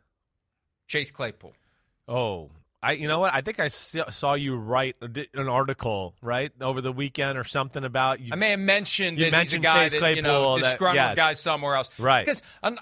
Chase 0.86 1.10
Claypool. 1.10 1.54
Oh, 2.08 2.50
I 2.82 2.92
you 2.92 3.08
know 3.08 3.18
what? 3.18 3.34
I 3.34 3.40
think 3.40 3.58
I 3.58 3.68
saw 3.68 4.34
you 4.34 4.54
write 4.54 4.96
an 5.00 5.48
article 5.48 6.14
right 6.22 6.52
over 6.60 6.80
the 6.80 6.92
weekend 6.92 7.36
or 7.36 7.42
something 7.42 7.82
about. 7.82 8.20
You, 8.20 8.28
I 8.32 8.36
may 8.36 8.50
have 8.50 8.60
mentioned 8.60 9.18
you 9.18 9.24
that 9.24 9.32
mentioned 9.32 9.64
he's 9.64 9.72
a 9.72 9.74
guy 9.74 9.82
Chase 9.84 9.92
that 9.92 9.98
Claypool, 9.98 10.16
you 10.16 10.22
know 10.22 10.56
disgruntled 10.56 10.98
that, 10.98 11.08
yes. 11.10 11.16
guy 11.16 11.32
somewhere 11.32 11.74
else, 11.74 11.90
right? 11.98 12.24
Because 12.24 12.42
um, 12.62 12.78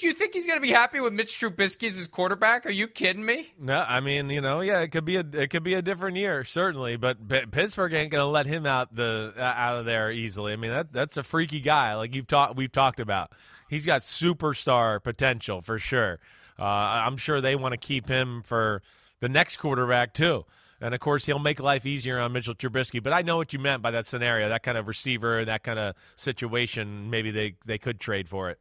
you 0.00 0.12
think 0.12 0.34
he's 0.34 0.46
going 0.46 0.58
to 0.58 0.62
be 0.62 0.72
happy 0.72 1.00
with 1.00 1.12
Mitch 1.12 1.40
Trubisky 1.40 1.86
as 1.86 1.96
his 1.96 2.06
quarterback? 2.08 2.66
Are 2.66 2.70
you 2.70 2.88
kidding 2.88 3.24
me? 3.24 3.54
No, 3.58 3.78
I 3.78 4.00
mean 4.00 4.28
you 4.30 4.40
know 4.40 4.60
yeah, 4.60 4.80
it 4.80 4.88
could 4.88 5.04
be 5.04 5.16
a 5.16 5.24
it 5.32 5.48
could 5.48 5.62
be 5.62 5.74
a 5.74 5.82
different 5.82 6.18
year 6.18 6.44
certainly, 6.44 6.96
but 6.96 7.26
P- 7.26 7.46
Pittsburgh 7.50 7.94
ain't 7.94 8.10
going 8.10 8.22
to 8.22 8.26
let 8.26 8.46
him 8.46 8.66
out 8.66 8.94
the 8.94 9.32
uh, 9.36 9.40
out 9.40 9.78
of 9.78 9.84
there 9.86 10.10
easily. 10.10 10.52
I 10.52 10.56
mean 10.56 10.70
that 10.70 10.92
that's 10.92 11.16
a 11.16 11.22
freaky 11.22 11.60
guy 11.60 11.94
like 11.94 12.14
you've 12.14 12.26
talked 12.26 12.56
we've 12.56 12.72
talked 12.72 13.00
about. 13.00 13.32
He's 13.70 13.86
got 13.86 14.02
superstar 14.02 15.02
potential 15.02 15.62
for 15.62 15.78
sure. 15.78 16.18
Uh, 16.62 17.04
I'm 17.06 17.16
sure 17.16 17.40
they 17.40 17.56
want 17.56 17.72
to 17.72 17.76
keep 17.76 18.08
him 18.08 18.42
for 18.44 18.82
the 19.18 19.28
next 19.28 19.56
quarterback 19.56 20.14
too. 20.14 20.44
And 20.80 20.94
of 20.94 21.00
course, 21.00 21.26
he'll 21.26 21.40
make 21.40 21.58
life 21.58 21.84
easier 21.86 22.20
on 22.20 22.32
Mitchell 22.32 22.54
Trubisky. 22.54 23.02
But 23.02 23.12
I 23.12 23.22
know 23.22 23.36
what 23.36 23.52
you 23.52 23.58
meant 23.58 23.82
by 23.82 23.90
that 23.90 24.06
scenario, 24.06 24.48
that 24.48 24.62
kind 24.62 24.78
of 24.78 24.86
receiver, 24.86 25.44
that 25.44 25.64
kind 25.64 25.80
of 25.80 25.96
situation. 26.14 27.10
Maybe 27.10 27.32
they, 27.32 27.56
they 27.66 27.78
could 27.78 27.98
trade 27.98 28.28
for 28.28 28.50
it. 28.50 28.60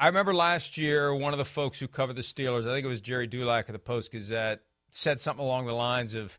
I 0.00 0.06
remember 0.06 0.34
last 0.34 0.78
year, 0.78 1.14
one 1.14 1.34
of 1.34 1.38
the 1.38 1.44
folks 1.44 1.78
who 1.78 1.86
covered 1.86 2.16
the 2.16 2.22
Steelers, 2.22 2.62
I 2.62 2.72
think 2.72 2.86
it 2.86 2.88
was 2.88 3.02
Gerry 3.02 3.26
Dulac 3.26 3.68
of 3.68 3.74
the 3.74 3.78
Post 3.78 4.12
Gazette, 4.12 4.60
said 4.90 5.20
something 5.20 5.44
along 5.44 5.66
the 5.66 5.74
lines 5.74 6.14
of 6.14 6.38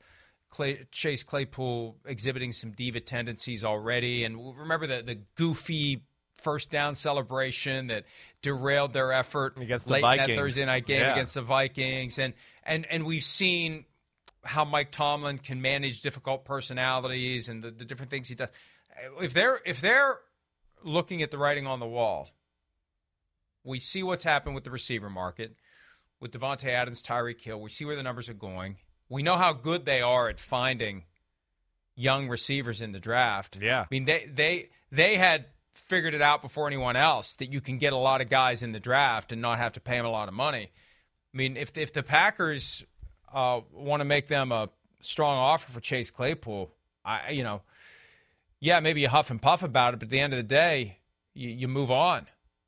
Clay, 0.49 0.87
Chase 0.91 1.23
Claypool 1.23 1.97
exhibiting 2.05 2.51
some 2.51 2.71
diva 2.71 2.99
tendencies 2.99 3.63
already. 3.63 4.23
And 4.23 4.57
remember 4.57 4.87
the, 4.87 5.03
the 5.03 5.19
goofy 5.35 6.03
first 6.43 6.69
down 6.69 6.95
celebration 6.95 7.87
that 7.87 8.03
derailed 8.41 8.93
their 8.93 9.11
effort 9.11 9.57
against 9.57 9.87
the 9.87 9.93
late 9.93 10.01
Vikings. 10.01 10.29
in 10.29 10.35
that 10.35 10.41
Thursday 10.41 10.65
night 10.65 10.85
game 10.85 11.01
yeah. 11.01 11.13
against 11.13 11.33
the 11.33 11.41
Vikings. 11.41 12.19
And, 12.19 12.33
and, 12.63 12.85
and 12.89 13.05
we've 13.05 13.23
seen 13.23 13.85
how 14.43 14.65
Mike 14.65 14.91
Tomlin 14.91 15.37
can 15.37 15.61
manage 15.61 16.01
difficult 16.01 16.45
personalities 16.45 17.49
and 17.49 17.63
the, 17.63 17.71
the 17.71 17.85
different 17.85 18.11
things 18.11 18.27
he 18.27 18.35
does. 18.35 18.49
If 19.21 19.33
they're 19.33 19.59
if 19.65 19.81
they're 19.81 20.19
looking 20.83 21.23
at 21.23 21.31
the 21.31 21.37
writing 21.37 21.65
on 21.65 21.79
the 21.79 21.87
wall, 21.87 22.29
we 23.63 23.79
see 23.79 24.03
what's 24.03 24.23
happened 24.23 24.55
with 24.55 24.63
the 24.63 24.71
receiver 24.71 25.09
market 25.09 25.55
with 26.19 26.31
Davante 26.31 26.67
Adams, 26.67 27.01
Tyreek 27.01 27.41
Hill. 27.41 27.59
We 27.59 27.69
see 27.69 27.85
where 27.85 27.95
the 27.95 28.03
numbers 28.03 28.29
are 28.29 28.33
going. 28.33 28.77
We 29.09 29.23
know 29.23 29.37
how 29.37 29.53
good 29.53 29.85
they 29.85 30.01
are 30.01 30.29
at 30.29 30.39
finding 30.39 31.03
young 31.95 32.27
receivers 32.27 32.81
in 32.81 32.91
the 32.91 32.99
draft. 32.99 33.57
Yeah. 33.61 33.81
I 33.81 33.87
mean 33.89 34.05
they 34.05 34.29
they 34.31 34.69
they 34.91 35.17
had 35.17 35.45
figured 35.73 36.13
it 36.13 36.21
out 36.21 36.41
before 36.41 36.67
anyone 36.67 36.95
else 36.95 37.33
that 37.35 37.51
you 37.51 37.61
can 37.61 37.77
get 37.77 37.93
a 37.93 37.97
lot 37.97 38.21
of 38.21 38.29
guys 38.29 38.63
in 38.63 38.71
the 38.71 38.79
draft 38.79 39.31
and 39.31 39.41
not 39.41 39.57
have 39.57 39.73
to 39.73 39.79
pay 39.79 39.97
them 39.97 40.05
a 40.05 40.11
lot 40.11 40.27
of 40.27 40.33
money. 40.33 40.71
I 41.33 41.37
mean, 41.37 41.57
if 41.57 41.77
if 41.77 41.93
the 41.93 42.03
Packers 42.03 42.85
uh, 43.33 43.61
want 43.71 44.01
to 44.01 44.05
make 44.05 44.27
them 44.27 44.51
a 44.51 44.69
strong 45.01 45.37
offer 45.37 45.71
for 45.71 45.79
Chase 45.79 46.11
Claypool, 46.11 46.71
I 47.03 47.31
you 47.31 47.43
know, 47.43 47.61
yeah, 48.59 48.79
maybe 48.79 49.01
you 49.01 49.09
huff 49.09 49.31
and 49.31 49.41
puff 49.41 49.63
about 49.63 49.93
it, 49.93 49.99
but 49.99 50.07
at 50.07 50.09
the 50.11 50.19
end 50.19 50.33
of 50.33 50.37
the 50.37 50.43
day, 50.43 50.99
you, 51.33 51.49
you 51.49 51.67
move 51.67 51.91
on. 51.91 52.27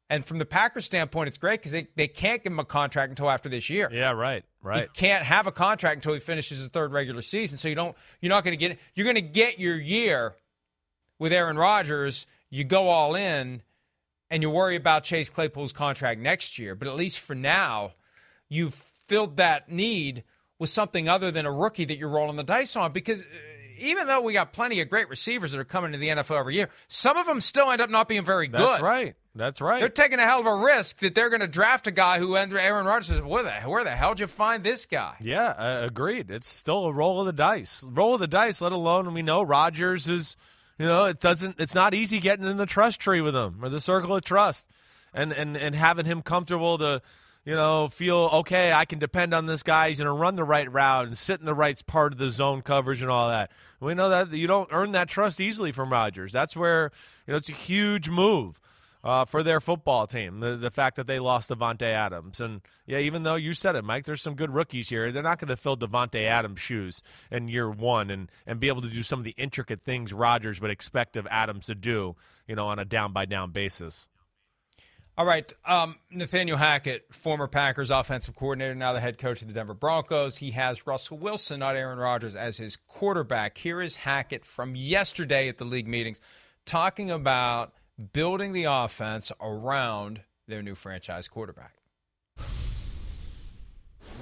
And 0.10 0.24
from 0.24 0.38
the 0.38 0.46
Packers 0.46 0.86
standpoint, 0.86 1.30
it's 1.30 1.40
great 1.40 1.60
because 1.60 1.72
they, 1.72 1.88
they 1.96 2.08
can't 2.08 2.44
give 2.44 2.52
him 2.52 2.60
a 2.60 2.66
contract 2.66 3.10
until 3.10 3.30
after 3.30 3.50
this 3.50 3.72
year. 3.72 3.90
Yeah, 3.92 4.12
right, 4.12 4.44
right. 4.62 4.90
He 4.94 5.00
can't 5.00 5.24
have 5.24 5.48
a 5.48 5.52
contract 5.52 5.96
until 5.96 6.14
he 6.14 6.20
finishes 6.20 6.60
his 6.60 6.68
third 6.68 6.92
regular 6.92 7.24
season. 7.24 7.58
So 7.58 7.70
you 7.70 7.76
don't 7.76 7.96
you're 8.22 8.30
not 8.30 8.44
going 8.44 8.52
to 8.52 8.58
get 8.58 8.78
you're 8.94 9.06
going 9.06 9.16
to 9.16 9.22
get 9.22 9.60
your 9.60 9.76
year 9.76 10.36
with 11.18 11.34
Aaron 11.34 11.58
Rodgers, 11.58 12.28
you 12.50 12.64
go 12.64 12.90
all 12.90 13.16
in 13.16 13.62
and 14.30 14.42
you 14.42 14.50
worry 14.50 14.76
about 14.76 15.04
Chase 15.04 15.30
Claypool's 15.30 15.74
contract 15.74 16.20
next 16.20 16.58
year. 16.58 16.76
But 16.76 16.88
at 16.88 16.96
least 16.96 17.20
for 17.20 17.36
now, 17.36 17.94
you've 18.50 18.74
filled 18.74 19.38
that 19.38 19.72
need 19.72 20.24
with 20.58 20.70
something 20.70 21.08
other 21.08 21.32
than 21.32 21.46
a 21.46 21.52
rookie 21.52 21.86
that 21.86 21.98
you're 21.98 22.10
rolling 22.10 22.38
the 22.38 22.44
dice 22.44 22.76
on 22.76 22.92
because 22.92 23.22
uh, 23.22 23.26
even 23.78 24.08
though 24.08 24.22
we 24.22 24.34
got 24.34 24.54
plenty 24.54 24.80
of 24.82 24.90
great 24.90 25.10
receivers 25.10 25.52
that 25.52 25.60
are 25.60 25.66
coming 25.66 25.92
to 25.92 25.98
the 25.98 26.08
NFL 26.08 26.40
every 26.40 26.56
year, 26.56 26.70
some 26.88 27.18
of 27.18 27.26
them 27.26 27.42
still 27.42 27.72
end 27.72 27.82
up 27.82 27.90
not 27.90 28.08
being 28.08 28.24
very 28.24 28.48
good. 28.48 28.62
That's 28.62 28.82
right. 28.82 29.16
That's 29.36 29.60
right. 29.60 29.82
They're 29.82 29.90
taking 29.90 30.20
a 30.20 30.24
hell 30.24 30.40
of 30.40 30.46
a 30.46 30.56
risk 30.56 31.00
that 31.00 31.14
they're 31.14 31.30
going 31.30 31.42
to 31.42 31.48
draft 31.48 31.88
a 31.88 31.92
guy 31.92 32.20
who 32.20 32.38
Aaron 32.38 32.86
Rodgers 32.86 33.08
says, 33.08 33.22
where 33.22 33.44
the, 33.44 33.52
where 33.52 33.84
the 33.84 33.92
hell 33.92 34.12
did 34.12 34.22
you 34.22 34.28
find 34.28 34.64
this 34.64 34.86
guy? 34.86 35.16
Yeah, 35.20 35.50
uh, 35.50 35.82
agreed. 35.84 36.32
It's 36.32 36.48
still 36.48 36.86
a 36.86 36.94
roll 36.94 37.20
of 37.20 37.26
the 37.26 37.34
dice. 37.34 37.84
Roll 37.84 38.14
of 38.14 38.22
the 38.22 38.28
dice, 38.28 38.62
let 38.62 38.72
alone 38.72 39.14
we 39.14 39.22
know 39.22 39.44
Rodgers 39.44 40.08
is, 40.08 40.38
you 40.78 40.86
know, 40.86 41.06
it 41.06 41.20
doesn't, 41.20 41.60
it's 41.60 41.76
not 41.76 41.94
easy 41.94 42.20
getting 42.20 42.46
in 42.46 42.58
the 42.58 42.66
trust 42.66 43.00
tree 43.00 43.22
with 43.22 43.36
him 43.36 43.60
or 43.62 43.70
the 43.70 43.82
circle 43.82 44.16
of 44.16 44.24
trust 44.24 44.68
and, 45.14 45.32
and, 45.32 45.56
and 45.56 45.76
having 45.76 46.06
him 46.06 46.22
comfortable 46.22 46.78
to, 46.78 47.02
you 47.46 47.54
know, 47.54 47.88
feel 47.88 48.30
okay, 48.34 48.74
I 48.74 48.86
can 48.86 49.00
depend 49.00 49.34
on 49.34 49.46
this 49.46 49.64
guy. 49.64 49.90
He's 49.90 50.00
going 50.00 50.08
to 50.08 50.14
run 50.14 50.36
the 50.36 50.44
right 50.44 50.72
route 50.72 51.06
and 51.06 51.18
sit 51.18 51.40
in 51.40 51.46
the 51.46 51.54
right 51.54 51.82
part 51.86 52.12
of 52.12 52.18
the 52.18 52.30
zone 52.30 52.62
coverage 52.62 53.02
and 53.02 53.12
all 53.12 53.30
that. 53.30 53.52
We 53.80 53.94
know 53.94 54.10
that 54.10 54.32
you 54.32 54.48
don't 54.48 54.70
earn 54.72 54.94
that 54.94 55.10
trust 55.10 55.40
easily 55.40 55.72
from 55.72 55.92
Rodgers. 55.92 56.34
That's 56.34 56.56
where, 56.56 56.92
you 57.28 57.32
know, 57.32 57.38
it's 57.38 57.50
a 57.50 57.54
huge 57.54 58.10
move. 58.10 58.60
Uh, 59.06 59.24
for 59.24 59.44
their 59.44 59.62
football 59.62 60.08
team, 60.08 60.40
the, 60.40 60.58
the 60.58 60.72
fact 60.72 60.96
that 60.96 61.06
they 61.06 61.20
lost 61.20 61.52
Davante 61.52 61.84
Adams, 61.84 62.42
and 62.42 62.62
yeah, 62.88 62.98
even 62.98 63.22
though 63.22 63.36
you 63.36 63.54
said 63.54 63.76
it, 63.76 63.84
Mike, 63.84 64.04
there's 64.04 64.24
some 64.24 64.34
good 64.34 64.52
rookies 64.52 64.90
here. 64.90 65.12
They're 65.12 65.22
not 65.22 65.38
going 65.38 65.50
to 65.50 65.56
fill 65.56 65.78
Davante 65.78 66.26
Adams' 66.26 66.60
shoes 66.60 67.04
in 67.30 67.48
year 67.48 67.70
one 67.70 68.10
and 68.10 68.32
and 68.48 68.60
be 68.60 68.68
able 68.68 68.82
to 68.82 68.90
do 68.90 69.04
some 69.04 69.20
of 69.20 69.26
the 69.26 69.36
intricate 69.38 69.80
things 69.80 70.12
Rodgers 70.12 70.60
would 70.60 70.72
expect 70.72 71.18
of 71.18 71.28
Adams 71.30 71.68
to 71.68 71.76
do, 71.76 72.16
you 72.48 72.56
know, 72.56 72.66
on 72.66 72.80
a 72.80 72.86
down 72.86 73.14
by 73.14 73.26
down 73.26 73.52
basis. 73.52 74.08
All 75.18 75.26
right. 75.26 75.54
Um, 75.64 75.98
Nathaniel 76.10 76.58
Hackett, 76.58 77.14
former 77.14 77.48
Packers 77.48 77.92
offensive 77.92 78.36
coordinator, 78.36 78.74
now 78.74 78.92
the 78.94 79.00
head 79.00 79.20
coach 79.20 79.44
of 79.44 79.48
the 79.48 79.54
Denver 79.54 79.76
Broncos. 79.76 80.36
He 80.36 80.50
has 80.52 80.88
Russell 80.88 81.20
Wilson, 81.20 81.60
not 81.60 81.76
Aaron 81.76 82.00
Rodgers, 82.00 82.36
as 82.36 82.58
his 82.58 82.76
quarterback. 82.76 83.58
Here 83.58 83.82
is 83.82 83.96
Hackett 83.96 84.44
from 84.44 84.76
yesterday 84.76 85.48
at 85.48 85.60
the 85.60 85.64
league 85.64 85.88
meetings 85.88 86.20
talking 86.66 87.12
about 87.12 87.74
building 88.14 88.54
the 88.54 88.66
offense 88.66 89.32
around 89.42 90.22
their 90.48 90.62
new 90.62 90.76
franchise 90.76 91.28
quarterback. 91.28 91.74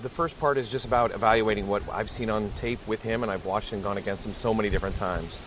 The 0.01 0.09
first 0.09 0.39
part 0.39 0.57
is 0.57 0.71
just 0.71 0.85
about 0.85 1.11
evaluating 1.11 1.67
what 1.67 1.81
I've 1.89 2.09
seen 2.09 2.29
on 2.29 2.51
tape 2.51 2.85
with 2.87 3.01
him, 3.01 3.23
and 3.23 3.31
I've 3.31 3.45
watched 3.45 3.71
and 3.71 3.81
gone 3.81 3.97
against 3.97 4.25
him 4.25 4.33
so 4.33 4.53
many 4.53 4.69
different 4.69 4.95
times 4.95 5.39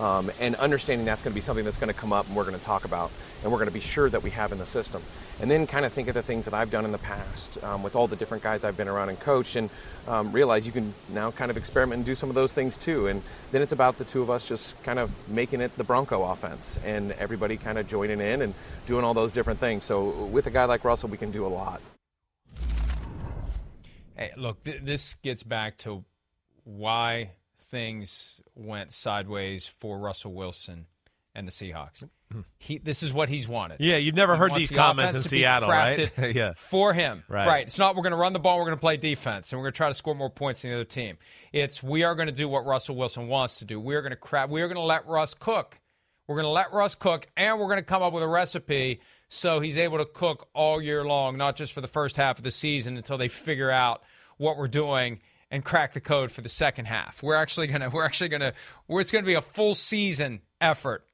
um, 0.00 0.32
and 0.40 0.56
understanding 0.56 1.04
that's 1.04 1.22
going 1.22 1.32
to 1.32 1.34
be 1.34 1.42
something 1.42 1.64
that's 1.64 1.76
going 1.76 1.92
to 1.92 1.94
come 1.94 2.12
up 2.12 2.26
and 2.26 2.34
we're 2.34 2.44
going 2.44 2.58
to 2.58 2.64
talk 2.64 2.84
about 2.84 3.10
and 3.42 3.52
we're 3.52 3.58
going 3.58 3.68
to 3.68 3.74
be 3.74 3.80
sure 3.80 4.08
that 4.08 4.22
we 4.22 4.30
have 4.30 4.50
in 4.50 4.58
the 4.58 4.66
system. 4.66 5.02
And 5.40 5.50
then 5.50 5.66
kind 5.66 5.84
of 5.84 5.92
think 5.92 6.08
of 6.08 6.14
the 6.14 6.22
things 6.22 6.46
that 6.46 6.54
i've 6.54 6.70
done 6.70 6.84
in 6.84 6.92
the 6.92 6.98
past 6.98 7.62
um, 7.62 7.82
with 7.82 7.94
all 7.94 8.06
the 8.06 8.16
different 8.16 8.42
guys 8.42 8.64
i've 8.64 8.76
been 8.76 8.88
around 8.88 9.10
and 9.10 9.20
coached 9.20 9.56
and 9.56 9.70
um, 10.08 10.32
realize 10.32 10.66
you 10.66 10.72
can 10.72 10.94
now 11.10 11.30
kind 11.30 11.50
of 11.50 11.56
experiment 11.56 11.98
and 11.98 12.06
do 12.06 12.14
some 12.14 12.28
of 12.28 12.34
those 12.34 12.52
things 12.52 12.76
too. 12.76 13.08
And 13.08 13.22
then 13.52 13.62
it's 13.62 13.72
about 13.72 13.98
the 13.98 14.04
two 14.04 14.22
of 14.22 14.30
us 14.30 14.48
just 14.48 14.80
kind 14.82 14.98
of 14.98 15.10
making 15.28 15.60
it 15.60 15.76
the 15.76 15.84
bronco 15.84 16.24
offense 16.24 16.78
and 16.84 17.12
everybody 17.12 17.56
kind 17.56 17.78
of 17.78 17.86
joining 17.86 18.20
in 18.20 18.42
and 18.42 18.54
doing 18.86 19.04
all 19.04 19.14
those 19.14 19.32
different 19.32 19.60
things. 19.60 19.84
So 19.84 20.08
with 20.26 20.46
a 20.46 20.50
guy 20.50 20.64
like 20.64 20.84
russell 20.84 21.10
we 21.10 21.18
can 21.18 21.30
do 21.30 21.46
a 21.46 21.48
lot. 21.48 21.80
Hey 24.16 24.32
look 24.36 24.64
th- 24.64 24.82
this 24.82 25.14
gets 25.22 25.42
back 25.42 25.76
to 25.78 26.04
why 26.64 27.32
things 27.70 28.40
went 28.60 28.92
sideways 28.92 29.66
for 29.66 29.98
Russell 29.98 30.32
Wilson 30.32 30.86
and 31.34 31.46
the 31.46 31.52
Seahawks. 31.52 32.06
Hmm. 32.30 32.40
He, 32.58 32.78
this 32.78 33.02
is 33.02 33.12
what 33.12 33.28
he's 33.28 33.48
wanted. 33.48 33.80
Yeah, 33.80 33.96
you've 33.96 34.14
never 34.14 34.34
he 34.34 34.38
heard 34.38 34.54
these 34.54 34.68
the 34.68 34.74
comments 34.76 35.14
in 35.14 35.22
Seattle, 35.22 35.68
right? 35.68 36.12
yeah, 36.34 36.52
for 36.54 36.92
him, 36.92 37.24
right. 37.28 37.46
right? 37.46 37.66
It's 37.66 37.78
not 37.78 37.96
we're 37.96 38.02
going 38.02 38.12
to 38.12 38.18
run 38.18 38.32
the 38.32 38.38
ball, 38.38 38.58
we're 38.58 38.66
going 38.66 38.76
to 38.76 38.80
play 38.80 38.96
defense, 38.96 39.52
and 39.52 39.58
we're 39.58 39.64
going 39.64 39.72
to 39.72 39.76
try 39.76 39.88
to 39.88 39.94
score 39.94 40.14
more 40.14 40.30
points 40.30 40.62
than 40.62 40.70
the 40.70 40.76
other 40.76 40.84
team. 40.84 41.18
It's 41.52 41.82
we 41.82 42.04
are 42.04 42.14
going 42.14 42.28
to 42.28 42.34
do 42.34 42.48
what 42.48 42.66
Russell 42.66 42.96
Wilson 42.96 43.28
wants 43.28 43.58
to 43.60 43.64
do. 43.64 43.80
We 43.80 43.94
are 43.94 44.02
going 44.02 44.10
to 44.10 44.16
crap. 44.16 44.50
We 44.50 44.62
are 44.62 44.68
going 44.68 44.76
to 44.76 44.82
let 44.82 45.06
Russ 45.06 45.34
cook. 45.34 45.80
We're 46.26 46.36
going 46.36 46.44
to 46.44 46.50
let 46.50 46.72
Russ 46.72 46.94
cook, 46.94 47.26
and 47.36 47.58
we're 47.58 47.66
going 47.66 47.78
to 47.78 47.82
come 47.82 48.02
up 48.02 48.12
with 48.12 48.22
a 48.22 48.28
recipe 48.28 49.00
so 49.32 49.60
he's 49.60 49.78
able 49.78 49.98
to 49.98 50.04
cook 50.04 50.48
all 50.54 50.82
year 50.82 51.04
long, 51.04 51.36
not 51.36 51.56
just 51.56 51.72
for 51.72 51.80
the 51.80 51.88
first 51.88 52.16
half 52.16 52.38
of 52.38 52.44
the 52.44 52.50
season 52.50 52.96
until 52.96 53.16
they 53.16 53.28
figure 53.28 53.70
out 53.70 54.02
what 54.38 54.56
we're 54.56 54.68
doing 54.68 55.20
and 55.50 55.64
crack 55.64 55.92
the 55.92 56.00
code 56.00 56.30
for 56.30 56.40
the 56.40 56.48
second 56.48 56.86
half. 56.86 57.22
We're 57.22 57.34
actually 57.34 57.66
gonna 57.66 57.90
we're 57.90 58.04
actually 58.04 58.28
gonna 58.28 58.52
it's 58.88 59.10
gonna 59.10 59.26
be 59.26 59.34
a 59.34 59.42
full 59.42 59.74
season 59.74 60.42
effort 60.60 61.04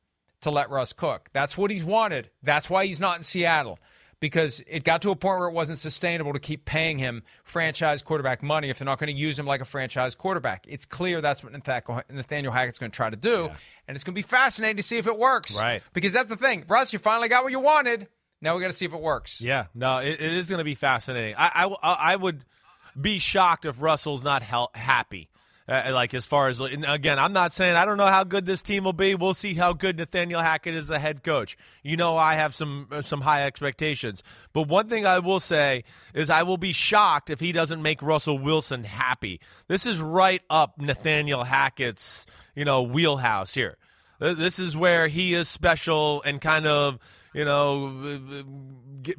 to 0.43 0.51
let 0.51 0.71
Russ 0.71 0.93
cook. 0.93 1.29
That's 1.33 1.57
what 1.57 1.71
he's 1.71 1.85
wanted. 1.85 2.31
That's 2.43 2.69
why 2.69 2.87
he's 2.87 3.01
not 3.01 3.17
in 3.17 3.23
Seattle. 3.23 3.79
Because 4.19 4.63
it 4.67 4.83
got 4.83 5.03
to 5.03 5.11
a 5.11 5.17
point 5.17 5.39
where 5.39 5.49
it 5.49 5.53
wasn't 5.53 5.79
sustainable 5.79 6.33
to 6.33 6.39
keep 6.39 6.65
paying 6.65 6.97
him 6.97 7.23
franchise 7.45 8.03
quarterback 8.03 8.43
money 8.43 8.71
if 8.71 8.79
they're 8.79 8.87
not 8.87 8.99
going 8.99 9.15
to 9.15 9.21
use 9.21 9.39
him 9.39 9.45
like 9.45 9.61
a 9.61 9.67
franchise 9.67 10.15
quarterback. 10.15 10.65
It's 10.67 10.87
clear 10.87 11.21
that's 11.21 11.45
what 11.45 11.53
Nathaniel 11.53 12.51
Hackett's 12.51 12.79
going 12.79 12.91
to 12.91 12.97
try 12.97 13.11
to 13.11 13.17
do, 13.17 13.43
yeah. 13.51 13.57
and 13.87 13.95
it's 13.95 14.05
going 14.05 14.15
to 14.15 14.19
be 14.19 14.23
fascinating 14.23 14.79
to 14.79 14.83
see 14.83 14.97
if 14.97 15.07
it 15.07 15.19
works. 15.19 15.61
Right? 15.61 15.83
Because 15.93 16.15
that's 16.15 16.31
the 16.31 16.37
thing, 16.37 16.65
Russ. 16.67 16.95
You 16.95 16.99
finally 16.99 17.29
got 17.29 17.43
what 17.43 17.53
you 17.53 17.61
wanted. 17.61 18.09
Now 18.41 18.57
we 18.57 18.63
got 18.63 18.69
to 18.69 18.73
see 18.73 18.87
if 18.87 18.95
it 18.95 19.03
works. 19.03 19.43
Yeah, 19.43 19.67
no, 19.75 19.99
it, 19.99 20.19
it 20.19 20.33
is 20.33 20.49
going 20.49 20.61
to 20.61 20.65
be 20.65 20.75
fascinating. 20.75 21.35
I, 21.37 21.67
I, 21.83 21.93
I 21.93 22.17
would 22.17 22.43
be 23.01 23.19
shocked 23.19 23.65
if 23.65 23.81
Russell's 23.81 24.25
not 24.25 24.43
happy. 24.43 25.29
Uh, 25.69 25.91
like 25.93 26.15
as 26.15 26.27
far 26.27 26.49
as 26.49 26.61
again, 26.61 27.19
I'm 27.19 27.33
not 27.33 27.53
saying 27.53 27.75
I 27.75 27.85
don't 27.85 27.97
know 27.97 28.07
how 28.07 28.23
good 28.23 28.47
this 28.47 28.63
team 28.63 28.85
will 28.85 28.93
be. 28.93 29.17
We'll 29.17 29.35
see 29.35 29.55
how 29.55 29.73
good 29.73 29.97
Nathaniel 29.97 30.41
Hackett 30.41 30.77
is 30.77 30.87
the 30.87 31.01
head 31.01 31.25
coach. 31.25 31.59
You 31.83 31.97
know, 31.97 32.17
I 32.17 32.35
have 32.35 32.55
some 32.55 32.87
uh, 32.93 33.03
some 33.03 33.21
high 33.21 33.47
expectations. 33.47 34.23
But 34.53 34.69
one 34.69 34.89
thing 34.89 35.07
I 35.07 35.19
will 35.19 35.41
say 35.41 35.83
is 36.15 36.31
I 36.31 36.45
will 36.45 36.57
be 36.57 36.73
shocked 36.73 37.31
if 37.31 37.41
he 37.41 37.51
doesn't 37.51 37.83
make 37.83 38.01
Russell 38.01 38.39
Wilson 38.39 38.85
happy. 38.85 39.41
This 39.67 39.87
is 39.87 40.01
right 40.01 40.43
up 40.49 40.81
Nathaniel 40.81 41.43
Hackett's 41.43 42.27
you 42.55 42.65
know 42.65 42.83
wheelhouse 42.83 43.53
here. 43.53 43.77
This 44.21 44.61
is 44.61 44.77
where 44.77 45.09
he 45.09 45.35
is 45.35 45.49
special 45.49 46.23
and 46.23 46.41
kind 46.41 46.67
of 46.67 46.99
you 47.37 47.45
know, 47.45 48.45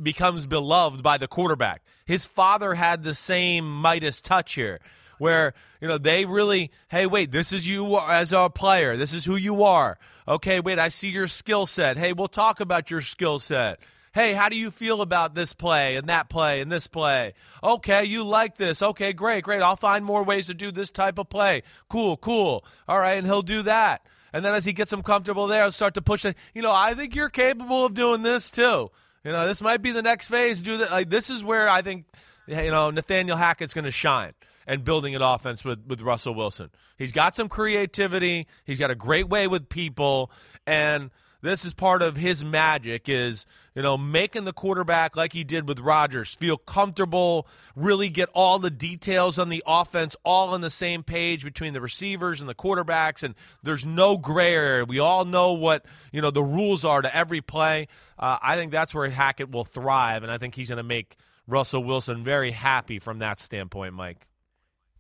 becomes 0.01 0.47
beloved 0.47 1.03
by 1.03 1.17
the 1.17 1.27
quarterback. 1.27 1.83
His 2.05 2.25
father 2.25 2.73
had 2.73 3.03
the 3.03 3.13
same 3.13 3.69
Midas 3.79 4.21
touch 4.21 4.55
here, 4.55 4.79
where 5.19 5.53
you 5.79 5.87
know 5.87 5.99
they 5.99 6.25
really, 6.25 6.71
hey, 6.89 7.05
wait, 7.05 7.31
this 7.31 7.53
is 7.53 7.67
you 7.67 7.99
as 7.99 8.33
a 8.33 8.49
player. 8.49 8.97
This 8.97 9.13
is 9.13 9.23
who 9.23 9.35
you 9.35 9.63
are. 9.63 9.99
Okay, 10.27 10.59
wait, 10.59 10.79
I 10.79 10.89
see 10.89 11.09
your 11.09 11.27
skill 11.27 11.67
set. 11.67 11.97
Hey, 11.97 12.11
we'll 12.11 12.27
talk 12.27 12.59
about 12.59 12.89
your 12.89 13.01
skill 13.01 13.37
set. 13.37 13.79
Hey, 14.13 14.33
how 14.33 14.49
do 14.49 14.55
you 14.55 14.71
feel 14.71 15.03
about 15.03 15.35
this 15.35 15.53
play 15.53 15.95
and 15.95 16.09
that 16.09 16.27
play 16.27 16.59
and 16.59 16.71
this 16.71 16.87
play? 16.87 17.35
Okay, 17.63 18.03
you 18.05 18.23
like 18.23 18.57
this. 18.57 18.81
Okay, 18.81 19.13
great, 19.13 19.43
great. 19.43 19.61
I'll 19.61 19.75
find 19.75 20.03
more 20.03 20.23
ways 20.23 20.47
to 20.47 20.55
do 20.55 20.71
this 20.71 20.89
type 20.89 21.19
of 21.19 21.29
play. 21.29 21.61
Cool, 21.87 22.17
cool. 22.17 22.65
All 22.87 22.99
right, 22.99 23.13
and 23.13 23.27
he'll 23.27 23.43
do 23.43 23.61
that. 23.63 24.01
And 24.33 24.43
then 24.43 24.53
as 24.53 24.65
he 24.65 24.73
gets 24.73 24.91
him 24.91 25.03
comfortable 25.03 25.47
there, 25.47 25.63
I'll 25.63 25.71
start 25.71 25.93
to 25.95 26.01
push 26.01 26.25
it. 26.25 26.35
You 26.53 26.61
know, 26.61 26.71
I 26.71 26.93
think 26.93 27.15
you're 27.15 27.29
capable 27.29 27.85
of 27.85 27.93
doing 27.93 28.23
this 28.23 28.51
too. 28.51 28.89
You 29.23 29.31
know, 29.31 29.47
this 29.47 29.61
might 29.61 29.81
be 29.81 29.91
the 29.91 30.01
next 30.01 30.27
phase. 30.27 30.61
Do 30.61 30.77
that. 30.77 30.91
Like 30.91 31.09
this 31.09 31.29
is 31.29 31.43
where 31.43 31.69
I 31.69 31.81
think, 31.81 32.05
you 32.47 32.71
know, 32.71 32.89
Nathaniel 32.91 33.37
Hackett's 33.37 33.73
going 33.73 33.85
to 33.85 33.91
shine 33.91 34.33
and 34.65 34.83
building 34.83 35.15
an 35.15 35.21
offense 35.21 35.63
with, 35.63 35.85
with 35.87 36.01
Russell 36.01 36.35
Wilson. 36.35 36.69
He's 36.97 37.11
got 37.11 37.35
some 37.35 37.49
creativity. 37.49 38.47
He's 38.65 38.77
got 38.77 38.91
a 38.91 38.95
great 38.95 39.29
way 39.29 39.47
with 39.47 39.69
people, 39.69 40.31
and– 40.65 41.11
this 41.41 41.65
is 41.65 41.73
part 41.73 42.01
of 42.01 42.17
his 42.17 42.43
magic 42.43 43.07
is 43.07 43.45
you 43.75 43.81
know 43.81 43.97
making 43.97 44.45
the 44.45 44.53
quarterback 44.53 45.15
like 45.15 45.33
he 45.33 45.43
did 45.43 45.67
with 45.67 45.79
Rodgers 45.79 46.33
feel 46.33 46.57
comfortable 46.57 47.47
really 47.75 48.09
get 48.09 48.29
all 48.33 48.59
the 48.59 48.69
details 48.69 49.37
on 49.37 49.49
the 49.49 49.63
offense 49.65 50.15
all 50.23 50.53
on 50.53 50.61
the 50.61 50.69
same 50.69 51.03
page 51.03 51.43
between 51.43 51.73
the 51.73 51.81
receivers 51.81 52.39
and 52.39 52.49
the 52.49 52.55
quarterbacks 52.55 53.23
and 53.23 53.35
there's 53.63 53.85
no 53.85 54.17
gray 54.17 54.53
area. 54.53 54.85
We 54.85 54.99
all 54.99 55.25
know 55.25 55.53
what 55.53 55.85
you 56.11 56.21
know 56.21 56.31
the 56.31 56.43
rules 56.43 56.83
are 56.85 57.01
to 57.01 57.15
every 57.15 57.41
play. 57.41 57.87
Uh, 58.17 58.37
I 58.41 58.55
think 58.55 58.71
that's 58.71 58.93
where 58.95 59.09
Hackett 59.09 59.51
will 59.51 59.65
thrive 59.65 60.23
and 60.23 60.31
I 60.31 60.37
think 60.37 60.55
he's 60.55 60.69
going 60.69 60.77
to 60.77 60.83
make 60.83 61.17
Russell 61.47 61.83
Wilson 61.83 62.23
very 62.23 62.51
happy 62.51 62.99
from 62.99 63.19
that 63.19 63.39
standpoint 63.39 63.93
Mike 63.93 64.27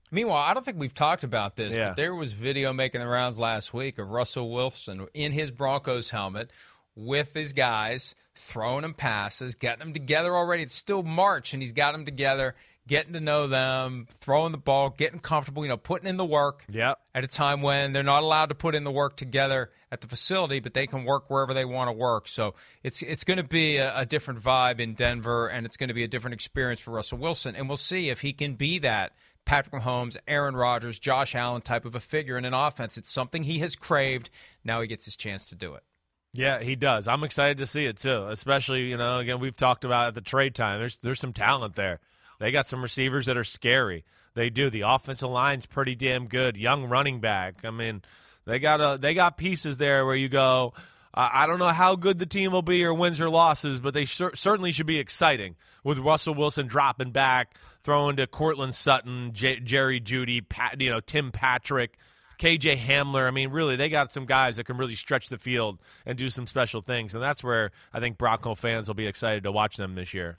Meanwhile, 0.09 0.43
I 0.43 0.53
don't 0.53 0.63
think 0.63 0.79
we've 0.79 0.93
talked 0.93 1.23
about 1.23 1.55
this, 1.55 1.75
yeah. 1.75 1.89
but 1.89 1.97
there 1.97 2.15
was 2.15 2.31
video 2.31 2.71
making 2.71 3.01
the 3.01 3.07
rounds 3.07 3.39
last 3.39 3.73
week 3.73 3.97
of 3.97 4.09
Russell 4.09 4.51
Wilson 4.51 5.07
in 5.13 5.33
his 5.33 5.51
Broncos 5.51 6.09
helmet 6.09 6.51
with 6.95 7.33
his 7.33 7.53
guys, 7.53 8.15
throwing 8.35 8.83
them 8.83 8.93
passes, 8.93 9.55
getting 9.55 9.79
them 9.79 9.93
together 9.93 10.35
already. 10.35 10.63
It's 10.63 10.75
still 10.75 11.03
March, 11.03 11.53
and 11.53 11.61
he's 11.61 11.73
got 11.73 11.91
them 11.91 12.05
together, 12.05 12.55
getting 12.87 13.13
to 13.13 13.19
know 13.19 13.47
them, 13.47 14.07
throwing 14.21 14.53
the 14.53 14.57
ball, 14.57 14.91
getting 14.91 15.19
comfortable, 15.19 15.63
you 15.63 15.69
know, 15.69 15.77
putting 15.77 16.07
in 16.07 16.15
the 16.15 16.25
work 16.25 16.63
yep. 16.69 16.99
at 17.13 17.25
a 17.25 17.27
time 17.27 17.61
when 17.61 17.91
they're 17.91 18.01
not 18.01 18.23
allowed 18.23 18.47
to 18.47 18.55
put 18.55 18.75
in 18.75 18.85
the 18.85 18.91
work 18.91 19.17
together 19.17 19.71
at 19.91 19.99
the 19.99 20.07
facility, 20.07 20.61
but 20.61 20.73
they 20.73 20.87
can 20.87 21.03
work 21.03 21.29
wherever 21.29 21.53
they 21.53 21.65
want 21.65 21.89
to 21.89 21.91
work. 21.91 22.29
So 22.29 22.55
it's 22.81 23.01
it's 23.01 23.25
going 23.25 23.37
to 23.37 23.43
be 23.43 23.77
a, 23.77 23.99
a 23.99 24.05
different 24.05 24.41
vibe 24.41 24.79
in 24.79 24.93
Denver, 24.93 25.47
and 25.47 25.65
it's 25.65 25.75
going 25.75 25.89
to 25.89 25.93
be 25.93 26.03
a 26.03 26.07
different 26.07 26.33
experience 26.33 26.79
for 26.79 26.91
Russell 26.91 27.17
Wilson, 27.17 27.55
and 27.57 27.67
we'll 27.67 27.77
see 27.77 28.09
if 28.09 28.21
he 28.21 28.31
can 28.31 28.55
be 28.55 28.79
that– 28.79 29.11
Patrick 29.47 29.81
Mahomes, 29.81 30.17
Aaron 30.27 30.55
Rodgers, 30.57 30.99
Josh 30.99 31.33
Allen 31.33 31.61
type 31.61 31.85
of 31.85 31.95
a 31.95 32.01
figure 32.01 32.37
in 32.37 32.43
an 32.43 32.53
offense. 32.53 32.97
It's 32.97 33.09
something 33.09 33.43
he 33.43 33.59
has 33.59 33.77
craved. 33.77 34.29
Now 34.65 34.81
he 34.81 34.87
gets 34.87 35.05
his 35.05 35.15
chance 35.15 35.45
to 35.45 35.55
do 35.55 35.73
it. 35.73 35.83
Yeah, 36.33 36.61
he 36.61 36.75
does. 36.75 37.07
I'm 37.07 37.23
excited 37.23 37.57
to 37.59 37.65
see 37.65 37.85
it 37.85 37.97
too. 37.97 38.27
Especially, 38.27 38.81
you 38.81 38.97
know, 38.97 39.19
again, 39.19 39.39
we've 39.39 39.55
talked 39.55 39.85
about 39.85 40.09
at 40.09 40.15
the 40.15 40.21
trade 40.21 40.53
time. 40.53 40.79
There's 40.79 40.97
there's 40.97 41.19
some 41.19 41.31
talent 41.31 41.75
there. 41.75 42.01
They 42.39 42.51
got 42.51 42.67
some 42.67 42.83
receivers 42.83 43.25
that 43.25 43.37
are 43.37 43.45
scary. 43.45 44.03
They 44.35 44.49
do. 44.49 44.69
The 44.69 44.81
offensive 44.81 45.29
line's 45.29 45.65
pretty 45.65 45.95
damn 45.95 46.27
good. 46.27 46.57
Young 46.57 46.83
running 46.85 47.21
back. 47.21 47.63
I 47.63 47.71
mean, 47.71 48.03
they 48.45 48.59
got 48.59 48.81
a 48.81 48.99
they 48.99 49.13
got 49.13 49.37
pieces 49.37 49.77
there 49.77 50.05
where 50.05 50.15
you 50.15 50.27
go. 50.27 50.73
I 51.19 51.47
don't 51.47 51.57
know 51.57 51.69
how 51.69 51.95
good 51.95 52.19
the 52.19 52.27
team 52.27 52.51
will 52.51 52.61
be 52.61 52.85
or 52.85 52.93
wins 52.93 53.19
or 53.19 53.27
losses, 53.27 53.79
but 53.79 53.95
they 53.95 54.05
cer- 54.05 54.35
certainly 54.35 54.71
should 54.71 54.85
be 54.85 54.99
exciting 54.99 55.55
with 55.83 55.97
Russell 55.97 56.35
Wilson 56.35 56.67
dropping 56.67 57.11
back, 57.11 57.55
throwing 57.87 58.17
to 58.17 58.27
Courtland 58.27 58.75
Sutton, 58.75 59.31
J- 59.31 59.61
Jerry 59.61 60.01
Jeudy, 60.01 60.41
Pat, 60.41 60.81
you 60.81 60.89
know 60.89 60.99
Tim 60.99 61.31
Patrick. 61.31 61.97
KJ 62.37 62.77
Hamler. 62.77 63.25
I 63.25 63.31
mean, 63.31 63.49
really, 63.49 63.77
they 63.77 63.87
got 63.87 64.11
some 64.11 64.25
guys 64.25 64.57
that 64.57 64.65
can 64.65 64.77
really 64.77 64.93
stretch 64.95 65.29
the 65.29 65.37
field 65.37 65.79
and 66.05 66.17
do 66.17 66.29
some 66.29 66.45
special 66.47 66.81
things, 66.81 67.15
and 67.15 67.23
that's 67.23 67.43
where 67.43 67.71
I 67.93 68.01
think 68.01 68.17
Bronco 68.17 68.55
fans 68.55 68.89
will 68.89 68.93
be 68.95 69.07
excited 69.07 69.43
to 69.43 69.53
watch 69.53 69.77
them 69.77 69.95
this 69.95 70.13
year. 70.13 70.37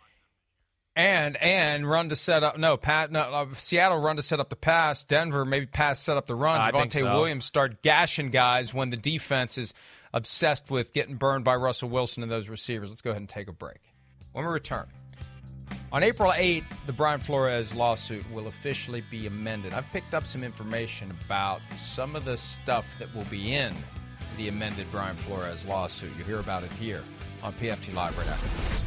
And 0.94 1.38
and 1.38 1.88
run 1.88 2.10
to 2.10 2.16
set 2.16 2.44
up. 2.44 2.58
No, 2.58 2.76
Pat. 2.76 3.10
No, 3.10 3.20
uh, 3.20 3.46
Seattle 3.54 3.98
run 3.98 4.16
to 4.16 4.22
set 4.22 4.40
up 4.40 4.50
the 4.50 4.56
pass. 4.56 5.02
Denver 5.02 5.46
maybe 5.46 5.64
pass 5.64 5.98
set 5.98 6.18
up 6.18 6.26
the 6.26 6.34
run. 6.34 6.70
Think 6.70 6.92
Javonte 6.92 7.00
so. 7.00 7.14
Williams 7.14 7.46
start 7.46 7.82
gashing 7.82 8.30
guys 8.30 8.74
when 8.74 8.90
the 8.90 8.96
defense 8.98 9.56
is 9.56 9.72
obsessed 10.12 10.70
with 10.70 10.92
getting 10.92 11.16
burned 11.16 11.44
by 11.44 11.56
Russell 11.56 11.88
Wilson 11.88 12.22
and 12.22 12.30
those 12.30 12.50
receivers. 12.50 12.90
Let's 12.90 13.00
go 13.00 13.10
ahead 13.10 13.22
and 13.22 13.28
take 13.28 13.48
a 13.48 13.52
break. 13.52 13.78
When 14.32 14.44
we 14.44 14.52
return. 14.52 14.86
On 15.90 16.02
April 16.02 16.32
8th, 16.32 16.64
the 16.86 16.92
Brian 16.92 17.20
Flores 17.20 17.74
lawsuit 17.74 18.30
will 18.30 18.46
officially 18.46 19.00
be 19.10 19.26
amended. 19.26 19.72
I've 19.72 19.90
picked 19.90 20.12
up 20.12 20.26
some 20.26 20.44
information 20.44 21.10
about 21.24 21.60
some 21.76 22.14
of 22.14 22.24
the 22.24 22.36
stuff 22.36 22.94
that 22.98 23.14
will 23.14 23.24
be 23.24 23.54
in 23.54 23.74
the 24.36 24.48
amended 24.48 24.86
Brian 24.90 25.16
Flores 25.16 25.64
lawsuit. 25.64 26.10
You'll 26.16 26.26
hear 26.26 26.40
about 26.40 26.62
it 26.62 26.72
here 26.72 27.02
on 27.42 27.52
PFT 27.54 27.94
Live 27.94 28.16
right 28.18 28.28
after 28.28 28.48
this. 28.62 28.86